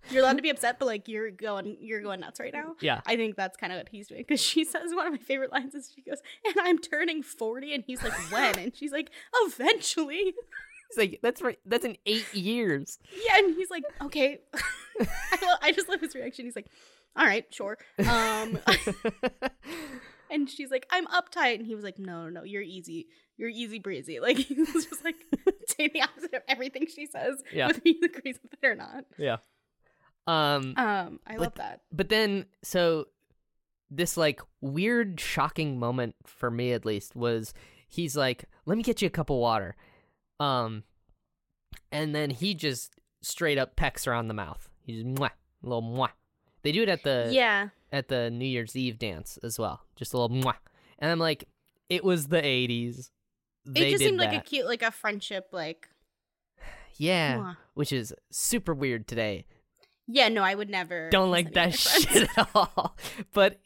you're 0.09 0.21
allowed 0.23 0.37
to 0.37 0.41
be 0.41 0.49
upset, 0.49 0.79
but 0.79 0.85
like 0.85 1.07
you're 1.07 1.29
going 1.29 1.77
you're 1.81 2.01
going 2.01 2.21
nuts 2.21 2.39
right 2.39 2.53
now. 2.53 2.75
yeah. 2.81 3.01
I 3.05 3.15
think 3.17 3.35
that's 3.35 3.57
kind 3.57 3.73
of 3.73 3.77
what 3.79 3.89
he's 3.89 4.07
doing 4.07 4.21
because 4.21 4.41
she 4.41 4.63
says 4.63 4.93
one 4.93 5.07
of 5.07 5.11
my 5.13 5.19
favorite 5.19 5.51
lines 5.51 5.75
is 5.75 5.91
she 5.93 6.01
goes, 6.01 6.19
"And 6.45 6.55
I'm 6.61 6.77
turning 6.79 7.21
40," 7.23 7.73
and 7.73 7.83
he's 7.85 8.01
like, 8.03 8.13
"When?" 8.31 8.57
and 8.57 8.75
she's 8.75 8.91
like, 8.91 9.09
"Eventually." 9.45 10.33
It's 10.93 10.97
like 10.97 11.19
that's 11.23 11.41
right 11.41 11.57
that's 11.65 11.85
in 11.85 11.97
8 12.05 12.33
years. 12.35 12.99
Yeah, 13.25 13.37
and 13.39 13.55
he's 13.55 13.69
like, 13.69 13.83
"Okay." 14.01 14.39
I, 14.99 15.37
lo- 15.41 15.55
I 15.61 15.71
just 15.71 15.89
love 15.89 16.01
his 16.01 16.13
reaction. 16.13 16.45
He's 16.45 16.55
like, 16.55 16.67
"All 17.15 17.25
right, 17.25 17.45
sure." 17.51 17.77
Um, 17.99 18.59
and 20.31 20.49
she's 20.49 20.71
like, 20.71 20.85
"I'm 20.91 21.05
uptight," 21.07 21.55
and 21.55 21.65
he 21.65 21.75
was 21.75 21.83
like, 21.83 21.99
"No, 21.99 22.23
no, 22.25 22.29
no, 22.29 22.43
you're 22.43 22.61
easy. 22.61 23.07
You're 23.37 23.49
easy 23.49 23.79
breezy." 23.79 24.19
Like 24.19 24.37
he 24.49 24.53
was 24.55 24.85
just 24.85 25.03
like 25.03 25.15
saying 25.67 25.91
the 25.93 26.01
opposite 26.01 26.33
of 26.33 26.41
everything 26.47 26.85
she 26.93 27.05
says, 27.07 27.41
Yeah. 27.51 27.67
whether 27.67 27.81
he 27.83 27.99
agrees 28.03 28.37
with 28.41 28.53
it 28.53 28.65
or 28.65 28.75
not. 28.75 29.05
yeah. 29.17 29.37
Um 30.27 30.73
Um, 30.77 31.19
I 31.27 31.33
But- 31.35 31.39
love 31.39 31.55
that. 31.55 31.81
but 31.91 32.09
then 32.09 32.45
so 32.63 33.07
this 33.89 34.15
like 34.17 34.41
weird 34.61 35.19
shocking 35.19 35.77
moment 35.79 36.15
for 36.25 36.49
me 36.49 36.71
at 36.73 36.85
least 36.85 37.15
was 37.15 37.53
he's 37.87 38.15
like 38.15 38.45
let 38.65 38.75
me 38.77 38.83
get 38.83 39.01
you 39.01 39.07
a 39.07 39.11
cup 39.11 39.29
of 39.29 39.35
water 39.37 39.75
um 40.43 40.83
and 41.91 42.13
then 42.15 42.29
he 42.29 42.53
just 42.53 42.93
straight 43.21 43.57
up 43.57 43.75
pecks 43.75 44.05
her 44.05 44.13
on 44.13 44.27
the 44.27 44.33
mouth 44.33 44.69
he's 44.85 45.03
mwah, 45.03 45.29
a 45.29 45.65
little 45.65 45.81
mwah 45.81 46.09
they 46.63 46.71
do 46.71 46.83
it 46.83 46.89
at 46.89 47.03
the 47.03 47.29
yeah, 47.31 47.69
at 47.91 48.07
the 48.07 48.29
new 48.29 48.45
year's 48.45 48.75
eve 48.75 48.97
dance 48.99 49.37
as 49.43 49.57
well 49.59 49.81
just 49.95 50.13
a 50.13 50.17
little 50.17 50.35
mwah 50.35 50.55
and 50.99 51.11
i'm 51.11 51.19
like 51.19 51.47
it 51.89 52.03
was 52.03 52.27
the 52.27 52.41
80s 52.41 53.09
they 53.65 53.87
it 53.87 53.91
just 53.91 54.03
seemed 54.03 54.17
like 54.19 54.33
a 54.33 54.41
cute, 54.41 54.65
like 54.65 54.81
a 54.81 54.91
friendship, 54.91 55.47
like. 55.53 55.87
yeah 56.97 57.37
mwah. 57.37 57.57
which 57.75 57.93
is 57.93 58.13
super 58.31 58.73
weird 58.73 59.07
today 59.07 59.45
Yeah, 60.07 60.27
no, 60.27 60.43
I 60.43 60.53
would 60.53 60.69
never. 60.69 61.09
don't 61.11 61.31
like 61.31 61.53
that 61.53 61.67
of 61.67 61.73
my 61.73 61.77
friends. 61.77 62.03
shit 62.11 62.29
at 62.37 62.49
all. 62.53 62.97
But 63.33 63.61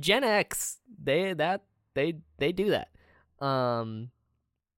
Gen 0.00 0.22
X, 0.22 0.76
they 1.02 1.32
that 1.32 1.62
they 1.94 2.18
they 2.36 2.52
do 2.52 2.76
that. 2.76 2.88
Um, 3.44 4.10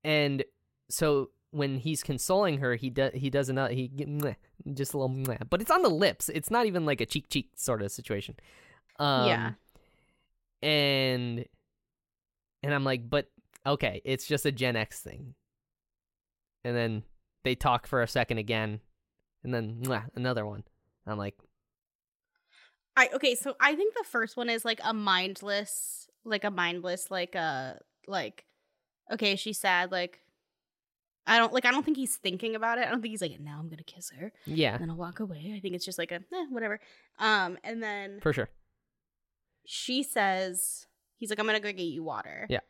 and 0.04 0.44
so 0.88 1.30
when 1.50 1.78
he's 1.78 2.02
consoling 2.02 2.58
her, 2.58 2.74
he 2.76 2.90
does 2.90 3.12
he 3.14 3.30
does 3.30 3.48
another 3.48 3.72
he 3.74 3.88
mwah, 3.88 4.36
just 4.74 4.94
a 4.94 4.98
little, 4.98 5.14
mwah. 5.14 5.48
but 5.48 5.60
it's 5.60 5.70
on 5.70 5.82
the 5.82 5.88
lips. 5.90 6.28
It's 6.28 6.50
not 6.50 6.66
even 6.66 6.84
like 6.86 7.00
a 7.00 7.06
cheek 7.06 7.28
cheek 7.28 7.50
sort 7.56 7.82
of 7.82 7.90
situation. 7.90 8.36
Um, 8.98 9.26
Yeah. 9.26 9.52
and 10.62 11.44
and 12.62 12.74
I'm 12.74 12.84
like, 12.84 13.08
but 13.08 13.30
okay, 13.66 14.02
it's 14.04 14.26
just 14.26 14.46
a 14.46 14.52
Gen 14.52 14.76
X 14.76 15.00
thing. 15.00 15.34
And 16.64 16.76
then 16.76 17.02
they 17.42 17.54
talk 17.54 17.86
for 17.86 18.02
a 18.02 18.06
second 18.08 18.38
again, 18.38 18.80
and 19.42 19.52
then 19.54 19.80
mwah, 19.82 20.04
another 20.14 20.44
one. 20.46 20.64
I'm 21.06 21.16
like, 21.18 21.34
I 22.96 23.08
okay, 23.14 23.34
so 23.34 23.54
I 23.60 23.74
think 23.74 23.94
the 23.94 24.04
first 24.04 24.36
one 24.36 24.50
is 24.50 24.64
like 24.64 24.80
a 24.84 24.92
mindless, 24.92 26.08
like 26.24 26.44
a 26.44 26.50
mindless, 26.50 27.10
like 27.10 27.34
a 27.34 27.80
like. 28.06 28.44
Okay, 29.12 29.34
she's 29.34 29.58
sad. 29.58 29.90
Like, 29.90 30.20
I 31.30 31.38
don't 31.38 31.52
like. 31.52 31.64
I 31.64 31.70
don't 31.70 31.84
think 31.84 31.96
he's 31.96 32.16
thinking 32.16 32.56
about 32.56 32.78
it. 32.78 32.86
I 32.86 32.90
don't 32.90 33.00
think 33.00 33.12
he's 33.12 33.22
like, 33.22 33.38
now 33.40 33.58
I'm 33.58 33.68
gonna 33.68 33.82
kiss 33.84 34.10
her, 34.18 34.32
yeah, 34.46 34.72
and 34.72 34.82
then 34.82 34.90
I'll 34.90 34.96
walk 34.96 35.20
away. 35.20 35.54
I 35.56 35.60
think 35.60 35.74
it's 35.74 35.84
just 35.84 35.98
like 35.98 36.10
a 36.10 36.16
eh, 36.16 36.46
whatever. 36.50 36.80
Um, 37.18 37.56
and 37.62 37.82
then 37.82 38.20
for 38.20 38.32
sure. 38.32 38.48
she 39.64 40.02
says, 40.02 40.86
he's 41.16 41.30
like, 41.30 41.38
I'm 41.38 41.46
gonna 41.46 41.60
go 41.60 41.72
get 41.72 41.82
you 41.82 42.02
water. 42.02 42.46
Yeah. 42.50 42.60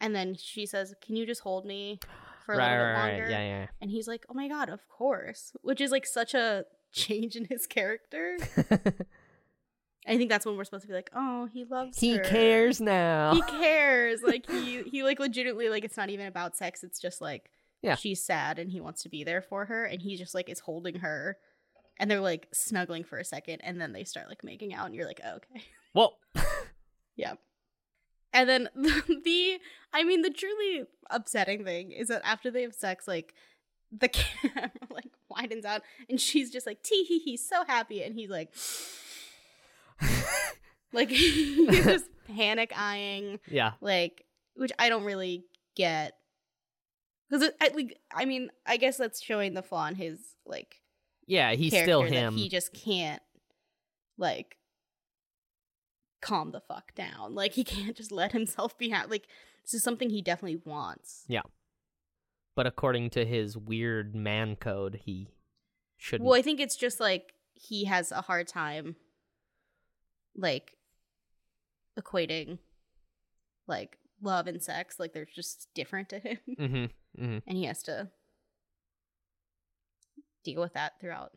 And 0.00 0.14
then 0.14 0.34
she 0.34 0.66
says, 0.66 0.94
Can 1.04 1.16
you 1.16 1.26
just 1.26 1.42
hold 1.42 1.66
me 1.66 2.00
for 2.46 2.54
a 2.54 2.58
right, 2.58 2.70
little 2.70 2.86
right, 2.86 2.92
bit 2.94 3.00
right. 3.00 3.18
longer? 3.18 3.30
Yeah, 3.30 3.46
yeah. 3.46 3.66
And 3.80 3.90
he's 3.90 4.08
like, 4.08 4.24
Oh 4.28 4.34
my 4.34 4.48
god, 4.48 4.68
of 4.68 4.88
course. 4.88 5.52
Which 5.62 5.80
is 5.80 5.90
like 5.90 6.06
such 6.06 6.34
a 6.34 6.64
change 6.92 7.36
in 7.36 7.44
his 7.44 7.66
character. 7.66 8.38
I 10.06 10.16
think 10.16 10.30
that's 10.30 10.46
when 10.46 10.56
we're 10.56 10.64
supposed 10.64 10.82
to 10.82 10.88
be 10.88 10.94
like, 10.94 11.10
oh, 11.14 11.48
he 11.52 11.64
loves 11.64 11.98
he 12.00 12.16
her. 12.16 12.24
cares 12.24 12.80
now. 12.80 13.34
He 13.34 13.42
cares. 13.42 14.22
Like 14.22 14.48
he 14.50 14.82
he 14.84 15.02
like 15.02 15.20
legitimately 15.20 15.68
like 15.68 15.84
it's 15.84 15.96
not 15.96 16.08
even 16.08 16.26
about 16.26 16.56
sex. 16.56 16.82
It's 16.82 16.98
just 16.98 17.20
like 17.20 17.50
Yeah. 17.82 17.94
she's 17.94 18.24
sad 18.24 18.58
and 18.58 18.70
he 18.70 18.80
wants 18.80 19.02
to 19.04 19.08
be 19.08 19.22
there 19.22 19.40
for 19.40 19.66
her 19.66 19.84
and 19.84 20.02
he 20.02 20.16
just 20.16 20.34
like 20.34 20.48
is 20.48 20.60
holding 20.60 20.96
her 20.96 21.38
and 22.00 22.10
they're 22.10 22.20
like 22.20 22.48
snuggling 22.52 23.04
for 23.04 23.18
a 23.18 23.24
second 23.24 23.60
and 23.62 23.80
then 23.80 23.92
they 23.92 24.04
start 24.04 24.28
like 24.28 24.42
making 24.42 24.74
out 24.74 24.86
and 24.86 24.94
you're 24.94 25.06
like, 25.06 25.20
oh, 25.24 25.36
okay. 25.36 25.64
Well, 25.94 26.18
Yeah. 27.18 27.34
And 28.32 28.48
then 28.48 28.68
the 28.74 29.58
I 29.92 30.04
mean 30.04 30.22
the 30.22 30.30
truly 30.30 30.84
upsetting 31.10 31.64
thing 31.64 31.92
is 31.92 32.08
that 32.08 32.22
after 32.24 32.50
they 32.50 32.62
have 32.62 32.74
sex, 32.74 33.06
like 33.06 33.34
the 33.90 34.08
camera 34.08 34.70
like 34.90 35.10
widens 35.28 35.64
out 35.64 35.82
and 36.08 36.20
she's 36.20 36.50
just 36.50 36.66
like 36.66 36.82
tee 36.82 37.04
hee 37.04 37.18
hee 37.18 37.36
so 37.36 37.64
happy 37.66 38.02
and 38.02 38.14
he's 38.14 38.30
like 38.30 38.52
like 40.92 41.08
he's 41.08 41.84
just 41.84 42.04
panic 42.26 42.70
eyeing 42.76 43.40
yeah. 43.48 43.72
like 43.80 44.24
which 44.56 44.72
I 44.78 44.90
don't 44.90 45.04
really 45.04 45.44
get 45.74 46.12
because 47.30 47.50
I 47.60 47.68
like 47.74 47.98
I 48.12 48.24
mean 48.24 48.50
I 48.66 48.76
guess 48.76 48.96
that's 48.96 49.20
showing 49.22 49.54
the 49.54 49.62
flaw 49.62 49.86
in 49.86 49.94
his 49.94 50.18
like 50.46 50.80
Yeah, 51.26 51.52
he's 51.52 51.72
still 51.76 52.02
him. 52.02 52.36
he 52.36 52.48
just 52.48 52.72
can't 52.72 53.22
like 54.16 54.56
calm 56.20 56.50
the 56.50 56.60
fuck 56.60 56.94
down 56.94 57.34
like 57.34 57.52
he 57.52 57.62
can't 57.76 57.96
just 57.96 58.10
let 58.12 58.32
himself 58.32 58.76
be 58.76 58.90
ha- 58.90 59.06
like 59.08 59.26
this 59.64 59.74
is 59.74 59.82
something 59.82 60.10
he 60.10 60.22
definitely 60.22 60.60
wants 60.64 61.24
Yeah. 61.28 61.42
But 62.56 62.66
according 62.66 63.10
to 63.10 63.24
his 63.24 63.56
weird 63.56 64.16
man 64.16 64.56
code, 64.56 65.02
he 65.04 65.28
shouldn't. 65.96 66.26
well 66.28 66.36
I 66.38 66.42
think 66.42 66.58
it's 66.58 66.74
just 66.76 66.98
like 66.98 67.34
he 67.54 67.84
has 67.84 68.10
a 68.10 68.22
hard 68.22 68.48
time 68.48 68.96
like 70.36 70.72
equating 71.98 72.58
like 73.66 73.98
love 74.22 74.46
and 74.46 74.62
sex 74.62 74.98
like 74.98 75.12
they're 75.12 75.26
just 75.34 75.68
different 75.74 76.08
to 76.08 76.18
him 76.18 76.38
mm-hmm. 76.58 76.74
Mm-hmm. 77.22 77.38
and 77.46 77.56
he 77.56 77.64
has 77.64 77.82
to 77.84 78.08
deal 80.44 80.60
with 80.60 80.74
that 80.74 81.00
throughout 81.00 81.32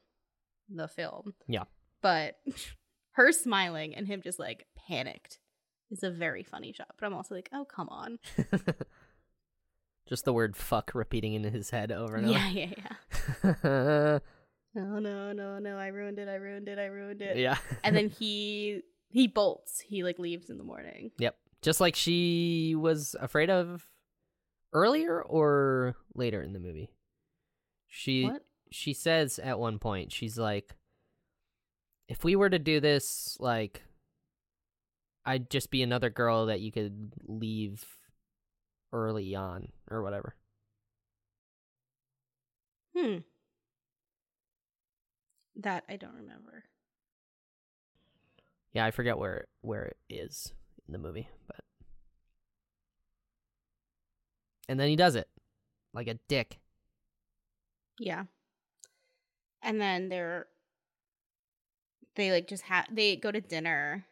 the 0.69 0.87
film. 0.87 1.33
Yeah. 1.47 1.63
But 2.01 2.37
her 3.13 3.31
smiling 3.31 3.95
and 3.95 4.07
him 4.07 4.21
just 4.23 4.39
like 4.39 4.65
panicked 4.87 5.39
is 5.89 6.03
a 6.03 6.09
very 6.09 6.43
funny 6.43 6.71
shot. 6.71 6.89
But 6.99 7.07
I'm 7.07 7.13
also 7.13 7.35
like, 7.35 7.49
oh 7.53 7.65
come 7.65 7.89
on. 7.89 8.19
Just 10.07 10.25
the 10.25 10.33
word 10.33 10.57
fuck 10.57 10.91
repeating 10.93 11.35
in 11.35 11.43
his 11.43 11.69
head 11.69 11.89
over 11.89 12.15
and 12.15 12.25
over. 12.25 12.37
Yeah, 12.37 12.49
yeah, 12.49 13.53
yeah. 13.63 14.19
No, 14.73 14.99
no, 14.99 15.31
no, 15.31 15.59
no. 15.59 15.77
I 15.77 15.87
ruined 15.87 16.19
it. 16.19 16.27
I 16.27 16.35
ruined 16.35 16.67
it. 16.67 16.79
I 16.79 16.85
ruined 16.85 17.21
it. 17.21 17.37
yeah. 17.37 17.57
And 17.83 17.95
then 17.95 18.09
he 18.09 18.81
he 19.09 19.27
bolts. 19.27 19.79
He 19.79 20.03
like 20.03 20.19
leaves 20.19 20.49
in 20.49 20.57
the 20.57 20.63
morning. 20.63 21.11
Yep. 21.17 21.35
Just 21.61 21.79
like 21.79 21.95
she 21.95 22.75
was 22.75 23.15
afraid 23.19 23.49
of 23.49 23.87
earlier 24.73 25.21
or 25.21 25.95
later 26.15 26.41
in 26.41 26.53
the 26.53 26.59
movie. 26.59 26.89
She 27.87 28.25
What? 28.25 28.43
she 28.71 28.93
says 28.93 29.37
at 29.37 29.59
one 29.59 29.77
point, 29.79 30.11
she's 30.11 30.37
like 30.37 30.75
if 32.07 32.23
we 32.23 32.35
were 32.35 32.49
to 32.49 32.59
do 32.59 32.79
this 32.79 33.37
like 33.39 33.83
I'd 35.25 35.49
just 35.49 35.69
be 35.69 35.83
another 35.83 36.09
girl 36.09 36.47
that 36.47 36.61
you 36.61 36.71
could 36.71 37.13
leave 37.27 37.85
early 38.91 39.35
on 39.35 39.69
or 39.89 40.01
whatever. 40.01 40.35
Hmm. 42.97 43.17
That 45.57 45.83
I 45.87 45.97
don't 45.97 46.15
remember. 46.15 46.63
Yeah, 48.73 48.85
I 48.85 48.91
forget 48.91 49.17
where 49.17 49.47
where 49.61 49.85
it 49.85 49.97
is 50.09 50.53
in 50.91 51.01
the 51.01 51.07
movie, 51.07 51.29
but 51.47 51.55
and 54.67 54.77
then 54.79 54.89
he 54.89 54.95
does 54.97 55.15
it 55.15 55.27
like 55.93 56.07
a 56.07 56.15
dick. 56.27 56.59
Yeah. 57.99 58.23
and 59.61 59.79
then 59.79 60.09
they're 60.09 60.47
they 62.15 62.31
like 62.31 62.47
just 62.47 62.63
have 62.63 62.85
they 62.91 63.15
go 63.15 63.31
to 63.31 63.39
dinner 63.39 64.05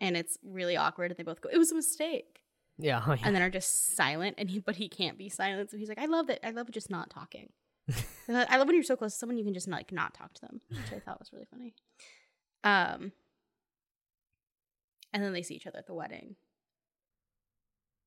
and 0.00 0.16
it's 0.16 0.36
really 0.44 0.76
awkward 0.76 1.10
and 1.12 1.18
they 1.18 1.22
both 1.22 1.40
go 1.40 1.48
it 1.52 1.56
was 1.58 1.70
a 1.70 1.74
mistake 1.74 2.40
Yeah. 2.78 3.02
oh, 3.06 3.12
yeah. 3.12 3.22
and 3.24 3.34
then 3.34 3.42
are 3.42 3.48
just 3.50 3.94
silent 3.96 4.34
and 4.38 4.50
he 4.50 4.58
but 4.58 4.76
he 4.76 4.88
can't 4.88 5.16
be 5.16 5.28
silent 5.28 5.70
so 5.70 5.76
he's 5.78 5.88
like 5.88 6.00
i 6.00 6.06
love 6.06 6.26
that 6.26 6.44
i 6.46 6.50
love 6.50 6.70
just 6.72 6.90
not 6.90 7.10
talking 7.10 7.48
i 8.28 8.56
love 8.58 8.66
when 8.66 8.74
you're 8.74 8.82
so 8.82 8.96
close 8.96 9.12
to 9.12 9.18
someone 9.18 9.38
you 9.38 9.44
can 9.44 9.54
just 9.54 9.68
like 9.68 9.92
not 9.92 10.12
talk 10.12 10.34
to 10.34 10.40
them 10.42 10.60
which 10.68 10.92
i 10.92 10.98
thought 10.98 11.20
was 11.20 11.32
really 11.32 11.46
funny 11.50 11.74
um 12.64 13.12
and 15.12 15.22
then 15.22 15.32
they 15.32 15.42
see 15.42 15.54
each 15.54 15.66
other 15.66 15.78
at 15.78 15.86
the 15.86 15.94
wedding. 15.94 16.36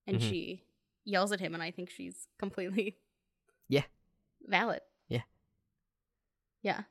And 0.08 0.18
Mhm. 0.18 0.30
she 0.30 0.64
yells 1.04 1.32
at 1.32 1.40
him 1.40 1.54
and 1.54 1.62
i 1.62 1.70
think 1.70 1.90
she's 1.92 2.28
completely 2.40 2.98
Yeah. 3.70 3.84
valid. 4.48 4.82
Yeah. 5.08 5.22
yeah. 6.64 6.82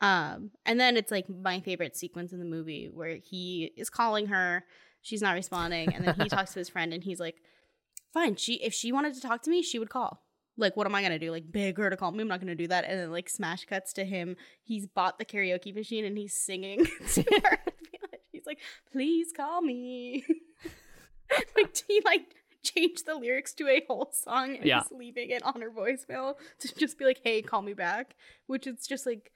Um 0.00 0.50
and 0.64 0.80
then 0.80 0.96
it's 0.96 1.10
like 1.10 1.28
my 1.28 1.60
favorite 1.60 1.96
sequence 1.96 2.32
in 2.32 2.38
the 2.38 2.44
movie 2.44 2.88
where 2.92 3.16
he 3.16 3.72
is 3.76 3.90
calling 3.90 4.26
her 4.28 4.64
she's 5.02 5.20
not 5.22 5.32
responding 5.34 5.92
and 5.94 6.04
then 6.06 6.14
he 6.14 6.28
talks 6.28 6.52
to 6.54 6.58
his 6.58 6.68
friend 6.68 6.92
and 6.94 7.04
he's 7.04 7.20
like 7.20 7.36
fine 8.14 8.36
she 8.36 8.54
if 8.54 8.72
she 8.72 8.92
wanted 8.92 9.14
to 9.14 9.20
talk 9.20 9.42
to 9.42 9.50
me 9.50 9.62
she 9.62 9.78
would 9.78 9.90
call. 9.90 10.22
Like 10.56 10.76
what 10.76 10.86
am 10.86 10.94
i 10.94 11.02
gonna 11.02 11.18
do? 11.18 11.30
Like 11.30 11.50
beg 11.50 11.76
her 11.78 11.90
to 11.90 11.96
call 11.96 12.12
me? 12.12 12.22
I'm 12.22 12.28
not 12.28 12.40
gonna 12.40 12.54
do 12.54 12.68
that. 12.68 12.84
And 12.84 12.98
then 12.98 13.10
like 13.12 13.28
smash 13.28 13.64
cuts 13.66 13.92
to 13.94 14.04
him. 14.04 14.36
He's 14.62 14.86
bought 14.86 15.18
the 15.18 15.24
karaoke 15.24 15.74
machine 15.74 16.04
and 16.04 16.16
he's 16.16 16.34
singing 16.34 16.86
to 17.14 17.24
her 17.44 17.58
like 18.50 18.58
please 18.92 19.32
call 19.36 19.62
me 19.62 20.24
like 21.56 21.76
he 21.88 22.00
like 22.04 22.34
changed 22.62 23.06
the 23.06 23.14
lyrics 23.14 23.54
to 23.54 23.68
a 23.68 23.82
whole 23.88 24.10
song 24.12 24.56
and 24.56 24.64
Yeah. 24.66 24.82
he's 24.82 24.92
leaving 24.98 25.30
it 25.30 25.42
on 25.42 25.60
her 25.62 25.70
voicemail 25.70 26.34
to 26.58 26.74
just 26.74 26.98
be 26.98 27.04
like 27.04 27.20
hey 27.24 27.40
call 27.42 27.62
me 27.62 27.72
back 27.72 28.14
which 28.46 28.66
is 28.66 28.86
just 28.86 29.06
like 29.06 29.30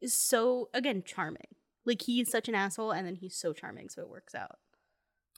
is 0.00 0.14
so 0.14 0.68
again 0.74 1.02
charming 1.04 1.48
like 1.86 2.02
he's 2.02 2.30
such 2.30 2.48
an 2.48 2.54
asshole 2.54 2.92
and 2.92 3.06
then 3.06 3.16
he's 3.16 3.34
so 3.36 3.52
charming 3.52 3.88
so 3.88 4.02
it 4.02 4.08
works 4.08 4.34
out 4.34 4.58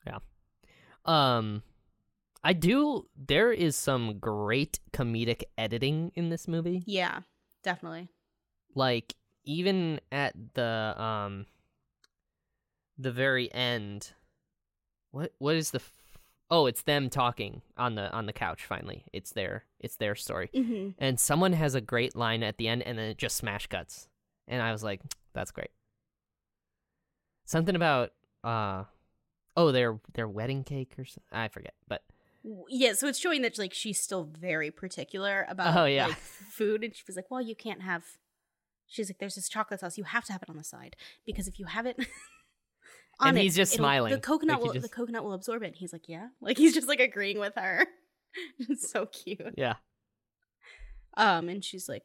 Yeah. 0.06 0.18
Um, 1.04 1.62
I 2.44 2.52
do. 2.52 3.06
There 3.16 3.52
is 3.52 3.76
some 3.76 4.18
great 4.18 4.80
comedic 4.92 5.42
editing 5.56 6.12
in 6.14 6.28
this 6.28 6.46
movie. 6.48 6.82
yeah 6.86 7.20
definitely 7.62 8.08
Like 8.74 9.14
even 9.44 10.00
at 10.10 10.34
the 10.54 10.94
um, 11.00 11.46
the 12.98 13.12
very 13.12 13.52
end. 13.52 14.12
What 15.10 15.32
what 15.38 15.54
is 15.56 15.70
the? 15.72 15.78
F- 15.78 15.92
oh, 16.50 16.66
it's 16.66 16.82
them 16.82 17.10
talking 17.10 17.62
on 17.76 17.94
the 17.94 18.10
on 18.12 18.26
the 18.26 18.32
couch. 18.32 18.64
Finally, 18.64 19.04
it's 19.12 19.30
their 19.32 19.64
it's 19.80 19.96
their 19.96 20.14
story. 20.14 20.50
mm-hmm. 20.54 20.90
And 20.98 21.18
someone 21.20 21.52
has 21.52 21.74
a 21.74 21.80
great 21.80 22.16
line 22.16 22.42
at 22.42 22.56
the 22.58 22.68
end, 22.68 22.82
and 22.82 22.98
then 22.98 23.06
it 23.10 23.18
just 23.18 23.36
smash 23.36 23.66
cuts. 23.66 24.08
And 24.48 24.62
I 24.62 24.72
was 24.72 24.82
like, 24.82 25.00
that's 25.34 25.50
great. 25.50 25.70
Something 27.44 27.76
about 27.76 28.10
uh, 28.44 28.84
oh, 29.56 29.72
their 29.72 30.00
their 30.14 30.28
wedding 30.28 30.64
cake 30.64 30.94
or 30.98 31.04
something. 31.04 31.22
I 31.32 31.48
forget, 31.48 31.74
but 31.88 32.02
yeah 32.68 32.92
so 32.92 33.06
it's 33.06 33.20
showing 33.20 33.42
that 33.42 33.56
like 33.56 33.72
she's 33.72 34.00
still 34.00 34.24
very 34.24 34.68
particular 34.72 35.46
about 35.48 35.76
Oh, 35.76 35.84
yeah. 35.84 36.08
like 36.08 36.16
food 36.16 36.82
and 36.82 36.92
she 36.92 37.04
was 37.06 37.14
like 37.14 37.30
well 37.30 37.40
you 37.40 37.54
can't 37.54 37.82
have 37.82 38.02
she's 38.88 39.08
like 39.08 39.18
there's 39.20 39.36
this 39.36 39.48
chocolate 39.48 39.78
sauce 39.78 39.96
you 39.96 40.02
have 40.02 40.24
to 40.24 40.32
have 40.32 40.42
it 40.42 40.50
on 40.50 40.56
the 40.56 40.64
side 40.64 40.96
because 41.24 41.46
if 41.46 41.60
you 41.60 41.66
have 41.66 41.86
it 41.86 41.96
on 43.22 43.28
And 43.30 43.38
it, 43.38 43.42
he's 43.42 43.56
just 43.56 43.72
it'll- 43.74 43.82
smiling, 43.84 44.12
the 44.12 44.20
coconut 44.20 44.56
like 44.58 44.66
will 44.66 44.72
just- 44.74 44.82
the 44.82 44.88
coconut 44.94 45.24
will 45.24 45.32
absorb 45.32 45.62
it 45.62 45.66
and 45.68 45.76
he's 45.76 45.92
like 45.92 46.08
yeah. 46.08 46.28
Like 46.40 46.58
he's 46.58 46.74
just 46.74 46.88
like 46.88 47.00
agreeing 47.00 47.38
with 47.38 47.54
her. 47.56 47.86
It's 48.58 48.90
so 48.90 49.06
cute. 49.06 49.54
Yeah. 49.56 49.74
um 51.16 51.48
and 51.48 51.62
she's 51.64 51.88
like 51.88 52.02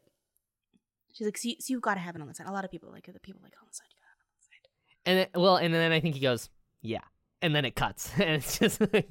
she's 1.14 1.26
like 1.26 1.38
so, 1.38 1.48
you, 1.48 1.56
so 1.58 1.72
you've 1.72 1.82
got 1.82 1.94
to 1.94 2.00
have 2.00 2.14
it 2.16 2.22
on 2.22 2.28
the 2.28 2.34
side. 2.34 2.46
A 2.46 2.52
lot 2.52 2.64
of 2.64 2.70
people 2.70 2.90
like 2.92 3.06
the 3.06 3.18
people 3.20 3.40
like 3.42 3.54
on 3.60 3.66
the 3.68 3.74
side 3.74 3.86
you 3.90 3.96
gotta 3.98 4.10
have 4.12 4.20
it 4.20 4.28
on 4.28 4.36
the 4.36 4.44
side. 4.44 4.68
And 5.06 5.18
then, 5.34 5.42
well, 5.42 5.56
and 5.56 5.72
then 5.74 5.90
I 5.92 6.00
think 6.00 6.14
he 6.14 6.20
goes, 6.20 6.48
yeah, 6.82 7.00
and 7.42 7.54
then 7.54 7.64
it 7.64 7.74
cuts, 7.74 8.10
and 8.18 8.30
it's 8.30 8.58
just 8.58 8.80
like 8.80 9.08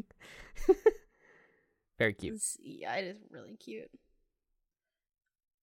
very 1.98 2.14
cute. 2.14 2.36
It's- 2.36 2.58
yeah, 2.62 2.94
it 2.96 3.06
is 3.08 3.18
really 3.32 3.56
cute. 3.56 3.90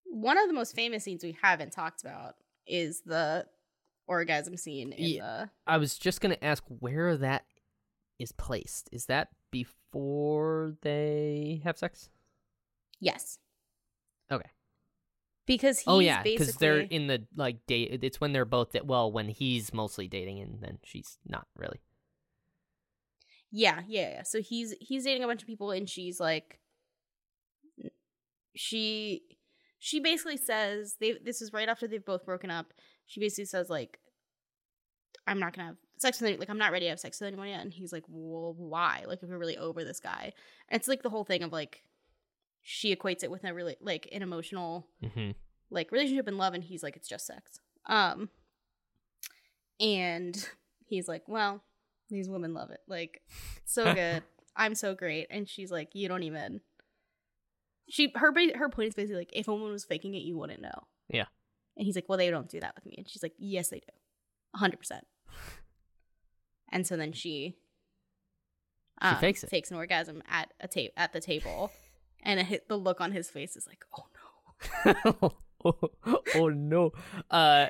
One 0.03 0.37
of 0.37 0.47
the 0.47 0.53
most 0.53 0.75
famous 0.75 1.03
scenes 1.03 1.23
we 1.23 1.37
haven't 1.41 1.71
talked 1.71 2.01
about 2.01 2.35
is 2.67 3.01
the 3.05 3.45
orgasm 4.07 4.57
scene 4.57 4.91
in 4.93 5.03
Yeah. 5.03 5.45
I 5.65 5.77
was 5.77 5.97
just 5.97 6.21
gonna 6.21 6.37
ask 6.41 6.63
where 6.67 7.17
that 7.17 7.45
is 8.19 8.31
placed. 8.31 8.89
Is 8.91 9.05
that 9.07 9.29
before 9.51 10.75
they 10.81 11.61
have 11.63 11.77
sex? 11.77 12.09
yes. 12.99 13.39
Okay. 14.31 14.49
Because 15.45 15.83
oh, 15.85 15.99
he's 15.99 16.07
oh 16.07 16.11
yeah, 16.11 16.23
because 16.23 16.47
because 16.47 16.59
they're 16.59 16.79
in 16.79 17.05
the 17.07 17.23
like 17.35 17.65
date. 17.67 17.99
It's 18.03 18.19
when 18.19 18.33
they're 18.33 18.45
both 18.45 18.71
that. 18.71 18.87
Well, 18.87 19.11
when 19.11 19.29
he's 19.29 19.73
mostly 19.73 20.07
dating, 20.07 20.39
and 20.39 20.59
then 20.59 20.79
she's 20.83 21.19
not 21.27 21.45
really. 21.55 21.81
yeah, 23.51 23.81
yeah, 23.87 24.09
yeah. 24.09 24.23
So 24.23 24.41
he's 24.41 24.73
he's 24.81 25.03
dating 25.03 25.23
a 25.23 25.27
bunch 25.27 25.43
of 25.43 25.47
people, 25.47 25.69
and 25.69 25.87
she's 25.87 26.19
like, 26.19 26.59
she 28.55 29.21
she 29.77 29.99
basically 29.99 30.37
says 30.37 30.95
they. 30.99 31.19
This 31.23 31.43
is 31.43 31.53
right 31.53 31.69
after 31.69 31.87
they've 31.87 32.03
both 32.03 32.25
broken 32.25 32.49
up. 32.49 32.73
She 33.07 33.19
basically 33.19 33.45
says 33.45 33.69
like, 33.69 33.99
I'm 35.27 35.39
not 35.39 35.55
gonna 35.55 35.67
have 35.69 35.77
sex 35.97 36.19
with 36.19 36.29
any, 36.29 36.37
like 36.37 36.49
I'm 36.49 36.57
not 36.57 36.71
ready 36.71 36.85
to 36.85 36.89
have 36.91 36.99
sex 36.99 37.19
with 37.19 37.27
anyone 37.27 37.47
yet. 37.49 37.61
And 37.61 37.73
he's 37.73 37.93
like, 37.93 38.03
well, 38.07 38.53
why? 38.57 39.03
Like 39.07 39.21
if 39.23 39.29
we're 39.29 39.37
really 39.37 39.57
over 39.57 39.83
this 39.83 39.99
guy, 39.99 40.33
and 40.69 40.79
it's 40.79 40.87
like 40.87 41.03
the 41.03 41.09
whole 41.09 41.23
thing 41.23 41.43
of 41.43 41.51
like, 41.51 41.83
she 42.61 42.95
equates 42.95 43.23
it 43.23 43.29
with 43.31 43.43
a 43.43 43.53
really 43.53 43.75
like 43.81 44.09
an 44.11 44.21
emotional 44.23 44.87
Mm-hmm. 45.03 45.31
like 45.69 45.91
relationship 45.91 46.27
and 46.27 46.37
love 46.37 46.53
and 46.55 46.63
he's 46.63 46.81
like 46.81 46.95
it's 46.95 47.07
just 47.07 47.27
sex 47.27 47.59
um 47.85 48.29
and 49.79 50.47
he's 50.87 51.07
like 51.07 51.23
well 51.27 51.61
these 52.09 52.29
women 52.29 52.53
love 52.53 52.71
it 52.71 52.79
like 52.87 53.21
so 53.65 53.93
good 53.93 54.23
i'm 54.55 54.73
so 54.75 54.95
great 54.95 55.27
and 55.29 55.47
she's 55.47 55.71
like 55.71 55.89
you 55.93 56.07
don't 56.07 56.23
even 56.23 56.61
she 57.89 58.11
her 58.15 58.33
her 58.55 58.69
point 58.69 58.87
is 58.89 58.95
basically 58.95 59.17
like 59.17 59.29
if 59.33 59.47
a 59.47 59.51
woman 59.53 59.71
was 59.71 59.85
faking 59.85 60.15
it 60.15 60.23
you 60.23 60.37
wouldn't 60.37 60.61
know 60.61 60.83
Yeah. 61.09 61.25
And 61.77 61.85
he's 61.85 61.95
like 61.95 62.07
well 62.07 62.17
they 62.17 62.29
don't 62.29 62.49
do 62.49 62.59
that 62.59 62.75
with 62.75 62.85
me 62.85 62.95
and 62.97 63.09
she's 63.09 63.23
like 63.23 63.33
yes 63.37 63.69
they 63.69 63.79
do 63.79 64.59
100% 64.59 65.01
and 66.71 66.87
so 66.87 66.95
then 66.95 67.11
she 67.11 67.55
um, 69.01 69.17
fakes 69.17 69.43
it. 69.43 69.49
fakes 69.49 69.71
an 69.71 69.77
orgasm 69.77 70.23
at 70.29 70.53
a 70.61 70.67
tape 70.67 70.93
at 70.95 71.11
the 71.11 71.19
table 71.19 71.71
and 72.23 72.39
it 72.39 72.45
hit, 72.45 72.69
the 72.69 72.77
look 72.77 73.01
on 73.01 73.11
his 73.11 73.29
face 73.29 73.55
is 73.55 73.67
like 73.67 73.85
oh 73.97 74.05
no 74.85 75.33
oh, 75.65 75.79
oh 76.35 76.49
no. 76.49 76.91
Uh, 77.29 77.67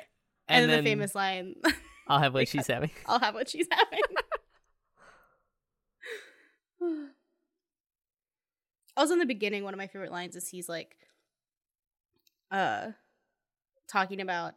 and, 0.48 0.62
and, 0.62 0.62
then 0.62 0.68
then 0.68 0.84
the 0.84 0.90
famous 0.90 1.14
line 1.14 1.54
I'll 2.08 2.20
have 2.20 2.34
what 2.34 2.48
she's 2.48 2.66
having. 2.66 2.90
I'll 3.06 3.18
have 3.18 3.34
what 3.34 3.48
she's 3.48 3.66
having. 3.70 4.00
also 8.96 9.14
in 9.14 9.18
the 9.18 9.26
beginning, 9.26 9.64
one 9.64 9.74
of 9.74 9.78
my 9.78 9.88
favorite 9.88 10.12
lines 10.12 10.36
is 10.36 10.48
he's 10.48 10.68
like 10.68 10.96
uh 12.50 12.88
talking 13.86 14.20
about 14.20 14.54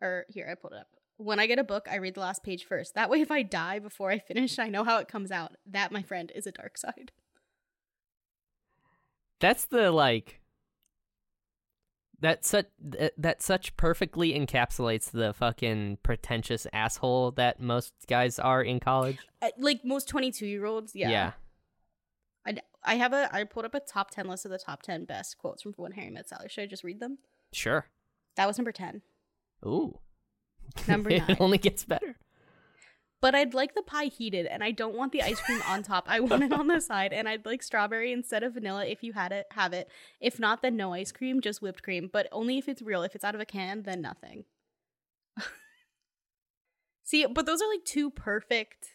or 0.00 0.26
here, 0.28 0.48
I 0.50 0.54
pulled 0.54 0.74
it 0.74 0.80
up. 0.80 0.88
When 1.18 1.40
I 1.40 1.46
get 1.46 1.58
a 1.58 1.64
book, 1.64 1.88
I 1.90 1.96
read 1.96 2.14
the 2.14 2.20
last 2.20 2.42
page 2.42 2.64
first. 2.64 2.94
That 2.94 3.08
way 3.08 3.20
if 3.20 3.30
I 3.30 3.42
die 3.42 3.78
before 3.78 4.10
I 4.10 4.18
finish, 4.18 4.58
I 4.58 4.68
know 4.68 4.84
how 4.84 4.98
it 4.98 5.08
comes 5.08 5.30
out. 5.30 5.56
That, 5.66 5.92
my 5.92 6.02
friend, 6.02 6.30
is 6.34 6.46
a 6.46 6.52
dark 6.52 6.76
side. 6.76 7.12
That's 9.40 9.64
the 9.66 9.90
like. 9.90 10.40
That 12.20 12.46
such 12.46 12.66
that, 12.82 13.12
that 13.18 13.42
such 13.42 13.76
perfectly 13.76 14.32
encapsulates 14.32 15.10
the 15.10 15.34
fucking 15.34 15.98
pretentious 16.02 16.66
asshole 16.72 17.32
that 17.32 17.60
most 17.60 17.92
guys 18.08 18.38
are 18.38 18.62
in 18.62 18.80
college. 18.80 19.18
Uh, 19.42 19.50
like 19.58 19.84
most 19.84 20.08
22 20.08 20.46
year 20.46 20.64
olds, 20.64 20.92
yeah. 20.94 21.32
I, 22.46 22.56
I 22.84 22.94
have 22.94 23.12
a, 23.12 23.28
I 23.34 23.44
pulled 23.44 23.66
up 23.66 23.74
a 23.74 23.80
top 23.80 24.10
10 24.10 24.28
list 24.28 24.46
of 24.46 24.50
the 24.50 24.58
top 24.58 24.80
10 24.80 25.04
best 25.04 25.36
quotes 25.36 25.62
from 25.62 25.74
When 25.76 25.92
Harry 25.92 26.10
Met 26.10 26.28
Sally. 26.28 26.48
Should 26.48 26.62
I 26.62 26.66
just 26.66 26.84
read 26.84 27.00
them? 27.00 27.18
Sure. 27.52 27.86
That 28.36 28.46
was 28.46 28.58
number 28.58 28.72
10. 28.72 29.02
Ooh. 29.64 29.98
Number 30.86 31.10
it 31.14 31.26
nine. 31.28 31.36
only 31.40 31.58
gets 31.58 31.84
better. 31.84 32.16
But 33.22 33.34
I'd 33.34 33.54
like 33.54 33.74
the 33.74 33.82
pie 33.82 34.04
heated, 34.06 34.44
and 34.46 34.62
I 34.62 34.70
don't 34.72 34.94
want 34.94 35.10
the 35.12 35.22
ice 35.22 35.40
cream 35.40 35.62
on 35.66 35.82
top. 35.82 36.04
I 36.06 36.20
want 36.20 36.42
it 36.44 36.52
on 36.52 36.66
the 36.66 36.80
side, 36.80 37.14
and 37.14 37.26
I'd 37.26 37.46
like 37.46 37.62
strawberry 37.62 38.12
instead 38.12 38.42
of 38.42 38.52
vanilla. 38.54 38.84
If 38.84 39.02
you 39.02 39.14
had 39.14 39.32
it, 39.32 39.46
have 39.52 39.72
it. 39.72 39.88
If 40.20 40.38
not, 40.38 40.60
then 40.60 40.76
no 40.76 40.92
ice 40.92 41.12
cream, 41.12 41.40
just 41.40 41.62
whipped 41.62 41.82
cream. 41.82 42.10
But 42.12 42.28
only 42.30 42.58
if 42.58 42.68
it's 42.68 42.82
real. 42.82 43.02
If 43.02 43.14
it's 43.14 43.24
out 43.24 43.34
of 43.34 43.40
a 43.40 43.46
can, 43.46 43.82
then 43.84 44.02
nothing. 44.02 44.44
See, 47.04 47.24
but 47.26 47.46
those 47.46 47.62
are 47.62 47.68
like 47.70 47.84
two 47.84 48.10
perfect 48.10 48.86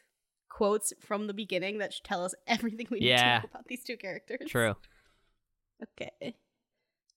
quotes 0.49 0.93
from 0.99 1.27
the 1.27 1.33
beginning 1.33 1.79
that 1.79 1.93
should 1.93 2.03
tell 2.03 2.23
us 2.23 2.35
everything 2.47 2.87
we 2.91 2.99
need 2.99 3.07
Yeah. 3.09 3.37
to 3.39 3.43
know 3.47 3.49
about 3.53 3.67
these 3.67 3.83
two 3.83 3.97
characters. 3.97 4.49
True. 4.49 4.75
Okay. 5.81 6.35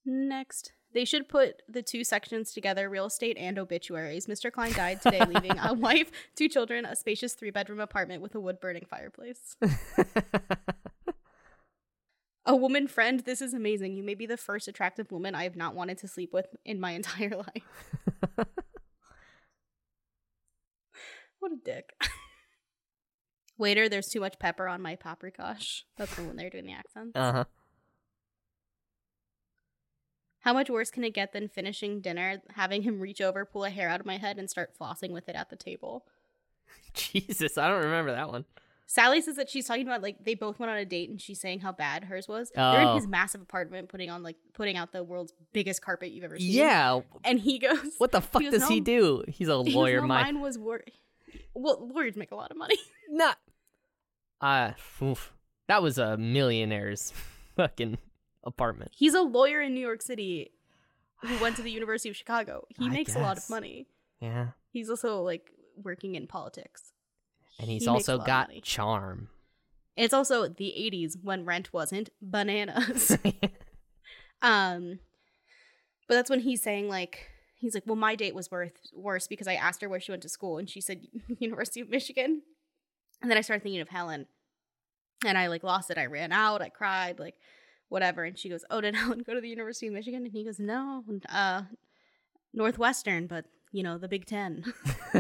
Next. 0.07 0.73
They 0.95 1.05
should 1.05 1.29
put 1.29 1.63
the 1.69 1.83
two 1.83 2.05
sections 2.05 2.53
together 2.53 2.89
real 2.89 3.07
estate 3.07 3.37
and 3.39 3.59
obituaries. 3.59 4.27
Mr. 4.27 4.51
Klein 4.51 4.73
died 4.73 5.03
today, 5.03 5.21
leaving 5.27 5.59
a 5.59 5.75
wife, 5.75 6.11
two 6.37 6.49
children, 6.49 6.85
a 6.85 6.95
spacious 6.95 7.35
three 7.35 7.51
bedroom 7.51 7.81
apartment 7.81 8.23
with 8.23 8.35
a 8.35 8.41
wood 8.41 8.61
burning 8.61 8.87
fireplace. 8.89 9.57
A 12.47 12.55
woman 12.55 12.89
friend, 12.89 13.21
this 13.21 13.41
is 13.41 13.55
amazing. 13.55 13.97
You 13.97 14.03
may 14.03 14.15
be 14.15 14.27
the 14.27 14.37
first 14.37 14.69
attractive 14.69 15.11
woman 15.11 15.35
I 15.35 15.45
have 15.45 15.57
not 15.57 15.75
wanted 15.75 15.97
to 15.99 16.09
sleep 16.09 16.31
with 16.35 16.47
in 16.63 16.79
my 16.79 16.91
entire 16.99 17.31
life. 17.39 18.47
what 21.39 21.53
a 21.53 21.57
dick. 21.65 21.95
Waiter, 23.57 23.89
there's 23.89 24.09
too 24.09 24.21
much 24.21 24.39
pepper 24.39 24.69
on 24.69 24.83
my 24.83 24.95
paprikash. 24.95 25.85
That's 25.97 26.15
the 26.17 26.23
when 26.25 26.37
they're 26.37 26.51
doing 26.51 26.67
the 26.67 26.75
accents. 26.75 27.13
uh 27.15 27.33
huh. 27.33 27.45
How 30.45 30.53
much 30.53 30.69
worse 30.69 30.91
can 30.91 31.05
it 31.05 31.15
get 31.15 31.33
than 31.33 31.49
finishing 31.49 32.01
dinner, 32.01 32.43
having 32.55 32.83
him 32.83 33.01
reach 33.01 33.21
over, 33.23 33.45
pull 33.47 33.65
a 33.65 33.71
hair 33.71 33.89
out 33.89 33.99
of 34.01 34.05
my 34.07 34.19
head, 34.19 34.39
and 34.39 34.49
start 34.51 34.73
flossing 34.79 35.11
with 35.11 35.29
it 35.29 35.35
at 35.37 35.49
the 35.49 35.57
table? 35.57 36.05
Jesus, 36.95 37.57
I 37.59 37.67
don't 37.69 37.83
remember 37.83 38.13
that 38.13 38.29
one. 38.31 38.45
Sally 38.87 39.23
says 39.23 39.37
that 39.37 39.49
she's 39.49 39.67
talking 39.67 39.87
about 39.87 40.03
like 40.03 40.23
they 40.23 40.35
both 40.35 40.59
went 40.59 40.71
on 40.71 40.77
a 40.77 40.85
date 40.85 41.09
and 41.09 41.19
she's 41.19 41.41
saying 41.41 41.61
how 41.61 41.73
bad 41.73 42.05
hers 42.05 42.29
was. 42.29 42.53
They're 42.55 42.83
in 42.83 42.89
Oh. 42.89 42.95
his 42.97 43.07
massive 43.09 43.41
apartment 43.41 43.89
putting 43.89 44.11
on 44.11 44.23
like 44.23 44.37
putting 44.53 44.77
out 44.77 44.93
the 44.93 45.03
world's 45.03 45.33
biggest 45.55 45.81
carpet 45.81 46.11
you've 46.13 46.25
ever 46.25 46.39
seen. 46.39 46.51
Yeah. 46.53 47.01
And 47.25 47.41
he 47.41 47.59
goes, 47.59 47.95
What 47.97 48.13
the 48.13 48.21
fuck 48.21 48.43
goes, 48.43 48.53
does 48.53 48.69
he 48.69 48.81
do? 48.81 49.25
He's 49.27 49.49
a 49.49 49.57
he 49.63 49.71
goes, 49.71 49.75
lawyer. 49.75 50.03
no, 50.03 50.07
My 50.09 50.25
mine 50.25 50.41
was 50.41 50.59
wor 50.59 50.83
Well, 51.55 51.91
lawyers 51.95 52.15
make 52.17 52.31
a 52.31 52.35
lot 52.37 52.51
of 52.51 52.59
money. 52.59 52.77
not. 53.09 53.39
Uh, 54.43 54.73
oof. 55.03 55.33
that 55.69 55.83
was 55.83 55.97
a 55.97 56.19
millionaire's 56.19 57.15
fucking 57.57 57.97
apartment. 58.45 58.93
He's 58.95 59.15
a 59.15 59.23
lawyer 59.23 59.61
in 59.61 59.75
New 59.75 59.81
York 59.81 60.03
City 60.03 60.53
who 61.23 61.37
went 61.39 61.57
to 61.57 61.63
the 61.63 61.71
University 61.81 62.09
of 62.09 62.17
Chicago. 62.17 62.67
He 62.69 62.87
I 62.87 62.91
makes 62.91 63.15
a 63.15 63.21
lot 63.21 63.39
of 63.39 63.49
money. 63.51 63.87
Yeah. 64.21 64.49
He's 64.71 64.91
also 64.91 65.23
like 65.23 65.51
working 65.83 66.15
in 66.15 66.27
politics. 66.27 66.93
And 67.59 67.71
he's 67.71 67.83
He 67.83 67.89
also 67.89 68.19
got 68.19 68.51
charm. 68.63 69.29
It's 69.97 70.15
also 70.15 70.49
the 70.49 70.75
80s 70.77 71.17
when 71.23 71.45
rent 71.45 71.73
wasn't 71.73 72.11
bananas. 72.21 73.17
um 74.43 74.99
but 76.09 76.17
that's 76.17 76.31
when 76.31 76.41
he's 76.41 76.63
saying 76.63 76.89
like 76.89 77.29
he's 77.57 77.75
like, 77.75 77.85
"Well, 77.87 77.97
my 77.97 78.15
date 78.15 78.35
was 78.35 78.51
worth 78.51 78.75
worse 78.93 79.27
because 79.27 79.49
I 79.49 79.55
asked 79.55 79.81
her 79.81 79.89
where 79.89 80.01
she 80.01 80.13
went 80.13 80.23
to 80.23 80.29
school 80.29 80.59
and 80.59 80.69
she 80.69 80.81
said 80.81 81.07
University 81.39 81.81
of 81.81 81.89
Michigan." 81.89 82.43
And 83.23 83.31
then 83.31 83.39
I 83.39 83.41
started 83.41 83.63
thinking 83.63 83.81
of 83.81 83.89
Helen. 83.89 84.27
And 85.25 85.39
I 85.39 85.47
like 85.47 85.63
lost 85.63 85.91
it. 85.91 85.97
I 85.97 86.07
ran 86.07 86.33
out, 86.33 86.61
I 86.61 86.69
cried, 86.69 87.19
like 87.19 87.37
whatever. 87.89 88.25
And 88.25 88.39
she 88.39 88.49
goes, 88.49 88.65
"Oh, 88.71 88.81
did 88.81 88.95
Helen 89.01 89.23
go 89.27 89.35
to 89.35 89.41
the 89.41 89.49
University 89.49 89.87
of 89.89 89.93
Michigan?" 89.95 90.25
And 90.25 90.33
he 90.33 90.45
goes, 90.45 90.59
"No, 90.59 91.03
uh 91.29 91.63
Northwestern, 92.53 93.27
but 93.27 93.47
you 93.73 93.83
know, 93.83 93.99
the 93.99 94.09
Big 94.09 94.27
10." 94.27 94.65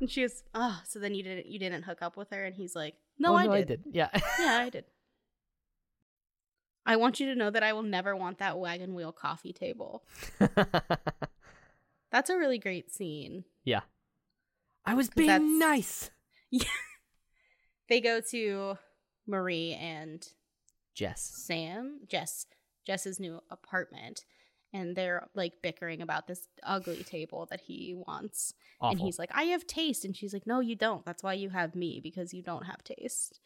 and 0.00 0.10
she 0.10 0.22
goes, 0.22 0.42
"Oh, 0.54 0.80
so 0.84 0.98
then 0.98 1.14
you 1.14 1.22
didn't 1.22 1.46
you 1.46 1.58
didn't 1.58 1.82
hook 1.84 1.98
up 2.02 2.16
with 2.16 2.30
her?" 2.30 2.44
And 2.44 2.54
he's 2.54 2.74
like, 2.76 2.94
"No, 3.18 3.32
Oh, 3.32 3.36
I, 3.36 3.62
did. 3.62 3.84
Yeah. 3.90 4.08
Yeah, 4.38 4.58
I 4.58 4.70
did." 4.70 4.84
I 6.86 6.96
want 6.96 7.18
you 7.18 7.26
to 7.26 7.34
know 7.34 7.48
that 7.50 7.62
I 7.62 7.72
will 7.72 7.82
never 7.82 8.14
want 8.14 8.38
that 8.38 8.58
wagon 8.58 8.94
wheel 8.94 9.10
coffee 9.10 9.54
table. 9.54 10.04
That's 12.12 12.28
a 12.28 12.36
really 12.36 12.58
great 12.58 12.92
scene. 12.92 13.44
Yeah. 13.64 13.80
I 14.84 14.92
was 14.94 15.08
being 15.08 15.58
nice. 15.58 16.10
They 17.88 18.00
go 18.00 18.20
to 18.30 18.78
Marie 19.26 19.74
and 19.74 20.26
Jess. 20.94 21.22
Sam, 21.22 22.00
Jess, 22.08 22.46
Jess's 22.86 23.18
new 23.18 23.40
apartment, 23.50 24.24
and 24.72 24.96
they're 24.96 25.28
like 25.34 25.54
bickering 25.62 26.02
about 26.02 26.26
this 26.26 26.48
ugly 26.62 27.04
table 27.04 27.46
that 27.50 27.60
he 27.60 27.94
wants. 27.94 28.54
Awful. 28.80 28.90
And 28.90 29.00
he's 29.00 29.18
like, 29.18 29.30
I 29.32 29.44
have 29.44 29.66
taste. 29.66 30.04
And 30.04 30.16
she's 30.16 30.32
like, 30.32 30.46
No, 30.46 30.60
you 30.60 30.76
don't. 30.76 31.04
That's 31.04 31.22
why 31.22 31.34
you 31.34 31.50
have 31.50 31.74
me, 31.74 32.00
because 32.02 32.34
you 32.34 32.42
don't 32.42 32.64
have 32.64 32.82
taste. 32.84 33.40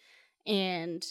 And 0.47 1.05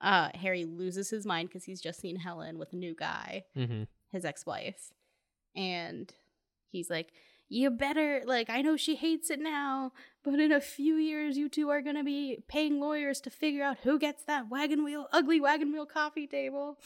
uh 0.00 0.28
Harry 0.34 0.64
loses 0.64 1.10
his 1.10 1.26
mind 1.26 1.48
because 1.48 1.64
he's 1.64 1.80
just 1.80 2.00
seen 2.00 2.16
Helen 2.16 2.58
with 2.58 2.72
a 2.72 2.76
new 2.76 2.94
guy, 2.94 3.44
mm-hmm. 3.56 3.84
his 4.12 4.24
ex-wife. 4.24 4.92
And 5.56 6.12
he's 6.70 6.88
like, 6.88 7.12
You 7.48 7.70
better 7.70 8.22
like 8.24 8.48
I 8.48 8.62
know 8.62 8.76
she 8.76 8.94
hates 8.94 9.30
it 9.30 9.40
now, 9.40 9.92
but 10.30 10.40
in 10.40 10.52
a 10.52 10.60
few 10.60 10.94
years 10.94 11.36
you 11.36 11.48
two 11.48 11.68
are 11.70 11.82
gonna 11.82 12.04
be 12.04 12.42
paying 12.48 12.80
lawyers 12.80 13.20
to 13.22 13.30
figure 13.30 13.62
out 13.62 13.78
who 13.82 13.98
gets 13.98 14.24
that 14.24 14.48
wagon 14.48 14.84
wheel 14.84 15.06
ugly 15.12 15.40
wagon 15.40 15.72
wheel 15.72 15.86
coffee 15.86 16.26
table. 16.26 16.78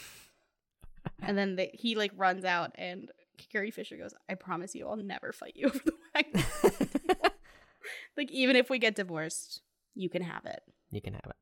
and 1.23 1.37
then 1.37 1.57
they, 1.57 1.71
he 1.75 1.95
like 1.95 2.13
runs 2.17 2.45
out 2.45 2.73
and 2.77 3.11
Carrie 3.51 3.71
Fisher 3.71 3.97
goes, 3.97 4.15
I 4.29 4.35
promise 4.35 4.75
you 4.75 4.89
I'll 4.89 4.97
never 4.97 5.33
fight 5.33 5.55
you 5.57 5.67
over 5.69 5.81
the 5.85 5.95
wagon 6.15 6.45
wheel 6.63 7.17
like 8.17 8.31
even 8.31 8.57
if 8.57 8.71
we 8.71 8.79
get 8.79 8.95
divorced, 8.95 9.63
you 9.95 10.09
can 10.09 10.23
have 10.23 10.47
it. 10.47 10.63
You 10.91 11.01
can 11.01 11.15
have 11.15 11.27
it. 11.27 11.37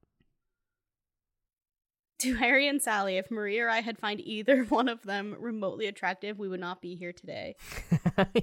To 2.21 2.35
Harry 2.35 2.69
and 2.69 2.83
Sally, 2.83 3.17
if 3.17 3.31
Marie 3.31 3.61
or 3.61 3.71
I 3.71 3.81
had 3.81 3.99
find 3.99 4.21
either 4.21 4.65
one 4.65 4.89
of 4.89 5.03
them 5.05 5.37
remotely 5.39 5.87
attractive, 5.87 6.39
we 6.39 6.49
would 6.49 6.61
not 6.61 6.83
be 6.83 6.95
here 6.95 7.15
today. 7.15 7.57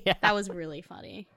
yeah. 0.03 0.15
That 0.21 0.33
was 0.33 0.49
really 0.49 0.81
funny. 0.81 1.27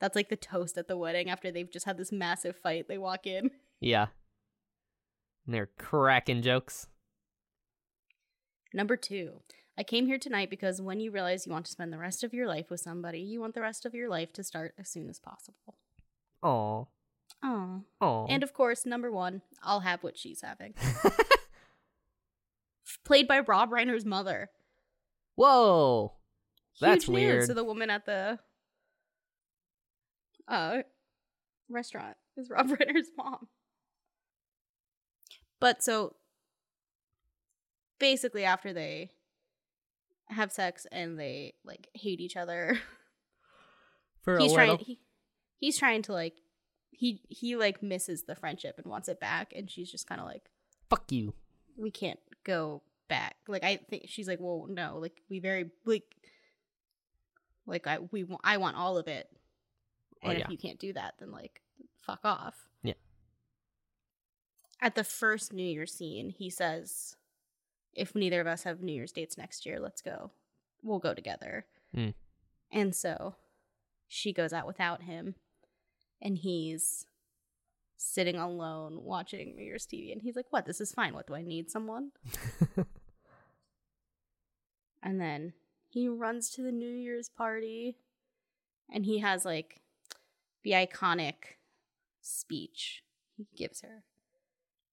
That's 0.00 0.14
like 0.16 0.28
the 0.28 0.36
toast 0.36 0.78
at 0.78 0.86
the 0.88 0.96
wedding 0.96 1.28
after 1.28 1.50
they've 1.50 1.70
just 1.70 1.86
had 1.86 1.98
this 1.98 2.12
massive 2.12 2.56
fight. 2.56 2.86
They 2.88 2.98
walk 2.98 3.26
in. 3.26 3.50
Yeah. 3.80 4.06
And 5.46 5.54
they're 5.54 5.70
cracking 5.78 6.42
jokes. 6.42 6.88
Number 8.74 8.96
two, 8.96 9.40
I 9.78 9.84
came 9.84 10.06
here 10.06 10.18
tonight 10.18 10.50
because 10.50 10.82
when 10.82 10.98
you 10.98 11.12
realize 11.12 11.46
you 11.46 11.52
want 11.52 11.66
to 11.66 11.70
spend 11.72 11.92
the 11.92 11.98
rest 11.98 12.24
of 12.24 12.34
your 12.34 12.48
life 12.48 12.70
with 12.70 12.80
somebody, 12.80 13.20
you 13.20 13.40
want 13.40 13.54
the 13.54 13.60
rest 13.60 13.86
of 13.86 13.94
your 13.94 14.08
life 14.08 14.32
to 14.32 14.42
start 14.42 14.74
as 14.78 14.88
soon 14.90 15.08
as 15.08 15.20
possible. 15.20 15.76
Aw. 16.42 16.84
Oh. 17.44 17.84
Aw. 18.00 18.26
And 18.26 18.42
of 18.42 18.52
course, 18.52 18.84
number 18.84 19.12
one, 19.12 19.42
I'll 19.62 19.80
have 19.80 20.02
what 20.02 20.18
she's 20.18 20.40
having. 20.42 20.74
Played 23.04 23.28
by 23.28 23.38
Rob 23.40 23.70
Reiner's 23.70 24.04
mother. 24.04 24.50
Whoa. 25.36 26.14
That's 26.80 27.04
Huge 27.04 27.14
news 27.14 27.32
weird. 27.32 27.46
to 27.46 27.54
the 27.54 27.64
woman 27.64 27.90
at 27.90 28.06
the 28.06 28.38
uh 30.48 30.78
restaurant 31.68 32.16
is 32.36 32.50
Rob 32.50 32.68
Reiner's 32.68 33.10
mom. 33.16 33.48
But 35.60 35.82
so 35.82 36.14
basically 37.98 38.44
after 38.44 38.72
they 38.72 39.10
have 40.28 40.52
sex 40.52 40.86
and 40.92 41.18
they 41.18 41.54
like 41.64 41.88
hate 41.94 42.20
each 42.20 42.36
other, 42.36 42.78
For 44.22 44.38
he's 44.38 44.52
a 44.52 44.54
trying 44.54 44.78
he, 44.78 45.00
he's 45.58 45.78
trying 45.78 46.02
to 46.02 46.12
like 46.12 46.34
he 46.90 47.22
he 47.28 47.56
like 47.56 47.82
misses 47.82 48.24
the 48.24 48.34
friendship 48.34 48.76
and 48.78 48.86
wants 48.86 49.08
it 49.08 49.20
back 49.20 49.52
and 49.54 49.70
she's 49.70 49.90
just 49.90 50.06
kind 50.08 50.20
of 50.20 50.26
like 50.26 50.50
Fuck 50.90 51.10
you. 51.12 51.34
we 51.76 51.90
can't 51.90 52.18
go 52.44 52.82
back. 53.08 53.36
Like 53.46 53.64
I 53.64 53.76
think 53.88 54.04
she's 54.06 54.28
like, 54.28 54.38
well, 54.40 54.66
no, 54.68 54.98
like 54.98 55.22
we 55.28 55.38
very 55.38 55.70
like, 55.84 56.04
like 57.66 57.86
I 57.86 57.98
we 58.10 58.26
I 58.44 58.56
want 58.58 58.76
all 58.76 58.96
of 58.98 59.08
it, 59.08 59.28
And 60.22 60.38
yeah. 60.38 60.44
if 60.44 60.50
you 60.50 60.58
can't 60.58 60.78
do 60.78 60.92
that, 60.92 61.14
then 61.18 61.30
like 61.30 61.62
fuck 62.04 62.20
off. 62.24 62.68
Yeah. 62.82 62.94
At 64.80 64.94
the 64.94 65.04
first 65.04 65.52
New 65.52 65.66
Year's 65.66 65.92
scene, 65.92 66.30
he 66.30 66.50
says, 66.50 67.16
"If 67.92 68.14
neither 68.14 68.40
of 68.40 68.46
us 68.46 68.64
have 68.64 68.82
New 68.82 68.92
Year's 68.92 69.12
dates 69.12 69.38
next 69.38 69.66
year, 69.66 69.80
let's 69.80 70.02
go. 70.02 70.32
We'll 70.82 70.98
go 70.98 71.14
together." 71.14 71.66
Hmm. 71.94 72.10
And 72.70 72.94
so, 72.94 73.36
she 74.06 74.32
goes 74.32 74.52
out 74.52 74.66
without 74.66 75.02
him, 75.02 75.34
and 76.20 76.36
he's 76.36 77.06
sitting 77.96 78.36
alone 78.36 79.02
watching 79.02 79.56
New 79.56 79.64
Year's 79.64 79.86
TV, 79.86 80.12
and 80.12 80.22
he's 80.22 80.36
like, 80.36 80.46
"What? 80.50 80.66
This 80.66 80.80
is 80.80 80.92
fine. 80.92 81.14
What 81.14 81.26
do 81.26 81.34
I 81.34 81.42
need 81.42 81.70
someone?" 81.70 82.12
And 85.02 85.20
then 85.20 85.52
he 85.88 86.08
runs 86.08 86.50
to 86.50 86.62
the 86.62 86.72
New 86.72 86.90
Year's 86.90 87.28
party 87.28 87.96
and 88.92 89.04
he 89.04 89.18
has 89.20 89.44
like 89.44 89.80
the 90.68 90.74
iconic 90.74 91.56
speech 92.20 93.02
he 93.36 93.46
gives 93.56 93.80
her. 93.80 94.04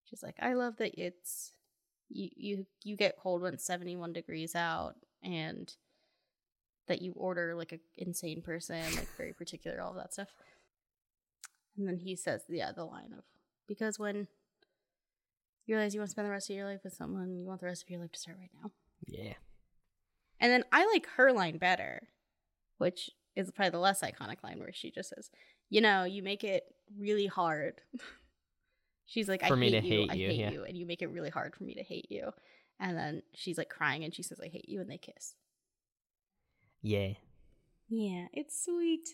She's 0.06 0.24
like, 0.24 0.36
I 0.42 0.54
love 0.54 0.78
that 0.78 0.94
it's 0.98 1.52
you 2.08 2.30
you 2.38 2.66
you 2.84 2.96
get 2.96 3.18
cold 3.18 3.42
when 3.42 3.54
it's 3.54 3.66
71 3.66 4.14
degrees 4.14 4.56
out 4.56 4.94
and 5.22 5.74
that 6.88 7.02
you 7.02 7.12
order 7.18 7.56
like 7.56 7.74
an 7.74 7.80
insane 7.98 8.42
person, 8.42 8.82
like 8.96 9.10
very 9.18 9.34
particular, 9.34 9.82
all 9.82 9.90
of 9.90 9.98
that 9.98 10.14
stuff. 10.14 10.30
And 11.78 11.88
then 11.88 11.98
he 11.98 12.16
says, 12.16 12.44
yeah, 12.48 12.72
the 12.72 12.86
line 12.86 13.12
of 13.18 13.26
because 13.68 14.00
when 14.00 14.28
you 15.66 15.76
realize 15.76 15.94
you 15.94 16.00
want 16.00 16.10
to 16.10 16.12
spend 16.12 16.28
the 16.28 16.32
rest 16.32 16.50
of 16.50 16.56
your 16.56 16.68
life 16.68 16.82
with 16.86 16.94
someone, 16.94 17.36
you 17.36 17.44
want 17.44 17.60
the 17.60 17.66
rest 17.66 17.84
of 17.84 17.90
your 17.90 18.00
life 18.00 18.14
to 18.14 18.20
start 18.20 18.38
right 18.40 18.52
now. 18.64 18.72
yeah. 19.08 19.34
And 20.40 20.54
then 20.54 20.64
I 20.72 20.86
like 20.86 21.08
her 21.18 21.34
line 21.34 21.58
better, 21.58 22.10
which 22.78 23.10
is 23.36 23.52
probably 23.52 23.72
the 23.72 23.80
less 23.80 24.02
iconic 24.02 24.42
line 24.44 24.60
where 24.60 24.72
she 24.72 24.92
just 24.92 25.10
says, 25.10 25.30
"You 25.70 25.82
know, 25.82 26.04
you 26.04 26.22
make 26.24 26.44
it 26.44 26.64
really 26.98 27.28
hard." 27.28 27.82
she's 29.06 29.28
like, 29.30 29.44
"I 29.44 29.48
For 29.48 29.56
me 29.56 29.72
hate 29.72 29.82
to 29.82 29.88
you, 29.88 30.00
hate 30.02 30.12
I 30.12 30.14
you, 30.16 30.28
hate 30.28 30.40
yeah. 30.40 30.52
you, 30.52 30.64
and 30.64 30.78
you 30.78 30.86
make 30.86 31.02
it 31.02 31.08
really 31.08 31.30
hard 31.30 31.56
for 31.56 31.64
me 31.64 31.74
to 31.76 31.84
hate 31.84 32.08
you." 32.10 32.32
And 32.80 32.98
then 32.98 33.22
she's 33.34 33.58
like 33.58 33.70
crying, 33.70 34.04
and 34.04 34.14
she 34.14 34.24
says, 34.24 34.40
"I 34.44 34.48
hate 34.48 34.68
you," 34.70 34.82
and 34.82 34.90
they 34.90 34.98
kiss. 34.98 35.36
Yeah. 36.82 37.14
Yeah, 37.88 38.28
it's 38.34 38.64
sweet. 38.66 39.10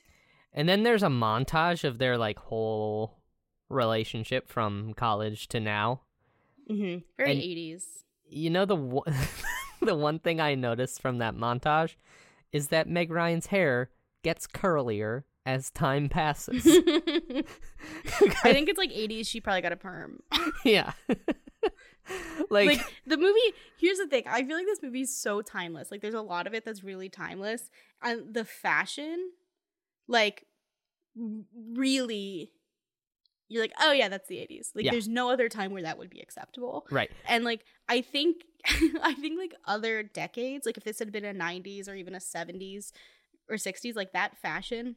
And 0.54 0.68
then 0.68 0.84
there's 0.84 1.04
a 1.04 1.08
montage 1.08 1.84
of 1.84 1.98
their 1.98 2.18
like 2.18 2.40
whole 2.40 3.22
relationship 3.70 4.50
from 4.50 4.94
college 4.94 5.48
to 5.50 5.60
now. 5.60 6.02
hmm 6.68 6.98
Very 7.18 7.32
And- 7.32 7.42
80s. 7.42 7.84
You 8.34 8.50
know 8.50 8.64
the 8.66 8.76
one, 8.78 9.04
the 9.82 9.96
one 9.96 10.20
thing 10.20 10.40
I 10.40 10.56
noticed 10.56 11.02
from 11.02 11.18
that 11.18 11.36
montage 11.36 11.96
is 12.54 12.70
that 12.70 12.88
Meg 12.88 13.12
Ryan's 13.12 13.48
hair 13.48 13.90
gets 14.24 14.48
curlier 14.48 15.24
as 15.46 15.72
time 15.72 16.10
passes. 16.10 16.66
I 16.68 18.54
think 18.54 18.70
it's 18.70 18.78
like 18.78 18.92
80s. 18.92 19.28
She 19.28 19.42
probably 19.42 19.62
got 19.62 19.72
a 19.72 19.78
perm. 19.78 20.22
yeah. 20.66 20.94
like, 22.50 22.68
like 22.68 22.94
the 23.06 23.16
movie 23.16 23.40
here's 23.80 24.00
the 24.00 24.08
thing 24.08 24.24
i 24.26 24.44
feel 24.44 24.58
like 24.58 24.66
this 24.66 24.82
movie 24.82 25.02
is 25.02 25.16
so 25.16 25.42
timeless 25.42 25.92
like 25.92 26.02
there's 26.02 26.16
a 26.16 26.22
lot 26.22 26.48
of 26.48 26.54
it 26.54 26.66
that's 26.66 26.84
really 26.84 27.08
timeless 27.08 27.70
and 28.02 28.34
the 28.34 28.44
fashion 28.44 29.30
like 30.08 30.46
really 31.76 32.52
you're 33.50 33.62
like 33.62 33.72
oh 33.80 33.92
yeah 33.92 34.10
that's 34.10 34.28
the 34.28 34.38
80s 34.38 34.70
like 34.76 34.86
Yeah. 34.86 34.92
there's 34.92 35.08
no 35.08 35.30
other 35.30 35.48
time 35.48 35.72
where 35.72 35.84
that 35.84 35.98
would 36.00 36.10
be 36.10 36.20
acceptable 36.20 36.88
right. 36.90 37.12
and 37.28 37.46
like 37.46 37.64
i 37.88 38.02
think 38.02 38.38
i 39.02 39.14
think 39.14 39.38
like 39.38 39.54
other 39.66 40.02
decades 40.02 40.66
like 40.66 40.78
if 40.78 40.84
this 40.84 41.00
had 41.00 41.12
been 41.12 41.24
a 41.24 41.34
90s 41.34 41.88
or 41.88 41.94
even 41.94 42.16
a 42.16 42.20
70s 42.20 42.92
or 43.48 43.58
60s 43.58 43.96
like 43.96 44.12
that 44.14 44.38
fashion 44.38 44.96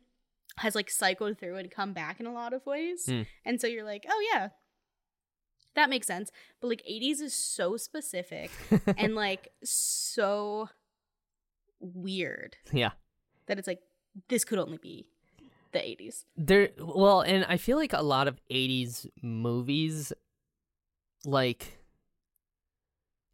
has 0.58 0.74
like 0.74 0.90
cycled 0.90 1.38
through 1.38 1.56
and 1.56 1.70
come 1.70 1.92
back 1.92 2.20
in 2.20 2.26
a 2.26 2.32
lot 2.32 2.52
of 2.52 2.64
ways 2.66 3.06
Hmm. 3.06 3.22
and 3.44 3.60
so 3.60 3.66
you're 3.66 3.84
like 3.84 4.06
oh 4.08 4.28
yeah 4.32 4.48
that 5.74 5.90
makes 5.90 6.06
sense 6.06 6.30
but 6.60 6.68
like 6.68 6.82
80s 6.88 7.20
is 7.20 7.34
so 7.34 7.76
specific 7.76 8.50
and 8.96 9.14
like 9.16 9.48
so 9.64 10.68
weird 11.80 12.56
yeah. 12.72 12.90
that 13.46 13.58
it's 13.58 13.66
like 13.66 13.80
this 14.28 14.44
could 14.44 14.58
only 14.58 14.78
be 14.78 15.06
the 15.72 15.80
80s 15.80 16.24
There 16.36 16.68
well, 16.78 17.20
and 17.22 17.44
I 17.46 17.56
feel 17.56 17.76
like 17.76 17.92
a 17.92 18.00
lot 18.02 18.28
of 18.28 18.38
80s 18.50 19.06
movies 19.22 20.12
like 21.24 21.80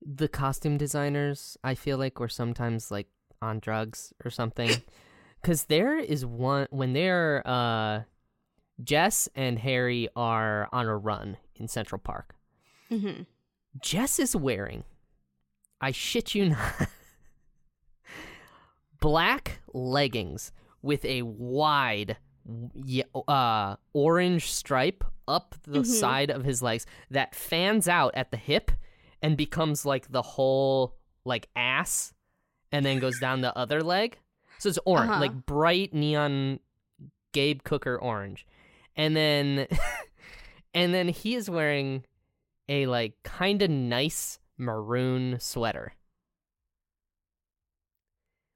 the 0.01 0.29
costume 0.29 0.79
designers, 0.79 1.59
I 1.63 1.75
feel 1.75 1.99
like 1.99 2.19
were 2.19 2.29
sometimes 2.31 2.91
like 2.91 3.09
on 3.43 3.59
drugs 3.59 4.15
or 4.25 4.31
something. 4.31 4.71
Cuz 5.43 5.65
there 5.65 5.99
is 5.99 6.25
one 6.27 6.67
when 6.71 6.93
they're 6.93 7.43
uh 7.47 8.03
Jess 8.83 9.29
and 9.35 9.59
Harry 9.59 10.09
are 10.17 10.69
on 10.73 10.87
a 10.87 10.97
run 10.97 11.37
in 11.55 11.69
Central 11.69 11.99
Park. 11.99 12.35
mm-hmm. 12.91 13.23
Jess 13.81 14.19
is 14.19 14.35
wearing, 14.35 14.83
I 15.81 15.93
shit 15.93 16.35
you 16.35 16.51
not, 16.51 16.89
black 19.01 19.61
leggings 19.73 20.53
with 20.83 21.05
a 21.05 21.23
wide 21.23 22.17
uh, 23.29 23.77
orange 23.93 24.51
stripe 24.51 25.05
up 25.29 25.55
the 25.63 25.81
Mhm. 25.81 25.87
side 25.87 26.31
of 26.31 26.45
his 26.45 26.63
legs 26.63 26.87
that 27.11 27.35
fans 27.35 27.87
out 27.87 28.15
at 28.15 28.31
the 28.31 28.37
hip 28.37 28.71
and 29.23 29.37
becomes 29.37 29.85
like 29.85 30.11
the 30.11 30.23
whole 30.23 30.97
like 31.25 31.49
ass 31.55 32.15
and 32.73 32.85
then 32.85 32.99
goes 32.99 33.19
down 33.21 33.43
the 33.43 33.57
other 33.57 33.83
leg. 33.83 34.19
So 34.61 34.69
it's 34.69 34.79
orange, 34.85 35.11
Uh-huh. 35.11 35.21
like 35.21 35.47
bright 35.47 35.93
neon 35.95 36.61
Gabe 37.33 37.63
Cooker 37.65 37.97
orange. 37.99 38.47
And 38.97 39.17
then 39.17 39.67
and 40.75 40.95
then 40.95 41.09
he 41.09 41.35
is 41.35 41.49
wearing 41.51 42.05
a 42.69 42.87
like 42.87 43.15
kind 43.23 43.63
of 43.63 43.71
nice 43.71 44.39
maroon 44.59 45.39
sweater. 45.41 45.95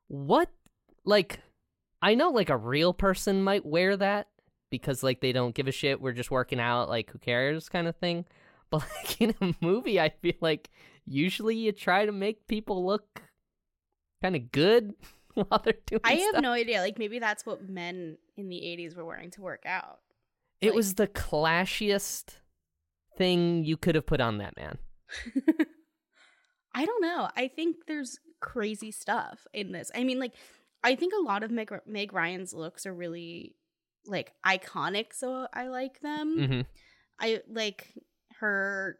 What 0.08 0.50
like 1.04 1.40
I 2.02 2.14
know 2.14 2.30
like 2.30 2.50
a 2.50 2.56
real 2.56 2.92
person 2.92 3.42
might 3.42 3.64
wear 3.64 3.96
that 3.96 4.28
because 4.70 5.02
like 5.02 5.20
they 5.20 5.32
don't 5.32 5.54
give 5.54 5.68
a 5.68 5.72
shit, 5.72 6.00
we're 6.00 6.12
just 6.12 6.30
working 6.30 6.60
out, 6.60 6.88
like 6.88 7.10
who 7.10 7.18
cares 7.18 7.68
kind 7.68 7.86
of 7.88 7.96
thing. 7.96 8.24
But 8.70 8.82
like 8.96 9.20
in 9.20 9.34
a 9.40 9.54
movie 9.60 10.00
I 10.00 10.08
feel 10.08 10.34
like 10.40 10.68
usually 11.06 11.54
you 11.54 11.70
try 11.70 12.06
to 12.06 12.12
make 12.12 12.48
people 12.48 12.84
look 12.84 13.22
kind 14.22 14.34
of 14.34 14.50
good 14.50 14.94
while 15.48 15.60
they're 15.64 15.74
doing 15.86 16.00
i 16.04 16.14
have 16.14 16.30
stuff. 16.30 16.42
no 16.42 16.52
idea 16.52 16.80
like 16.80 16.98
maybe 16.98 17.18
that's 17.18 17.44
what 17.46 17.68
men 17.68 18.16
in 18.36 18.48
the 18.48 18.56
80s 18.56 18.96
were 18.96 19.04
wearing 19.04 19.30
to 19.32 19.40
work 19.42 19.62
out 19.66 19.98
It 20.60 20.68
like- 20.68 20.76
was 20.76 20.94
the 20.94 21.06
clashiest 21.08 22.36
thing 23.16 23.64
you 23.64 23.76
could 23.76 23.94
have 23.94 24.06
put 24.06 24.20
on 24.20 24.38
that 24.38 24.56
man. 24.56 24.78
I 26.74 26.84
don't 26.84 27.02
know. 27.02 27.28
I 27.36 27.48
think 27.48 27.76
there's 27.86 28.18
crazy 28.40 28.90
stuff 28.90 29.46
in 29.52 29.70
this. 29.70 29.90
I 29.94 30.02
mean, 30.02 30.18
like, 30.18 30.32
I 30.82 30.96
think 30.96 31.12
a 31.14 31.22
lot 31.22 31.42
of 31.44 31.50
Meg, 31.52 31.70
Meg 31.86 32.12
Ryan's 32.12 32.52
looks 32.52 32.86
are 32.86 32.92
really 32.94 33.54
like 34.06 34.32
iconic, 34.44 35.12
so 35.12 35.46
I 35.54 35.68
like 35.68 36.00
them. 36.00 36.46
hmm 36.46 36.60
I 37.20 37.42
like 37.48 37.94
her 38.40 38.98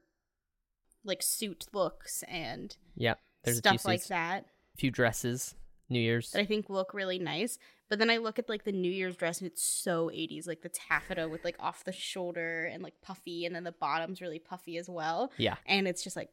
like 1.04 1.20
suit 1.22 1.66
looks 1.72 2.22
and 2.28 2.76
yeah, 2.94 3.14
There's 3.42 3.58
stuff 3.58 3.84
like 3.84 4.06
that. 4.06 4.44
A 4.76 4.78
few 4.78 4.92
dresses, 4.92 5.56
New 5.88 6.00
Year's. 6.00 6.30
that 6.32 6.40
I 6.40 6.44
think 6.44 6.68
look 6.70 6.94
really 6.94 7.18
nice. 7.18 7.58
But 7.90 7.98
then 7.98 8.08
I 8.10 8.16
look 8.16 8.38
at 8.38 8.48
like 8.48 8.64
the 8.64 8.72
New 8.72 8.90
Year's 8.90 9.16
dress 9.16 9.40
and 9.40 9.50
it's 9.50 9.62
so 9.62 10.08
80s, 10.08 10.46
like 10.46 10.62
the 10.62 10.70
taffeta 10.70 11.28
with 11.28 11.44
like 11.44 11.56
off 11.60 11.84
the 11.84 11.92
shoulder 11.92 12.64
and 12.64 12.82
like 12.82 12.94
puffy, 13.02 13.44
and 13.44 13.54
then 13.54 13.64
the 13.64 13.72
bottom's 13.72 14.20
really 14.20 14.38
puffy 14.38 14.78
as 14.78 14.88
well. 14.88 15.30
Yeah. 15.36 15.56
And 15.66 15.86
it's 15.86 16.02
just 16.02 16.16
like, 16.16 16.30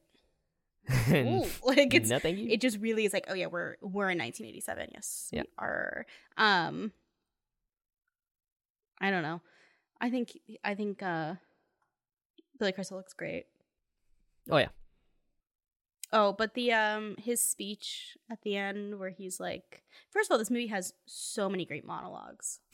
ooh, 1.11 1.45
like 1.63 1.93
it's 1.93 2.09
no, 2.09 2.19
it 2.23 2.59
just 2.59 2.79
really 2.79 3.05
is 3.05 3.13
like 3.13 3.25
oh 3.29 3.35
yeah 3.35 3.45
we're 3.45 3.75
we're 3.83 4.09
in 4.09 4.17
1987 4.17 4.89
yes 4.95 5.29
Yeah. 5.31 5.41
we 5.43 5.47
are 5.59 6.07
um 6.37 6.91
i 8.99 9.11
don't 9.11 9.21
know 9.21 9.41
i 10.01 10.09
think 10.09 10.31
i 10.63 10.73
think 10.73 11.03
uh 11.03 11.35
billy 12.57 12.71
crystal 12.71 12.97
looks 12.97 13.13
great 13.13 13.45
oh 14.49 14.57
yeah. 14.57 14.69
Oh 16.13 16.33
but 16.33 16.53
the 16.53 16.71
um 16.73 17.15
his 17.17 17.43
speech 17.43 18.17
at 18.29 18.41
the 18.43 18.55
end 18.57 18.99
where 18.99 19.09
he's 19.09 19.39
like 19.39 19.83
first 20.11 20.29
of 20.29 20.33
all 20.33 20.37
this 20.37 20.51
movie 20.51 20.67
has 20.67 20.93
so 21.05 21.49
many 21.49 21.65
great 21.65 21.85
monologues. 21.85 22.59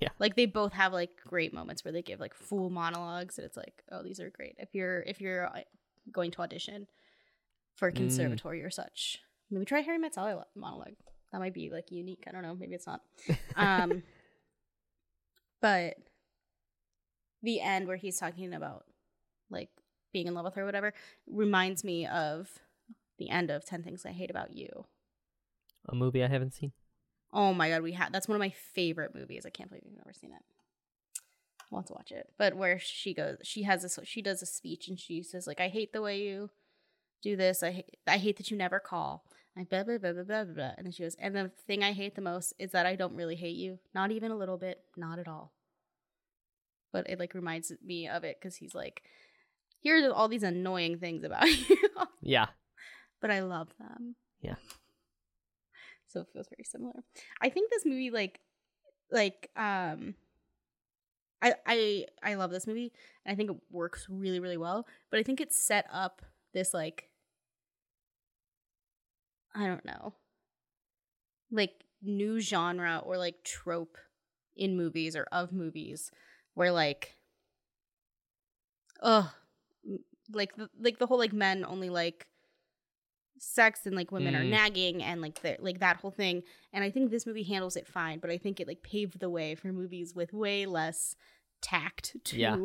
Yeah. 0.00 0.10
like 0.18 0.36
they 0.36 0.46
both 0.46 0.72
have 0.74 0.92
like 0.92 1.10
great 1.26 1.52
moments 1.52 1.84
where 1.84 1.92
they 1.92 2.02
give 2.02 2.20
like 2.20 2.34
full 2.34 2.70
monologues 2.70 3.38
and 3.38 3.44
it's 3.44 3.56
like 3.56 3.82
oh 3.90 4.02
these 4.02 4.20
are 4.20 4.30
great. 4.30 4.54
If 4.58 4.74
you're 4.74 5.00
if 5.02 5.20
you're 5.20 5.46
uh, 5.46 5.60
going 6.12 6.30
to 6.32 6.42
audition 6.42 6.86
for 7.74 7.88
a 7.88 7.92
Mm. 7.92 7.96
conservatory 7.96 8.62
or 8.62 8.70
such 8.70 9.18
maybe 9.50 9.64
try 9.64 9.80
harry 9.80 9.98
met 9.98 10.14
sally 10.14 10.34
monologue. 10.54 10.94
That 11.32 11.38
might 11.40 11.54
be 11.54 11.70
like 11.70 11.90
unique. 11.90 12.24
I 12.28 12.32
don't 12.32 12.42
know. 12.42 12.54
Maybe 12.54 12.74
it's 12.74 12.86
not. 12.86 13.00
Um 13.56 14.02
but 15.60 15.94
the 17.42 17.60
end 17.60 17.86
where 17.86 17.96
he's 17.96 18.18
talking 18.18 18.52
about 18.54 18.84
being 20.12 20.26
in 20.26 20.34
love 20.34 20.44
with 20.44 20.54
her 20.54 20.62
or 20.62 20.66
whatever 20.66 20.92
reminds 21.26 21.84
me 21.84 22.06
of 22.06 22.60
the 23.18 23.30
end 23.30 23.50
of 23.50 23.64
10 23.64 23.82
things 23.82 24.04
i 24.06 24.12
hate 24.12 24.30
about 24.30 24.52
you 24.54 24.84
A 25.88 25.94
movie 25.94 26.22
I 26.22 26.28
haven't 26.28 26.54
seen. 26.54 26.72
Oh 27.32 27.52
my 27.54 27.68
god, 27.70 27.82
we 27.82 27.92
had 27.92 28.12
that's 28.12 28.28
one 28.28 28.36
of 28.36 28.40
my 28.40 28.50
favorite 28.74 29.14
movies. 29.14 29.44
I 29.46 29.50
can't 29.50 29.68
believe 29.70 29.84
you've 29.84 29.96
never 29.96 30.12
seen 30.12 30.32
it. 30.32 30.42
I 31.60 31.74
want 31.74 31.86
to 31.88 31.92
watch 31.94 32.10
it. 32.12 32.30
But 32.38 32.56
where 32.56 32.78
she 32.78 33.12
goes, 33.14 33.36
she 33.42 33.62
has 33.64 33.82
this, 33.82 33.98
she 34.04 34.22
does 34.22 34.42
a 34.42 34.46
speech 34.46 34.88
and 34.88 34.98
she 34.98 35.22
says 35.22 35.46
like, 35.46 35.60
"I 35.60 35.68
hate 35.68 35.92
the 35.92 36.02
way 36.02 36.20
you 36.22 36.50
do 37.22 37.36
this. 37.36 37.62
I 37.62 37.70
hate, 37.72 37.96
I 38.06 38.18
hate 38.18 38.36
that 38.38 38.50
you 38.50 38.56
never 38.56 38.80
call." 38.80 39.24
I 39.56 39.64
blah 39.64 39.82
blah 39.84 39.98
blah 39.98 40.12
blah 40.12 40.24
blah. 40.24 40.44
blah. 40.44 40.72
And 40.76 40.84
then 40.86 40.92
she 40.92 41.02
goes, 41.02 41.16
"And 41.18 41.34
the 41.34 41.50
thing 41.66 41.82
I 41.82 41.92
hate 41.92 42.14
the 42.14 42.20
most 42.22 42.54
is 42.58 42.70
that 42.72 42.86
I 42.86 42.96
don't 42.96 43.16
really 43.16 43.36
hate 43.36 43.56
you, 43.56 43.78
not 43.94 44.10
even 44.10 44.30
a 44.30 44.36
little 44.36 44.58
bit, 44.58 44.82
not 44.96 45.18
at 45.18 45.28
all." 45.28 45.52
But 46.92 47.08
it 47.10 47.18
like 47.18 47.34
reminds 47.34 47.72
me 47.84 48.08
of 48.08 48.24
it 48.24 48.38
because 48.40 48.56
he's 48.56 48.74
like, 48.74 49.02
"Here's 49.80 50.10
all 50.10 50.28
these 50.28 50.42
annoying 50.42 50.98
things 50.98 51.24
about 51.24 51.46
you." 51.68 51.78
Yeah. 52.22 52.46
but 53.20 53.30
I 53.30 53.40
love 53.40 53.68
them. 53.78 54.16
Yeah. 54.40 54.56
So 56.06 56.20
it 56.20 56.28
feels 56.32 56.48
very 56.48 56.64
similar. 56.64 57.04
I 57.40 57.48
think 57.50 57.70
this 57.70 57.84
movie 57.84 58.10
like 58.10 58.40
like 59.10 59.50
um 59.56 60.14
I 61.42 61.54
I 61.66 62.06
I 62.22 62.34
love 62.34 62.50
this 62.50 62.66
movie 62.66 62.92
and 63.24 63.32
I 63.32 63.36
think 63.36 63.50
it 63.50 63.56
works 63.70 64.06
really 64.08 64.40
really 64.40 64.56
well, 64.56 64.86
but 65.10 65.20
I 65.20 65.22
think 65.22 65.40
it 65.40 65.52
set 65.52 65.86
up 65.92 66.22
this 66.54 66.72
like 66.74 67.10
I 69.54 69.66
don't 69.66 69.84
know. 69.84 70.14
Like 71.50 71.84
new 72.02 72.40
genre 72.40 73.02
or 73.04 73.16
like 73.18 73.42
trope 73.44 73.98
in 74.56 74.76
movies 74.76 75.16
or 75.16 75.24
of 75.32 75.52
movies 75.52 76.10
where 76.54 76.72
like 76.72 77.16
ugh 79.02 79.26
m- 79.26 79.37
like 80.32 80.56
the, 80.56 80.68
like 80.80 80.98
the 80.98 81.06
whole 81.06 81.18
like 81.18 81.32
men 81.32 81.64
only 81.66 81.90
like 81.90 82.26
sex 83.40 83.86
and 83.86 83.94
like 83.94 84.10
women 84.10 84.34
are 84.34 84.42
Mm. 84.42 84.50
nagging 84.50 85.02
and 85.02 85.20
like 85.22 85.40
the, 85.42 85.56
like 85.60 85.78
that 85.78 85.98
whole 85.98 86.10
thing 86.10 86.42
and 86.72 86.82
i 86.82 86.90
think 86.90 87.10
this 87.10 87.24
movie 87.24 87.44
handles 87.44 87.76
it 87.76 87.86
fine 87.86 88.18
but 88.18 88.30
i 88.30 88.36
think 88.38 88.58
it 88.58 88.66
like 88.66 88.82
paved 88.82 89.20
the 89.20 89.30
way 89.30 89.54
for 89.54 89.68
movies 89.72 90.12
with 90.12 90.32
way 90.32 90.66
less 90.66 91.14
tact 91.62 92.16
to 92.24 92.36
Yeah. 92.36 92.56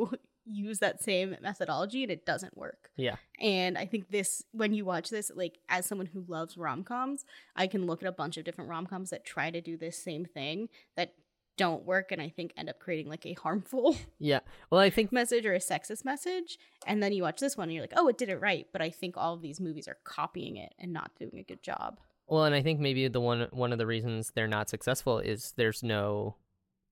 use 0.45 0.79
that 0.79 1.01
same 1.03 1.37
methodology 1.41 2.01
and 2.01 2.11
it 2.11 2.25
doesn't 2.25 2.57
work 2.57 2.89
Yeah. 2.97 3.17
and 3.39 3.77
i 3.77 3.85
think 3.85 4.09
this 4.09 4.43
when 4.51 4.73
you 4.73 4.83
watch 4.83 5.11
this 5.11 5.31
like 5.35 5.59
as 5.69 5.85
someone 5.85 6.07
who 6.07 6.25
loves 6.27 6.57
rom-coms 6.57 7.23
i 7.55 7.67
can 7.67 7.85
look 7.85 8.01
at 8.01 8.09
a 8.09 8.11
bunch 8.11 8.37
of 8.37 8.43
different 8.43 8.69
rom-coms 8.71 9.11
that 9.11 9.23
try 9.25 9.51
to 9.51 9.61
do 9.61 9.77
this 9.77 9.95
same 9.97 10.25
thing 10.25 10.69
that 10.97 11.13
don't 11.57 11.85
work 11.85 12.11
and 12.11 12.21
I 12.21 12.29
think 12.29 12.51
end 12.57 12.69
up 12.69 12.79
creating 12.79 13.09
like 13.09 13.25
a 13.25 13.33
harmful 13.33 13.95
Yeah. 14.19 14.39
Well, 14.69 14.81
I 14.81 14.89
think 14.89 15.11
message 15.11 15.45
or 15.45 15.53
a 15.53 15.59
sexist 15.59 16.03
message. 16.03 16.57
And 16.87 17.01
then 17.03 17.13
you 17.13 17.21
watch 17.23 17.39
this 17.39 17.55
one 17.55 17.65
and 17.69 17.73
you're 17.73 17.83
like, 17.83 17.93
oh, 17.95 18.07
it 18.07 18.17
did 18.17 18.29
it 18.29 18.37
right. 18.41 18.67
But 18.71 18.81
I 18.81 18.89
think 18.89 19.17
all 19.17 19.33
of 19.35 19.41
these 19.41 19.59
movies 19.59 19.87
are 19.87 19.97
copying 20.03 20.57
it 20.57 20.73
and 20.79 20.91
not 20.91 21.11
doing 21.19 21.37
a 21.37 21.43
good 21.43 21.61
job. 21.61 21.99
well, 22.27 22.45
and 22.45 22.55
I 22.55 22.61
think 22.63 22.79
maybe 22.79 23.07
the 23.07 23.21
one 23.21 23.47
one 23.51 23.71
of 23.71 23.77
the 23.77 23.85
reasons 23.85 24.31
they're 24.33 24.47
not 24.47 24.69
successful 24.69 25.19
is 25.19 25.53
there's 25.57 25.83
no 25.83 26.35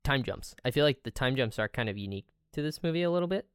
time 0.03 0.23
jumps. 0.23 0.53
I 0.65 0.71
feel 0.71 0.85
like 0.85 1.03
the 1.03 1.11
time 1.11 1.35
jumps 1.35 1.57
are 1.59 1.67
kind 1.67 1.89
of 1.89 1.97
unique 1.97 2.27
to 2.53 2.61
this 2.61 2.83
movie 2.83 3.03
a 3.03 3.09
little 3.11 3.27
bit. 3.27 3.47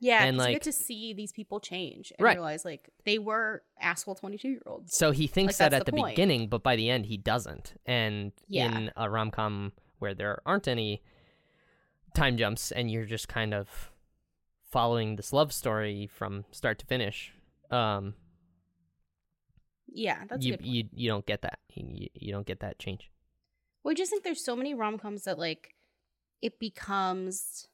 Yeah, 0.00 0.22
And, 0.24 0.36
'cause 0.38 0.46
you 0.46 0.52
like- 0.52 0.62
get 0.62 0.62
to 0.62 0.72
see 0.72 1.12
these 1.12 1.32
people 1.32 1.58
change 1.60 2.12
and 2.16 2.24
Right. 2.24 2.36
realize 2.36 2.64
like 2.64 2.88
they 3.04 3.18
were 3.18 3.62
asshole 3.80 4.14
twenty 4.14 4.38
two 4.38 4.48
year 4.50 4.62
olds. 4.66 4.96
So 4.96 5.10
he 5.10 5.26
thinks 5.26 5.58
Like, 5.60 5.70
that 5.72 5.80
at 5.80 5.86
the, 5.86 5.92
the 5.92 6.02
beginning, 6.02 6.48
but 6.48 6.62
by 6.62 6.76
the 6.76 6.88
end 6.88 7.06
he 7.06 7.16
doesn't. 7.16 7.74
And 7.84 8.32
Yeah. 8.46 8.76
in 8.78 8.90
a 8.96 9.10
rom 9.10 9.30
com 9.32 9.72
where 9.98 10.14
there 10.14 10.40
aren't 10.46 10.68
any 10.68 11.02
time 12.14 12.36
jumps 12.36 12.72
and 12.72 12.90
you're 12.90 13.04
just 13.04 13.28
kind 13.28 13.52
of 13.54 13.90
following 14.70 15.16
this 15.16 15.32
love 15.32 15.52
story 15.52 16.06
from 16.06 16.44
start 16.50 16.78
to 16.78 16.86
finish, 16.86 17.32
um, 17.70 18.14
Yeah, 19.86 20.24
that's 20.28 20.44
you, 20.44 20.56
you 20.60 20.84
you 20.92 21.08
don't 21.08 21.26
get 21.26 21.42
that. 21.42 21.58
You, 21.74 22.08
you 22.14 22.32
don't 22.32 22.46
get 22.46 22.60
that 22.60 22.78
change. 22.78 23.10
Well, 23.82 23.92
I 23.92 23.94
just 23.94 24.10
think 24.10 24.24
there's 24.24 24.44
so 24.44 24.56
many 24.56 24.74
rom 24.74 24.98
coms 24.98 25.24
that 25.24 25.38
like 25.38 25.74
it 26.42 26.58
becomes 26.60 27.68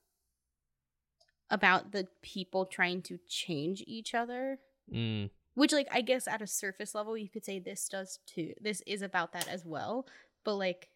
about 1.51 1.93
the 1.93 2.07
people 2.23 2.67
trying 2.67 3.03
to 3.03 3.19
change 3.29 3.83
each 3.87 4.15
other. 4.15 4.59
Mm, 4.93 5.31
Which 5.55 5.73
like 5.73 5.89
I 5.91 6.01
guess 6.01 6.29
at 6.29 6.43
a 6.43 6.47
surface 6.47 6.95
level 6.95 7.17
you 7.17 7.29
could 7.29 7.45
say 7.45 7.59
this 7.59 7.89
does 7.89 8.19
too. 8.27 8.53
This 8.61 8.83
is 8.87 9.03
about 9.03 9.33
that 9.33 9.49
as 9.49 9.65
well. 9.65 10.07
But 10.45 10.55
like 10.55 10.89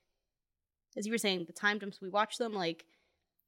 as 0.98 1.06
you 1.06 1.12
were 1.12 1.18
saying, 1.18 1.44
the 1.46 1.52
time 1.52 1.78
jumps 1.80 2.00
we 2.00 2.08
watch 2.10 2.36
them 2.36 2.52
like 2.52 2.84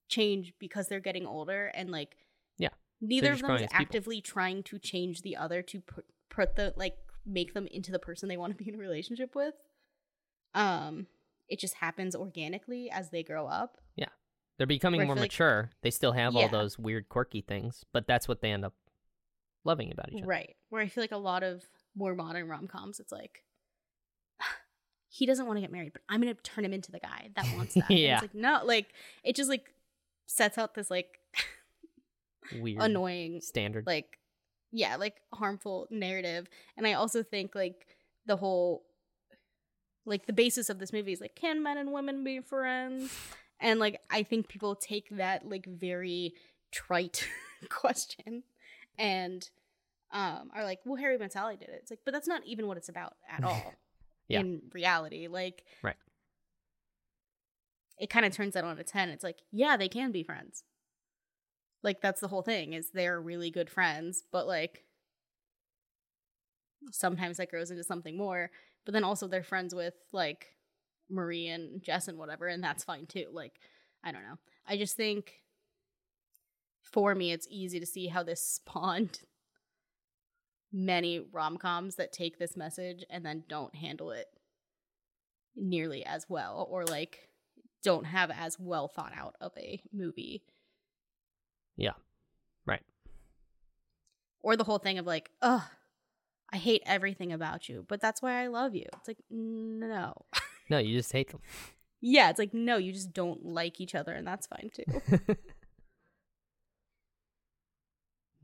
change 0.08 0.54
because 0.58 0.88
they're 0.88 1.00
getting 1.00 1.26
older 1.26 1.66
and 1.74 1.90
like 1.90 2.16
Yeah. 2.58 2.68
neither 3.00 3.32
of 3.32 3.42
them 3.42 3.50
is 3.56 3.62
as 3.62 3.68
people. 3.68 3.80
actively 3.82 4.20
trying 4.20 4.62
to 4.64 4.78
change 4.78 5.22
the 5.22 5.36
other 5.36 5.60
to 5.62 5.80
put, 5.80 6.04
put 6.30 6.56
the 6.56 6.72
like 6.76 6.96
make 7.26 7.52
them 7.54 7.66
into 7.66 7.92
the 7.92 7.98
person 7.98 8.28
they 8.28 8.36
want 8.36 8.56
to 8.56 8.62
be 8.64 8.68
in 8.68 8.74
a 8.76 8.78
relationship 8.78 9.34
with. 9.34 9.54
Um 10.54 11.06
it 11.48 11.58
just 11.58 11.74
happens 11.74 12.14
organically 12.14 12.90
as 12.90 13.10
they 13.10 13.22
grow 13.24 13.46
up. 13.46 13.78
Yeah, 13.96 14.06
they're 14.56 14.66
becoming 14.68 15.04
more 15.06 15.16
like- 15.16 15.22
mature. 15.24 15.70
they 15.82 15.90
still 15.90 16.12
have 16.12 16.36
all 16.36 16.48
those 16.48 16.78
weird, 16.78 17.08
quirky 17.08 17.40
things, 17.40 17.84
but 17.92 18.06
that's 18.06 18.28
what 18.28 18.40
they 18.40 18.52
end 18.52 18.64
up 18.64 18.74
loving 19.64 19.90
about 19.92 20.10
each 20.12 20.18
other. 20.22 20.26
Right. 20.28 20.56
Where 20.68 20.80
I 20.80 20.86
feel 20.86 21.02
like 21.02 21.10
a 21.12 21.16
lot 21.16 21.42
of 21.42 21.64
more 21.96 22.14
modern 22.14 22.48
rom 22.48 22.68
coms, 22.68 23.00
it's 23.00 23.10
like 23.12 23.42
he 25.12 25.26
doesn't 25.26 25.46
want 25.46 25.56
to 25.56 25.60
get 25.60 25.72
married, 25.72 25.92
but 25.92 26.02
I'm 26.08 26.20
gonna 26.20 26.34
turn 26.34 26.64
him 26.64 26.72
into 26.72 26.92
the 26.92 27.00
guy 27.00 27.30
that 27.34 27.44
wants 27.56 27.74
that. 27.74 27.90
Yeah. 27.90 28.14
It's 28.14 28.22
like 28.22 28.34
no, 28.34 28.60
like 28.64 28.94
it 29.24 29.34
just 29.34 29.50
like 29.50 29.72
sets 30.26 30.56
out 30.56 30.74
this 30.74 30.88
like 30.90 31.18
Weird, 32.60 32.80
annoying, 32.80 33.40
standard. 33.40 33.86
like 33.86 34.18
yeah, 34.72 34.96
like 34.96 35.16
harmful 35.34 35.88
narrative. 35.90 36.46
And 36.76 36.86
I 36.86 36.92
also 36.92 37.24
think 37.24 37.54
like 37.56 37.86
the 38.26 38.36
whole 38.36 38.84
like 40.06 40.26
the 40.26 40.32
basis 40.32 40.70
of 40.70 40.78
this 40.78 40.92
movie 40.92 41.12
is 41.12 41.20
like, 41.20 41.34
can 41.34 41.60
men 41.62 41.76
and 41.76 41.92
women 41.92 42.22
be 42.22 42.40
friends? 42.40 43.12
And 43.58 43.80
like 43.80 44.00
I 44.10 44.22
think 44.22 44.46
people 44.48 44.76
take 44.76 45.08
that 45.16 45.48
like 45.48 45.66
very 45.66 46.34
trite 46.70 47.26
question 47.68 48.44
and 48.96 49.50
um 50.12 50.50
are 50.54 50.62
like, 50.62 50.78
well, 50.84 50.96
Harry 50.96 51.18
Met 51.18 51.32
Sally 51.32 51.56
did 51.56 51.68
it. 51.68 51.80
It's 51.82 51.90
like, 51.90 52.00
but 52.04 52.14
that's 52.14 52.28
not 52.28 52.42
even 52.46 52.68
what 52.68 52.76
it's 52.76 52.88
about 52.88 53.16
at 53.28 53.42
all 53.42 53.74
Yeah. 54.30 54.40
in 54.40 54.62
reality. 54.72 55.28
Like 55.28 55.64
Right. 55.82 55.96
It 57.98 58.08
kind 58.08 58.24
of 58.24 58.32
turns 58.32 58.54
that 58.54 58.64
on 58.64 58.78
its 58.78 58.92
head. 58.92 59.10
It's 59.10 59.24
like, 59.24 59.40
yeah, 59.52 59.76
they 59.76 59.88
can 59.88 60.10
be 60.10 60.22
friends. 60.22 60.64
Like 61.82 62.00
that's 62.00 62.20
the 62.20 62.28
whole 62.28 62.42
thing 62.42 62.72
is 62.72 62.90
they're 62.90 63.20
really 63.20 63.50
good 63.50 63.68
friends, 63.70 64.22
but 64.32 64.46
like 64.46 64.84
sometimes 66.92 67.36
that 67.36 67.50
grows 67.50 67.70
into 67.70 67.84
something 67.84 68.16
more. 68.16 68.50
But 68.84 68.92
then 68.92 69.04
also 69.04 69.26
they're 69.28 69.42
friends 69.42 69.74
with 69.74 69.94
like 70.12 70.54
Marie 71.10 71.48
and 71.48 71.82
Jess 71.82 72.08
and 72.08 72.18
whatever, 72.18 72.46
and 72.46 72.62
that's 72.62 72.84
fine 72.84 73.06
too. 73.06 73.26
Like, 73.32 73.52
I 74.04 74.12
don't 74.12 74.22
know. 74.22 74.38
I 74.66 74.76
just 74.76 74.96
think 74.96 75.42
for 76.82 77.14
me 77.14 77.32
it's 77.32 77.46
easy 77.50 77.80
to 77.80 77.86
see 77.86 78.06
how 78.06 78.22
this 78.22 78.42
spawned 78.46 79.20
many 80.72 81.20
rom 81.32 81.56
coms 81.56 81.96
that 81.96 82.12
take 82.12 82.38
this 82.38 82.56
message 82.56 83.04
and 83.10 83.24
then 83.24 83.44
don't 83.48 83.74
handle 83.74 84.10
it 84.10 84.26
nearly 85.56 86.04
as 86.04 86.26
well 86.28 86.66
or 86.70 86.84
like 86.84 87.28
don't 87.82 88.04
have 88.04 88.30
as 88.30 88.58
well 88.58 88.88
thought 88.88 89.12
out 89.16 89.34
of 89.40 89.52
a 89.56 89.80
movie. 89.92 90.42
Yeah. 91.76 91.92
Right. 92.66 92.82
Or 94.42 94.56
the 94.56 94.64
whole 94.64 94.78
thing 94.78 94.98
of 94.98 95.06
like, 95.06 95.30
ugh, 95.42 95.62
I 96.52 96.56
hate 96.56 96.82
everything 96.84 97.32
about 97.32 97.68
you, 97.68 97.84
but 97.88 98.00
that's 98.00 98.20
why 98.20 98.42
I 98.42 98.48
love 98.48 98.74
you. 98.74 98.86
It's 98.94 99.08
like, 99.08 99.22
no. 99.30 100.14
No, 100.70 100.78
you 100.78 100.96
just 100.96 101.10
hate 101.10 101.32
them. 101.32 101.40
Yeah, 102.00 102.30
it's 102.30 102.38
like, 102.38 102.54
no, 102.54 102.76
you 102.76 102.92
just 102.92 103.12
don't 103.12 103.44
like 103.44 103.80
each 103.80 103.96
other, 103.96 104.12
and 104.12 104.24
that's 104.24 104.46
fine 104.46 104.70
too. 104.72 104.84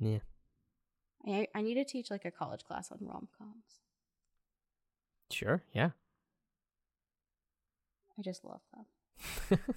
yeah. 0.00 0.18
I, 1.26 1.48
I 1.54 1.62
need 1.62 1.74
to 1.74 1.84
teach 1.84 2.10
like 2.10 2.24
a 2.24 2.30
college 2.30 2.64
class 2.64 2.90
on 2.92 2.98
rom 3.00 3.28
coms. 3.36 3.80
Sure. 5.30 5.62
Yeah. 5.72 5.90
I 8.18 8.22
just 8.22 8.44
love 8.44 8.60
them. 8.72 9.58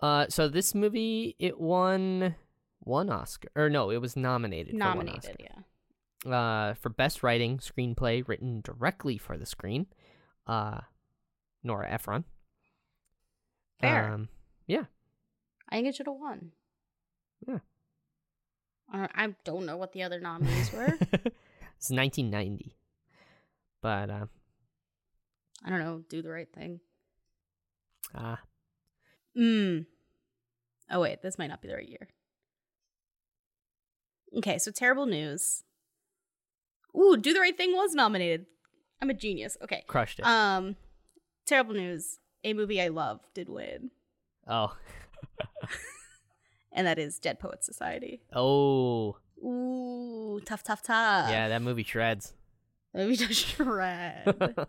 uh, 0.00 0.26
so 0.28 0.48
this 0.48 0.74
movie 0.74 1.36
it 1.38 1.60
won 1.60 2.36
one 2.80 3.10
Oscar, 3.10 3.48
or 3.54 3.68
no, 3.68 3.90
it 3.90 4.00
was 4.00 4.16
nominated. 4.16 4.72
for 4.72 4.78
one 4.78 4.96
Nominated, 4.96 5.36
yeah. 5.40 6.30
Uh, 6.32 6.74
for 6.74 6.88
best 6.88 7.22
writing 7.22 7.58
screenplay 7.58 8.26
written 8.26 8.60
directly 8.62 9.18
for 9.18 9.36
the 9.36 9.46
screen. 9.46 9.86
Uh, 10.46 10.80
Nora 11.62 11.90
Ephron. 11.90 12.24
Fair. 13.80 14.12
Um, 14.12 14.28
yeah. 14.66 14.84
I 15.68 15.76
think 15.76 15.88
it 15.88 15.96
should 15.96 16.06
have 16.06 16.16
won. 16.16 16.52
Yeah. 17.46 17.58
Uh, 18.92 19.08
I 19.14 19.34
don't 19.44 19.66
know 19.66 19.76
what 19.76 19.92
the 19.92 20.02
other 20.02 20.20
nominees 20.20 20.72
were. 20.72 20.86
it's 21.12 21.90
1990, 21.90 22.74
but 23.82 24.10
uh, 24.10 24.26
I 25.64 25.70
don't 25.70 25.80
know. 25.80 26.02
Do 26.08 26.22
the 26.22 26.30
right 26.30 26.52
thing. 26.52 26.80
ah, 28.14 28.40
Mm. 29.36 29.86
Oh 30.90 31.00
wait, 31.00 31.20
this 31.20 31.36
might 31.38 31.48
not 31.48 31.60
be 31.60 31.68
the 31.68 31.74
right 31.74 31.88
year. 31.88 32.08
Okay, 34.38 34.58
so 34.58 34.70
terrible 34.70 35.06
news. 35.06 35.62
Ooh, 36.96 37.16
Do 37.16 37.32
the 37.34 37.40
Right 37.40 37.56
Thing 37.56 37.72
was 37.72 37.94
nominated. 37.94 38.46
I'm 39.02 39.10
a 39.10 39.14
genius. 39.14 39.56
Okay. 39.62 39.84
crushed 39.86 40.18
it. 40.20 40.26
Um 40.26 40.76
terrible 41.44 41.74
news. 41.74 42.18
A 42.44 42.54
movie 42.54 42.80
I 42.80 42.88
love 42.88 43.20
did 43.34 43.48
win. 43.48 43.90
oh, 44.46 44.74
And 46.76 46.86
that 46.86 46.98
is 46.98 47.18
Dead 47.18 47.40
Poets 47.40 47.64
Society. 47.66 48.20
oh, 48.34 49.16
Ooh, 49.42 50.40
tough, 50.44 50.62
tough, 50.62 50.82
tough. 50.82 51.30
yeah, 51.30 51.48
that 51.48 51.62
movie 51.62 51.82
shreds. 51.82 52.32
That 52.94 53.06
movie 53.08 53.16
does 53.26 53.36
shred. 53.36 54.24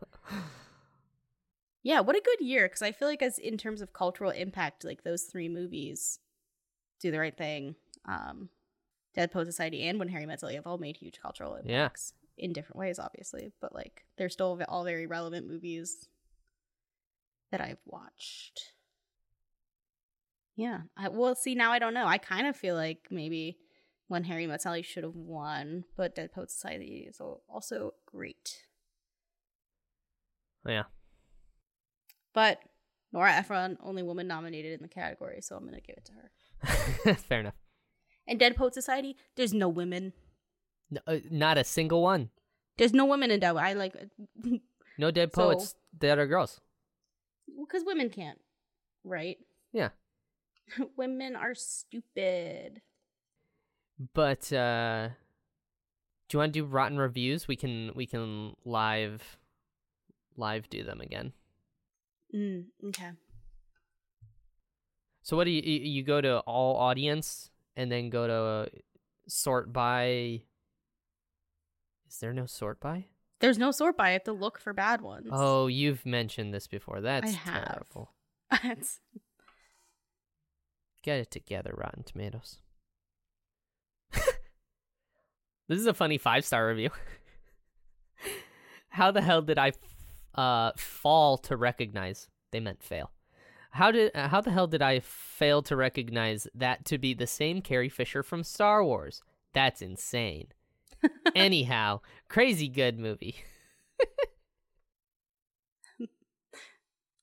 yeah, 1.84 2.00
what 2.02 2.16
a 2.16 2.22
good 2.24 2.40
year. 2.46 2.66
Because 2.68 2.82
I 2.82 2.92
feel 2.92 3.08
like 3.08 3.22
as 3.22 3.38
in 3.40 3.58
terms 3.58 3.82
of 3.82 3.94
cultural 3.94 4.32
impact, 4.32 4.84
like 4.84 5.04
those 5.04 5.24
three 5.24 5.48
movies, 5.50 6.20
Do 7.02 7.12
the 7.12 7.20
Right 7.20 7.38
Thing, 7.38 7.76
um, 8.06 8.50
Dead 9.16 9.32
Poet 9.32 9.46
Society, 9.46 9.84
and 9.88 10.00
When 10.00 10.10
Harry 10.10 10.26
Met 10.26 10.40
Sally 10.40 10.56
have 10.56 10.68
all 10.68 10.78
made 10.78 10.98
huge 10.98 11.20
cultural 11.22 11.58
Yeah. 11.64 11.84
impacts 11.84 12.14
in 12.38 12.54
different 12.54 12.78
ways, 12.78 13.00
obviously. 13.00 13.52
But 13.62 13.74
like 13.74 14.06
they're 14.18 14.30
still 14.30 14.60
all 14.68 14.84
very 14.84 15.08
relevant 15.08 15.48
movies 15.48 16.08
that 17.52 17.62
I've 17.62 17.82
watched. 17.86 18.74
Yeah, 20.58 20.82
I, 20.98 21.08
well, 21.10 21.36
see 21.36 21.54
now 21.56 21.72
I 21.72 21.80
don't 21.80 21.94
know. 21.94 22.06
I 22.08 22.18
kind 22.18 22.48
of 22.48 22.56
feel 22.58 22.76
like 22.76 23.08
maybe 23.12 23.58
When 24.08 24.24
Harry 24.26 24.48
Met 24.48 24.62
Sally 24.64 24.82
should 24.82 25.04
have 25.04 25.16
won, 25.16 25.84
but 25.96 26.16
Dead 26.16 26.32
Poet 26.34 26.50
Society 26.52 27.06
is 27.10 27.22
also 27.48 27.92
great. 28.06 28.64
yeah. 30.68 30.84
But 32.34 32.60
Nora 33.14 33.34
Ephron, 33.34 33.78
only 33.84 34.04
woman 34.04 34.28
nominated 34.28 34.74
in 34.74 34.82
the 34.82 34.88
category, 34.88 35.42
so 35.42 35.56
I'm 35.56 35.66
gonna 35.66 35.80
give 35.82 35.96
it 35.98 36.06
to 36.06 36.14
her. 36.14 37.14
Fair 37.30 37.40
enough. 37.40 37.56
And 38.28 38.40
Dead 38.40 38.56
Poet 38.56 38.74
Society, 38.74 39.16
there's 39.36 39.54
no 39.54 39.70
women. 39.70 40.14
No, 40.92 41.00
uh, 41.08 41.18
not 41.32 41.58
a 41.58 41.64
single 41.64 42.02
one. 42.02 42.30
There's 42.78 42.94
no 42.94 43.06
women 43.06 43.32
in 43.32 43.40
that. 43.42 43.56
I 43.56 43.74
like 43.74 43.96
No 44.98 45.12
dead 45.12 45.32
So- 45.34 45.44
poets 45.54 45.76
that 46.00 46.18
are 46.20 46.28
girls. 46.28 46.60
because 47.60 47.84
women 47.86 48.10
can't, 48.10 48.40
right? 49.04 49.38
Yeah. 49.74 49.90
women 50.98 51.36
are 51.36 51.56
stupid. 51.56 52.82
But 54.14 54.52
uh 54.54 55.10
do 56.30 56.36
you 56.36 56.40
want 56.40 56.54
to 56.54 56.60
do 56.60 56.66
rotten 56.66 56.98
reviews? 56.98 57.48
We 57.48 57.56
can 57.56 57.92
we 57.96 58.06
can 58.06 58.56
live 58.66 59.38
live 60.36 60.70
do 60.70 60.84
them 60.84 61.02
again. 61.02 61.34
Mm, 62.36 62.66
okay. 62.90 63.12
So 65.22 65.36
what 65.38 65.46
do 65.46 65.52
you 65.52 65.62
you 65.62 65.80
you 65.80 66.04
go 66.04 66.22
to 66.22 66.40
all 66.40 66.76
audience 66.78 67.50
and 67.76 67.92
then 67.92 68.10
go 68.10 68.28
to 68.28 68.72
sort 69.28 69.72
by? 69.74 70.42
Is 72.10 72.20
there 72.20 72.34
no 72.34 72.46
sort 72.46 72.80
by? 72.80 73.06
There's 73.40 73.58
no 73.58 73.72
sort 73.72 73.98
by. 73.98 74.10
I 74.10 74.12
have 74.12 74.24
to 74.24 74.32
look 74.34 74.60
for 74.60 74.74
bad 74.74 75.02
ones. 75.02 75.28
Oh, 75.32 75.68
you've 75.68 76.06
mentioned 76.06 76.54
this 76.54 76.68
before. 76.68 77.02
That's 77.02 77.34
have. 77.36 77.66
terrible. 77.66 78.12
It's- 78.64 79.00
Get 81.08 81.20
it 81.20 81.32
together, 81.32 81.74
Rotten 81.74 82.04
Tomatoes. 82.04 82.58
this 84.12 85.80
is 85.80 85.86
a 85.86 85.94
funny 85.94 86.18
five 86.18 86.44
star 86.44 86.68
review. 86.68 86.90
How 88.90 89.12
the 89.12 89.22
hell 89.22 89.42
did 89.42 89.58
I 89.58 89.70
f- 89.70 89.76
uh, 90.36 90.72
fall 90.76 91.38
to 91.38 91.56
recognize? 91.56 92.28
They 92.52 92.60
meant 92.60 92.84
fail. 92.84 93.12
How 93.72 93.90
did 93.92 94.12
uh, 94.16 94.28
how 94.28 94.42
the 94.42 94.52
hell 94.52 94.68
did 94.68 94.82
I 94.82 95.00
fail 95.00 95.62
to 95.62 95.78
recognize 95.78 96.46
that 96.54 96.84
to 96.88 96.98
be 96.98 97.14
the 97.14 97.26
same 97.26 97.62
Carrie 97.62 97.88
Fisher 97.88 98.22
from 98.22 98.44
Star 98.44 98.84
Wars? 98.84 99.22
That's 99.54 99.82
insane. 99.82 100.48
Anyhow, 101.36 102.02
crazy 102.28 102.68
good 102.68 103.00
movie. 103.00 103.38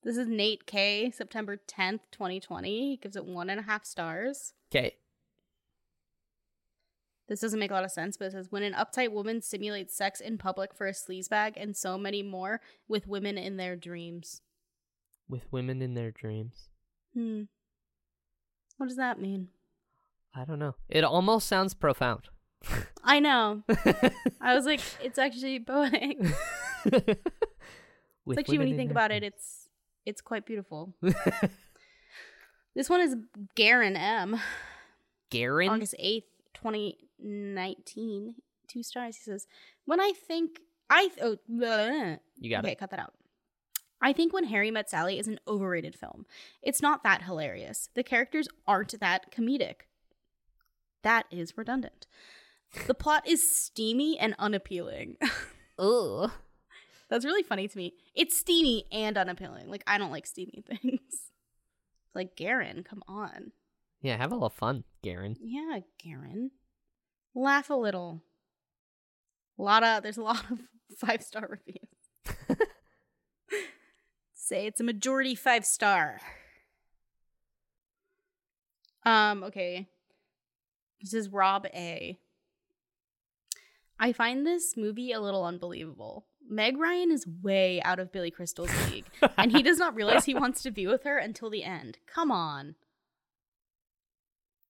This 0.05 0.17
is 0.17 0.27
Nate 0.29 0.67
K. 0.67 1.11
September 1.11 1.57
10th, 1.57 2.01
2020. 2.13 2.91
He 2.91 2.97
gives 2.97 3.17
it 3.17 3.25
one 3.25 3.51
and 3.51 3.59
a 3.61 3.63
half 3.65 3.85
stars. 3.85 4.53
Okay, 4.71 4.97
This 7.29 7.41
doesn't 7.41 7.59
make 7.61 7.71
a 7.71 7.75
lot 7.75 7.85
of 7.85 7.91
sense, 7.91 8.17
but 8.17 8.27
it 8.27 8.33
says 8.33 8.51
when 8.51 8.63
an 8.63 8.75
uptight 8.75 9.11
woman 9.13 9.41
simulates 9.41 9.97
sex 9.97 10.21
in 10.21 10.37
public 10.39 10.75
for 10.75 10.87
a 10.87 10.93
sleazebag 10.93 11.53
and 11.57 11.77
so 11.77 11.97
many 11.97 12.23
more 12.23 12.61
with 12.89 13.07
women 13.07 13.39
in 13.39 13.57
their 13.57 13.77
dreams. 13.77 14.43
with 15.29 15.51
women 15.51 15.81
in 15.81 15.95
their 15.95 16.11
dreams. 16.11 16.69
Hmm. 17.15 17.43
What 18.77 18.89
does 18.89 18.97
that 18.97 19.19
mean? 19.21 19.49
I 20.35 20.45
don't 20.45 20.59
know. 20.59 20.75
It 20.89 21.05
almost 21.05 21.47
sounds 21.49 21.73
profound. 21.75 22.29
I 23.05 23.21
know. 23.21 23.63
I 24.41 24.55
was 24.55 24.67
like, 24.67 24.81
it's 25.03 25.19
actually 25.19 25.61
poetic. 25.61 26.19
It's 28.27 28.39
actually 28.39 28.57
when 28.59 28.69
you 28.69 28.77
think 28.77 28.91
about 28.91 29.11
it, 29.11 29.23
it's 29.23 29.64
it's 30.07 30.21
quite 30.21 30.47
beautiful. 30.47 30.95
This 32.75 32.91
one 32.91 33.01
is 33.01 33.17
Garen 33.55 33.97
M. 33.97 34.41
Garen? 35.31 35.69
August 35.69 35.95
8th, 36.03 36.25
2019. 36.55 38.35
Two 38.67 38.83
stars. 38.83 39.17
He 39.17 39.23
says, 39.23 39.47
When 39.85 40.01
I 40.01 40.13
think 40.13 40.61
I 40.91 41.09
th- 41.09 41.19
oh 41.23 41.37
bleh. 41.51 42.19
You 42.41 42.51
got 42.51 42.65
okay, 42.65 42.73
it. 42.73 42.79
cut 42.79 42.91
that 42.91 42.99
out. 42.99 43.15
I 44.03 44.13
think 44.13 44.33
when 44.33 44.45
Harry 44.45 44.71
Met 44.71 44.91
Sally 44.91 45.19
is 45.19 45.29
an 45.29 45.39
overrated 45.47 45.95
film. 45.95 46.27
It's 46.63 46.83
not 46.83 47.05
that 47.05 47.23
hilarious. 47.23 47.89
The 47.95 48.03
characters 48.03 48.49
aren't 48.67 48.99
that 49.01 49.31
comedic. 49.31 49.83
That 51.03 51.27
is 51.31 51.57
redundant. 51.57 52.07
The 52.87 52.95
plot 52.95 53.27
is 53.27 53.57
steamy 53.57 54.19
and 54.19 54.35
unappealing. 54.39 55.17
Ugh. 55.79 56.31
That's 57.15 57.25
really 57.25 57.45
funny 57.45 57.69
to 57.69 57.79
me. 57.79 57.95
It's 58.17 58.37
steamy 58.37 58.87
and 58.91 59.17
unappealing. 59.17 59.71
Like 59.71 59.85
I 59.87 59.99
don't 59.99 60.11
like 60.11 60.27
steamy 60.27 60.65
things. 60.67 61.31
Like 62.13 62.35
Garen, 62.35 62.83
come 62.83 63.05
on. 63.07 63.53
Yeah, 64.03 64.17
have 64.17 64.33
a 64.33 64.35
little 64.35 64.51
fun, 64.51 64.83
Garen. 65.01 65.37
Yeah, 65.41 65.79
Garen. 66.03 66.51
Laugh 67.33 67.71
a 67.71 67.75
little. 67.75 68.25
A 69.61 69.63
lot 69.63 69.85
of 69.85 70.03
there's 70.03 70.17
a 70.17 70.23
lot 70.23 70.43
of 70.51 70.59
five 70.99 71.23
star 71.23 71.49
reviews. 71.49 72.59
Say 74.35 74.67
it's 74.67 74.81
a 74.81 74.85
majority 74.85 75.37
five 75.37 75.65
star. 75.65 76.19
Um, 79.07 79.45
okay. 79.45 79.87
This 81.01 81.15
is 81.15 81.29
Rob 81.29 81.67
A. 81.67 82.19
I 84.01 84.13
find 84.13 84.45
this 84.45 84.77
movie 84.77 85.13
a 85.13 85.21
little 85.21 85.45
unbelievable. 85.45 86.27
Meg 86.49 86.77
Ryan 86.77 87.11
is 87.11 87.27
way 87.27 87.81
out 87.83 87.99
of 87.99 88.13
Billy 88.13 88.31
Crystal's 88.31 88.71
league, 88.91 89.07
and 89.37 89.53
he 89.53 89.63
does 89.63 89.79
not 89.79 89.95
realize 89.95 90.25
he 90.25 90.35
wants 90.35 90.63
to 90.63 90.71
be 90.71 90.87
with 90.87 91.05
her 91.05 91.19
until 91.19 91.51
the 91.51 91.65
end. 91.65 91.99
Come 92.07 92.31
on. 92.31 92.75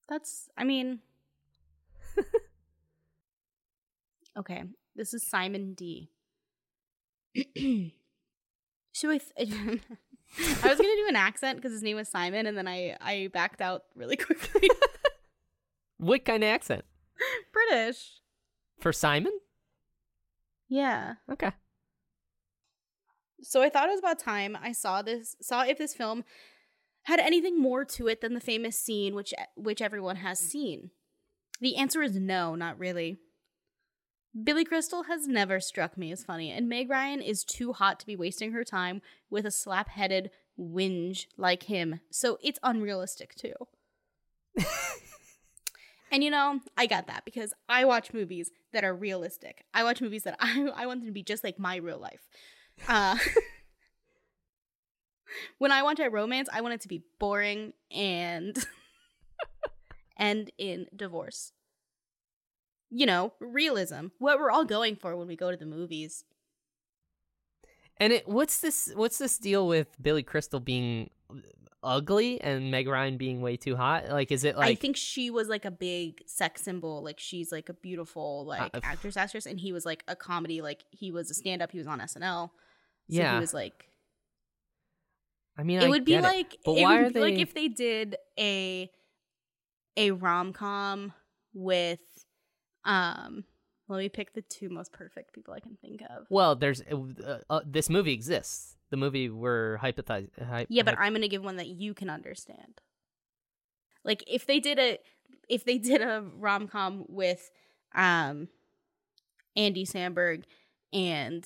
That's, 0.09 0.49
I 0.57 0.65
mean. 0.65 1.01
okay, 4.39 4.65
this 4.95 5.15
is 5.15 5.27
Simon 5.27 5.75
D. 5.75 6.11
Should 8.93 9.11
I? 9.11 9.19
Th- 9.19 9.23
I 10.39 10.69
was 10.69 10.79
gonna 10.79 10.97
do 10.97 11.07
an 11.09 11.17
accent 11.17 11.59
because 11.59 11.73
his 11.73 11.83
name 11.83 11.97
was 11.97 12.09
Simon, 12.09 12.47
and 12.47 12.57
then 12.57 12.69
I 12.69 12.97
I 13.01 13.29
backed 13.33 13.61
out 13.61 13.85
really 13.97 14.17
quickly. 14.17 14.69
What 15.99 16.25
kind 16.25 16.43
of 16.43 16.49
accent? 16.49 16.85
British. 17.53 18.21
For 18.81 18.93
Simon? 18.93 19.33
Yeah. 20.69 21.15
Okay. 21.31 21.53
So 23.45 23.63
I 23.63 23.69
thought 23.69 23.89
it 23.89 23.93
was 23.93 24.01
about 24.01 24.19
time 24.19 24.57
I 24.61 24.73
saw 24.73 25.03
this 25.03 25.37
saw 25.41 25.63
if 25.63 25.79
this 25.79 25.95
film 25.95 26.25
had 27.05 27.21
anything 27.21 27.61
more 27.61 27.85
to 27.85 28.09
it 28.09 28.21
than 28.21 28.35
the 28.35 28.41
famous 28.41 28.79
scene 28.79 29.15
which 29.15 29.35
which 29.55 29.83
everyone 29.83 30.17
has 30.17 30.39
seen. 30.39 30.91
The 31.61 31.77
answer 31.77 32.03
is 32.03 32.17
no, 32.17 32.55
not 32.55 32.79
really. 32.79 33.19
Billy 34.43 34.65
Crystal 34.65 35.05
has 35.05 35.29
never 35.29 35.61
struck 35.61 35.97
me 35.97 36.11
as 36.11 36.25
funny, 36.25 36.51
and 36.51 36.69
Meg 36.69 36.91
Ryan 36.91 37.21
is 37.21 37.45
too 37.45 37.73
hot 37.73 38.01
to 38.01 38.07
be 38.07 38.17
wasting 38.17 38.51
her 38.51 38.65
time 38.65 39.01
with 39.31 39.47
a 39.47 39.51
slap-headed 39.53 40.31
whinge 40.59 41.27
like 41.37 41.65
him, 41.65 42.01
so 42.11 42.39
it's 42.43 42.59
unrealistic 42.65 43.37
too. 43.37 43.55
and 46.11 46.25
you 46.25 46.31
know, 46.31 46.61
I 46.77 46.87
got 46.87 47.07
that 47.07 47.25
because 47.25 47.55
I 47.69 47.85
watch 47.85 48.13
movies 48.13 48.51
that 48.73 48.83
are 48.83 48.95
realistic. 48.95 49.65
I 49.73 49.85
watch 49.85 50.01
movies 50.01 50.25
that 50.25 50.37
I 50.41 50.69
I 50.75 50.87
want 50.87 51.01
them 51.01 51.09
to 51.09 51.13
be 51.13 51.23
just 51.23 51.45
like 51.45 51.59
my 51.59 51.77
real 51.77 51.99
life. 51.99 52.29
Uh, 52.89 53.17
when 55.59 55.73
I 55.73 55.83
want 55.83 55.99
a 55.99 56.09
romance, 56.09 56.49
I 56.53 56.61
want 56.61 56.75
it 56.75 56.81
to 56.83 56.89
be 56.89 57.03
boring 57.19 57.73
and 57.91 58.57
end 60.19 60.51
in 60.59 60.87
divorce. 60.95 61.53
You 62.91 63.07
know, 63.07 63.33
realism. 63.41 64.09
What 64.19 64.39
we're 64.39 64.51
all 64.51 64.65
going 64.65 64.97
for 64.97 65.17
when 65.17 65.27
we 65.27 65.37
go 65.37 65.51
to 65.51 65.57
the 65.57 65.67
movies. 65.67 66.25
And 67.97 68.13
it 68.13 68.29
what's 68.29 68.61
this 68.61 68.93
what's 68.95 69.19
this 69.19 69.39
deal 69.39 69.69
with 69.69 69.89
Billy 70.03 70.23
Crystal 70.23 70.61
being 70.61 71.11
ugly 71.83 72.41
and 72.41 72.71
Meg 72.71 72.89
Ryan 72.89 73.17
being 73.17 73.41
way 73.41 73.57
too 73.57 73.77
hot? 73.77 74.09
Like 74.09 74.33
is 74.33 74.45
it 74.45 74.57
like 74.57 74.71
I 74.71 74.75
think 74.75 74.97
she 74.97 75.31
was 75.31 75.49
like 75.49 75.65
a 75.65 75.71
big 75.71 76.23
sex 76.27 76.63
symbol. 76.63 77.03
Like 77.03 77.21
she's 77.21 77.53
like 77.53 77.69
a 77.69 77.75
beautiful 77.75 78.45
like 78.47 78.75
Uh, 78.75 78.81
actress 78.83 79.17
actress, 79.17 79.47
and 79.47 79.61
he 79.61 79.73
was 79.73 79.87
like 79.87 80.03
a 80.09 80.17
comedy. 80.17 80.61
Like 80.61 80.85
he 80.91 81.11
was 81.11 81.31
a 81.31 81.35
stand 81.35 81.63
up. 81.63 81.73
He 81.73 81.79
was 81.79 81.87
on 81.87 82.01
SNL. 82.01 82.51
So 83.11 83.17
Yeah. 83.19 83.35
he 83.35 83.41
was 83.41 83.55
like 83.55 83.89
I 85.57 85.63
mean 85.63 85.81
it 85.81 85.85
I 85.85 85.89
would 85.89 86.05
be 86.05 86.13
get 86.13 86.25
it, 86.25 86.27
like 86.27 86.57
but 86.65 86.73
it 86.73 86.83
why 86.83 86.97
would 87.03 87.07
are 87.07 87.11
be 87.13 87.21
like 87.21 87.39
if 87.39 87.55
they 87.55 87.69
did 87.69 88.17
a 88.39 88.91
a 89.97 90.11
rom-com 90.11 91.13
with 91.53 92.01
um 92.85 93.45
let 93.89 93.99
me 93.99 94.09
pick 94.09 94.33
the 94.33 94.43
two 94.43 94.69
most 94.71 94.93
perfect 94.93 95.35
people 95.35 95.53
I 95.53 95.61
can 95.61 95.77
think 95.77 96.01
of. 96.09 96.27
Well, 96.31 96.57
there's 96.57 96.81
uh, 96.81 97.41
uh, 97.51 97.61
this 97.67 97.91
movie 97.91 98.15
exists. 98.15 98.77
The 98.89 98.97
movie 98.97 99.29
we're 99.29 99.77
hypothesizing. 99.79 100.31
Hy- 100.43 100.67
Yeah, 100.71 100.85
but 100.85 100.95
hy- 100.95 101.05
I'm 101.05 101.13
going 101.13 101.21
to 101.21 101.29
give 101.29 101.45
one 101.45 101.57
that 101.57 101.67
you 101.69 101.93
can 101.93 102.09
understand. 102.09 102.81
Like 104.03 104.25
if 104.27 104.47
they 104.47 104.59
did 104.59 104.79
a 104.79 104.99
if 105.51 105.65
they 105.67 105.77
did 105.79 106.01
a 106.01 106.25
rom-com 106.35 107.05
with 107.09 107.51
um 107.95 108.49
Andy 109.55 109.85
Samberg 109.85 110.45
and 110.93 111.45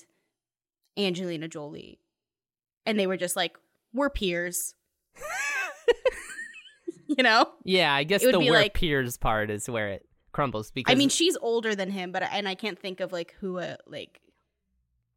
Angelina 0.99 1.47
Jolie 1.49 2.01
and 2.85 2.99
they 2.99 3.07
were 3.07 3.17
just 3.17 3.37
like 3.37 3.57
we're 3.95 4.11
peers. 4.11 4.75
you 7.07 7.23
know? 7.23 7.47
yeah, 7.65 7.95
I 7.95 8.05
guess 8.05 8.23
the 8.23 8.39
we're 8.39 8.53
like- 8.53 8.75
peers 8.75 9.17
part 9.17 9.51
is 9.51 9.69
where 9.69 9.89
it 9.89 10.07
crumbles 10.33 10.71
because 10.71 10.93
I 10.93 10.95
mean, 10.97 11.09
she's 11.09 11.37
older 11.41 11.75
than 11.75 11.91
him, 11.91 12.13
but 12.13 12.23
and 12.23 12.49
I 12.49 12.55
can't 12.55 12.79
think 12.79 13.01
of 13.01 13.13
like 13.13 13.35
who 13.41 13.59
uh, 13.59 13.77
like 13.87 14.21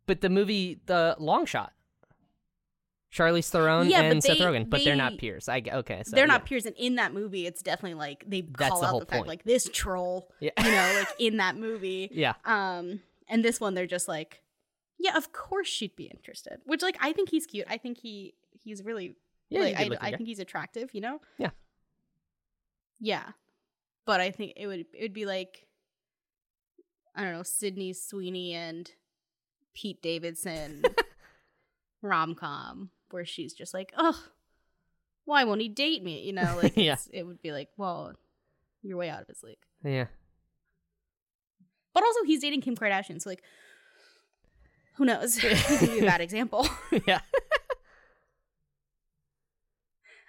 but 0.07 0.21
the 0.21 0.29
movie 0.29 0.79
The 0.85 1.15
Long 1.19 1.45
Shot. 1.45 1.73
Charlize 3.13 3.49
Theron 3.49 3.89
Yeah, 3.89 4.03
and 4.03 4.23
Seth 4.23 4.37
Rogen, 4.37 4.69
but 4.69 4.85
they're 4.85 4.95
not 4.95 5.17
peers. 5.17 5.49
I 5.49 5.61
okay, 5.69 6.01
so 6.05 6.15
they're 6.15 6.23
yeah. 6.23 6.31
not 6.31 6.45
peers, 6.45 6.65
and 6.65 6.73
in 6.77 6.95
that 6.95 7.13
movie, 7.13 7.45
it's 7.45 7.61
definitely 7.61 7.95
like 7.95 8.23
they 8.25 8.39
That's 8.57 8.69
call 8.71 8.79
the 8.81 8.87
out 8.87 8.99
the 9.01 9.05
fact 9.05 9.11
point. 9.11 9.27
like 9.27 9.43
this 9.43 9.69
troll, 9.73 10.29
Yeah. 10.39 10.51
you 10.63 10.71
know, 10.71 10.93
like 10.99 11.09
in 11.19 11.35
that 11.37 11.57
movie. 11.57 12.07
Yeah, 12.13 12.35
Um, 12.45 13.01
and 13.27 13.43
this 13.43 13.59
one, 13.59 13.73
they're 13.73 13.85
just 13.85 14.07
like, 14.07 14.40
yeah, 15.01 15.17
of 15.17 15.31
course 15.31 15.67
she'd 15.67 15.95
be 15.95 16.05
interested. 16.05 16.59
Which, 16.65 16.81
like, 16.81 16.97
I 17.01 17.11
think 17.11 17.29
he's 17.29 17.45
cute. 17.45 17.65
I 17.69 17.77
think 17.77 17.97
he 17.97 18.35
he's 18.51 18.83
really, 18.83 19.15
yeah. 19.49 19.61
like, 19.61 19.77
he's 19.77 19.97
I, 19.99 20.07
I 20.07 20.15
think 20.15 20.27
he's 20.27 20.39
attractive. 20.39 20.93
You 20.93 21.01
know. 21.01 21.21
Yeah. 21.37 21.49
Yeah, 22.99 23.31
but 24.05 24.21
I 24.21 24.29
think 24.29 24.53
it 24.57 24.67
would 24.67 24.85
it 24.93 25.01
would 25.01 25.13
be 25.13 25.25
like, 25.25 25.67
I 27.15 27.23
don't 27.23 27.33
know, 27.33 27.43
Sydney 27.43 27.93
Sweeney 27.93 28.53
and 28.53 28.91
Pete 29.73 30.03
Davidson 30.03 30.83
rom 32.03 32.35
com 32.35 32.91
where 33.09 33.25
she's 33.25 33.53
just 33.53 33.73
like, 33.73 33.91
oh, 33.97 34.23
why 35.25 35.43
won't 35.43 35.61
he 35.61 35.67
date 35.67 36.03
me? 36.03 36.21
You 36.21 36.33
know, 36.33 36.59
like 36.61 36.73
Yeah. 36.75 36.97
it 37.11 37.25
would 37.25 37.41
be 37.41 37.51
like, 37.51 37.69
well, 37.75 38.13
you're 38.83 38.97
way 38.97 39.09
out 39.09 39.21
of 39.21 39.27
his 39.27 39.41
league. 39.43 39.57
Yeah. 39.83 40.05
But 41.93 42.03
also, 42.03 42.23
he's 42.25 42.41
dating 42.41 42.61
Kim 42.61 42.75
Kardashian, 42.75 43.21
so 43.21 43.29
like, 43.29 43.43
who 44.93 45.05
knows? 45.05 45.35
He 45.41 45.77
could 45.77 45.89
be 45.91 45.99
a 45.99 46.05
bad 46.05 46.21
example. 46.27 46.67
yeah. 47.07 47.21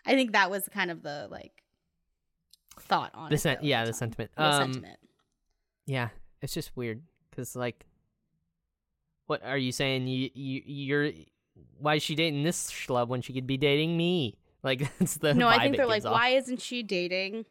I 0.07 0.15
think 0.15 0.33
that 0.33 0.51
was 0.51 0.69
kind 0.69 0.91
of 0.91 1.03
the 1.03 1.29
like 1.31 1.53
thought 2.81 3.13
on 3.15 3.31
The 3.31 3.37
it, 3.37 3.43
though, 3.43 3.57
yeah, 3.63 3.85
the 3.85 3.93
sentiment. 3.93 4.31
The 4.37 4.43
Um, 4.45 4.73
sentiment. 4.73 4.99
Yeah, 5.87 6.09
it's 6.41 6.55
just 6.55 6.77
weird 6.77 7.03
because 7.31 7.55
like, 7.55 7.85
what 9.27 9.45
are 9.45 9.59
you 9.59 9.73
saying? 9.73 10.07
You 10.09 10.31
you 10.35 10.63
you're 10.67 11.11
why 11.79 11.97
is 11.97 12.03
she 12.03 12.15
dating 12.15 12.43
this 12.43 12.71
schlub 12.71 13.09
when 13.09 13.23
she 13.23 13.33
could 13.33 13.47
be 13.47 13.57
dating 13.57 13.97
me? 13.97 14.39
Like 14.63 14.91
that's 14.99 15.17
the 15.17 15.35
No, 15.35 15.49
I 15.49 15.59
think 15.61 15.77
they're 15.77 15.87
like, 15.87 16.05
off. 16.05 16.13
why 16.13 16.31
isn't 16.31 16.61
she 16.61 16.83
dating? 16.83 17.47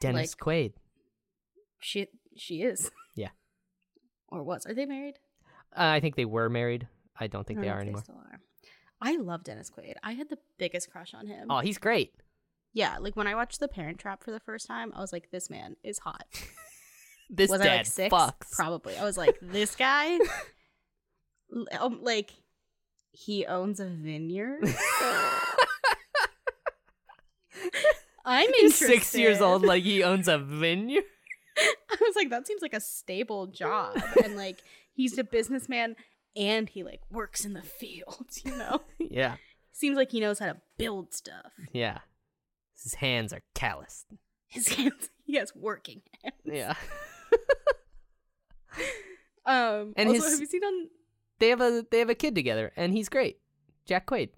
Dennis 0.00 0.34
like- 0.34 0.38
Quaid. 0.40 0.72
She 1.80 2.08
she 2.36 2.62
is. 2.62 2.90
Or 4.34 4.42
was. 4.42 4.66
Are 4.66 4.74
they 4.74 4.84
married? 4.86 5.14
Uh, 5.76 5.82
I 5.96 6.00
think 6.00 6.16
they 6.16 6.24
were 6.24 6.48
married. 6.50 6.88
I 7.18 7.26
don't 7.28 7.46
think 7.46 7.60
I 7.60 7.62
they 7.62 7.68
don't 7.68 7.76
are 7.76 7.78
know 7.78 7.82
if 7.82 7.86
anymore. 7.88 8.02
still 8.02 8.16
are. 8.16 8.40
I 9.00 9.16
love 9.16 9.44
Dennis 9.44 9.70
Quaid. 9.70 9.94
I 10.02 10.12
had 10.12 10.28
the 10.28 10.38
biggest 10.58 10.90
crush 10.90 11.14
on 11.14 11.26
him. 11.26 11.48
Oh, 11.50 11.60
he's 11.60 11.78
great. 11.78 12.12
Yeah, 12.72 12.96
like 12.98 13.14
when 13.16 13.26
I 13.28 13.34
watched 13.36 13.60
The 13.60 13.68
Parent 13.68 13.98
Trap 13.98 14.24
for 14.24 14.32
the 14.32 14.40
first 14.40 14.66
time, 14.66 14.92
I 14.96 15.00
was 15.00 15.12
like, 15.12 15.30
this 15.30 15.48
man 15.50 15.76
is 15.84 15.98
hot. 16.00 16.26
This 17.30 17.50
was 17.50 17.60
dad 17.62 17.72
I 17.72 17.76
like 17.78 17.86
six? 17.86 18.14
fucks. 18.14 18.50
Probably. 18.52 18.96
I 18.98 19.02
was 19.02 19.16
like, 19.16 19.38
this 19.40 19.74
guy, 19.74 20.18
um, 21.80 22.00
like, 22.02 22.32
he 23.12 23.46
owns 23.46 23.80
a 23.80 23.86
vineyard. 23.86 24.62
I'm 28.26 28.48
interested. 28.48 28.60
He's 28.62 28.76
six 28.76 29.14
years 29.14 29.40
old, 29.40 29.62
like 29.62 29.82
he 29.82 30.02
owns 30.04 30.28
a 30.28 30.38
vineyard. 30.38 31.04
I 31.56 31.96
was 32.00 32.16
like, 32.16 32.30
that 32.30 32.46
seems 32.46 32.62
like 32.62 32.74
a 32.74 32.80
stable 32.80 33.46
job, 33.46 33.96
and 34.24 34.36
like, 34.36 34.62
he's 34.92 35.16
a 35.18 35.24
businessman, 35.24 35.96
and 36.36 36.68
he 36.68 36.82
like 36.82 37.00
works 37.10 37.44
in 37.44 37.52
the 37.54 37.62
fields. 37.62 38.42
You 38.44 38.56
know, 38.56 38.80
yeah, 38.98 39.36
seems 39.72 39.96
like 39.96 40.10
he 40.10 40.20
knows 40.20 40.38
how 40.38 40.46
to 40.46 40.56
build 40.78 41.12
stuff. 41.14 41.52
yeah. 41.72 41.98
His 42.82 42.94
hands 42.94 43.32
are 43.32 43.40
calloused. 43.54 44.06
His 44.46 44.68
hands, 44.74 45.08
he 45.24 45.36
has 45.36 45.54
working. 45.54 46.02
hands. 46.22 46.34
Yeah, 46.44 46.74
Um, 49.46 49.92
And 49.96 50.08
also, 50.08 50.22
his- 50.22 50.30
have 50.32 50.40
you 50.40 50.46
seen 50.46 50.64
on 50.64 50.88
they 51.38 51.48
have 51.50 51.60
a 51.60 51.84
they 51.90 51.98
have 51.98 52.10
a 52.10 52.14
kid 52.14 52.34
together, 52.34 52.72
and 52.76 52.92
he's 52.92 53.08
great. 53.08 53.38
Jack 53.86 54.06
Quaid. 54.06 54.30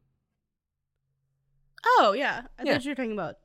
Oh 1.98 2.14
yeah, 2.16 2.42
I 2.58 2.64
Yeah. 2.64 2.72
thought 2.72 2.84
you 2.84 2.90
were 2.90 2.94
talking 2.96 3.12
about 3.12 3.36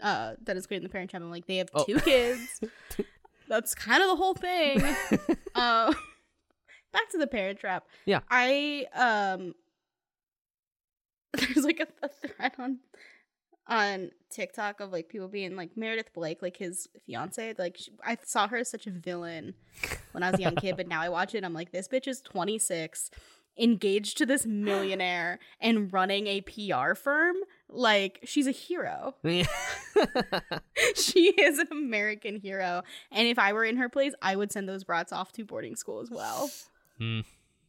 uh 0.00 0.34
Dennis 0.42 0.66
Quaid 0.66 0.76
and 0.76 0.84
the 0.86 0.88
Parent 0.90 1.10
Trap. 1.10 1.22
I'm 1.22 1.30
like, 1.30 1.46
they 1.46 1.56
have 1.56 1.68
Oh. 1.74 1.84
two 1.84 1.98
kids. 2.00 2.60
That's 3.48 3.74
kind 3.74 4.02
of 4.02 4.08
the 4.10 4.16
whole 4.16 4.34
thing. 4.34 4.82
uh, 5.54 5.92
back 6.92 7.10
to 7.10 7.18
the 7.18 7.26
Parent 7.26 7.58
Trap. 7.58 7.86
Yeah. 8.04 8.20
I 8.30 8.86
um, 8.94 9.54
there's 11.32 11.64
like 11.64 11.80
a, 11.80 12.06
a 12.06 12.08
thread 12.08 12.52
on 12.58 12.78
on 13.66 14.10
TikTok 14.30 14.80
of 14.80 14.92
like 14.92 15.08
people 15.08 15.28
being 15.28 15.54
like 15.56 15.76
Meredith 15.76 16.12
Blake, 16.14 16.40
like 16.40 16.56
his 16.56 16.88
fiance. 17.06 17.54
Like 17.58 17.76
she, 17.78 17.92
I 18.04 18.16
saw 18.24 18.48
her 18.48 18.56
as 18.58 18.70
such 18.70 18.86
a 18.86 18.90
villain 18.90 19.54
when 20.12 20.22
I 20.22 20.30
was 20.30 20.40
a 20.40 20.42
young 20.42 20.56
kid, 20.56 20.76
but 20.76 20.88
now 20.88 21.02
I 21.02 21.08
watch 21.10 21.34
it. 21.34 21.44
I'm 21.44 21.52
like, 21.52 21.70
this 21.70 21.86
bitch 21.86 22.08
is 22.08 22.22
26, 22.22 23.10
engaged 23.58 24.16
to 24.18 24.26
this 24.26 24.46
millionaire, 24.46 25.38
and 25.60 25.92
running 25.92 26.26
a 26.26 26.40
PR 26.40 26.94
firm. 26.94 27.36
Like 27.70 28.20
she's 28.24 28.46
a 28.46 28.52
hero. 28.52 29.14
Yeah. 29.24 29.46
she 30.94 31.30
is 31.30 31.58
an 31.58 31.68
American 31.72 32.40
hero. 32.40 32.82
And 33.10 33.26
if 33.26 33.38
I 33.38 33.52
were 33.52 33.64
in 33.64 33.76
her 33.78 33.88
place, 33.88 34.12
I 34.22 34.36
would 34.36 34.52
send 34.52 34.68
those 34.68 34.84
brats 34.84 35.12
off 35.12 35.32
to 35.32 35.44
boarding 35.44 35.76
school 35.76 36.00
as 36.00 36.10
well. 36.10 36.50
Hmm. 36.98 37.20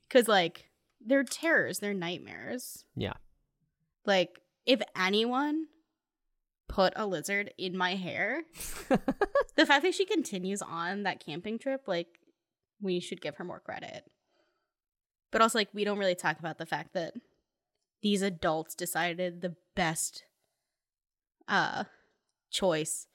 Cause 0.10 0.28
like 0.28 0.70
they're 1.06 1.24
terrors, 1.24 1.80
they're 1.80 1.94
nightmares. 1.94 2.86
Yeah. 2.96 3.14
Like 4.06 4.40
if 4.66 4.82
anyone 4.96 5.66
put 6.68 6.94
a 6.96 7.06
lizard 7.06 7.54
in 7.58 7.76
my 7.76 7.96
hair, 7.96 8.44
the 9.56 9.66
fact 9.66 9.84
that 9.84 9.96
she 9.96 10.06
continues 10.06 10.62
on 10.62 11.04
that 11.04 11.24
camping 11.24 11.58
trip, 11.58 11.88
like 11.88 12.20
we 12.82 13.00
should 13.00 13.22
give 13.22 13.36
her 13.36 13.44
more 13.44 13.60
credit. 13.60 14.04
But 15.32 15.42
also 15.42 15.58
like 15.60 15.70
we 15.74 15.84
don't 15.84 16.00
really 16.00 16.16
talk 16.16 16.40
about 16.40 16.58
the 16.58 16.66
fact 16.66 16.94
that 16.94 17.14
these 18.02 18.22
adults 18.22 18.76
decided 18.76 19.42
the 19.42 19.56
best 19.76 20.24
uh 21.48 21.84
choice 22.52 23.08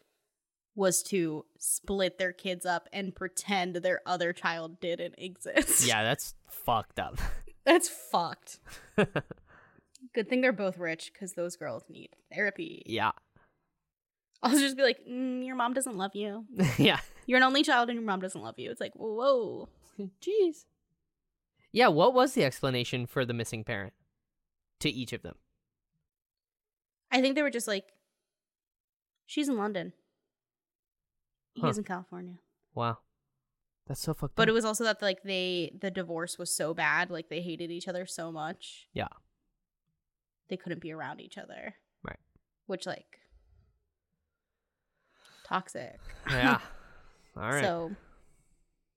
was 0.76 1.02
to 1.04 1.44
split 1.58 2.18
their 2.18 2.32
kids 2.32 2.66
up 2.66 2.88
and 2.92 3.14
pretend 3.14 3.76
their 3.76 4.00
other 4.06 4.32
child 4.32 4.80
didn't 4.80 5.14
exist. 5.18 5.86
yeah, 5.86 6.02
that's 6.02 6.34
fucked 6.48 6.98
up. 6.98 7.18
That's 7.64 7.88
fucked. 7.88 8.58
Good 10.14 10.28
thing 10.28 10.42
they're 10.42 10.52
both 10.52 10.76
rich 10.76 11.10
because 11.14 11.32
those 11.32 11.56
girls 11.56 11.82
need 11.88 12.10
therapy. 12.30 12.82
yeah, 12.84 13.12
I'll 14.42 14.58
just 14.58 14.76
be 14.76 14.82
like, 14.82 14.98
mm, 15.08 15.46
your 15.46 15.56
mom 15.56 15.72
doesn't 15.72 15.96
love 15.96 16.10
you. 16.14 16.44
yeah. 16.76 17.00
You're 17.26 17.38
an 17.38 17.42
only 17.42 17.62
child 17.62 17.88
and 17.88 17.96
your 17.98 18.04
mom 18.06 18.20
doesn't 18.20 18.42
love 18.42 18.58
you. 18.58 18.70
It's 18.70 18.82
like, 18.82 18.92
whoa. 18.94 19.70
Jeez. 19.98 20.66
Yeah, 21.72 21.88
what 21.88 22.12
was 22.12 22.34
the 22.34 22.44
explanation 22.44 23.06
for 23.06 23.24
the 23.24 23.32
missing 23.32 23.64
parent 23.64 23.94
to 24.84 24.90
each 24.90 25.12
of 25.12 25.22
them? 25.22 25.34
I 27.10 27.20
think 27.20 27.34
they 27.34 27.42
were 27.42 27.50
just 27.50 27.66
like, 27.68 27.84
she's 29.26 29.48
in 29.48 29.56
London. 29.56 29.92
Huh. 31.58 31.68
He's 31.68 31.78
in 31.78 31.84
California. 31.84 32.34
Wow, 32.74 32.98
that's 33.86 34.00
so 34.00 34.14
fucked 34.14 34.34
But 34.34 34.44
up. 34.44 34.48
it 34.48 34.52
was 34.52 34.64
also 34.64 34.84
that 34.84 35.00
like 35.00 35.22
they 35.22 35.72
the 35.80 35.90
divorce 35.90 36.38
was 36.38 36.54
so 36.56 36.74
bad, 36.74 37.10
like 37.10 37.28
they 37.28 37.40
hated 37.40 37.70
each 37.70 37.86
other 37.88 38.06
so 38.06 38.32
much. 38.32 38.88
Yeah. 38.92 39.08
They 40.50 40.56
couldn't 40.56 40.80
be 40.82 40.92
around 40.92 41.20
each 41.20 41.38
other. 41.38 41.74
Right. 42.02 42.18
Which 42.66 42.86
like 42.86 43.20
toxic. 45.46 45.98
yeah. 46.28 46.58
All 47.36 47.42
right. 47.50 47.62
So 47.62 47.92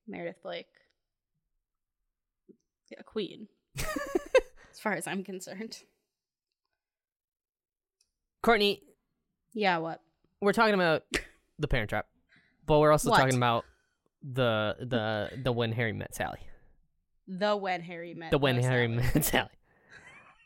Meredith 0.08 0.42
Blake 0.44 0.66
a 2.98 3.04
queen 3.04 3.48
as 4.78 4.82
far 4.82 4.94
as 4.94 5.08
I'm 5.08 5.24
concerned. 5.24 5.76
Courtney, 8.44 8.84
Yeah, 9.54 9.80
what? 9.80 10.02
we're 10.40 10.54
talking 10.54 10.76
about 10.76 11.04
the 11.60 11.68
Parent 11.68 11.90
Trap, 11.90 12.06
but 12.68 12.80
we're 12.80 12.92
also 12.92 13.10
What? 13.10 13.18
talking 13.18 13.36
about 13.36 13.66
the 14.22 14.76
the 14.80 15.32
the 15.44 15.52
when 15.52 15.72
Harry 15.72 15.94
met 15.94 16.14
Sally. 16.14 16.40
The 17.28 17.56
when 17.58 17.82
Harry 17.82 18.14
met 18.14 18.30
The 18.32 18.38
when 18.38 18.62
Harry 18.62 18.86
Sally. 18.88 18.98
met 19.14 19.26
Sally. 19.26 19.50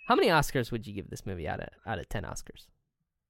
How 0.07 0.15
many 0.15 0.29
Oscars 0.29 0.71
would 0.71 0.87
you 0.87 0.93
give 0.93 1.09
this 1.09 1.25
movie 1.25 1.47
out 1.47 1.59
of 1.59 1.67
out 1.85 1.99
of 1.99 2.07
ten 2.09 2.23
Oscars? 2.23 2.67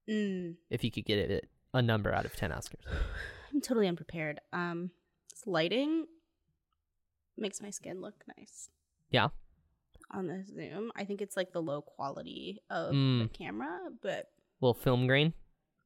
Mm, 0.10 0.56
If 0.70 0.84
you 0.84 0.92
could 0.92 1.06
get 1.06 1.18
it 1.18 1.50
a 1.74 1.82
number 1.82 2.14
out 2.14 2.26
of 2.26 2.36
ten 2.36 2.52
Oscars. 2.52 2.86
I'm 3.54 3.60
totally 3.62 3.88
unprepared. 3.88 4.40
Um 4.54 4.92
this 5.32 5.48
lighting 5.48 6.06
makes 7.38 7.60
my 7.62 7.72
skin 7.72 8.02
look 8.02 8.24
nice. 8.38 8.70
Yeah. 9.10 9.30
On 10.14 10.28
the 10.28 10.44
Zoom. 10.46 10.92
I 10.96 11.06
think 11.06 11.22
it's 11.22 11.38
like 11.38 11.52
the 11.54 11.62
low 11.62 11.82
quality 11.82 12.60
of 12.70 12.94
Mm. 12.94 13.24
the 13.24 13.30
camera, 13.38 13.80
but 14.02 14.30
Little 14.60 14.74
film 14.74 15.08
grain. 15.08 15.34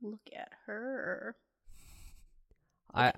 look 0.02 0.28
at 0.36 0.52
her. 0.66 1.36
I, 2.94 3.14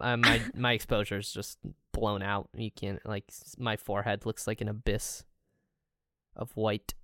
I 0.00 0.16
my 0.16 0.42
my 0.54 0.72
exposure 0.72 1.18
is 1.18 1.32
just 1.32 1.58
blown 1.92 2.22
out. 2.22 2.48
You 2.54 2.70
can't 2.70 3.04
like 3.06 3.24
s- 3.28 3.54
my 3.58 3.76
forehead 3.76 4.26
looks 4.26 4.46
like 4.46 4.60
an 4.60 4.68
abyss 4.68 5.24
of 6.36 6.50
white. 6.56 6.94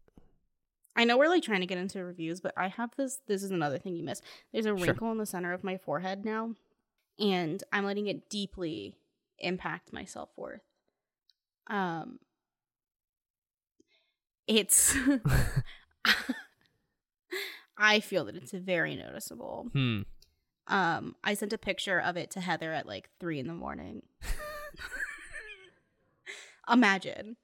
I 0.97 1.05
know 1.05 1.17
we're 1.19 1.29
like 1.29 1.43
trying 1.43 1.61
to 1.61 1.67
get 1.67 1.79
into 1.79 2.03
reviews, 2.05 2.41
but 2.41 2.53
I 2.57 2.69
have 2.69 2.91
this. 2.97 3.21
This 3.27 3.43
is 3.43 3.51
another 3.51 3.79
thing 3.79 3.95
you 3.97 4.03
missed. 4.03 4.25
There's 4.53 4.67
a 4.67 4.77
Sure. 4.77 4.87
wrinkle 4.87 5.13
in 5.13 5.19
the 5.19 5.27
center 5.27 5.53
of 5.53 5.63
my 5.63 5.77
forehead 5.79 6.25
now, 6.25 6.55
and 7.19 7.63
I'm 7.73 7.85
letting 7.85 8.07
it 8.09 8.29
deeply 8.29 8.97
impact 9.39 9.93
my 9.93 10.05
self 10.05 10.31
worth. 10.37 10.63
Um, 11.69 12.19
it's. 14.47 14.97
I 17.79 18.01
feel 18.01 18.25
that 18.25 18.37
it's 18.37 18.53
very 18.53 18.97
noticeable. 18.97 19.69
Hmm. 19.73 20.03
Um, 20.69 21.15
I 21.23 21.35
sent 21.35 21.53
a 21.53 21.59
picture 21.59 22.01
of 22.01 22.17
it 22.17 22.31
to 22.33 22.41
Heather 22.41 22.73
at 22.73 22.87
like 22.87 23.09
three 23.21 23.39
in 23.39 23.47
the 23.47 23.55
morning. 23.55 24.03
Imagine 26.73 27.37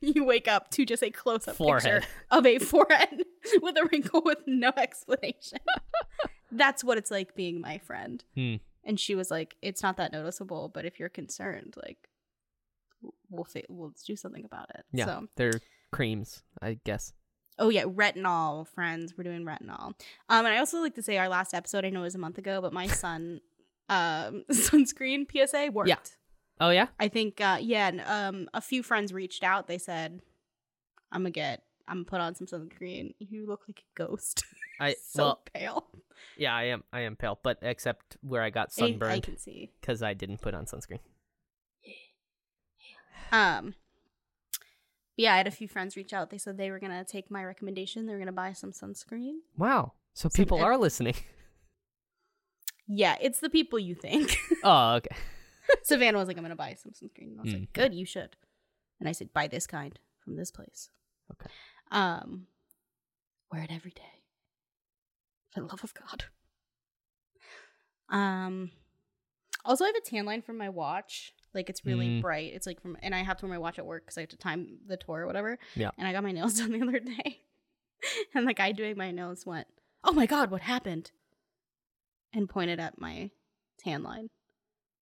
you 0.00 0.24
wake 0.24 0.48
up 0.48 0.70
to 0.72 0.84
just 0.84 1.02
a 1.02 1.10
close 1.10 1.46
up 1.46 1.58
picture 1.58 2.02
of 2.30 2.46
a 2.46 2.58
forehead 2.58 3.22
with 3.62 3.76
a 3.76 3.88
wrinkle 3.92 4.22
with 4.24 4.38
no 4.46 4.72
explanation. 4.76 5.58
That's 6.50 6.82
what 6.82 6.98
it's 6.98 7.10
like 7.10 7.36
being 7.36 7.60
my 7.60 7.78
friend. 7.78 8.24
Hmm. 8.34 8.54
And 8.84 8.98
she 8.98 9.14
was 9.14 9.30
like, 9.30 9.56
"It's 9.62 9.82
not 9.82 9.96
that 9.98 10.12
noticeable, 10.12 10.68
but 10.68 10.84
if 10.84 10.98
you're 10.98 11.08
concerned, 11.08 11.74
like, 11.76 12.08
we'll 13.30 13.44
fi- 13.44 13.64
we'll 13.68 13.92
do 14.06 14.16
something 14.16 14.44
about 14.44 14.70
it." 14.74 14.84
Yeah. 14.92 15.04
So 15.06 15.28
They're 15.36 15.60
creams, 15.92 16.42
I 16.62 16.78
guess. 16.84 17.12
Oh 17.58 17.70
yeah, 17.70 17.84
retinol, 17.84 18.66
friends. 18.68 19.14
We're 19.16 19.24
doing 19.24 19.44
retinol. 19.44 19.94
Um, 20.28 20.44
and 20.44 20.48
I 20.48 20.58
also 20.58 20.80
like 20.80 20.94
to 20.96 21.02
say 21.02 21.16
our 21.16 21.28
last 21.28 21.54
episode. 21.54 21.84
I 21.84 21.90
know 21.90 22.00
it 22.00 22.04
was 22.04 22.14
a 22.14 22.18
month 22.18 22.38
ago, 22.38 22.60
but 22.60 22.72
my 22.72 22.86
son, 23.02 23.40
um, 23.88 24.44
sunscreen 24.50 25.26
PSA 25.30 25.70
worked. 25.72 25.88
Yeah. 25.88 25.96
Oh 26.60 26.70
yeah. 26.70 26.88
I 27.00 27.08
think. 27.08 27.40
Uh, 27.40 27.58
yeah. 27.60 27.88
and, 27.88 28.00
Um, 28.02 28.48
a 28.52 28.60
few 28.60 28.82
friends 28.82 29.12
reached 29.12 29.42
out. 29.42 29.68
They 29.68 29.78
said, 29.78 30.20
"I'm 31.12 31.20
gonna 31.22 31.30
get. 31.30 31.62
I'm 31.88 31.98
gonna 31.98 32.04
put 32.04 32.20
on 32.20 32.34
some 32.34 32.46
sunscreen. 32.46 33.14
You 33.20 33.46
look 33.46 33.62
like 33.68 33.80
a 33.80 34.02
ghost. 34.06 34.44
I 34.80 34.94
so 35.02 35.22
well, 35.24 35.40
pale. 35.54 35.86
yeah, 36.36 36.54
I 36.54 36.64
am. 36.64 36.82
I 36.92 37.00
am 37.02 37.16
pale, 37.16 37.38
but 37.42 37.58
except 37.62 38.16
where 38.20 38.42
I 38.42 38.50
got 38.50 38.68
I, 38.78 38.84
I 38.84 38.88
sunburned 38.90 39.22
can 39.22 39.38
see. 39.38 39.70
because 39.80 40.02
I 40.02 40.12
didn't 40.12 40.42
put 40.42 40.54
on 40.54 40.66
sunscreen. 40.66 40.98
Um, 43.32 43.74
yeah, 45.16 45.34
I 45.34 45.38
had 45.38 45.46
a 45.46 45.50
few 45.50 45.68
friends 45.68 45.96
reach 45.96 46.12
out. 46.12 46.30
They 46.30 46.38
said 46.38 46.56
they 46.58 46.70
were 46.70 46.78
gonna 46.78 47.04
take 47.04 47.30
my 47.30 47.44
recommendation. 47.44 48.06
They 48.06 48.12
were 48.12 48.18
gonna 48.18 48.32
buy 48.32 48.52
some 48.52 48.72
sunscreen. 48.72 49.36
Wow. 49.56 49.92
So 50.14 50.28
people 50.28 50.62
are 50.62 50.76
listening. 50.76 51.14
Yeah, 52.88 53.16
it's 53.20 53.40
the 53.40 53.50
people 53.50 53.80
you 53.80 53.96
think. 53.96 54.38
oh, 54.62 54.94
okay. 54.98 55.16
Savannah 55.82 56.18
was 56.18 56.28
like, 56.28 56.36
"I'm 56.36 56.44
gonna 56.44 56.54
buy 56.54 56.74
some 56.74 56.92
sunscreen." 56.92 57.32
And 57.32 57.40
I 57.40 57.42
was 57.42 57.52
Mm. 57.52 57.60
like, 57.62 57.72
"Good, 57.72 57.94
you 57.94 58.06
should." 58.06 58.36
And 59.00 59.08
I 59.08 59.12
said, 59.12 59.32
"Buy 59.32 59.48
this 59.48 59.66
kind 59.66 59.98
from 60.20 60.36
this 60.36 60.52
place." 60.52 60.88
Okay. 61.32 61.50
Um, 61.90 62.46
wear 63.50 63.64
it 63.64 63.72
every 63.72 63.90
day. 63.90 64.22
For 65.50 65.62
the 65.62 65.66
love 65.66 65.82
of 65.82 65.94
God. 65.94 66.26
Um, 68.08 68.70
also, 69.64 69.82
I 69.84 69.88
have 69.88 69.96
a 69.96 70.00
tan 70.00 70.24
line 70.24 70.42
from 70.42 70.56
my 70.56 70.68
watch. 70.68 71.34
Like 71.56 71.68
it's 71.70 71.84
really 71.84 72.06
Mm. 72.08 72.20
bright. 72.20 72.52
It's 72.54 72.66
like 72.66 72.80
from, 72.80 72.96
and 73.02 73.12
I 73.14 73.24
have 73.24 73.38
to 73.38 73.46
wear 73.46 73.54
my 73.54 73.58
watch 73.58 73.78
at 73.80 73.86
work 73.86 74.04
because 74.04 74.16
I 74.18 74.20
have 74.20 74.28
to 74.30 74.36
time 74.36 74.78
the 74.86 74.96
tour 74.96 75.22
or 75.22 75.26
whatever. 75.26 75.58
Yeah. 75.74 75.90
And 75.98 76.06
I 76.06 76.12
got 76.12 76.22
my 76.22 76.30
nails 76.38 76.58
done 76.58 76.70
the 76.70 76.82
other 76.86 77.00
day, 77.00 77.40
and 78.34 78.46
the 78.46 78.54
guy 78.54 78.70
doing 78.72 78.96
my 78.96 79.10
nails 79.10 79.44
went, 79.44 79.66
"Oh 80.04 80.12
my 80.12 80.26
God, 80.26 80.50
what 80.52 80.60
happened?" 80.60 81.10
And 82.32 82.48
pointed 82.48 82.78
at 82.78 83.00
my 83.00 83.30
tan 83.78 84.02
line, 84.04 84.28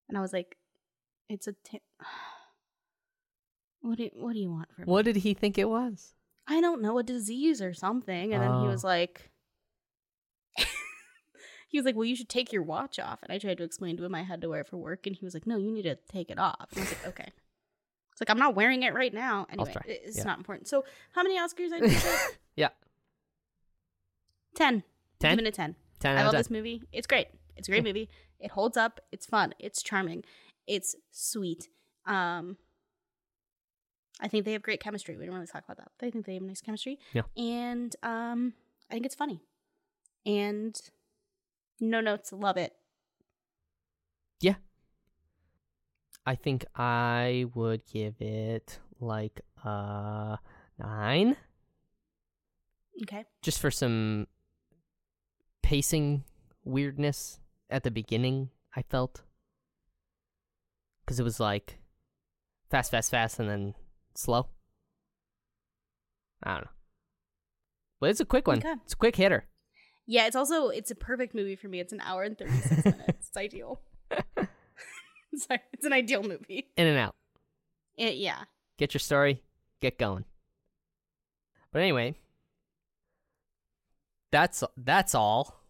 and 0.09 0.17
I 0.17 0.21
was 0.23 0.33
like, 0.33 0.57
"It's 1.29 1.47
a 1.49 1.53
tan." 1.53 1.81
What 3.81 3.99
do 3.99 4.05
you, 4.05 4.11
what 4.15 4.33
do 4.33 4.39
you 4.39 4.51
want 4.51 4.73
from 4.73 4.87
me? 4.87 4.91
What 4.93 5.05
did 5.05 5.17
he 5.17 5.35
think 5.35 5.59
it 5.59 5.69
was? 5.69 6.15
I 6.47 6.63
don't 6.63 6.81
know, 6.81 6.99
a 6.99 7.03
disease 7.03 7.61
or 7.61 7.75
something. 7.75 8.33
And 8.33 8.43
then 8.43 8.55
he 8.61 8.67
Oh. 8.67 8.71
was 8.71 8.83
like, 8.83 9.31
he 11.75 11.79
was 11.81 11.85
like, 11.85 11.97
well, 11.97 12.05
you 12.05 12.15
should 12.15 12.29
take 12.29 12.53
your 12.53 12.63
watch 12.63 13.01
off. 13.01 13.19
And 13.25 13.33
I 13.33 13.39
tried 13.39 13.59
to 13.59 13.65
explain 13.65 13.97
to 13.97 14.05
him 14.05 14.15
I 14.15 14.23
had 14.23 14.41
to 14.43 14.49
wear 14.49 14.61
it 14.61 14.69
for 14.69 14.77
work. 14.77 15.09
And 15.09 15.17
he 15.17 15.25
was 15.25 15.35
like, 15.35 15.45
no, 15.45 15.59
you 15.59 15.73
need 15.73 15.83
to 15.83 15.97
take 16.09 16.31
it 16.31 16.39
off. 16.39 16.69
And 16.71 16.79
I 16.79 16.83
was 16.83 16.93
like, 16.93 17.07
okay. 17.09 17.33
It's 18.13 18.21
like, 18.21 18.31
I'm 18.31 18.39
not 18.39 18.55
wearing 18.55 18.85
it 18.85 18.95
right 18.95 19.13
now. 19.13 19.49
Anyway, 19.51 19.75
it's 19.87 20.19
Yeah. 20.19 20.23
not 20.23 20.39
important. 20.39 20.69
So, 20.69 20.85
how 21.17 21.25
many 21.25 21.37
Oscars 21.37 21.73
I 21.73 21.81
did? 21.89 22.03
Yeah. 22.55 22.69
10. 24.55 24.85
Ten. 25.19 25.37
Give 25.37 25.45
it 25.45 25.49
a 25.49 25.51
10. 25.51 25.75
Ten 25.99 26.17
I 26.17 26.23
love 26.23 26.35
of 26.35 26.39
this 26.39 26.49
movie. 26.49 26.85
It's 26.93 27.09
great. 27.09 27.27
It's 27.57 27.67
a 27.67 27.73
great 27.73 27.83
movie. 27.83 28.09
It 28.39 28.53
holds 28.53 28.77
up. 28.77 29.01
It's 29.11 29.27
fun. 29.27 29.53
It's 29.59 29.83
charming. 29.83 30.23
It's 30.69 30.95
sweet. 31.11 31.67
Um, 32.07 32.57
I 34.21 34.29
think 34.29 34.45
they 34.45 34.53
have 34.53 34.63
great 34.63 34.79
chemistry. 34.81 35.17
We 35.17 35.27
don't 35.27 35.35
really 35.35 35.49
talk 35.49 35.65
about 35.65 35.79
that. 35.79 35.91
But 35.99 36.07
I 36.07 36.11
think 36.13 36.25
they 36.27 36.35
have 36.35 36.43
nice 36.45 36.61
chemistry. 36.61 37.01
Yeah. 37.15 37.23
And 37.37 37.97
um, 38.05 38.53
I 38.89 38.95
think 38.95 39.07
it's 39.07 39.17
funny. 39.17 39.41
And 40.25 40.81
no 41.81 42.01
notes. 42.01 42.33
Love 42.33 42.57
it. 42.57 42.73
Yeah. 44.41 44.55
I 46.27 46.35
think 46.35 46.65
I 46.75 47.47
would 47.55 47.83
give 47.87 48.21
it 48.21 48.79
like 49.01 49.41
a 49.65 50.39
nine, 50.79 51.37
Okay. 53.03 53.25
just 53.43 53.59
for 53.61 53.71
some 53.71 54.27
pacing 55.63 56.25
weirdness 56.65 57.41
at 57.69 57.83
the 57.83 57.91
beginning. 57.91 58.51
I 58.75 58.83
felt 58.83 59.23
because 61.05 61.21
it 61.21 61.25
was 61.25 61.39
like 61.41 61.79
fast, 62.71 62.91
fast, 62.91 63.11
fast, 63.11 63.39
and 63.39 63.49
then 63.49 63.75
slow. 64.15 64.49
I 66.43 66.55
don't 66.55 66.65
know, 66.65 66.71
but 68.01 68.11
it's 68.11 68.21
a 68.21 68.25
quick 68.25 68.47
one. 68.47 68.59
Okay. 68.59 68.75
It's 68.85 68.95
a 68.95 68.97
quick 68.97 69.17
hitter. 69.17 69.45
Yeah. 70.07 70.27
It's 70.27 70.37
also 70.37 70.69
it's 70.69 70.91
a 70.91 70.95
perfect 70.95 71.35
movie 71.35 71.57
for 71.57 71.69
me. 71.69 71.81
It's 71.81 71.93
an 71.93 72.01
hour 72.01 72.23
and 72.23 72.39
thirty 72.39 72.57
six 72.61 72.85
minutes. 72.85 73.29
It's 73.29 73.37
ideal. 73.37 73.81
Sorry, 75.37 75.61
it's 75.73 75.85
an 75.85 75.93
ideal 75.93 76.23
movie. 76.23 76.69
In 76.77 76.87
and 76.87 76.99
out. 76.99 77.15
It, 77.97 78.17
yeah. 78.17 78.45
Get 78.79 78.95
your 78.95 79.01
story. 79.01 79.43
Get 79.81 79.99
going. 79.99 80.25
But 81.73 81.83
anyway, 81.83 82.15
that's 84.31 84.63
that's 84.77 85.15
all. 85.15 85.61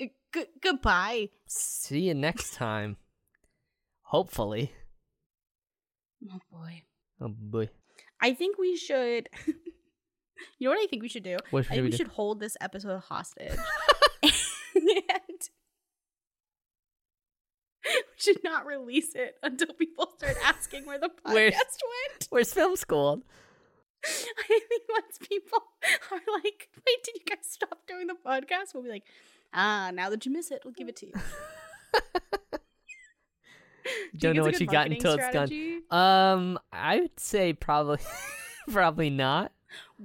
Uh, 0.00 0.06
g- 0.34 0.46
goodbye. 0.62 1.30
See 1.46 2.00
you 2.00 2.14
next 2.14 2.54
time. 2.54 2.96
Hopefully. 4.02 4.72
Oh 6.30 6.40
boy. 6.50 6.82
Oh 7.20 7.28
boy. 7.28 7.70
I 8.20 8.34
think 8.34 8.58
we 8.58 8.76
should. 8.76 9.28
you 10.58 10.68
know 10.68 10.74
what 10.74 10.82
I 10.82 10.86
think 10.86 11.02
we 11.02 11.08
should 11.08 11.22
do? 11.24 11.36
What 11.50 11.66
I 11.66 11.68
think 11.68 11.76
we 11.78 11.82
we 11.82 11.90
do? 11.90 11.96
should 11.96 12.08
hold 12.08 12.40
this 12.40 12.56
episode 12.60 13.00
hostage. 13.00 13.56
and 14.22 14.32
we 17.84 17.90
should 18.16 18.42
not 18.42 18.66
release 18.66 19.14
it 19.14 19.36
until 19.42 19.68
people 19.74 20.10
start 20.16 20.36
asking 20.44 20.86
where 20.86 20.98
the 20.98 21.08
podcast 21.26 21.34
Where's- 21.34 21.54
went. 21.54 22.26
Where's 22.30 22.52
film 22.52 22.76
school? 22.76 23.22
I 24.06 24.60
think 24.68 24.82
once 24.90 25.18
people 25.26 25.58
are 26.10 26.20
like, 26.34 26.68
wait, 26.86 27.02
did 27.04 27.14
you 27.14 27.22
guys 27.26 27.46
stop 27.48 27.78
doing 27.88 28.06
the 28.06 28.14
podcast? 28.14 28.74
We'll 28.74 28.82
be 28.82 28.90
like, 28.90 29.04
ah, 29.54 29.90
now 29.94 30.10
that 30.10 30.26
you 30.26 30.32
miss 30.32 30.50
it, 30.50 30.60
we'll 30.64 30.74
give 30.74 30.88
it 30.88 30.96
to 30.96 31.06
you. 31.06 31.12
Do 34.12 34.18
Don't 34.18 34.20
think 34.20 34.36
know 34.36 34.42
what 34.44 34.60
you 34.60 34.66
got 34.66 34.86
until 34.90 35.14
it's 35.14 35.22
done. 35.24 35.30
strategy? 35.48 35.78
Um, 35.90 36.58
I 36.72 37.00
would 37.00 37.18
say 37.20 37.52
probably, 37.54 37.98
probably 38.70 39.10
not. 39.10 39.52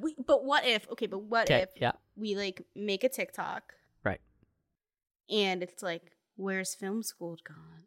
We, 0.02 0.16
but 0.26 0.44
what 0.46 0.66
if, 0.66 0.88
okay, 0.92 1.08
but 1.08 1.24
what 1.24 1.50
Okay, 1.50 1.64
if 1.64 1.70
yeah, 1.76 1.92
we 2.16 2.36
like 2.36 2.62
make 2.76 3.04
a 3.04 3.10
TikTok 3.10 3.74
Right. 4.04 4.22
and 5.30 5.62
it's 5.64 5.82
like, 5.84 6.12
where's 6.36 6.74
film 6.76 7.04
school 7.04 7.38
gone? 7.48 7.84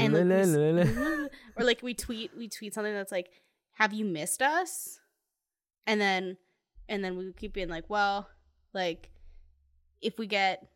And 0.00 0.14
like, 0.14 0.24
we 0.24 0.80
s- 0.80 1.28
or 1.56 1.64
like 1.64 1.82
we 1.82 1.92
tweet 1.92 2.30
we 2.36 2.48
tweet 2.48 2.72
something 2.72 2.94
that's 2.94 3.12
like 3.12 3.28
have 3.74 3.92
you 3.92 4.06
missed 4.06 4.40
us 4.40 4.98
and 5.86 6.00
then 6.00 6.38
and 6.88 7.04
then 7.04 7.18
we 7.18 7.30
keep 7.34 7.52
being 7.52 7.68
like 7.68 7.84
well 7.90 8.30
like 8.72 9.10
if 10.00 10.18
we 10.18 10.26
get 10.26 10.66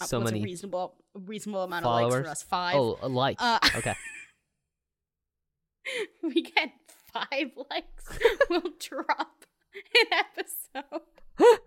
uh, 0.00 0.06
so 0.06 0.18
what's 0.18 0.32
many. 0.32 0.40
a 0.42 0.44
reasonable 0.44 0.94
a 1.14 1.18
reasonable 1.18 1.64
amount 1.64 1.84
of 1.84 1.92
likes 1.92 2.04
followers? 2.08 2.24
for 2.24 2.30
us 2.30 2.42
five 2.42 2.74
Oh, 2.76 2.98
a 3.02 3.08
like. 3.08 3.36
Uh, 3.38 3.58
okay. 3.76 3.94
we 6.22 6.42
get 6.42 6.70
five 7.12 7.50
likes 7.70 8.18
we'll 8.48 8.60
drop 8.78 9.44
an 9.74 10.18
episode. 10.36 11.02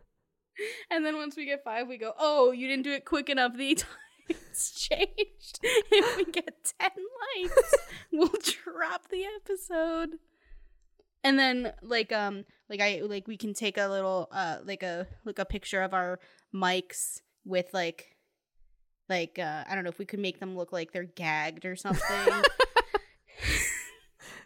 And 0.89 1.05
then 1.05 1.17
once 1.17 1.35
we 1.35 1.45
get 1.45 1.65
five 1.65 1.85
we 1.89 1.97
go 1.97 2.13
oh 2.17 2.51
you 2.51 2.69
didn't 2.69 2.83
do 2.83 2.91
it 2.93 3.03
quick 3.03 3.27
enough. 3.27 3.57
The 3.57 3.75
time's 3.75 4.71
changed. 4.89 5.59
If 5.61 6.15
we 6.15 6.31
get 6.31 6.73
10 6.79 6.91
likes 7.35 7.75
we'll 8.13 8.29
drop 8.63 9.09
the 9.09 9.25
episode. 9.35 10.11
And 11.25 11.37
then 11.37 11.73
like 11.81 12.13
um 12.13 12.45
like 12.69 12.79
i 12.79 13.01
like 13.03 13.27
we 13.27 13.35
can 13.35 13.53
take 13.53 13.77
a 13.77 13.87
little 13.87 14.29
uh 14.31 14.59
like 14.63 14.81
a 14.81 15.07
like 15.25 15.39
a 15.39 15.45
picture 15.45 15.81
of 15.81 15.93
our 15.93 16.19
mics 16.53 17.19
with 17.43 17.73
like 17.73 18.15
like 19.09 19.37
uh 19.37 19.65
i 19.69 19.75
don't 19.75 19.83
know 19.83 19.89
if 19.89 19.99
we 19.99 20.05
could 20.05 20.19
make 20.19 20.39
them 20.39 20.55
look 20.55 20.71
like 20.71 20.93
they're 20.93 21.03
gagged 21.03 21.65
or 21.65 21.75
something 21.75 22.43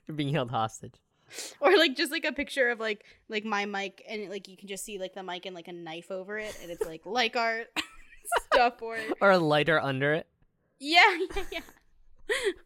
You're 0.10 0.16
being 0.16 0.34
held 0.34 0.50
hostage. 0.50 0.96
or 1.62 1.78
like 1.78 1.96
just 1.96 2.12
like 2.12 2.26
a 2.26 2.32
picture 2.34 2.70
of 2.70 2.80
like 2.80 3.06
like 3.30 3.46
my 3.46 3.64
mic 3.68 4.04
and 4.10 4.28
like 4.32 4.48
you 4.48 4.58
can 4.58 4.68
just 4.68 4.84
see 4.84 4.98
like 4.98 5.14
the 5.14 5.22
mic 5.22 5.46
and 5.46 5.56
like 5.56 5.68
a 5.68 5.72
knife 5.72 6.10
over 6.10 6.40
it 6.40 6.58
and 6.64 6.72
it's 6.72 6.84
like 6.84 7.02
like 7.06 7.36
art 7.36 7.68
stuff 8.52 8.82
or 8.82 8.98
Or 9.22 9.30
a 9.30 9.38
lighter 9.38 9.80
under 9.80 10.16
it. 10.16 10.26
yeah 10.80 11.00
yeah 11.36 11.44
yeah 11.52 11.60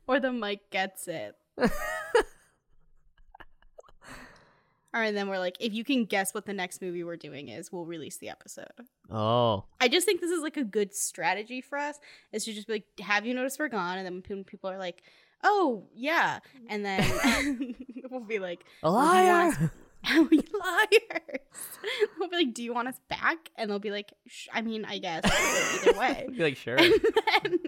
or 0.08 0.22
the 0.22 0.32
mic 0.32 0.70
gets 0.70 1.10
it 1.10 1.36
all 4.96 5.02
right 5.02 5.14
then 5.14 5.28
we're 5.28 5.40
like 5.40 5.58
if 5.60 5.74
you 5.74 5.84
can 5.84 6.06
guess 6.06 6.34
what 6.34 6.46
the 6.46 6.54
next 6.54 6.82
movie 6.82 7.04
we're 7.04 7.16
doing 7.18 7.50
is 7.50 7.70
we'll 7.72 7.86
release 7.86 8.18
the 8.18 8.30
episode 8.30 8.68
Oh. 9.12 9.66
i 9.82 9.88
just 9.90 10.06
think 10.06 10.22
this 10.22 10.32
is 10.32 10.42
like 10.42 10.56
a 10.58 10.64
good 10.64 10.94
strategy 10.96 11.60
for 11.62 11.78
us 11.78 12.00
is 12.32 12.46
to 12.46 12.54
just 12.54 12.68
be 12.68 12.74
like 12.76 12.86
have 13.02 13.26
you 13.26 13.34
noticed 13.34 13.60
we're 13.60 13.68
gone 13.68 13.98
and 13.98 14.06
then 14.06 14.24
when 14.30 14.44
people 14.46 14.70
are 14.70 14.78
like 14.78 15.04
oh 15.44 15.88
yeah 15.96 16.40
and 16.70 16.86
then 16.86 17.76
we'll 18.10 18.22
be 18.22 18.40
like 18.40 18.64
A 18.84 18.92
Well, 18.92 19.02
do 19.02 19.18
you 19.18 19.24
liar! 19.24 19.48
us- 19.50 19.58
we 20.30 20.38
liars. 20.38 21.40
We'll 22.20 22.28
be 22.30 22.36
like, 22.36 22.54
"Do 22.54 22.62
you 22.62 22.74
want 22.74 22.90
us 22.90 23.00
back?" 23.08 23.50
And 23.58 23.70
they'll 23.72 23.80
be 23.80 23.90
like, 23.92 24.12
Sh- 24.28 24.50
"I 24.54 24.62
mean, 24.62 24.84
I 24.84 24.98
guess 24.98 25.24
either 25.86 25.98
way." 25.98 26.28
Be 26.30 26.44
like, 26.44 26.58
sure. 26.58 26.76
And 26.78 26.92
then 26.92 27.60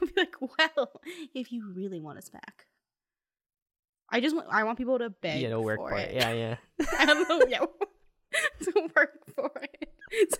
we'll 0.00 0.10
be 0.10 0.14
like, 0.16 0.34
"Well, 0.40 0.92
if 1.34 1.52
you 1.52 1.70
really 1.74 2.00
want 2.00 2.16
us 2.16 2.30
back, 2.30 2.64
I 4.08 4.20
just 4.20 4.34
want 4.34 4.48
I 4.50 4.64
want 4.64 4.78
people 4.78 4.98
to 4.98 5.10
beg 5.10 5.42
you 5.42 5.50
know, 5.50 5.60
work 5.60 5.78
for, 5.78 5.90
for 5.90 5.98
it. 5.98 6.14
Yeah, 6.14 6.32
yeah. 6.32 6.56
I 6.98 7.04
don't 7.04 7.28
know, 7.28 7.42
yeah, 7.48 7.58
to 8.62 8.90
work 8.96 9.18
for 9.34 9.50
it. 9.62 9.90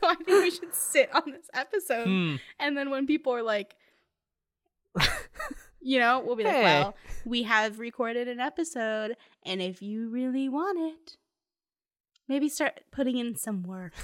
So 0.00 0.08
I 0.08 0.14
think 0.14 0.28
we 0.44 0.50
should 0.50 0.74
sit 0.74 1.14
on 1.14 1.24
this 1.30 1.50
episode, 1.52 2.06
Hmm. 2.06 2.36
and 2.58 2.74
then 2.74 2.88
when 2.88 3.06
people 3.06 3.34
are 3.34 3.42
like, 3.42 3.74
you 5.86 6.00
know, 6.00 6.20
we'll 6.26 6.34
be 6.34 6.42
like, 6.42 6.52
Hey. 6.52 6.64
well, 6.64 6.96
we 7.24 7.44
have 7.44 7.78
recorded 7.78 8.26
an 8.26 8.40
episode, 8.40 9.16
and 9.44 9.62
if 9.62 9.80
you 9.80 10.08
really 10.08 10.48
want 10.48 10.78
it, 10.80 11.16
maybe 12.28 12.48
start 12.48 12.80
putting 12.90 13.18
in 13.18 13.36
some 13.36 13.62
work. 13.62 13.92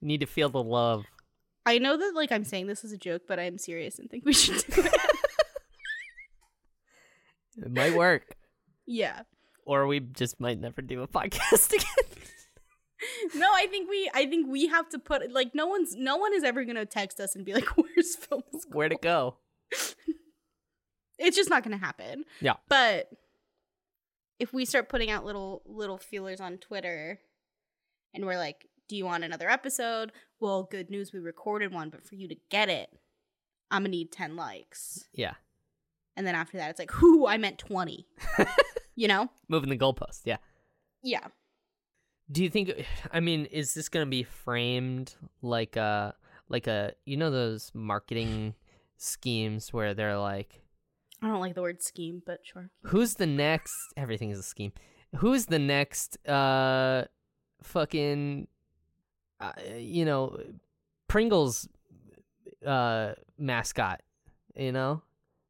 Need 0.00 0.20
to 0.20 0.26
feel 0.26 0.48
the 0.48 0.62
love. 0.62 1.06
I 1.66 1.78
know 1.78 1.96
that 1.96 2.14
like 2.14 2.30
I'm 2.30 2.44
saying 2.44 2.68
this 2.68 2.84
as 2.84 2.92
a 2.92 2.98
joke, 2.98 3.22
but 3.26 3.40
I'm 3.40 3.58
serious 3.58 3.98
and 3.98 4.08
think 4.08 4.24
we 4.24 4.32
should 4.32 4.64
do 4.70 4.82
it. 4.82 4.94
It 7.56 7.72
might 7.72 7.94
work. 7.96 8.36
yeah. 8.86 9.22
or 9.64 9.86
we 9.86 9.98
just 10.00 10.38
might 10.40 10.60
never 10.60 10.82
do 10.82 11.02
a 11.02 11.08
podcast 11.18 11.72
again. 11.72 12.23
No, 13.34 13.50
I 13.52 13.66
think 13.66 13.88
we 13.88 14.10
I 14.14 14.26
think 14.26 14.46
we 14.48 14.66
have 14.68 14.88
to 14.90 14.98
put 14.98 15.32
like 15.32 15.54
no 15.54 15.66
one's 15.66 15.94
no 15.96 16.16
one 16.16 16.34
is 16.34 16.44
ever 16.44 16.64
gonna 16.64 16.86
text 16.86 17.20
us 17.20 17.34
and 17.34 17.44
be 17.44 17.54
like, 17.54 17.66
Where's 17.76 18.16
film 18.16 18.42
school? 18.58 18.72
Where'd 18.72 18.92
it 18.92 19.02
go? 19.02 19.36
It's 21.18 21.36
just 21.36 21.50
not 21.50 21.62
gonna 21.62 21.76
happen. 21.76 22.24
Yeah. 22.40 22.54
But 22.68 23.08
if 24.38 24.52
we 24.52 24.64
start 24.64 24.88
putting 24.88 25.10
out 25.10 25.24
little 25.24 25.62
little 25.66 25.98
feelers 25.98 26.40
on 26.40 26.58
Twitter 26.58 27.20
and 28.12 28.26
we're 28.26 28.38
like, 28.38 28.68
Do 28.88 28.96
you 28.96 29.04
want 29.04 29.24
another 29.24 29.48
episode? 29.48 30.12
Well, 30.40 30.64
good 30.64 30.90
news, 30.90 31.12
we 31.12 31.20
recorded 31.20 31.72
one, 31.72 31.90
but 31.90 32.04
for 32.06 32.16
you 32.16 32.28
to 32.28 32.36
get 32.50 32.68
it, 32.68 32.90
I'm 33.70 33.82
gonna 33.82 33.90
need 33.90 34.12
ten 34.12 34.36
likes. 34.36 35.08
Yeah. 35.12 35.34
And 36.16 36.26
then 36.26 36.34
after 36.34 36.58
that 36.58 36.70
it's 36.70 36.78
like, 36.78 37.00
whoo, 37.00 37.26
I 37.26 37.38
meant 37.38 37.58
twenty. 37.58 38.06
you 38.94 39.08
know? 39.08 39.28
Moving 39.48 39.70
the 39.70 39.78
goalpost. 39.78 40.22
Yeah. 40.24 40.38
Yeah. 41.02 41.26
Do 42.30 42.42
you 42.42 42.50
think? 42.50 42.72
I 43.12 43.20
mean, 43.20 43.46
is 43.46 43.74
this 43.74 43.88
gonna 43.88 44.06
be 44.06 44.22
framed 44.22 45.14
like 45.42 45.76
a 45.76 46.14
like 46.48 46.66
a 46.66 46.92
you 47.04 47.16
know 47.16 47.30
those 47.30 47.70
marketing 47.74 48.54
schemes 48.96 49.72
where 49.72 49.94
they're 49.94 50.18
like, 50.18 50.62
I 51.22 51.28
don't 51.28 51.40
like 51.40 51.54
the 51.54 51.62
word 51.62 51.82
scheme, 51.82 52.22
but 52.24 52.40
sure. 52.44 52.70
who's 52.84 53.14
the 53.14 53.26
next? 53.26 53.74
Everything 53.96 54.30
is 54.30 54.38
a 54.38 54.42
scheme. 54.42 54.72
Who's 55.16 55.46
the 55.46 55.58
next? 55.58 56.18
Uh, 56.26 57.04
fucking, 57.62 58.48
uh, 59.40 59.52
you 59.76 60.04
know, 60.04 60.38
Pringles, 61.08 61.68
uh, 62.66 63.12
mascot. 63.38 64.02
You 64.56 64.72
know. 64.72 65.02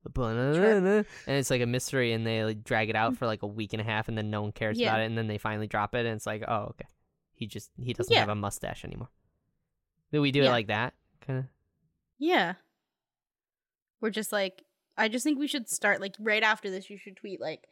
And 0.05 1.05
it's 1.27 1.51
like 1.51 1.63
a 1.63 1.67
mystery, 1.67 2.13
and 2.13 2.27
they 2.27 2.45
like, 2.45 2.65
drag 2.65 2.91
it 2.91 2.97
out 2.97 3.15
mm. 3.15 3.19
for 3.19 3.27
like 3.27 3.43
a 3.43 3.47
week 3.47 3.73
and 3.73 3.81
a 3.81 3.85
half, 3.85 4.09
and 4.09 4.17
then 4.17 4.31
no 4.31 4.43
one 4.43 4.53
cares 4.53 4.79
Yeah. 4.79 4.89
about 4.91 5.01
it, 5.01 5.05
and 5.07 5.17
then 5.19 5.27
they 5.27 5.39
finally 5.39 5.67
drop 5.67 5.95
it, 5.95 6.07
and 6.07 6.15
it's 6.17 6.27
like, 6.27 6.43
oh, 6.47 6.67
okay, 6.71 6.87
he 7.33 7.47
just 7.47 7.71
he 7.81 7.93
doesn't 7.93 8.13
Yeah. 8.13 8.21
have 8.21 8.29
a 8.29 8.35
mustache 8.35 8.85
anymore. 8.85 9.09
Do 10.13 10.21
we 10.21 10.31
do 10.31 10.43
it 10.45 10.51
like 10.51 10.69
that? 10.69 10.95
Kind 11.27 11.41
of. 11.41 11.45
Yeah. 12.19 12.55
We're 14.01 14.11
just 14.11 14.33
like 14.33 14.65
I 14.97 15.09
just 15.09 15.25
think 15.25 15.39
we 15.39 15.49
should 15.49 15.69
start 15.69 16.01
like 16.01 16.15
right 16.21 16.43
after 16.43 16.71
this 16.71 16.89
you 16.89 16.99
should 16.99 17.17
tweet 17.17 17.41
like 17.41 17.65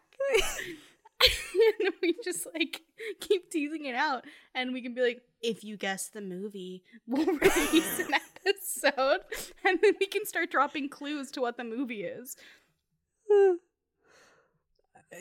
and 1.80 1.92
we 2.02 2.14
just 2.22 2.46
like 2.54 2.82
keep 3.20 3.50
teasing 3.50 3.86
it 3.86 3.94
out. 3.94 4.24
And 4.54 4.72
we 4.72 4.82
can 4.82 4.94
be 4.94 5.02
like 5.02 5.22
if 5.42 5.64
you 5.64 5.76
guess 5.76 6.08
the 6.08 6.20
movie 6.20 6.82
we'll 7.06 7.26
release 7.38 7.98
an 7.98 8.14
episode. 8.14 9.20
And 9.64 9.78
then 9.82 9.94
we 10.00 10.06
can 10.06 10.24
start 10.24 10.50
dropping 10.50 10.88
clues 10.88 11.30
to 11.32 11.40
what 11.40 11.56
the 11.56 11.64
movie 11.64 12.04
is 12.04 12.36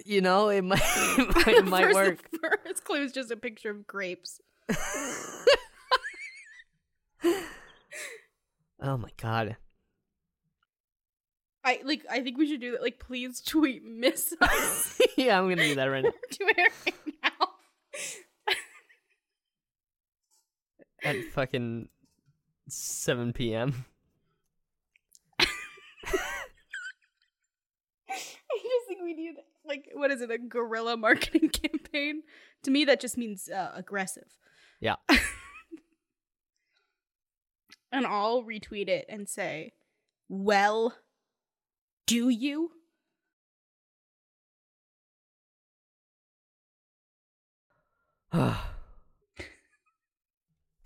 you 0.06 0.22
know, 0.22 0.50
it 0.50 0.64
might 0.64 0.82
it 1.18 1.36
might, 1.36 1.48
it 1.48 1.66
might 1.66 1.84
first, 1.84 1.96
work. 1.96 2.30
first 2.66 2.84
clue 2.84 3.04
is 3.04 3.12
just 3.12 3.32
a 3.32 3.38
picture 3.38 3.70
of 3.70 3.86
grapes 3.88 4.42
oh 8.82 8.98
my 8.98 9.10
god. 9.22 9.58
i 11.64 11.80
like 11.84 12.04
i 12.10 12.22
think 12.22 12.38
we 12.38 12.48
should 12.48 12.62
do 12.62 12.72
that 12.72 12.82
like 12.82 13.00
please 13.00 13.42
tweet 13.42 13.84
miss 13.84 14.34
us 14.42 15.00
yeah, 15.18 15.38
I'm 15.40 15.48
gonna 15.50 15.64
do 15.64 15.76
that 15.76 15.86
right 15.86 16.04
now. 16.04 16.12
do 16.32 16.48
it 16.48 16.72
right 16.86 16.96
now 17.24 17.30
At 21.04 21.18
fucking 21.34 21.88
7 22.68 23.34
p.m. 23.34 23.86
i 25.40 25.46
just 28.10 28.88
think 28.88 29.02
we 29.04 29.14
need 29.14 29.36
like 29.68 29.90
what 29.94 30.12
is 30.12 30.22
it 30.22 30.32
a 30.32 30.38
guerrilla 30.38 30.98
marketing 31.08 31.50
campaign 31.50 32.24
to 32.64 32.72
me 32.72 32.86
that 32.86 33.00
just 33.00 33.18
means 33.18 33.50
uh, 33.50 33.72
aggressive 33.76 34.38
Yeah. 34.80 34.96
and 37.92 38.06
I'll 38.06 38.44
retweet 38.44 38.90
it 38.90 39.06
and 39.08 39.28
say, 39.30 39.72
"Well, 40.28 40.94
do 42.06 42.30
you?" 42.30 42.72
okay, 48.34 48.58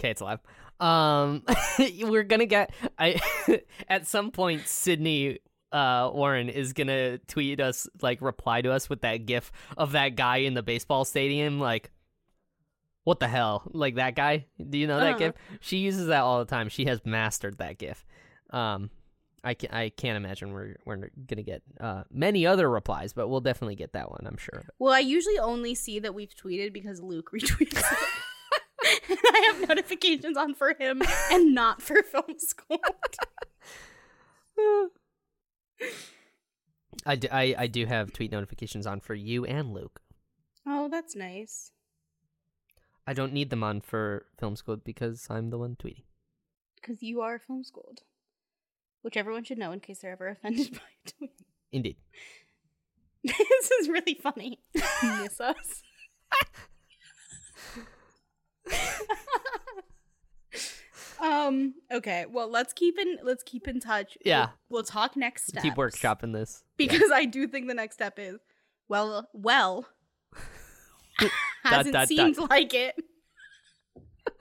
it's 0.04 0.22
live. 0.22 0.40
Um, 0.80 1.44
we're 2.04 2.24
gonna 2.24 2.46
get. 2.46 2.72
I 2.98 3.20
at 3.90 4.08
some 4.08 4.32
point, 4.32 4.68
Sydney 4.68 5.40
uh 5.72 6.10
Warren 6.14 6.50
is 6.50 6.74
gonna 6.74 7.18
tweet 7.20 7.60
us, 7.60 7.88
like, 8.02 8.22
reply 8.22 8.62
to 8.62 8.72
us 8.72 8.90
with 8.90 9.02
that 9.02 9.26
gif 9.26 9.52
of 9.78 9.92
that 9.94 10.16
guy 10.16 10.38
in 10.38 10.54
the 10.54 10.64
baseball 10.64 11.06
stadium, 11.06 11.60
like. 11.60 11.92
What 13.06 13.20
the 13.20 13.28
hell? 13.28 13.64
Like 13.72 13.96
that 13.96 14.14
guy? 14.16 14.46
Do 14.70 14.78
you 14.78 14.86
know 14.86 15.00
that 15.00 15.16
Uh-huh. 15.16 15.18
gif? 15.18 15.36
She 15.62 15.78
uses 15.78 16.08
that 16.08 16.20
all 16.22 16.40
the 16.40 16.46
time. 16.46 16.70
She 16.70 16.86
has 16.86 17.04
mastered 17.06 17.58
that 17.58 17.80
gif. 17.80 18.06
Um, 18.52 18.92
I 19.44 19.54
can 19.56 19.72
I 19.72 19.90
can't 19.90 20.18
imagine 20.18 20.52
we're 20.52 20.76
we're 20.86 21.10
gonna 21.28 21.42
get 21.44 21.64
uh 21.80 22.04
many 22.12 22.46
other 22.46 22.70
replies, 22.70 23.14
but 23.14 23.28
we'll 23.30 23.40
definitely 23.40 23.76
get 23.78 23.94
that 23.94 24.12
one. 24.12 24.26
I'm 24.28 24.38
sure. 24.38 24.64
Well, 24.80 24.94
I 24.94 25.00
usually 25.00 25.40
only 25.40 25.74
see 25.76 25.98
that 26.00 26.14
we've 26.14 26.36
tweeted 26.36 26.72
because 26.74 27.02
Luke 27.02 27.32
retweets 27.34 27.82
and 29.10 29.18
I 29.26 29.54
have 29.54 29.68
notifications 29.70 30.38
on 30.38 30.54
for 30.54 30.76
him 30.78 31.02
and 31.32 31.56
not 31.56 31.82
for 31.82 32.04
film 32.12 32.38
school. 32.38 32.80
I 37.06 37.16
do, 37.16 37.28
I, 37.32 37.56
I 37.58 37.68
do 37.68 37.86
have 37.86 38.14
tweet 38.14 38.32
notifications 38.32 38.86
on 38.86 39.00
for 39.00 39.14
you 39.16 39.46
and 39.46 39.74
Luke. 39.74 40.02
oh, 40.66 40.90
that's 40.90 41.16
nice. 41.16 41.72
I 43.08 43.14
don't 43.14 43.34
need 43.34 43.50
them 43.50 43.64
on 43.64 43.82
for 43.82 44.26
film 44.40 44.56
school 44.56 44.78
because 44.78 45.26
I'm 45.30 45.50
the 45.50 45.58
one 45.58 45.76
tweeting. 45.76 46.04
Because 46.76 47.02
you 47.02 47.22
are 47.22 47.40
film 47.40 47.64
schooled. 47.64 48.02
Which 49.02 49.18
everyone 49.18 49.44
should 49.44 49.58
know 49.58 49.72
in 49.72 49.80
case 49.80 50.00
they're 50.00 50.12
ever 50.12 50.28
offended 50.42 50.74
by 50.74 50.80
a 51.06 51.10
tweet. 51.12 51.32
Indeed. 51.72 51.96
this 53.24 53.72
is 53.82 53.90
really 53.90 54.14
funny. 54.22 54.60
Miss 54.74 55.42
us. 55.42 55.84
Um. 61.22 61.74
Okay. 61.92 62.26
Well, 62.30 62.50
let's 62.50 62.74
keep 62.74 62.98
in. 63.00 63.18
Let's 63.24 63.44
keep 63.44 63.68
in 63.68 63.80
touch. 63.80 64.18
Yeah. 64.24 64.48
We'll, 64.70 64.80
we'll 64.80 64.84
talk 64.84 65.16
next 65.16 65.48
step. 65.48 65.64
Keep 65.64 65.76
workshopping 65.76 66.34
this. 66.34 66.64
because 66.78 67.12
I 67.12 67.26
do 67.26 67.48
think 67.48 67.68
the 67.68 67.74
next 67.74 67.96
step 67.96 68.18
is 68.18 68.40
well, 68.88 69.30
well. 69.34 69.88
hasn't 71.64 71.94
dot, 71.94 72.08
seemed 72.08 72.38
like 72.50 72.74
it. 72.74 72.96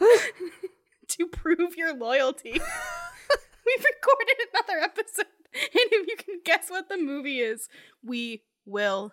to 1.09 1.27
prove 1.27 1.77
your 1.77 1.93
loyalty, 1.95 2.53
we've 2.53 3.85
recorded 3.85 4.37
another 4.53 4.79
episode, 4.83 5.27
and 5.55 5.71
if 5.75 6.07
you 6.07 6.17
can 6.17 6.41
guess 6.45 6.71
what 6.71 6.89
the 6.89 6.97
movie 6.97 7.41
is, 7.41 7.69
we 8.05 8.43
will 8.65 9.13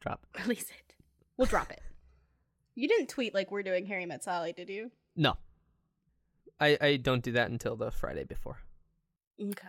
Drop. 0.00 0.26
release 0.40 0.64
it. 0.70 0.94
We'll 1.36 1.46
drop 1.46 1.70
it. 1.70 1.80
You 2.74 2.88
didn't 2.88 3.08
tweet 3.08 3.34
like 3.34 3.50
we're 3.52 3.62
doing 3.62 3.86
Harry 3.86 4.06
Met 4.06 4.24
Sally, 4.24 4.52
did 4.52 4.68
you? 4.68 4.90
No. 5.14 5.36
I, 6.60 6.78
I 6.80 6.96
don't 6.96 7.22
do 7.22 7.32
that 7.32 7.50
until 7.50 7.76
the 7.76 7.90
Friday 7.90 8.24
before. 8.24 8.58
Okay. 9.40 9.68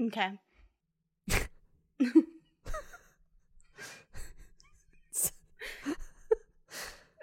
Okay. 0.00 0.32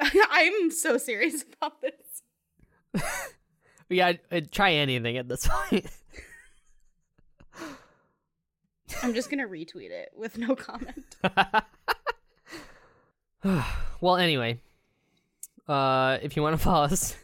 I'm 0.31 0.71
so 0.71 0.97
serious 0.97 1.43
about 1.43 1.81
this. 1.81 3.03
Yeah, 3.89 4.13
uh, 4.31 4.39
try 4.49 4.71
anything 4.71 5.17
at 5.17 5.27
this 5.27 5.45
point. 5.45 5.85
I'm 9.03 9.13
just 9.13 9.29
gonna 9.29 9.49
retweet 9.49 9.91
it 9.91 10.11
with 10.15 10.37
no 10.37 10.55
comment. 10.55 11.17
well, 13.99 14.15
anyway, 14.15 14.61
uh, 15.67 16.19
if 16.21 16.37
you 16.37 16.41
want 16.41 16.57
to 16.57 16.63
follow 16.63 16.85
us, 16.85 17.17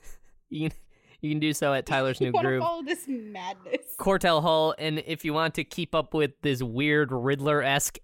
you 0.50 0.70
can 0.70 0.78
you 1.22 1.30
can 1.32 1.40
do 1.40 1.54
so 1.54 1.74
at 1.74 1.86
Tyler's 1.86 2.20
New 2.22 2.32
want 2.32 2.46
to 2.46 2.50
Groove, 2.50 2.62
follow 2.62 2.84
this 2.84 3.06
madness? 3.08 3.96
Cortel 4.00 4.42
Hall, 4.42 4.76
and 4.78 5.00
if 5.06 5.26
you 5.26 5.34
want 5.34 5.56
to 5.56 5.64
keep 5.64 5.94
up 5.96 6.14
with 6.14 6.32
this 6.42 6.62
weird 6.62 7.12
Riddler 7.12 7.62
esque 7.64 7.98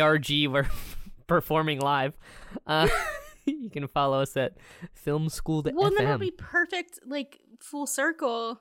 ARG 0.00 0.26
we're 0.48 0.68
performing 1.26 1.80
live, 1.80 2.16
uh, 2.66 2.88
you 3.46 3.70
can 3.70 3.86
follow 3.88 4.20
us 4.20 4.36
at 4.36 4.56
Film 4.94 5.28
School 5.28 5.62
to 5.62 5.72
Well, 5.74 5.90
FM. 5.90 5.96
then 5.98 6.06
it'll 6.06 6.18
be 6.18 6.30
perfect, 6.30 7.00
like 7.06 7.40
full 7.60 7.86
circle, 7.86 8.60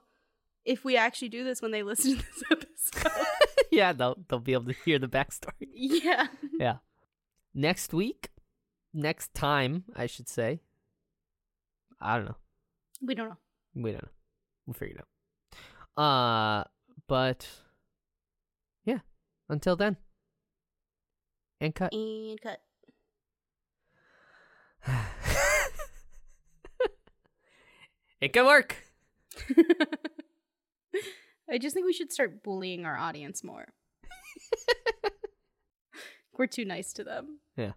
if 0.65 0.83
we 0.85 0.95
actually 0.97 1.29
do 1.29 1.43
this 1.43 1.61
when 1.61 1.71
they 1.71 1.83
listen 1.83 2.17
to 2.17 2.23
this 2.23 2.43
episode. 2.51 3.25
yeah, 3.71 3.91
they'll 3.93 4.17
they'll 4.27 4.39
be 4.39 4.53
able 4.53 4.65
to 4.65 4.75
hear 4.85 4.99
the 4.99 5.07
backstory. 5.07 5.67
yeah. 5.71 6.27
Yeah. 6.59 6.77
Next 7.53 7.93
week, 7.93 8.29
next 8.93 9.33
time, 9.33 9.83
I 9.95 10.05
should 10.05 10.29
say. 10.29 10.61
I 11.99 12.15
don't 12.17 12.25
know. 12.25 12.35
We 13.01 13.15
don't 13.15 13.29
know. 13.29 13.37
We 13.75 13.91
don't 13.91 14.03
know. 14.03 14.09
We'll 14.65 14.73
figure 14.73 14.97
it 14.97 15.01
out. 15.01 15.07
Uh, 16.01 16.63
but 17.07 17.47
yeah. 18.85 18.99
Until 19.49 19.75
then. 19.75 19.97
And 21.61 21.75
cut. 21.75 21.93
And 21.93 22.39
cut. 22.41 22.61
it 28.21 28.31
can 28.31 28.45
work. 28.45 28.75
I 31.49 31.57
just 31.57 31.73
think 31.73 31.85
we 31.85 31.93
should 31.93 32.11
start 32.11 32.43
bullying 32.43 32.85
our 32.85 32.95
audience 32.97 33.43
more. 33.43 33.73
We're 36.37 36.47
too 36.47 36.65
nice 36.65 36.93
to 36.93 37.03
them. 37.03 37.39
Yeah. 37.57 37.71